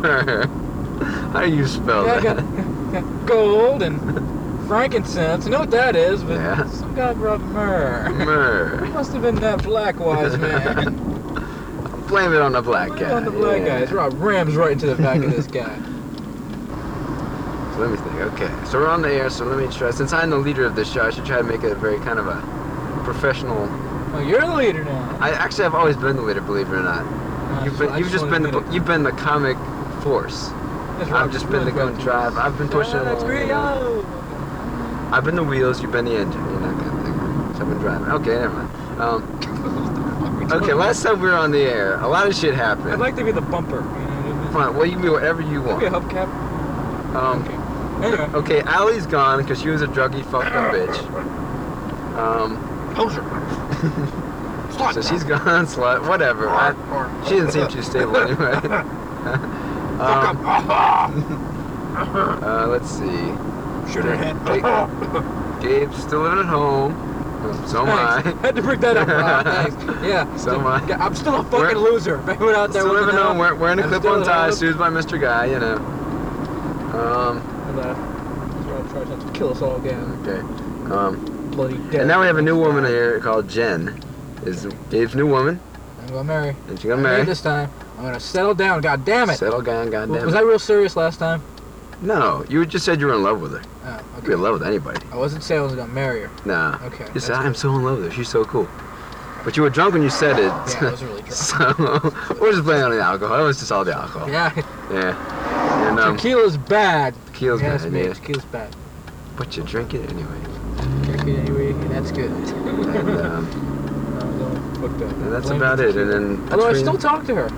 Myrrh. 0.00 0.46
How 1.32 1.40
do 1.42 1.54
you 1.54 1.66
spell 1.66 2.06
Yeah, 2.06 2.14
I 2.14 2.20
that? 2.20 2.36
got, 2.36 2.92
got 2.92 3.26
gold 3.26 3.82
and 3.82 3.98
frankincense. 4.68 5.46
I 5.46 5.50
know 5.50 5.60
what 5.60 5.70
that 5.70 5.96
is, 5.96 6.22
but 6.22 6.34
Yeah. 6.34 6.68
some 6.70 6.94
guy 6.94 7.12
brought 7.14 7.40
myrrh. 7.40 8.10
Myrrh. 8.10 8.86
Must 8.92 9.12
have 9.12 9.22
been 9.22 9.36
that 9.36 9.62
black 9.62 9.98
wise 10.00 10.36
man. 10.38 10.94
Blame 12.08 12.34
it 12.34 12.40
on 12.42 12.52
the 12.52 12.60
black 12.62 12.90
Look 12.90 13.00
guy. 13.00 13.10
on 13.12 13.24
the 13.24 13.30
black 13.30 13.60
yeah. 13.60 13.68
guy. 13.68 13.78
It's 13.78 13.92
Rob 13.92 14.20
rams 14.20 14.54
right 14.56 14.72
into 14.72 14.86
the 14.86 14.96
back 15.02 15.22
of 15.22 15.30
this 15.30 15.46
guy. 15.46 15.78
So 17.74 17.78
let 17.80 17.90
me 17.90 17.96
think. 17.96 18.14
Okay, 18.32 18.50
so 18.66 18.78
we're 18.78 18.88
on 18.88 19.02
the 19.02 19.08
air. 19.12 19.30
So 19.30 19.44
let 19.44 19.58
me 19.58 19.74
try. 19.74 19.90
Since 19.90 20.12
I'm 20.12 20.30
the 20.30 20.36
leader 20.38 20.64
of 20.64 20.74
this 20.76 20.92
show, 20.92 21.02
I 21.06 21.10
should 21.10 21.24
try 21.24 21.38
to 21.38 21.42
make 21.44 21.62
it 21.62 21.72
a 21.72 21.74
very 21.74 21.98
kind 21.98 22.18
of 22.18 22.26
a 22.28 22.40
professional. 23.04 23.66
Oh, 24.14 24.20
you're 24.20 24.40
the 24.42 24.54
leader 24.54 24.84
now. 24.84 25.18
I 25.20 25.30
actually 25.30 25.64
have 25.64 25.74
always 25.74 25.96
been 25.96 26.16
the 26.16 26.22
leader, 26.22 26.40
believe 26.42 26.68
it 26.68 26.74
or 26.74 26.82
not. 26.82 27.00
Uh, 27.04 27.64
You've 27.64 27.78
been, 27.78 27.88
I 27.90 27.98
you've 27.98 28.10
just 28.10 28.26
wanted 28.26 28.52
been 28.52 28.64
the 28.64 28.72
you've 28.72 28.84
been 28.84 29.02
the 29.02 29.12
comic 29.12 29.56
force. 30.02 30.48
That's 30.98 31.10
I've 31.10 31.32
just 31.32 31.48
been 31.50 31.64
the 31.64 31.72
gun 31.72 31.94
good. 31.94 32.02
drive. 32.02 32.36
I've 32.36 32.56
been 32.58 32.68
pushing 32.68 32.94
Yeah, 32.96 33.04
that's 33.04 33.24
great. 33.24 33.48
yo. 33.48 34.04
I've 35.10 35.24
been 35.24 35.34
the 35.36 35.44
wheels. 35.44 35.80
You've 35.82 35.92
been 35.92 36.04
the 36.04 36.16
engine. 36.16 36.40
You 36.40 36.60
know, 36.60 36.72
kind 36.72 36.98
of 36.98 37.04
thing. 37.04 37.54
So 37.56 37.62
I've 37.62 37.68
been 37.68 37.78
driving. 37.78 38.08
Okay, 38.08 38.34
never 38.38 38.54
mind. 38.54 39.00
Um, 39.00 40.52
okay, 40.62 40.74
last 40.74 41.02
time 41.02 41.20
we 41.20 41.28
were 41.28 41.34
on 41.36 41.50
the 41.50 41.60
air, 41.62 41.98
a 42.00 42.08
lot 42.08 42.26
of 42.26 42.34
shit 42.34 42.54
happened. 42.54 42.90
I'd 42.90 42.98
like 43.00 43.16
to 43.16 43.24
be 43.24 43.32
the 43.32 43.40
bumper. 43.40 43.76
You 43.80 44.34
know, 44.34 44.50
Fine. 44.52 44.76
Well, 44.76 44.84
you 44.84 44.92
can 44.92 45.02
be 45.02 45.08
whatever 45.08 45.40
you 45.40 45.62
maybe 45.62 45.86
a 45.86 45.90
hubcap. 45.90 46.28
Um, 47.14 47.42
Okay. 47.42 47.56
Anyway. 48.02 48.28
okay, 48.34 48.60
Allie's 48.62 49.06
gone 49.06 49.40
because 49.42 49.60
she 49.60 49.68
was 49.68 49.82
a 49.82 49.86
druggy, 49.86 50.24
fucked 50.24 50.54
up 50.54 50.74
bitch. 50.74 50.98
Um, 52.18 52.56
Poser. 52.94 53.22
Slut. 54.72 54.94
so 54.94 55.02
she's 55.02 55.24
gone, 55.24 55.66
slut, 55.66 56.06
whatever. 56.08 56.48
I, 56.48 56.74
she 57.24 57.34
didn't 57.36 57.52
seem 57.52 57.68
too 57.68 57.82
stable 57.82 58.16
anyway. 58.18 58.52
um, 60.02 60.46
uh, 62.42 62.66
let's 62.68 62.90
see. 62.90 63.34
Shoot 63.92 64.04
her 64.04 64.16
head. 64.16 64.36
Gabe's 65.62 65.96
still 66.02 66.20
living 66.20 66.38
at 66.40 66.46
home. 66.46 66.92
So 67.66 67.82
am 67.82 67.88
I. 67.90 68.22
Thanks. 68.22 68.40
Had 68.40 68.54
to 68.56 68.62
bring 68.62 68.80
that 68.80 68.96
up. 68.96 69.44
Thanks. 69.44 69.84
Yeah. 70.06 70.36
So 70.36 70.60
am 70.60 70.66
I. 70.66 70.86
Yeah, 70.86 71.04
I'm 71.04 71.14
still 71.14 71.36
a 71.40 71.44
fucking 71.44 71.60
We're- 71.60 71.74
loser. 71.74 72.20
If 72.20 72.28
anyone 72.28 72.54
out 72.54 72.72
there 72.72 72.82
Still 72.82 72.94
living 72.94 73.14
know, 73.16 73.28
on, 73.30 73.38
wearing, 73.38 73.58
wearing 73.60 73.78
a 73.80 73.88
clip-on 73.88 74.24
tie, 74.24 74.50
shoes 74.54 74.76
by 74.76 74.90
Mr. 74.90 75.20
Guy, 75.20 75.46
you 75.46 75.58
know. 75.58 75.76
Um, 76.94 77.42
And, 77.72 77.80
uh, 77.80 77.94
Rob 78.70 78.90
tries 78.90 79.08
not 79.08 79.20
to 79.26 79.32
kill 79.38 79.50
us 79.50 79.62
all 79.62 79.76
again. 79.76 80.18
okay. 80.26 80.40
Um, 80.92 81.50
Bloody 81.52 81.76
dead. 81.90 82.00
and 82.00 82.08
now 82.08 82.20
we 82.20 82.26
have 82.26 82.36
a 82.38 82.42
new 82.42 82.58
woman 82.58 82.84
here 82.84 83.18
called 83.20 83.48
Jen. 83.48 84.02
Is 84.44 84.66
Gabe's 84.90 85.14
new 85.14 85.26
woman, 85.26 85.60
I'm 86.00 86.06
gonna 86.08 86.24
marry. 86.24 86.56
and 86.68 86.78
she 86.80 86.88
got 86.88 86.94
I'm 86.94 87.02
married 87.02 87.14
married. 87.18 87.28
this 87.28 87.40
time. 87.42 87.70
I'm 87.96 88.04
gonna 88.04 88.18
settle 88.20 88.54
down. 88.54 88.80
God 88.80 89.04
damn 89.04 89.30
it. 89.30 89.36
Settle 89.36 89.60
down, 89.62 89.90
God 89.90 90.08
goddamn. 90.08 90.26
Was 90.26 90.34
I 90.34 90.40
real 90.40 90.58
serious 90.58 90.96
last 90.96 91.18
time? 91.18 91.42
No, 92.00 92.44
you 92.48 92.66
just 92.66 92.84
said 92.84 93.00
you 93.00 93.06
were 93.06 93.14
in 93.14 93.22
love 93.22 93.40
with 93.40 93.52
her. 93.52 93.62
Oh, 93.84 93.96
You 93.96 94.14
could 94.16 94.26
be 94.26 94.32
in 94.32 94.42
love 94.42 94.54
with 94.54 94.66
anybody. 94.66 95.00
I 95.12 95.16
wasn't 95.16 95.44
saying 95.44 95.60
I 95.60 95.64
was 95.64 95.74
gonna 95.74 95.92
marry 95.92 96.22
her. 96.22 96.30
Nah. 96.44 96.78
Okay. 96.86 97.06
You 97.14 97.20
said, 97.20 97.36
I'm 97.36 97.54
so 97.54 97.68
in 97.76 97.82
love 97.84 97.98
with 97.98 98.06
her. 98.08 98.12
She's 98.12 98.28
so 98.28 98.44
cool. 98.44 98.68
But 99.44 99.56
you 99.56 99.62
were 99.62 99.70
drunk 99.70 99.92
when 99.94 100.02
you 100.02 100.10
said 100.10 100.38
it. 100.38 100.42
Yeah, 100.46 100.76
I 100.80 100.90
was 100.90 101.04
really 101.04 101.20
drunk. 101.28 101.32
so, 101.32 102.36
we're 102.40 102.50
just 102.52 102.64
playing 102.64 102.82
on 102.82 102.90
the 102.90 103.00
alcohol. 103.00 103.38
It 103.40 103.44
was 103.46 103.58
just 103.60 103.70
all 103.70 103.84
the 103.84 103.94
alcohol. 103.94 104.28
Yeah. 104.28 104.52
Yeah. 104.90 105.14
And, 105.92 106.00
um, 106.00 106.16
Tequila's 106.16 106.56
bad. 106.56 107.14
tequila's 107.26 107.60
yes, 107.60 107.84
bad, 107.84 107.92
yeah. 107.92 108.12
Tequila's 108.14 108.44
bad. 108.46 108.74
But 109.36 109.56
you 109.56 109.62
drink 109.62 109.92
it 109.92 110.08
anyway. 110.10 110.40
Drink 111.02 111.28
it 111.28 111.38
anyway, 111.38 111.70
and 111.72 111.90
that's 111.90 112.10
good. 112.10 112.30
And, 112.30 113.10
um, 113.20 113.46
and 114.82 115.32
that's 115.32 115.50
about 115.50 115.80
it. 115.80 115.96
And 115.96 116.10
then 116.10 116.48
Although 116.50 116.70
I 116.70 116.72
still 116.72 116.96
talk 116.96 117.26
to 117.26 117.34
her. 117.34 117.48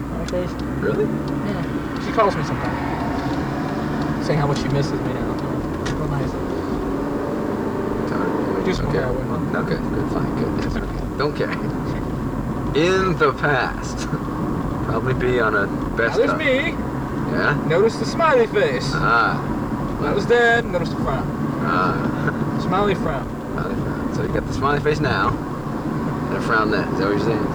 Really? 0.81 1.05
Yeah. 1.05 2.05
She 2.05 2.13
calls 2.13 2.35
me 2.35 2.43
sometimes. 2.43 4.27
Saying 4.27 4.41
how 4.41 4.49
much 4.49 4.59
she 4.59 4.69
misses 4.69 5.01
me 5.01 5.13
now. 5.15 5.33
Real 5.95 6.09
nice. 6.09 6.31
Okay. 8.67 9.05
Okay, 9.55 9.77
good, 9.77 10.13
fine, 10.13 10.35
good. 10.39 10.67
Okay. 10.67 11.19
Don't 11.19 11.37
care. 11.37 11.53
In 12.75 13.17
the 13.19 13.33
past. 13.35 14.09
Probably 14.87 15.15
be 15.15 15.39
on 15.39 15.55
a 15.55 15.67
Now 15.67 15.97
best 15.97 16.17
there's 16.17 16.31
of. 16.31 16.39
me. 16.39 16.75
Yeah? 17.35 17.55
Notice 17.67 17.97
the 17.97 18.05
smiley 18.07 18.47
face. 18.47 18.93
Ah. 18.95 19.37
That 20.03 20.15
was 20.15 20.25
dead. 20.27 20.65
Notice 20.67 20.91
the 20.91 20.97
frown. 20.97 21.27
Ah. 21.63 22.59
Smiley 22.63 22.95
frown. 22.95 23.27
Smiley 23.53 23.75
frown. 23.75 24.15
So 24.15 24.23
you 24.23 24.29
got 24.29 24.47
the 24.47 24.53
smiley 24.53 24.81
face 24.81 25.01
now, 25.01 25.31
and 25.31 26.37
a 26.37 26.41
frown 26.43 26.71
then. 26.71 26.87
Is 26.95 26.99
that 26.99 27.09
what 27.09 27.17
you're 27.17 27.27
saying? 27.27 27.49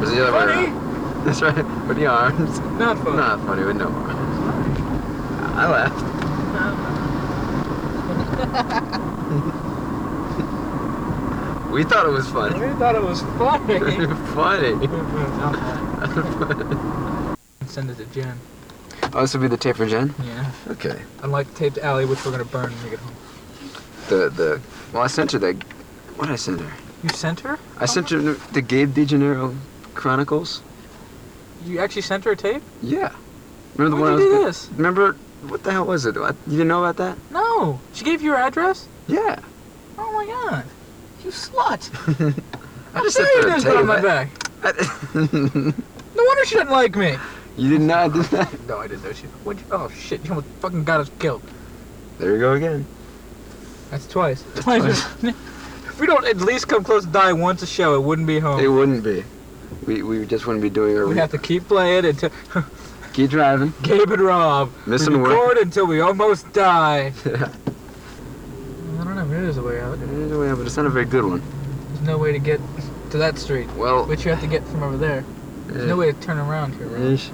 Was 0.00 0.10
the 0.10 0.22
other 0.22 0.32
way 0.32 0.38
Funny? 0.54 0.66
around? 0.68 1.24
That's 1.24 1.40
right. 1.42 1.64
With 1.88 1.96
the 1.96 2.06
arms. 2.06 2.60
Not 2.78 2.98
funny. 2.98 3.16
Not 3.16 3.40
funny 3.44 3.64
with 3.64 3.76
no 3.76 3.88
arms. 3.88 4.38
I 5.56 5.66
laughed. 5.68 6.04
we 11.72 11.82
thought 11.82 12.06
it 12.06 12.10
was 12.10 12.28
funny. 12.28 12.54
We 12.60 12.68
thought 12.78 12.94
it 12.94 13.02
was 13.02 13.22
funny. 13.36 13.78
funny. 14.34 14.78
Send 17.66 17.90
it 17.90 17.96
to 17.96 18.04
Jen. 18.06 18.38
Oh, 19.14 19.22
this 19.22 19.32
would 19.34 19.40
be 19.42 19.48
the 19.48 19.56
tape 19.56 19.76
for 19.76 19.86
Jen? 19.86 20.14
Yeah. 20.24 20.50
Okay. 20.68 21.00
Unlike 21.22 21.48
the 21.48 21.54
tape 21.54 21.74
to 21.74 21.84
Allie, 21.84 22.04
which 22.04 22.24
we're 22.24 22.30
gonna 22.32 22.44
burn 22.44 22.70
when 22.72 22.84
we 22.84 22.90
get 22.90 22.98
home. 23.00 23.14
The, 24.08 24.28
the, 24.30 24.60
well, 24.92 25.02
I 25.02 25.06
sent 25.06 25.32
her 25.32 25.38
the, 25.38 25.54
what 26.16 26.26
did 26.26 26.32
I 26.32 26.36
send 26.36 26.60
her? 26.60 26.72
You 27.02 27.08
sent 27.10 27.40
her? 27.40 27.58
I 27.78 27.86
sent 27.86 28.10
her 28.10 28.18
the 28.18 28.60
Gabe 28.62 28.92
DeGenero 28.92 29.56
Chronicles. 29.94 30.62
You 31.64 31.78
actually 31.80 32.02
sent 32.02 32.24
her 32.24 32.32
a 32.32 32.36
tape? 32.36 32.62
Yeah. 32.82 33.12
Remember 33.76 33.96
the 33.96 34.02
one 34.02 34.12
you 34.12 34.18
I 34.18 34.22
do 34.38 34.44
was 34.44 34.66
this? 34.68 34.76
Remember, 34.76 35.12
what 35.48 35.62
the 35.62 35.72
hell 35.72 35.84
was 35.86 36.06
it? 36.06 36.16
What- 36.16 36.36
You 36.46 36.52
didn't 36.52 36.68
know 36.68 36.84
about 36.84 36.96
that? 36.96 37.16
No. 37.30 37.80
She 37.94 38.04
gave 38.04 38.20
you 38.22 38.30
her 38.32 38.36
address? 38.36 38.88
Yeah. 39.06 39.38
Oh 39.96 40.12
my 40.12 40.26
god. 40.26 40.64
You 41.24 41.30
slut. 41.30 41.90
I 42.94 43.02
just 43.02 43.18
How 43.18 43.24
sent 43.24 43.28
her 43.28 43.40
you 43.42 43.48
a 43.48 43.50
just 43.50 43.66
put 43.66 43.76
on 43.76 43.86
my 43.86 43.96
tape. 43.96 44.04
back? 44.04 45.74
No 46.16 46.24
wonder 46.24 46.44
she 46.46 46.56
doesn't 46.56 46.70
like 46.72 46.96
me. 46.96 47.16
You 47.58 47.70
did 47.70 47.80
not 47.80 48.12
do 48.12 48.22
that? 48.34 48.66
No, 48.66 48.78
I 48.78 48.86
didn't 48.88 49.04
know 49.04 49.12
she. 49.12 49.26
What? 49.44 49.56
Oh 49.70 49.88
shit! 49.90 50.24
You 50.24 50.30
almost 50.30 50.46
fucking 50.60 50.84
got 50.84 51.00
us 51.00 51.10
killed. 51.18 51.42
There 52.18 52.32
you 52.32 52.38
go 52.40 52.52
again. 52.54 52.86
That's 53.90 54.06
twice. 54.06 54.44
Twice. 54.56 55.04
if 55.22 56.00
we 56.00 56.06
don't 56.06 56.26
at 56.26 56.38
least 56.38 56.68
come 56.68 56.84
close 56.84 57.04
to 57.04 57.10
dying 57.10 57.40
once 57.40 57.62
a 57.62 57.66
show, 57.66 57.94
it 57.94 58.02
wouldn't 58.02 58.26
be 58.26 58.38
home. 58.38 58.60
It 58.60 58.68
wouldn't 58.68 59.02
be. 59.04 59.24
We, 59.86 60.02
we 60.02 60.26
just 60.26 60.46
wouldn't 60.46 60.62
be 60.62 60.70
doing 60.70 60.96
our. 60.96 61.06
We'd 61.06 61.16
have 61.18 61.30
to 61.32 61.38
keep 61.38 61.68
playing 61.68 62.04
until 62.04 62.30
Keep 63.12 63.30
driving. 63.30 63.72
Gabe 63.82 64.10
and 64.12 64.22
Rob. 64.22 64.70
Missing 64.86 65.14
we 65.14 65.18
work. 65.20 65.30
record 65.30 65.58
until 65.58 65.86
we 65.86 66.00
almost 66.00 66.52
die. 66.52 67.12
Yeah. 67.24 67.52
I 69.00 69.04
don't 69.04 69.16
know. 69.16 69.24
Maybe 69.24 69.42
there's 69.42 69.56
a 69.56 69.62
way 69.62 69.80
out. 69.80 69.98
There's 69.98 70.30
a 70.32 70.38
way, 70.38 70.48
out, 70.50 70.58
but 70.58 70.66
it's 70.66 70.76
not 70.76 70.86
a 70.86 70.90
very 70.90 71.04
good 71.04 71.24
one. 71.24 71.42
There's 71.88 72.02
no 72.02 72.18
way 72.18 72.30
to 72.32 72.38
get 72.38 72.60
to 73.10 73.18
that 73.18 73.38
street, 73.38 73.68
Well, 73.72 74.06
which 74.06 74.24
you 74.24 74.30
have 74.30 74.40
to 74.42 74.46
get 74.46 74.64
from 74.68 74.82
over 74.82 74.96
there. 74.96 75.24
There's 75.66 75.86
no 75.88 75.96
way 75.96 76.12
to 76.12 76.20
turn 76.20 76.38
around 76.38 76.74
here, 76.74 76.86
right? 76.86 77.30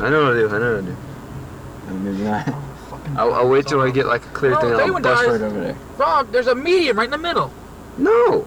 Yeesh. 0.00 0.06
I 0.06 0.10
know 0.10 0.24
what 0.24 0.32
to 0.34 0.48
do. 0.48 0.54
I 0.54 0.58
know 0.58 0.74
what 0.76 0.84
to 0.84 0.90
do. 0.92 0.96
Maybe 1.98 2.24
not. 2.24 2.48
I'll, 3.16 3.34
I'll 3.34 3.48
wait 3.48 3.66
till 3.66 3.80
I 3.80 3.90
get 3.90 4.06
like 4.06 4.24
a 4.24 4.28
clear 4.28 4.54
Oh, 4.54 4.60
thing 4.60 4.68
if 4.68 4.72
and 4.72 4.80
I'll 4.80 4.84
anyone 4.84 5.02
bust 5.02 5.22
dies- 5.24 5.40
right 5.40 5.42
over 5.46 5.60
there. 5.60 5.76
Rob, 5.96 6.30
there's 6.30 6.46
a 6.46 6.54
median 6.54 6.96
right 6.96 7.06
in 7.06 7.10
the 7.10 7.18
middle. 7.18 7.52
No. 7.98 8.46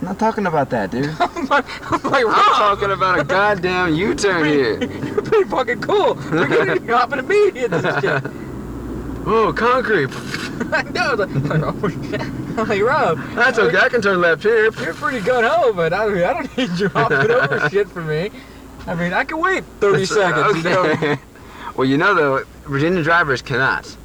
I'm 0.00 0.06
not 0.08 0.18
talking 0.18 0.46
about 0.46 0.70
that, 0.70 0.90
dude. 0.90 1.14
I'm 1.20 1.46
like, 1.46 1.92
I'm 1.92 2.02
like 2.10 2.24
I'm 2.24 2.28
Rob, 2.28 2.56
talking 2.56 2.90
about 2.90 3.20
a 3.20 3.24
goddamn 3.38 3.94
U-turn 3.94 4.46
here. 4.46 4.82
you're 5.04 5.22
pretty 5.22 5.48
fucking 5.48 5.80
cool. 5.82 6.14
We're 6.14 6.48
getting 6.48 6.88
hopping 6.88 7.18
a 7.18 7.22
median 7.22 7.74
and 7.74 7.82
shit. 8.02 8.22
Oh, 9.24 9.52
concrete. 9.56 10.08
I 10.72 10.82
know. 10.82 11.12
It's 11.12 11.48
like, 11.48 11.62
oh, 11.62 11.88
shit. 11.88 12.20
I'm 12.20 12.68
like, 12.68 12.82
Rob, 12.82 13.18
That's 13.34 13.58
okay. 13.58 13.78
I 13.78 13.88
can 13.88 14.00
turn 14.02 14.20
left 14.20 14.42
here. 14.42 14.64
you're 14.64 14.94
pretty 14.94 15.20
gun 15.20 15.44
ho, 15.44 15.72
but 15.72 15.92
I, 15.92 16.04
I 16.28 16.32
don't 16.34 16.56
need 16.56 16.70
you 16.80 16.88
hopping 16.88 17.30
over 17.30 17.68
shit 17.70 17.88
for 17.88 18.02
me. 18.02 18.30
I 18.86 18.94
mean, 18.94 19.12
I 19.12 19.24
can 19.24 19.38
wait 19.38 19.64
30 19.80 20.04
That's- 20.04 20.08
seconds. 20.08 20.64
You 20.64 20.70
know? 20.70 21.16
well, 21.76 21.86
you 21.86 21.96
know 21.96 22.14
though, 22.14 22.44
Virginia 22.66 23.02
drivers 23.02 23.42
cannot. 23.42 23.96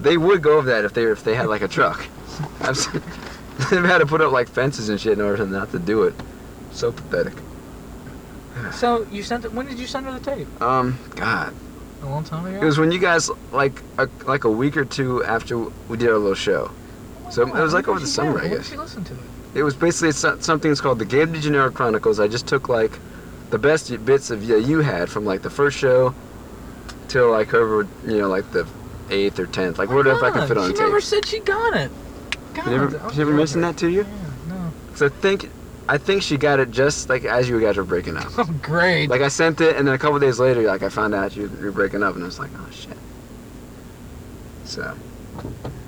They 0.00 0.16
would 0.16 0.42
go 0.42 0.58
over 0.58 0.68
that 0.70 0.84
if 0.84 0.92
they 0.92 1.04
if 1.04 1.22
they 1.24 1.34
had 1.34 1.46
like 1.46 1.62
a 1.62 1.68
truck. 1.68 2.04
They've 3.70 3.84
had 3.84 3.98
to 3.98 4.06
put 4.06 4.20
up 4.20 4.32
like 4.32 4.48
fences 4.48 4.88
and 4.88 5.00
shit 5.00 5.12
in 5.12 5.20
order 5.24 5.46
not 5.46 5.70
to 5.70 5.78
do 5.78 6.02
it. 6.04 6.14
So 6.72 6.92
pathetic. 6.92 7.34
So 8.72 9.04
you 9.10 9.22
sent 9.24 9.44
it. 9.44 9.52
When 9.52 9.66
did 9.66 9.78
you 9.80 9.86
send 9.86 10.06
her 10.06 10.16
the 10.18 10.24
tape? 10.24 10.62
Um, 10.62 10.96
God, 11.16 11.52
A 12.02 12.06
long 12.06 12.22
time 12.22 12.46
ago. 12.46 12.60
it 12.62 12.64
was 12.64 12.78
when 12.78 12.92
you 12.92 13.00
guys 13.00 13.28
like 13.50 13.82
a, 13.98 14.08
like 14.26 14.44
a 14.44 14.50
week 14.50 14.76
or 14.76 14.84
two 14.84 15.24
after 15.24 15.58
we 15.58 15.96
did 15.96 16.08
our 16.08 16.18
little 16.18 16.36
show. 16.36 16.70
So 17.30 17.42
it 17.42 17.52
was 17.52 17.74
like 17.74 17.88
over 17.88 17.98
the 17.98 18.06
summer, 18.06 18.38
I 18.38 18.42
guess. 18.42 18.50
When 18.50 18.58
did 18.58 18.66
she 18.66 18.76
listen 18.76 19.04
to 19.04 19.14
it? 19.14 19.20
It 19.54 19.62
was 19.64 19.74
basically 19.74 20.12
something 20.12 20.70
that's 20.70 20.80
called 20.80 20.98
the 21.00 21.04
Gabe 21.04 21.34
DeGenero 21.34 21.74
Chronicles. 21.74 22.20
I 22.20 22.28
just 22.28 22.46
took 22.46 22.68
like 22.68 22.92
the 23.50 23.58
best 23.58 24.04
bits 24.04 24.30
of 24.30 24.42
yeah, 24.44 24.56
you 24.56 24.80
had 24.80 25.08
from 25.08 25.24
like 25.24 25.42
the 25.42 25.50
first 25.50 25.76
show 25.78 26.14
till 27.08 27.30
like 27.30 27.54
over 27.54 27.86
you 28.06 28.18
know 28.18 28.28
like 28.28 28.50
the 28.52 28.66
eighth 29.10 29.38
or 29.38 29.46
tenth, 29.46 29.78
like 29.78 29.90
what 29.90 30.06
if 30.06 30.22
I 30.22 30.30
can 30.30 30.48
fit 30.48 30.56
on 30.58 30.68
she 30.70 30.74
tape. 30.74 30.82
never 30.82 31.00
said 31.00 31.26
she 31.26 31.40
got 31.40 31.76
it. 31.76 31.90
God, 32.54 32.66
You 32.66 32.78
never, 32.78 33.10
she 33.12 33.18
never 33.18 33.32
mentioned 33.32 33.64
that 33.64 33.76
to 33.78 33.88
you? 33.88 34.02
Yeah, 34.02 34.30
no. 34.48 34.72
Cause 34.92 35.02
I 35.02 35.08
think, 35.08 35.50
I 35.88 35.98
think 35.98 36.22
she 36.22 36.36
got 36.36 36.60
it 36.60 36.70
just 36.70 37.08
like 37.08 37.24
as 37.24 37.48
you 37.48 37.60
guys 37.60 37.76
were 37.76 37.84
breaking 37.84 38.16
up. 38.16 38.26
Oh, 38.38 38.44
great. 38.62 39.08
Like 39.10 39.20
I 39.20 39.28
sent 39.28 39.60
it, 39.60 39.76
and 39.76 39.86
then 39.86 39.94
a 39.94 39.98
couple 39.98 40.18
days 40.18 40.38
later, 40.38 40.62
like 40.62 40.82
I 40.82 40.88
found 40.88 41.14
out 41.14 41.36
you 41.36 41.50
were 41.60 41.70
breaking 41.72 42.02
up, 42.02 42.14
and 42.14 42.22
I 42.22 42.26
was 42.26 42.38
like, 42.38 42.50
oh 42.56 42.68
shit. 42.70 42.96
So, 44.64 44.96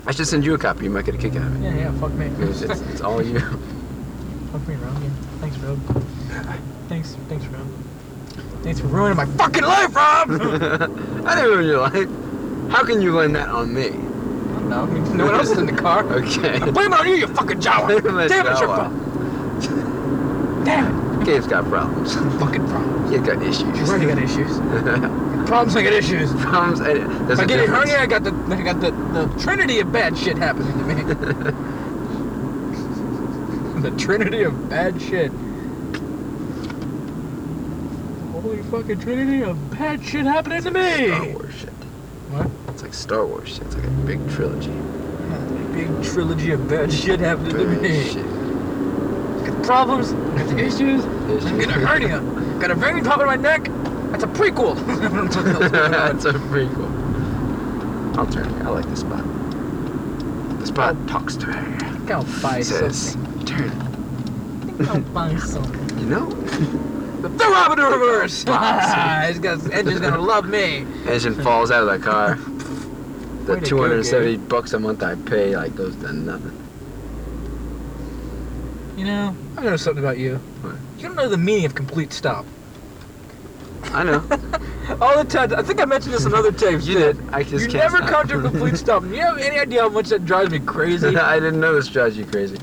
I 0.06 0.12
should 0.12 0.26
send 0.26 0.44
you 0.44 0.54
a 0.54 0.58
copy. 0.58 0.84
You 0.84 0.90
might 0.90 1.06
get 1.06 1.14
a 1.14 1.18
kick 1.18 1.34
out 1.36 1.46
of 1.46 1.56
it. 1.56 1.64
yeah, 1.64 1.74
yeah. 1.76 1.98
Fuck 1.98 2.12
me. 2.12 2.26
It's, 2.26 2.60
it's, 2.62 2.80
it's 2.82 3.00
all 3.00 3.22
you. 3.22 3.40
Fuck 4.52 4.68
me. 4.68 4.74
Yeah. 4.74 5.10
Thanks, 5.40 5.56
Rob. 5.58 6.58
Thanks, 6.88 7.16
thanks, 7.28 7.44
Rob. 7.46 7.66
Thanks 8.62 8.80
for 8.80 8.86
ruining 8.88 9.16
my 9.16 9.26
fucking 9.26 9.62
life, 9.62 9.94
Rob. 9.94 10.30
I 11.26 11.34
didn't 11.34 11.50
ruin 11.50 11.66
your 11.66 11.80
life. 11.80 12.08
How 12.70 12.84
can 12.84 13.00
you 13.00 13.12
blame 13.12 13.32
that 13.32 13.48
on 13.48 13.72
me? 13.74 13.90
no, 14.68 14.84
no 14.86 15.26
one 15.26 15.34
else 15.34 15.50
is 15.50 15.58
in 15.58 15.66
the 15.66 15.72
car. 15.72 16.04
Okay. 16.22 16.56
I 16.60 16.70
blame 16.70 16.92
it 16.92 16.98
on 16.98 17.06
you, 17.08 17.14
you 17.14 17.26
fucking 17.28 17.60
Jawa. 17.66 18.00
Blame 18.02 18.18
it, 18.18 18.28
Damn 18.28 18.46
it, 18.46 18.58
your 18.58 18.68
Jawa. 18.68 18.76
fault. 18.76 20.64
Damn 20.64 21.06
Gabe's 21.24 21.46
got 21.46 21.64
problems. 21.66 22.14
Fucking 22.40 22.66
problems. 22.68 23.10
He's 23.10 23.20
got 23.20 23.42
issues. 23.42 23.78
You 23.78 23.84
already 23.86 24.06
got 24.06 24.18
issues. 24.18 24.58
Problems, 25.48 25.76
I 25.76 25.82
got 25.82 25.92
issues. 25.92 26.32
problems. 26.34 26.80
I, 26.80 26.94
There's 26.94 27.38
If 27.38 27.40
I 27.40 27.44
a 27.44 27.46
get 27.46 27.58
a 27.60 27.62
difference. 27.66 27.90
hernia, 27.90 28.00
I 28.02 28.06
got 28.06 28.22
the 28.24 28.32
I 28.54 28.62
got 28.62 28.80
the, 28.80 28.90
the 28.90 29.26
trinity 29.40 29.78
of 29.80 29.92
bad 29.92 30.16
shit 30.18 30.36
happening 30.38 30.76
to 30.78 30.84
me. 30.84 31.02
the 33.82 33.90
trinity 33.96 34.42
of 34.42 34.68
bad 34.68 35.00
shit. 35.00 35.30
Fucking 38.70 39.00
trinity 39.00 39.42
of 39.42 39.70
bad 39.70 40.04
shit 40.04 40.24
happening 40.24 40.62
to 40.62 40.70
me. 40.70 41.06
Star 41.08 41.24
Wars 41.32 41.54
shit. 41.54 41.68
What? 42.30 42.50
It's 42.74 42.82
like 42.82 42.94
Star 42.94 43.26
Wars 43.26 43.48
shit. 43.48 43.62
It's 43.62 43.74
like 43.74 43.84
a 43.84 43.90
big 43.90 44.30
trilogy. 44.30 44.72
Big 45.72 46.02
trilogy 46.02 46.52
of 46.52 46.68
bad 46.68 46.92
shit 46.92 47.20
happening 47.20 47.56
to 47.56 47.64
me. 47.66 48.04
shit. 48.04 48.24
Got 49.46 49.62
problems. 49.64 50.12
Got 50.12 50.58
issues. 50.58 51.04
I'm 51.04 51.58
getting 51.58 51.70
a 51.70 51.86
hernia. 51.86 52.20
Got 52.60 52.70
a 52.70 52.74
vein 52.74 53.04
top 53.04 53.20
of 53.20 53.26
my 53.26 53.36
neck. 53.36 53.64
That's 54.10 54.24
a 54.24 54.28
prequel. 54.28 54.74
That's 55.70 56.24
a 56.24 56.32
prequel. 56.32 58.16
I'll 58.16 58.26
turn. 58.26 58.46
I 58.66 58.70
like 58.70 58.86
this 58.86 59.00
spot. 59.00 59.24
The 60.60 60.66
spot 60.66 61.08
talks 61.08 61.36
to 61.36 61.46
her. 61.46 61.96
Go 62.06 62.22
buy 62.42 62.62
Says, 62.62 63.12
something. 63.12 63.46
turn 63.46 63.70
I'll 64.88 65.02
find 65.12 65.40
something. 65.40 65.98
You 65.98 66.06
know? 66.06 66.95
Throw 67.28 67.50
Robin 67.50 67.78
in 67.78 67.84
reverse! 67.84 68.44
Ah, 68.48 69.24
he's 69.28 69.38
his 69.38 69.70
engine's 69.70 70.00
gonna 70.00 70.20
love 70.20 70.46
me. 70.46 70.86
Engine 71.06 71.34
falls 71.42 71.70
out 71.70 71.86
of 71.88 72.00
the 72.00 72.04
car. 72.04 72.36
The 73.46 73.54
Way 73.54 73.60
to 73.60 73.70
go, 73.70 73.76
270 73.76 74.36
bucks 74.48 74.72
a 74.72 74.78
month 74.78 75.02
I 75.02 75.14
pay 75.14 75.56
like 75.56 75.74
goes 75.76 75.94
to 75.96 76.12
nothing. 76.12 76.62
You 78.96 79.04
know, 79.04 79.36
I 79.56 79.62
know 79.62 79.76
something 79.76 80.02
about 80.02 80.18
you. 80.18 80.40
You 80.96 81.02
don't 81.02 81.14
know 81.14 81.28
the 81.28 81.36
meaning 81.36 81.64
of 81.66 81.74
complete 81.74 82.12
stop. 82.12 82.46
I 83.84 84.02
know. 84.02 84.18
All 85.00 85.22
the 85.22 85.28
time. 85.28 85.52
I 85.54 85.62
think 85.62 85.80
I 85.80 85.84
mentioned 85.84 86.14
this 86.14 86.24
in 86.24 86.34
other 86.34 86.50
tapes. 86.52 86.86
You 86.86 86.94
did. 86.98 87.28
I 87.30 87.42
just 87.42 87.66
You 87.66 87.70
can't 87.70 87.92
never 87.92 87.98
stop. 87.98 88.08
come 88.10 88.28
to 88.28 88.38
a 88.38 88.42
complete 88.50 88.76
stop. 88.76 89.02
Do 89.04 89.08
you 89.10 89.20
have 89.20 89.38
any 89.38 89.58
idea 89.58 89.82
how 89.82 89.88
much 89.90 90.08
that 90.08 90.24
drives 90.24 90.50
me 90.50 90.58
crazy? 90.60 91.16
I 91.16 91.38
didn't 91.38 91.60
know 91.60 91.74
this 91.74 91.88
drives 91.88 92.16
you 92.16 92.24
crazy. 92.24 92.56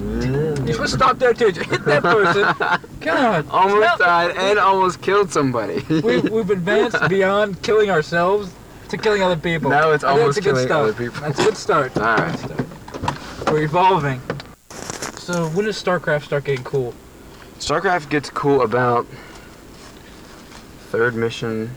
Supposed 0.00 0.92
to 0.92 0.98
stop 0.98 1.18
there 1.18 1.34
too. 1.34 1.46
Hit 1.46 1.84
that 1.84 2.02
person. 2.02 2.90
God. 3.00 3.46
Almost 3.50 3.98
died 3.98 4.36
and 4.36 4.58
almost 4.58 5.02
killed 5.02 5.30
somebody. 5.30 5.84
We've, 5.88 6.24
we've 6.30 6.50
advanced 6.50 7.08
beyond 7.08 7.62
killing 7.62 7.90
ourselves 7.90 8.52
to 8.88 8.96
killing 8.96 9.22
other 9.22 9.36
people. 9.36 9.70
Now 9.70 9.90
it's 9.90 10.04
almost 10.04 10.36
that's 10.36 10.38
a 10.38 10.40
good 10.40 10.54
killing 10.54 10.66
start. 10.68 10.82
other 10.84 10.92
people. 10.92 11.20
That's 11.20 11.38
a 11.38 11.44
good 11.44 11.56
start. 11.56 11.96
All 11.98 12.16
right. 12.16 13.50
We're 13.50 13.64
evolving. 13.64 14.20
So 15.18 15.48
when 15.50 15.66
does 15.66 15.82
StarCraft 15.82 16.24
start 16.24 16.44
getting 16.44 16.64
cool? 16.64 16.94
StarCraft 17.58 18.08
gets 18.08 18.30
cool 18.30 18.62
about 18.62 19.06
third 20.88 21.14
mission. 21.14 21.70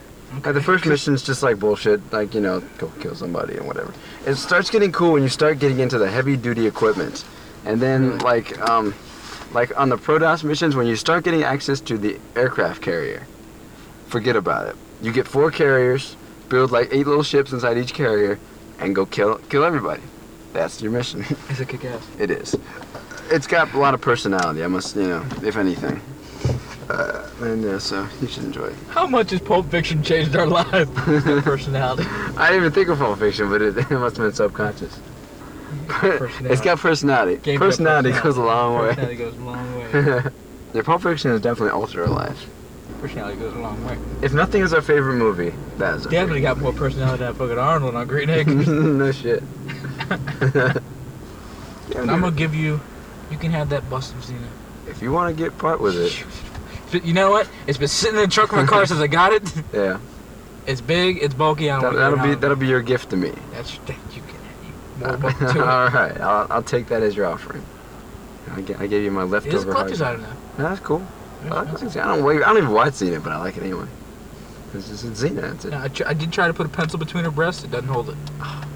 Uh, 0.43 0.51
the 0.51 0.61
first 0.61 0.85
mission's 0.85 1.21
just 1.21 1.43
like 1.43 1.59
bullshit, 1.59 2.11
like 2.11 2.33
you 2.33 2.41
know, 2.41 2.61
go 2.77 2.91
kill 2.99 3.15
somebody 3.15 3.55
and 3.57 3.67
whatever. 3.67 3.93
It 4.25 4.35
starts 4.35 4.69
getting 4.69 4.91
cool 4.91 5.11
when 5.11 5.23
you 5.23 5.29
start 5.29 5.59
getting 5.59 5.79
into 5.79 5.99
the 5.99 6.09
heavy 6.09 6.35
duty 6.35 6.65
equipment, 6.65 7.23
and 7.65 7.81
then 7.81 8.17
like 8.19 8.57
um, 8.69 8.93
like 9.53 9.77
on 9.79 9.89
the 9.89 9.97
Protoss 9.97 10.43
missions 10.43 10.75
when 10.75 10.87
you 10.87 10.95
start 10.95 11.23
getting 11.23 11.43
access 11.43 11.79
to 11.81 11.97
the 11.97 12.19
aircraft 12.35 12.81
carrier. 12.81 13.27
Forget 14.07 14.35
about 14.35 14.67
it. 14.67 14.75
You 15.01 15.11
get 15.11 15.27
four 15.27 15.51
carriers, 15.51 16.15
build 16.49 16.71
like 16.71 16.89
eight 16.91 17.07
little 17.07 17.23
ships 17.23 17.51
inside 17.51 17.77
each 17.77 17.93
carrier, 17.93 18.39
and 18.79 18.95
go 18.95 19.05
kill 19.05 19.37
kill 19.49 19.63
everybody. 19.63 20.01
That's 20.53 20.81
your 20.81 20.91
mission. 20.91 21.21
Is 21.49 21.59
it 21.59 21.67
kick 21.67 21.83
ass? 21.85 22.07
It 22.19 22.29
is. 22.29 22.55
It's 23.31 23.47
got 23.47 23.73
a 23.73 23.77
lot 23.79 23.93
of 23.95 24.01
personality. 24.01 24.63
I 24.63 24.67
must, 24.67 24.95
you 24.95 25.07
know, 25.07 25.25
if 25.41 25.57
anything. 25.57 25.99
Uh, 26.89 27.27
and 27.41 27.63
yeah, 27.63 27.77
so 27.79 28.07
you 28.21 28.27
should 28.27 28.43
enjoy 28.43 28.65
it. 28.65 28.75
How 28.89 29.07
much 29.07 29.31
has 29.31 29.39
Pulp 29.39 29.71
Fiction 29.71 30.03
changed 30.03 30.35
our 30.35 30.45
lives? 30.45 30.91
personality. 31.43 32.03
I 32.37 32.49
didn't 32.49 32.61
even 32.61 32.71
think 32.71 32.89
of 32.89 32.99
Pulp 32.99 33.17
Fiction, 33.19 33.49
but 33.49 33.61
it, 33.61 33.77
it 33.77 33.89
must 33.91 34.17
have 34.17 34.27
been 34.27 34.33
subconscious. 34.33 34.99
It's 36.01 36.61
got 36.61 36.79
personality. 36.79 37.37
Game's 37.41 37.59
personality 37.59 38.11
goes 38.11 38.37
a 38.37 38.41
long 38.41 38.75
way. 38.75 38.89
Personality 38.89 39.15
goes 39.15 39.35
a 39.35 39.39
long 39.41 39.75
way. 39.75 40.23
yeah, 40.73 40.81
Pulp 40.81 41.01
Fiction 41.01 41.31
has 41.31 41.41
definitely 41.41 41.71
altered 41.71 42.03
our 42.03 42.13
lives. 42.13 42.45
Personality 43.01 43.39
goes 43.39 43.53
a 43.53 43.59
long 43.59 43.83
way. 43.85 43.97
If 44.21 44.33
nothing 44.33 44.61
is 44.61 44.73
our 44.73 44.81
favorite 44.81 45.15
movie, 45.15 45.53
that 45.77 45.95
is 45.95 46.03
Definitely 46.03 46.41
got 46.41 46.57
more 46.57 46.73
personality 46.73 47.23
than 47.23 47.33
fucking 47.35 47.57
Arnold 47.57 47.95
on 47.95 48.07
Green 48.07 48.29
Acres. 48.29 48.67
no 48.67 49.11
shit. 49.11 49.43
And 51.95 52.09
I'm 52.09 52.21
gonna 52.21 52.35
give 52.35 52.55
you. 52.55 52.79
You 53.29 53.37
can 53.37 53.51
have 53.51 53.69
that 53.69 53.87
Boston 53.89 54.19
Xena. 54.19 54.47
If 54.87 55.01
you 55.01 55.11
want 55.11 55.35
to 55.35 55.43
get 55.43 55.57
part 55.57 55.79
with 55.81 55.95
it, 55.95 57.05
you 57.05 57.13
know 57.13 57.31
what? 57.31 57.49
It's 57.67 57.77
been 57.77 57.87
sitting 57.87 58.15
in 58.15 58.21
the 58.23 58.27
trunk 58.27 58.51
of 58.51 58.57
my 58.57 58.65
car 58.65 58.85
since 58.85 58.99
I 58.99 59.07
got 59.07 59.33
it. 59.33 59.63
yeah, 59.73 59.99
It's 60.65 60.81
big. 60.81 61.19
It's 61.21 61.33
bulky. 61.33 61.69
I 61.69 61.79
don't 61.81 61.93
that, 61.93 61.99
that'll 61.99 62.23
be 62.23 62.35
that'll 62.35 62.57
be 62.57 62.67
your 62.67 62.81
gift 62.81 63.09
to 63.11 63.15
me. 63.17 63.33
That's 63.51 63.77
that 63.79 63.95
Uh, 65.01 65.07
all 65.57 65.89
right, 65.89 66.19
I'll, 66.19 66.47
I'll 66.49 66.63
take 66.63 66.87
that 66.87 67.01
as 67.01 67.15
your 67.15 67.25
offering. 67.25 67.63
I, 68.51 68.61
gave 68.61 69.03
you 69.03 69.11
my 69.11 69.23
leftover. 69.23 69.57
Is 69.57 69.99
hard 69.99 70.01
out 70.01 70.15
of 70.15 70.21
now. 70.21 70.33
No, 70.57 70.63
that's 70.69 70.79
cool. 70.81 71.05
I. 71.45 71.61
I 71.61 71.63
don't. 71.63 72.23
wait- 72.23 72.43
I 72.43 72.47
don't 72.47 72.57
even 72.57 72.71
watch 72.71 72.93
Xena, 72.93 73.23
but 73.23 73.31
I 73.31 73.37
like 73.37 73.57
it 73.57 73.63
anyway. 73.63 73.87
It's 74.73 74.89
just 74.89 75.05
it's 75.05 75.23
Xena. 75.23 75.41
That's 75.41 75.65
it. 75.65 75.73
I, 75.73 75.87
tr- 75.87 76.07
I 76.07 76.13
did 76.13 76.31
try 76.31 76.47
to 76.47 76.53
put 76.53 76.65
a 76.65 76.69
pencil 76.69 76.99
between 76.99 77.23
her 77.23 77.31
breasts. 77.31 77.63
It 77.63 77.71
doesn't 77.71 77.89
hold 77.89 78.09
it. 78.09 78.17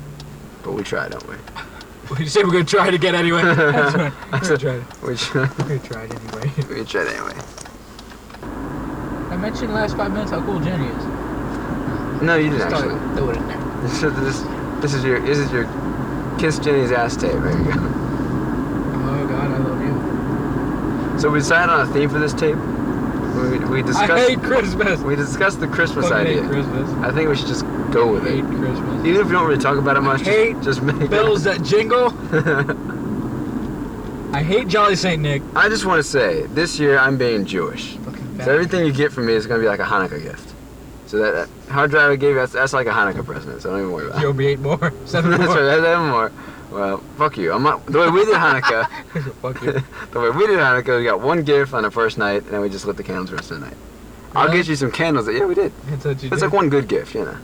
But 0.64 0.74
we 0.74 0.84
try, 0.84 1.08
don't 1.08 1.26
we? 1.30 1.36
We 2.20 2.26
say 2.26 2.44
we're 2.44 2.52
gonna 2.52 2.64
try 2.64 2.88
it 2.88 2.94
again 2.94 3.16
anyway. 3.16 3.42
That's 3.44 3.96
right. 3.96 4.14
We're 4.32 4.40
gonna 4.40 4.58
try 4.58 4.76
it. 4.76 4.84
We 5.02 5.16
try. 5.16 5.42
We're 5.42 5.78
gonna 5.78 5.80
try 5.80 6.04
it 6.06 6.14
anyway. 6.14 6.76
we 6.80 6.86
tried 6.86 7.08
anyway. 7.08 7.34
I 9.30 9.36
mentioned 9.36 9.74
last 9.74 9.98
five 9.98 10.12
minutes 10.12 10.32
how 10.32 10.42
cool 10.46 10.60
Jenny 10.62 10.88
is. 10.88 11.04
No, 12.22 12.36
you 12.38 12.50
didn't 12.50 12.60
Just 12.60 12.70
thought 12.70 12.86
actually. 12.86 12.96
I'd 12.96 13.18
Throw 13.18 13.30
it 13.30 13.38
in 13.38 13.48
there. 13.48 13.82
This, 13.82 14.02
this, 14.02 14.42
this 14.82 14.94
is 14.94 15.04
your 15.04 15.20
this 15.20 15.38
is 15.38 15.52
your 15.52 15.66
kiss 16.38 16.60
Jenny's 16.60 16.92
ass 16.92 17.16
tape. 17.16 17.32
There 17.34 17.58
you 17.58 17.66
go. 17.66 17.72
Oh 17.74 19.28
God, 19.30 19.52
I 19.52 19.58
love 19.58 21.14
you. 21.14 21.20
So 21.20 21.30
we 21.30 21.40
decided 21.40 21.70
on 21.72 21.88
a 21.90 21.94
theme 21.94 22.10
for 22.10 22.20
this 22.20 22.34
tape. 22.34 22.56
We, 22.56 23.60
we 23.66 23.82
discussed. 23.84 24.10
I 24.12 24.20
hate 24.30 24.42
Christmas. 24.42 25.00
We 25.02 25.16
discussed 25.16 25.60
the 25.60 25.68
Christmas 25.68 26.12
idea. 26.12 26.48
Christmas. 26.48 26.90
I 27.04 27.12
think 27.12 27.30
we 27.30 27.36
should 27.36 27.48
just 27.48 27.66
go 27.92 28.12
with 28.14 28.24
I 28.24 28.30
it. 28.30 28.36
hate 28.36 28.46
Christmas. 28.46 29.06
Even 29.06 29.22
if 29.22 29.28
we 29.28 29.34
don't 29.34 29.48
really 29.48 29.62
talk 29.62 29.78
about 29.78 29.98
it 29.98 30.02
much, 30.02 30.20
just- 30.20 30.30
hate 30.32 30.62
just, 30.62 30.82
make 30.82 31.10
Bells 31.10 31.44
that 31.44 31.62
jingle. 31.64 32.14
I 34.34 34.44
hate 34.44 34.68
Jolly 34.68 34.96
Saint 34.96 35.22
Nick. 35.22 35.42
I 35.56 35.70
just 35.70 35.86
want 35.86 36.04
to 36.04 36.10
say, 36.10 36.44
this 36.48 36.80
year 36.80 36.98
I'm 36.98 37.18
being 37.18 37.46
Jewish. 37.46 37.98
So 38.44 38.52
everything 38.52 38.86
you 38.86 38.92
get 38.92 39.12
from 39.12 39.26
me 39.26 39.34
is 39.34 39.48
gonna 39.48 39.62
be 39.62 39.68
like 39.68 39.80
a 39.80 39.84
Hanukkah 39.84 40.22
gift. 40.22 40.47
So 41.08 41.18
that, 41.20 41.32
that 41.66 41.72
hard 41.72 41.92
drive 41.92 42.12
I 42.12 42.16
gave 42.16 42.32
you, 42.32 42.36
that's, 42.36 42.52
that's 42.54 42.74
like 42.74 42.88
a 42.88 42.92
Hanukkah 42.92 43.26
present. 43.26 43.62
So 43.62 43.70
don't 43.70 43.80
even 43.80 43.92
worry 43.92 44.08
about 44.08 44.20
it. 44.20 44.22
You 44.22 44.28
owe 44.28 44.34
me 44.34 44.46
eight 44.48 44.60
more. 44.60 44.78
Seven 45.06 45.32
that's 45.32 45.44
more. 45.46 45.56
right. 45.56 45.64
That's 45.64 45.82
seven 45.84 46.10
more. 46.10 46.32
Well, 46.72 46.98
fuck 47.18 47.38
you. 47.38 47.54
I'm 47.54 47.64
not. 47.64 47.86
The 47.86 47.98
way 48.00 48.10
we 48.10 48.26
did 48.26 48.36
Hanukkah, 48.36 48.90
Fuck 49.42 49.62
you. 49.64 49.72
the 50.12 50.20
way 50.20 50.30
we 50.32 50.48
did 50.48 50.60
Hanukkah, 50.60 50.98
we 51.00 51.06
got 51.06 51.22
one 51.22 51.44
gift 51.44 51.74
on 51.74 51.84
the 51.84 51.92
first 51.92 52.18
night, 52.18 52.44
and 52.44 52.52
then 52.52 52.60
we 52.62 52.68
just 52.70 52.86
lit 52.86 52.98
the 52.98 53.04
candles 53.04 53.30
the 53.30 53.38
rest 53.38 53.52
of 53.52 53.62
the 53.62 53.68
night. 53.68 53.78
I'll 54.36 54.48
Really? 54.48 54.58
get 54.58 54.68
you 54.68 54.76
some 54.76 54.92
candles. 54.92 55.30
Yeah, 55.30 55.46
we 55.46 55.56
did. 55.56 55.72
That's 55.86 56.04
what 56.04 56.22
you 56.22 56.28
It's 56.30 56.42
did. 56.42 56.46
like 56.48 56.52
one 56.54 56.70
good 56.70 56.90
gift, 56.90 57.16
you 57.16 57.24
know. 57.24 57.38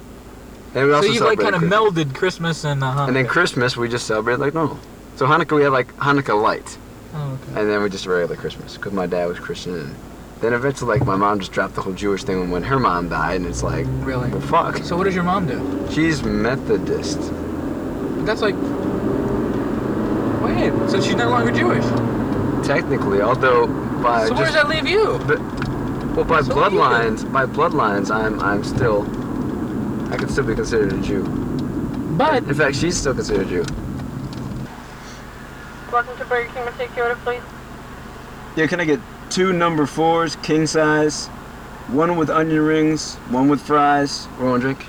And 0.76 0.86
we 0.88 0.92
so 0.92 0.96
also 0.98 1.08
you 1.10 1.20
like 1.22 1.40
kind 1.40 1.56
of 1.56 1.62
Christmas. 1.62 1.80
melded 1.80 2.14
Christmas 2.16 2.64
and 2.66 2.84
uh, 2.84 2.88
Hanukkah. 2.94 3.08
And 3.08 3.16
then 3.16 3.28
Christmas, 3.28 3.78
we 3.78 3.88
just 3.88 4.06
celebrated 4.08 4.42
like 4.42 4.54
normal. 4.54 4.78
So 5.16 5.26
Hanukkah, 5.26 5.56
we 5.56 5.64
had 5.64 5.72
like 5.72 5.96
Hanukkah 5.98 6.40
light. 6.40 6.78
Oh, 7.16 7.40
okay. 7.50 7.62
And 7.62 7.70
then 7.70 7.82
we 7.82 7.90
just 7.90 8.06
regular 8.06 8.36
Christmas 8.36 8.76
because 8.76 8.92
my 8.92 9.06
dad 9.08 9.28
was 9.30 9.40
Christian. 9.40 9.76
And 9.80 9.96
then 10.44 10.54
eventually, 10.54 11.00
like, 11.00 11.08
my 11.08 11.16
mom 11.16 11.40
just 11.40 11.54
dropped 11.54 11.74
the 11.74 11.82
whole 11.82 11.94
Jewish 11.94 12.26
thing 12.26 12.52
when 12.52 12.64
her 12.64 12.78
mom 12.78 13.08
died, 13.08 13.38
and 13.38 13.46
it's 13.46 13.64
like, 13.64 13.86
Really? 14.02 14.30
well, 14.30 14.42
fuck. 14.42 14.78
So 14.84 14.98
what 14.98 15.06
does 15.06 15.16
your 15.16 15.24
mom 15.24 15.48
do? 15.48 15.88
She's 15.90 16.22
Methodist. 16.22 17.18
But 17.20 18.26
that's 18.26 18.42
like. 18.42 18.56
Wait, 20.44 20.90
so 20.90 21.00
she's 21.00 21.16
no 21.16 21.30
longer 21.30 21.54
Jewish. 21.54 21.86
Technically, 22.68 23.22
although 23.22 23.68
by 24.04 24.28
so 24.28 24.34
where 24.34 24.46
does 24.46 24.54
that 24.54 24.68
leave 24.68 24.86
you? 24.86 25.18
but, 25.26 25.40
well, 26.14 26.26
by 26.26 26.42
So 26.42 26.56
what 26.56 26.70
do 26.70 26.76
you 26.76 26.82
bloodlines, 26.82 27.32
by 27.32 27.46
bloodlines, 27.46 28.12
I'm 28.12 28.40
I'm 28.42 28.64
still 28.66 29.04
I 30.14 30.18
could 30.18 30.30
still 30.30 30.46
be 30.46 30.56
considered 30.56 30.92
a 30.92 31.02
Jew. 31.02 31.24
But 32.18 32.44
In 32.44 32.54
fact, 32.54 32.76
she's 32.76 32.98
still 32.98 33.14
considered 33.14 33.48
a 33.48 33.50
Jew. 33.50 33.66
Welcome 35.92 36.18
to 36.18 36.26
Burger 36.26 36.52
King. 36.54 36.66
Will 36.66 36.72
take 36.74 36.96
your 36.96 37.08
order, 37.08 37.20
please. 37.24 37.42
Yeah, 38.56 38.68
can 38.68 38.80
I 38.80 38.86
get 38.86 39.00
two 39.30 39.54
number 39.54 39.86
fours, 39.86 40.36
king 40.38 40.68
size, 40.68 41.28
one 41.88 42.16
with 42.18 42.30
onion 42.30 42.62
rings, 42.62 43.16
one 43.30 43.50
with 43.50 43.62
fries, 43.62 44.28
or 44.40 44.50
one 44.52 44.60
drink? 44.60 44.86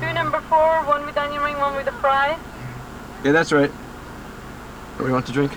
Two 0.00 0.12
number 0.12 0.40
four, 0.42 0.82
one 0.84 1.06
with 1.06 1.16
onion 1.16 1.42
ring, 1.42 1.56
one 1.58 1.74
with 1.76 1.86
the 1.86 1.92
fries. 1.92 2.38
Yeah, 3.24 3.32
that's 3.32 3.52
right. 3.52 3.70
What 3.70 4.98
do 4.98 5.06
you 5.06 5.12
want 5.12 5.26
to 5.26 5.32
drink? 5.32 5.52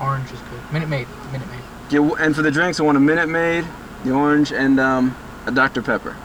orange 0.00 0.30
is 0.32 0.40
good. 0.40 0.72
Minute 0.72 0.88
Maid. 0.88 1.08
Minute 1.32 1.48
Maid. 1.50 1.60
Yeah, 1.90 2.10
and 2.24 2.34
for 2.34 2.42
the 2.42 2.50
drinks, 2.50 2.80
I 2.80 2.82
want 2.82 2.96
a 2.96 3.00
Minute 3.00 3.28
Maid, 3.28 3.64
the 4.04 4.12
orange, 4.12 4.52
and 4.52 4.78
um, 4.80 5.16
a 5.46 5.50
Dr. 5.50 5.82
Pepper. 5.82 6.16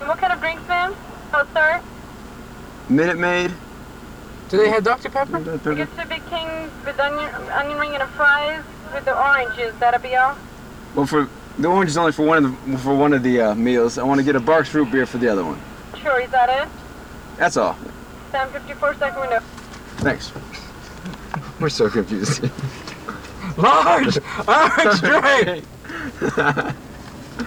And 0.00 0.08
what 0.08 0.18
kind 0.18 0.32
of 0.32 0.40
drinks, 0.40 0.66
ma'am? 0.68 0.94
Oh, 1.32 1.46
sir. 1.54 1.80
Minute 2.88 3.18
Maid. 3.18 3.52
Do 4.48 4.56
they 4.56 4.68
have 4.68 4.82
Dr. 4.82 5.08
Pepper? 5.10 5.38
We 5.38 5.76
get 5.76 5.96
two 5.96 6.08
big 6.08 6.26
kings 6.28 6.70
with 6.84 6.98
onion, 6.98 7.32
onion 7.52 7.78
ring 7.78 7.94
and 7.94 8.02
a 8.02 8.08
fries 8.08 8.64
with 8.92 9.04
the 9.04 9.16
oranges. 9.18 9.74
That'll 9.78 10.00
be 10.00 10.16
all. 10.16 10.36
Well, 10.94 11.06
for 11.06 11.28
the 11.58 11.68
orange 11.68 11.90
is 11.90 11.96
only 11.96 12.12
for 12.12 12.24
one 12.24 12.44
of 12.44 12.66
the 12.70 12.78
for 12.78 12.94
one 12.94 13.12
of 13.12 13.22
the 13.22 13.40
uh, 13.40 13.54
meals. 13.54 13.98
I 13.98 14.02
want 14.02 14.18
to 14.18 14.24
get 14.24 14.36
a 14.36 14.40
Barq's 14.40 14.72
root 14.74 14.90
beer 14.90 15.06
for 15.06 15.18
the 15.18 15.28
other 15.28 15.44
one. 15.44 15.60
Sure, 16.02 16.20
is 16.20 16.30
that 16.30 16.48
it? 16.48 16.68
That's 17.36 17.56
all. 17.56 17.74
754 18.32 18.94
second 18.96 19.20
window. 19.20 19.40
Thanks. 19.98 20.32
We're 21.60 21.68
so 21.68 21.90
confused. 21.90 22.42
Large 23.56 24.18
orange 24.48 25.00
drink. 25.00 25.64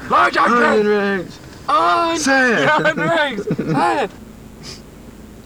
Large 0.10 0.38
Onion 0.38 0.64
orange 0.64 0.84
drink. 0.84 0.88
rings. 0.88 1.40
Orange 1.70 2.20
Say 2.20 2.66
onion 2.68 2.98
rings. 2.98 3.58
Say. 3.58 4.10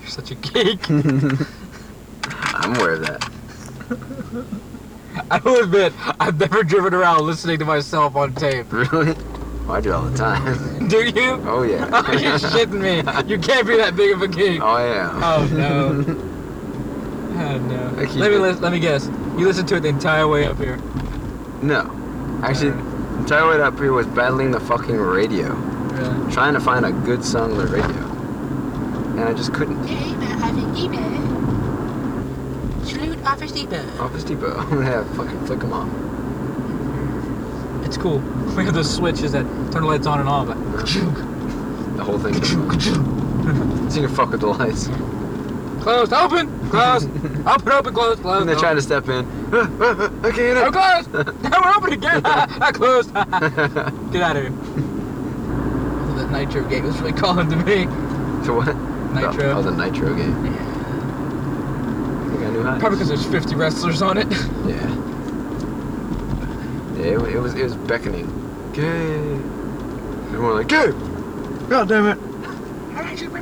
You're 0.01 0.09
such 0.09 0.31
a 0.31 0.35
geek. 0.35 0.89
I'm 0.89 2.75
aware 2.75 2.93
of 2.93 3.01
that. 3.07 4.57
I 5.31 5.39
will 5.39 5.63
admit, 5.63 5.93
I've 6.19 6.39
never 6.39 6.63
driven 6.63 6.93
around 6.93 7.25
listening 7.25 7.59
to 7.59 7.65
myself 7.65 8.15
on 8.15 8.33
tape. 8.35 8.71
Really? 8.71 9.13
Well, 9.65 9.71
I 9.75 9.81
do 9.81 9.91
all 9.93 10.03
the 10.03 10.17
time. 10.17 10.87
Do 10.87 10.97
you? 11.05 11.41
Oh 11.45 11.63
yeah. 11.63 11.89
Oh, 11.93 12.11
you're 12.13 12.37
shitting 12.39 12.79
me. 12.81 12.97
You 13.29 13.37
can't 13.39 13.67
be 13.67 13.75
that 13.77 13.95
big 13.97 14.13
of 14.13 14.21
a 14.21 14.27
geek. 14.27 14.61
Oh 14.61 14.77
yeah. 14.77 15.11
Oh 15.21 15.45
no. 15.51 16.23
Oh, 17.39 17.57
no. 17.59 17.93
Let 17.97 18.31
me 18.31 18.37
it- 18.49 18.61
let 18.61 18.71
me 18.71 18.79
guess. 18.79 19.07
You 19.37 19.45
listened 19.45 19.67
to 19.69 19.75
it 19.75 19.81
the 19.81 19.89
entire 19.89 20.27
way 20.27 20.45
up 20.45 20.57
here. 20.57 20.77
No. 21.61 21.91
Actually, 22.43 22.71
the 22.71 23.17
entire 23.19 23.47
way 23.49 23.61
up 23.61 23.77
here 23.77 23.91
was 23.91 24.07
battling 24.07 24.51
the 24.51 24.59
fucking 24.61 24.97
radio. 24.97 25.53
Really? 25.53 26.31
Trying 26.33 26.53
to 26.53 26.59
find 26.59 26.85
a 26.85 26.91
good 26.91 27.23
song 27.25 27.51
on 27.51 27.57
the 27.57 27.67
radio. 27.67 27.87
And 29.17 29.21
I 29.21 29.33
just 29.33 29.53
couldn't. 29.53 29.77
Salute 33.27 33.33
Office 33.33 33.51
Depot. 33.51 34.03
Office 34.03 34.23
Depot. 34.23 34.81
yeah, 34.81 35.03
fucking 35.15 35.45
flick 35.45 35.59
them 35.59 35.73
off. 35.73 35.89
It's 37.85 37.97
cool. 37.97 38.19
We 38.57 38.65
have 38.65 38.73
those 38.73 38.91
switches 38.91 39.33
that 39.33 39.43
turn 39.71 39.83
the 39.83 39.87
lights 39.87 40.07
on 40.07 40.19
and 40.19 40.27
off. 40.27 40.47
Like, 40.47 40.57
The 41.97 42.03
whole 42.03 42.17
thing. 42.17 42.33
so 42.43 43.99
you 44.01 44.07
can 44.07 44.15
fuck 44.15 44.31
with 44.31 44.39
the 44.41 44.47
lights. 44.47 44.87
closed, 45.83 46.11
open, 46.13 46.69
closed, 46.69 47.09
open, 47.45 47.71
open, 47.71 47.93
closed, 47.93 48.21
closed. 48.21 48.41
And 48.41 48.49
they're 48.49 48.55
trying 48.55 48.77
to 48.77 48.81
step 48.81 49.07
in. 49.09 49.25
I 49.53 50.31
can't. 50.31 50.57
I'm 50.57 50.71
closed. 50.71 51.43
Now 51.43 51.61
we're 51.63 51.75
open 51.75 51.93
again. 51.93 52.21
I 52.25 52.71
closed. 52.71 53.13
Get 53.13 54.23
out 54.23 54.37
of 54.37 54.43
here. 54.43 54.51
That 56.15 56.31
Nitro 56.31 56.67
game 56.67 56.83
was 56.85 56.97
really 56.99 57.13
calling 57.13 57.49
to 57.49 57.55
me. 57.57 57.85
To 58.45 58.53
what? 58.53 58.75
Nitro. 59.13 59.51
Oh, 59.51 59.61
the 59.61 59.71
Nitro 59.71 60.15
game. 60.15 60.66
I 62.47 62.49
got 62.49 62.53
new 62.53 62.63
highs. 62.63 62.79
Probably 62.79 62.97
because 62.97 63.09
there's 63.09 63.25
50 63.25 63.55
wrestlers 63.55 64.01
on 64.01 64.17
it. 64.17 64.29
Yeah. 64.31 64.95
Yeah, 66.97 67.23
it, 67.23 67.35
it 67.35 67.39
was 67.39 67.53
it 67.53 67.63
was 67.63 67.75
beckoning. 67.75 68.25
Gay. 68.73 69.13
Everyone 70.33 70.55
like 70.55 70.67
gay. 70.67 70.91
God 71.69 71.87
damn 71.89 72.07
it. 72.07 72.17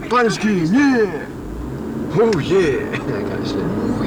Play 0.10 0.24
this 0.24 0.38
game, 0.38 0.66
yeah. 0.66 1.28
Oh 2.18 2.40
yeah. 2.40 2.92
That 3.06 3.28
kind 3.28 3.34
of 3.34 3.48
shit. 3.48 3.58
Oh 3.58 4.04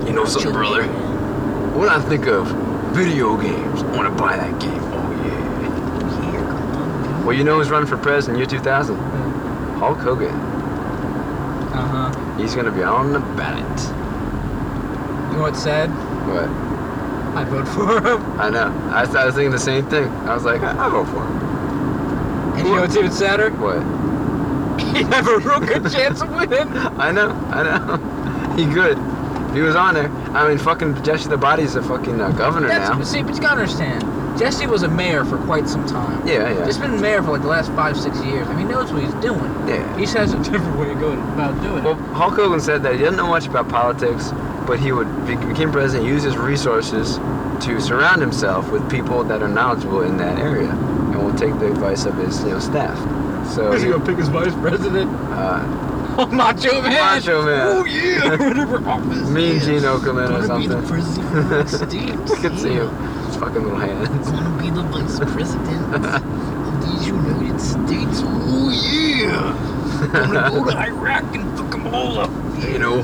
yeah. 0.00 0.06
You 0.06 0.12
know 0.12 0.24
something, 0.24 0.52
brother? 0.52 0.84
When 1.78 1.88
I 1.88 2.00
think 2.08 2.26
of 2.26 2.48
video 2.94 3.36
games, 3.36 3.82
I 3.82 3.96
want 3.96 4.08
to 4.08 4.22
buy 4.22 4.36
that 4.36 4.60
game. 4.60 4.80
Oh 4.82 5.12
yeah. 5.26 7.24
Well, 7.24 7.36
you 7.36 7.44
know 7.44 7.58
who's 7.58 7.70
running 7.70 7.88
for 7.88 7.98
president 7.98 8.38
year 8.38 8.46
2000? 8.46 8.96
Hulk 9.78 9.98
Hogan. 9.98 10.57
He's 12.38 12.54
gonna 12.54 12.70
be 12.70 12.82
on 12.82 13.12
the 13.12 13.20
ballot. 13.20 13.80
You 15.30 15.36
know 15.36 15.42
what's 15.42 15.62
sad? 15.62 15.90
What? 16.28 16.48
I'd 17.36 17.48
vote 17.48 17.68
for 17.68 18.00
him. 18.00 18.40
I 18.40 18.48
know. 18.50 18.68
I, 18.92 19.02
I 19.04 19.26
was 19.26 19.34
thinking 19.34 19.50
the 19.50 19.58
same 19.58 19.86
thing. 19.88 20.08
I 20.26 20.34
was 20.34 20.44
like, 20.44 20.62
I- 20.62 20.76
I'll 20.76 20.90
vote 20.90 21.06
for 21.08 21.24
him. 21.24 21.38
And 22.58 22.66
you 22.66 22.74
know 22.74 22.80
what's 22.80 22.96
even 22.96 23.10
sadder? 23.10 23.50
What? 23.50 23.82
He 24.96 25.02
have 25.04 25.26
a 25.28 25.38
real 25.38 25.60
good 25.60 25.90
chance 25.92 26.20
of 26.22 26.30
winning. 26.30 26.68
I 26.98 27.10
know. 27.12 27.30
I 27.50 27.62
know. 27.64 28.54
he 28.56 28.64
good. 28.72 28.96
He 29.54 29.60
was 29.60 29.74
on 29.76 29.94
there. 29.94 30.08
I 30.34 30.48
mean, 30.48 30.58
fucking 30.58 31.02
Jesse 31.02 31.28
the 31.28 31.36
Body's 31.36 31.74
a 31.74 31.82
fucking 31.82 32.20
uh, 32.20 32.30
governor 32.32 32.68
That's, 32.68 32.90
now. 32.90 33.02
see, 33.02 33.22
but 33.22 33.34
you 33.34 33.40
gotta 33.40 33.60
understand. 33.62 34.02
Jesse 34.38 34.66
was 34.66 34.82
a 34.84 34.88
mayor 34.88 35.24
for 35.24 35.36
quite 35.38 35.68
some 35.68 35.84
time. 35.86 36.26
Yeah, 36.26 36.50
yeah. 36.52 36.64
He's 36.66 36.78
been 36.78 37.00
mayor 37.00 37.22
for 37.22 37.32
like 37.32 37.42
the 37.42 37.48
last 37.48 37.70
five, 37.72 37.96
six 37.98 38.22
years. 38.24 38.46
I 38.48 38.54
mean, 38.54 38.66
he 38.66 38.72
knows 38.72 38.92
what 38.92 39.02
he's 39.02 39.14
doing. 39.14 39.42
Yeah. 39.68 39.96
He 39.96 40.02
just 40.04 40.16
has 40.16 40.32
a 40.32 40.38
different 40.50 40.78
way 40.78 40.92
of 40.92 41.00
going 41.00 41.18
about 41.20 41.60
doing 41.62 41.82
Well, 41.84 41.94
it. 41.98 42.14
Hulk 42.14 42.34
Hogan 42.34 42.60
said 42.60 42.82
that 42.84 42.92
he 42.92 42.98
didn't 42.98 43.16
know 43.16 43.28
much 43.28 43.46
about 43.46 43.68
politics, 43.68 44.30
but 44.66 44.78
he 44.78 44.92
would 44.92 45.08
be, 45.26 45.34
became 45.36 45.72
president, 45.72 46.08
use 46.08 46.22
his 46.22 46.36
resources 46.36 47.16
to 47.66 47.80
surround 47.80 48.20
himself 48.20 48.70
with 48.70 48.88
people 48.90 49.24
that 49.24 49.42
are 49.42 49.48
knowledgeable 49.48 50.02
in 50.02 50.16
that 50.18 50.38
area, 50.38 50.70
and 50.70 51.16
will 51.24 51.34
take 51.36 51.58
the 51.58 51.66
advice 51.70 52.04
of 52.06 52.14
his, 52.16 52.40
you 52.44 52.50
know, 52.50 52.58
staff. 52.60 52.96
So, 53.52 53.72
Who's 53.72 53.82
he 53.82 53.90
gonna 53.90 54.04
pick 54.04 54.18
his 54.18 54.28
vice 54.28 54.54
president? 54.54 55.10
uh, 55.32 55.64
Macho 56.32 56.82
Man. 56.82 56.92
Macho 56.92 57.42
Man. 57.44 57.76
Oh 57.76 57.84
yeah. 57.84 58.30
Whatever 58.48 58.88
office. 58.88 59.28
Mean 59.30 59.60
Gene 59.60 59.82
Okerlund 59.82 60.30
or 60.42 60.46
Gonna 60.46 60.58
be 60.60 60.66
the 60.66 60.74
something. 60.86 60.88
president 60.88 61.90
the 61.90 61.96
United 61.96 62.30
I 62.32 62.40
could 62.40 62.58
see 62.58 62.72
him. 62.72 62.88
His 63.26 63.36
fucking 63.36 63.62
little 63.62 63.78
hands. 63.78 64.30
Gonna 64.30 64.62
be 64.62 64.70
the 64.70 64.82
vice 64.82 65.18
president 65.32 65.94
of 65.94 66.86
these 66.86 67.06
United 67.06 67.60
States. 67.60 68.22
Oh 68.24 68.70
yeah. 68.70 70.10
Gonna 70.12 70.50
go 70.50 70.64
to 70.70 70.76
Iraq 70.88 71.34
and 71.36 71.58
fuck 71.58 71.70
them 71.70 71.86
all 71.94 72.18
up. 72.18 72.30
You 72.64 72.78
know, 72.78 72.96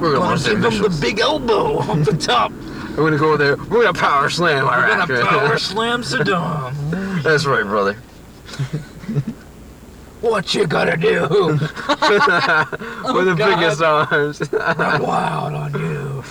we're 0.00 0.14
gonna 0.14 0.36
Gonna 0.36 0.48
give 0.48 0.62
them 0.62 0.82
the 0.82 0.98
big 1.00 1.18
elbow 1.20 1.78
off 1.78 2.04
the 2.04 2.16
top. 2.16 2.52
We're 2.52 3.04
gonna 3.04 3.18
go 3.18 3.32
over 3.32 3.36
there. 3.38 3.56
We're 3.56 3.82
gonna 3.84 3.92
power 3.98 4.30
slam 4.30 4.64
We're 4.66 4.70
Iraq. 4.72 5.08
gonna 5.08 5.24
power 5.26 5.58
slam 5.58 6.02
Saddam. 6.02 7.22
That's 7.24 7.44
right, 7.46 7.64
brother. 7.64 7.96
What 10.24 10.54
you 10.54 10.66
gonna 10.66 10.96
do? 10.96 11.20
With 11.20 11.60
the 11.60 13.34
God. 13.36 13.60
biggest 13.60 13.82
arms. 13.82 14.40
I'm 14.58 15.02
wild 15.02 15.52
on 15.52 15.72
you. 15.74 16.22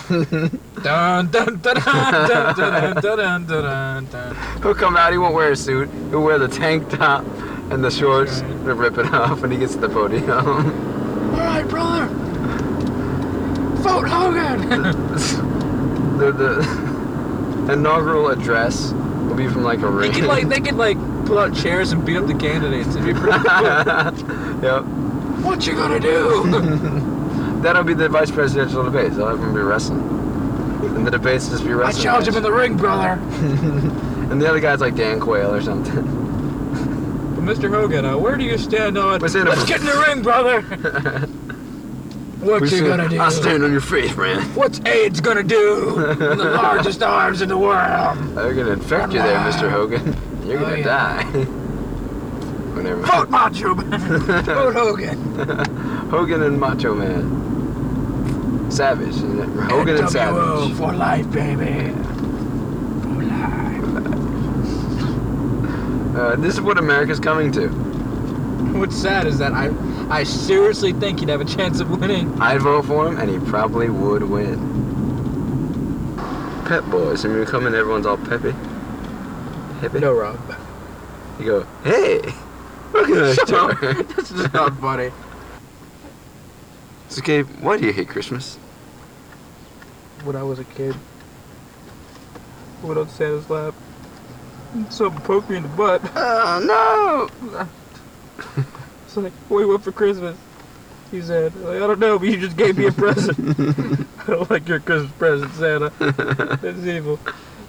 dun, 0.82 1.30
dun, 1.30 1.60
dun, 1.60 1.76
dun, 1.76 2.28
dun, 2.28 2.56
dun, 2.56 2.96
dun, 2.96 3.46
dun, 3.46 3.46
dun, 3.46 4.06
dun. 4.06 4.36
He'll 4.64 4.74
come 4.74 4.98
out. 4.98 5.12
He 5.12 5.20
won't 5.20 5.36
wear 5.36 5.52
a 5.52 5.56
suit. 5.56 5.90
He'll 6.10 6.24
wear 6.24 6.40
the 6.40 6.48
tank 6.48 6.90
top 6.90 7.24
and 7.70 7.84
the 7.84 7.92
shorts. 7.92 8.40
and 8.40 8.66
rip 8.66 8.98
it 8.98 9.14
off 9.14 9.42
when 9.42 9.52
he 9.52 9.58
gets 9.60 9.76
to 9.76 9.82
the 9.82 9.90
podium. 9.90 10.28
All 10.32 11.38
right, 11.38 11.68
brother. 11.68 12.08
Vote 13.84 14.08
Hogan. 14.08 14.70
the 16.18 16.32
the 16.32 17.74
inaugural 17.74 18.30
address 18.30 18.92
will 19.34 19.44
be 19.44 19.52
from 19.52 19.64
like 19.64 19.80
a 19.80 19.90
they 19.90 20.12
could 20.12 20.26
like 20.26 20.48
they 20.48 20.60
could 20.60 20.76
like 20.76 20.98
pull 21.26 21.40
out 21.40 21.56
chairs 21.56 21.92
and 21.92 22.06
beat 22.06 22.18
up 22.18 22.28
the 22.28 22.36
candidates. 22.36 22.90
It'd 22.96 23.04
be 23.04 23.14
pretty 23.14 23.40
cool. 23.40 23.50
yep. 24.64 24.84
what 25.44 25.66
you 25.66 25.74
gonna 25.74 26.00
do? 26.00 26.44
That'll 27.62 27.84
be 27.84 27.94
the 27.94 28.10
vice 28.10 28.30
presidential 28.30 28.84
debates. 28.84 29.18
I'll 29.18 29.30
have 29.30 29.40
him 29.40 29.54
be 29.54 29.62
wrestling. 29.62 30.02
And 30.02 31.08
the 31.08 31.12
debates 31.12 31.50
just 31.50 31.64
be 31.64 31.74
wrestling. 31.74 32.00
I 32.00 32.04
challenge 32.04 32.28
him 32.28 32.36
in 32.36 32.44
the 32.44 32.52
ring, 32.52 32.78
brother. 32.78 33.22
and 34.32 34.42
the 34.42 34.48
other 34.48 34.60
guy's 34.60 34.82
like 34.82 34.96
Dan 34.96 35.20
Quayle 35.20 35.54
or 35.54 35.62
something. 35.62 36.04
But 37.36 37.46
Mr. 37.46 37.70
Hogan, 37.70 38.06
uh, 38.06 38.18
where 38.18 38.36
do 38.36 38.44
you 38.44 38.58
stand 38.58 38.98
on? 38.98 39.22
What's 39.22 39.36
in 39.36 39.48
it? 39.48 39.50
Let's 39.50 39.66
get 39.66 39.80
in 39.80 39.86
the 39.86 40.06
ring, 40.08 40.22
brother. 40.22 41.28
What 42.44 42.62
We 42.62 42.70
you 42.70 42.78
said, 42.78 42.88
gonna 42.98 43.10
do? 43.10 43.20
I'll 43.20 43.32
stand 43.32 43.64
on 43.64 43.72
your 43.72 43.82
face, 43.82 44.16
man. 44.18 44.42
What's 44.56 44.80
AIDS 44.86 45.22
gonna 45.22 45.44
do? 45.44 45.98
in 46.12 46.20
the 46.38 46.52
largest 46.56 47.02
arms 47.20 47.42
in 47.42 47.50
the 47.50 47.58
world. 47.58 48.18
They're 48.36 48.54
gonna 48.54 48.72
infect 48.72 49.14
you 49.14 49.20
there, 49.22 49.40
Mr. 49.40 49.70
Hogan. 49.70 50.16
You're 50.46 50.58
Oh, 50.60 50.64
gonna 50.64 50.78
yeah. 50.78 50.84
die. 50.84 51.24
Whatever. 52.74 53.02
Vote 53.04 53.30
Macho 53.30 53.76
Man. 53.76 54.20
Vote 54.44 54.74
Hogan. 54.76 55.36
Hogan 56.10 56.42
and 56.44 56.60
Macho 56.60 56.94
Man. 56.96 58.70
Savage. 58.72 59.10
isn't? 59.10 59.58
Hogan 59.70 59.98
and 59.98 60.10
Savage. 60.10 60.74
for 60.76 60.92
life, 60.92 61.32
baby. 61.32 61.92
For 63.04 63.24
life. 63.24 63.84
Uh, 66.18 66.36
this 66.38 66.56
is 66.56 66.62
what 66.62 66.78
America's 66.78 67.20
coming 67.20 67.52
to. 67.54 67.68
What's 68.78 68.96
sad 68.96 69.28
is 69.28 69.38
that 69.38 69.54
I, 69.54 69.68
I 70.10 70.24
seriously 70.24 70.94
think 70.94 71.20
he'd 71.20 71.30
have 71.30 71.42
a 71.42 71.46
chance 71.46 71.80
of 71.80 71.90
winning. 72.00 72.40
I'd 72.42 72.62
vote 72.62 72.86
for 72.86 73.08
him, 73.08 73.18
and 73.20 73.30
he 73.30 73.40
probably 73.50 73.90
would 73.90 74.24
win. 74.24 74.58
Pep 76.66 76.84
boys. 76.86 77.26
I 77.26 77.30
mean, 77.30 77.40
we 77.40 77.46
come 77.46 77.66
in, 77.68 77.74
everyone's 77.76 78.06
all 78.06 78.18
peppy. 78.18 78.52
Hippie. 79.82 80.00
No, 80.02 80.14
Rob. 80.14 80.40
You 81.40 81.46
go, 81.46 81.64
hey, 81.84 82.22
look 82.94 83.10
at 83.10 83.16
this 83.16 83.36
Shut 83.48 83.52
up. 83.54 83.80
door. 83.82 83.94
This 84.16 84.32
is 84.32 84.54
not 84.54 84.78
funny. 84.80 85.12
So, 87.10 87.22
Gabe, 87.22 87.48
why 87.60 87.78
do 87.78 87.86
you 87.86 87.94
hate 87.94 88.08
Christmas? 88.08 88.58
When 90.24 90.36
I 90.36 90.44
was 90.44 90.60
a 90.60 90.64
kid, 90.64 90.96
I 92.82 92.86
went 92.86 93.00
on 93.00 93.10
Santa's 93.10 93.50
lap. 93.50 93.74
Something 94.90 95.22
poked 95.22 95.50
me 95.50 95.58
in 95.58 95.64
the 95.64 95.70
butt. 95.70 96.02
Oh, 96.16 97.30
It's 99.14 99.18
like, 99.24 99.34
what 99.50 99.60
do 99.60 99.64
you 99.64 99.70
want 99.70 99.84
for 99.84 99.92
Christmas? 99.92 100.38
He 101.12 101.22
said, 101.22 101.56
like, 101.58 101.76
I 101.76 101.88
don't 101.88 102.00
know, 102.00 102.18
but 102.18 102.28
you 102.28 102.38
just 102.38 102.58
gave 102.58 102.78
me 102.78 102.88
a 102.88 102.92
present. 102.92 103.38
I 104.20 104.26
don't 104.26 104.50
like 104.50 104.68
your 104.68 104.80
Christmas 104.80 105.12
present, 105.14 105.54
Santa. 105.54 105.92
That's 106.60 106.80
evil. 106.86 107.20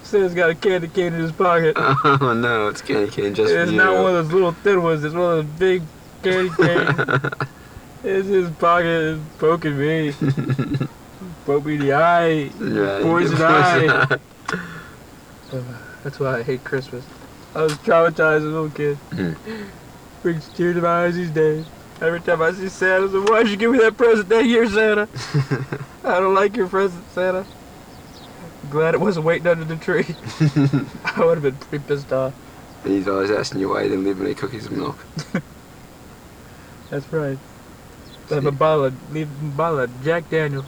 Santa's 0.01 0.33
got 0.33 0.49
a 0.49 0.55
candy 0.55 0.87
cane 0.87 1.13
in 1.13 1.19
his 1.19 1.31
pocket. 1.31 1.75
Oh, 1.77 2.33
no, 2.35 2.69
it's 2.69 2.81
candy 2.81 3.11
cane 3.11 3.35
just 3.35 3.53
it's 3.53 3.69
for 3.69 3.71
you. 3.71 3.77
not 3.77 4.01
one 4.01 4.15
of 4.15 4.25
those 4.25 4.33
little 4.33 4.51
thin 4.51 4.81
ones. 4.81 5.03
It's 5.03 5.13
one 5.13 5.39
of 5.39 5.45
those 5.45 5.59
big 5.59 5.83
candy 6.23 6.49
canes. 6.57 7.33
it's 8.03 8.27
his 8.27 8.49
pocket. 8.51 8.87
It's 8.87 9.21
poking 9.37 9.77
me. 9.77 10.13
Poke 11.45 11.65
me 11.65 11.75
in 11.75 11.81
the 11.81 11.93
eye. 11.93 12.49
Yeah, 12.59 12.99
Poison 13.03 13.37
eye. 13.41 14.17
That's 16.03 16.19
why 16.19 16.39
I 16.39 16.43
hate 16.43 16.63
Christmas. 16.63 17.05
I 17.53 17.61
was 17.61 17.73
traumatized 17.73 18.37
as 18.37 18.43
a 18.43 18.47
little 18.47 18.69
kid. 18.71 18.97
Mm. 19.11 19.37
Brings 20.25 20.49
tears 20.55 20.75
to 20.75 20.81
my 20.81 21.05
eyes 21.05 21.15
these 21.15 21.29
days. 21.29 21.67
Every 22.01 22.19
time 22.19 22.41
I 22.41 22.51
see 22.51 22.67
Santa, 22.67 23.05
I 23.05 23.11
say, 23.11 23.31
why'd 23.31 23.47
you 23.47 23.57
give 23.57 23.71
me 23.71 23.77
that 23.77 23.95
present 23.95 24.27
that 24.29 24.43
year, 24.43 24.67
Santa? 24.67 25.07
I 26.03 26.19
don't 26.19 26.33
like 26.33 26.57
your 26.57 26.67
present, 26.67 27.07
Santa. 27.11 27.45
Glad 28.71 28.95
it 28.95 29.01
wasn't 29.01 29.27
waiting 29.27 29.45
under 29.45 29.65
the 29.65 29.75
tree. 29.75 30.03
I 31.15 31.23
would 31.23 31.37
have 31.37 31.43
been 31.43 31.55
pretty 31.57 31.85
pissed 31.85 32.11
off. 32.11 32.33
And 32.83 32.93
he's 32.93 33.07
always 33.07 33.29
asking 33.29 33.61
you 33.61 33.69
why 33.69 33.83
you 33.83 33.89
didn't 33.89 34.03
leave 34.03 34.19
any 34.19 34.33
cookies 34.33 34.65
and 34.65 34.77
milk. 34.77 34.97
That's 36.89 37.13
right. 37.13 37.37
They 38.27 38.33
have 38.33 38.47
a 38.47 38.51
bottle 38.51 38.85
of, 38.85 39.13
leave 39.13 39.29
a 39.29 39.45
bottle 39.55 39.81
of 39.81 40.03
Jack 40.03 40.27
Daniels, 40.31 40.65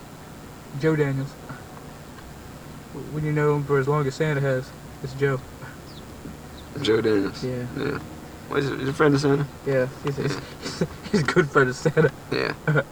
Joe 0.79 0.95
Daniels. 0.95 1.31
When 3.11 3.25
you 3.25 3.31
know 3.31 3.55
him 3.55 3.63
for 3.63 3.79
as 3.79 3.87
long 3.87 4.05
as 4.05 4.13
Santa 4.13 4.39
has, 4.39 4.69
it's 5.01 5.15
Joe. 5.15 5.41
Joe 6.83 7.01
Daniels. 7.01 7.43
Yeah. 7.43 7.65
Yeah. 7.75 7.97
What 8.47 8.59
is 8.59 8.69
it? 8.69 8.81
Is 8.81 8.89
a 8.89 8.93
friend 8.93 9.13
of 9.13 9.21
Santa? 9.21 9.45
Yeah, 9.65 9.87
he's, 10.03 10.17
he's, 10.17 10.37
he's 11.11 11.21
a 11.21 11.23
good 11.23 11.49
friend 11.49 11.69
of 11.69 11.75
Santa. 11.75 12.11
Yeah. 12.31 12.53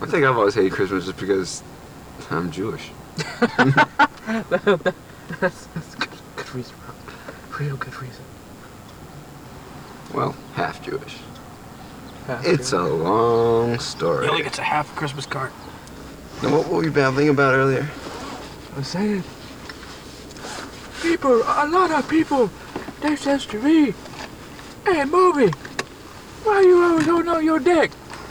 I 0.00 0.06
think 0.06 0.24
I've 0.24 0.36
always 0.36 0.54
hated 0.54 0.72
Christmas 0.72 1.04
just 1.04 1.18
because 1.18 1.62
I'm 2.30 2.50
Jewish. 2.50 2.90
that's, 3.56 3.76
that's 5.66 5.94
good, 5.96 6.08
good 6.36 6.54
reason, 6.54 6.74
bro. 6.84 6.94
Real 7.58 7.76
good 7.76 8.00
reason. 8.00 8.24
Well, 10.12 10.34
half 10.54 10.84
Jewish. 10.84 11.18
Half 12.26 12.46
It's 12.46 12.72
a 12.72 12.82
long 12.82 13.78
story. 13.78 14.24
He 14.24 14.30
only 14.30 14.42
gets 14.42 14.58
a 14.58 14.62
half 14.62 14.94
Christmas 14.96 15.26
card. 15.26 15.52
Now, 16.42 16.56
what 16.56 16.68
were 16.68 16.80
we 16.80 16.90
babbling 16.90 17.28
about 17.28 17.54
earlier? 17.54 17.88
I 18.74 18.78
was 18.78 18.88
saying, 18.88 19.22
people, 21.02 21.42
a 21.42 21.66
lot 21.68 21.90
of 21.90 22.08
people, 22.08 22.50
they 23.00 23.16
says 23.16 23.44
to 23.46 23.60
me, 23.60 23.92
hey, 24.86 25.04
movie, 25.04 25.52
why 26.44 26.60
you 26.62 26.82
always 26.82 27.06
holding 27.06 27.28
on 27.28 27.44
your 27.44 27.58
dick? 27.58 27.90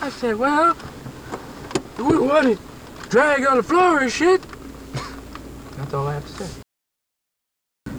I 0.00 0.10
said, 0.10 0.36
well, 0.36 0.76
you 1.96 2.04
wouldn't 2.04 2.24
want 2.24 2.46
it 2.46 2.58
drag 3.08 3.46
on 3.46 3.56
the 3.56 3.62
floor 3.62 4.00
and 4.00 4.12
shit. 4.12 4.42
That's 5.76 5.94
all 5.94 6.06
I 6.06 6.14
have 6.14 6.26
to 6.26 6.32
say. 6.32 6.46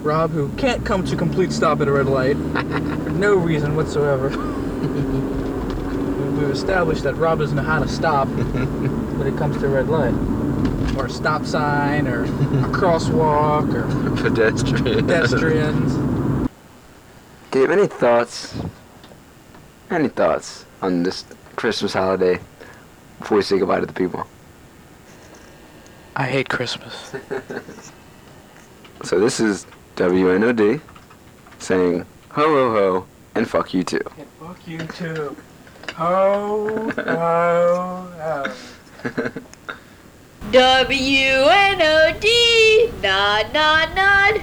Rob, 0.02 0.30
who 0.30 0.48
can't 0.56 0.84
come 0.86 1.04
to 1.04 1.16
complete 1.16 1.52
stop 1.52 1.80
at 1.80 1.88
a 1.88 1.92
red 1.92 2.06
light 2.06 2.36
for 2.36 3.10
no 3.10 3.34
reason 3.34 3.76
whatsoever. 3.76 4.30
We- 4.80 5.30
We've 6.40 6.50
established 6.52 7.02
that 7.02 7.16
Rob 7.16 7.40
doesn't 7.40 7.54
know 7.54 7.62
how 7.62 7.80
to 7.80 7.88
stop 7.88 8.26
when 8.28 9.26
it 9.26 9.36
comes 9.36 9.58
to 9.58 9.66
a 9.66 9.68
red 9.68 9.88
light. 9.88 10.14
Or 10.96 11.06
a 11.06 11.10
stop 11.10 11.44
sign, 11.46 12.06
or 12.06 12.24
a 12.24 12.28
crosswalk, 12.72 13.72
or 13.74 14.16
Pedestrian. 14.22 15.06
pedestrians. 15.06 16.48
Do 17.50 17.58
you 17.60 17.68
have 17.68 17.78
any 17.78 17.86
thoughts? 17.86 18.54
Any 19.90 20.08
thoughts 20.08 20.66
on 20.82 21.02
this 21.02 21.24
Christmas 21.56 21.92
holiday 21.92 22.38
before 23.18 23.36
we 23.38 23.42
say 23.42 23.58
goodbye 23.58 23.80
to 23.80 23.86
the 23.86 23.92
people? 23.92 24.26
I 26.16 26.26
hate 26.26 26.48
Christmas. 26.48 27.14
So 29.02 29.18
this 29.18 29.40
is 29.40 29.66
WNOD 29.96 30.78
saying 31.58 32.04
ho 32.28 32.42
ho 32.42 32.70
ho 32.74 33.06
and 33.34 33.48
fuck 33.48 33.72
you 33.72 33.82
too. 33.82 34.00
And 34.18 34.28
Fuck 34.38 34.68
you 34.68 34.78
too. 34.88 35.34
Ho, 35.96 36.90
ho, 36.96 38.44
ho. 39.02 39.32
W 40.48 41.48
N 41.48 41.82
O 41.82 42.12
D. 42.18 42.90
Na 43.02 43.42
na 43.52 43.84
na 43.94 44.40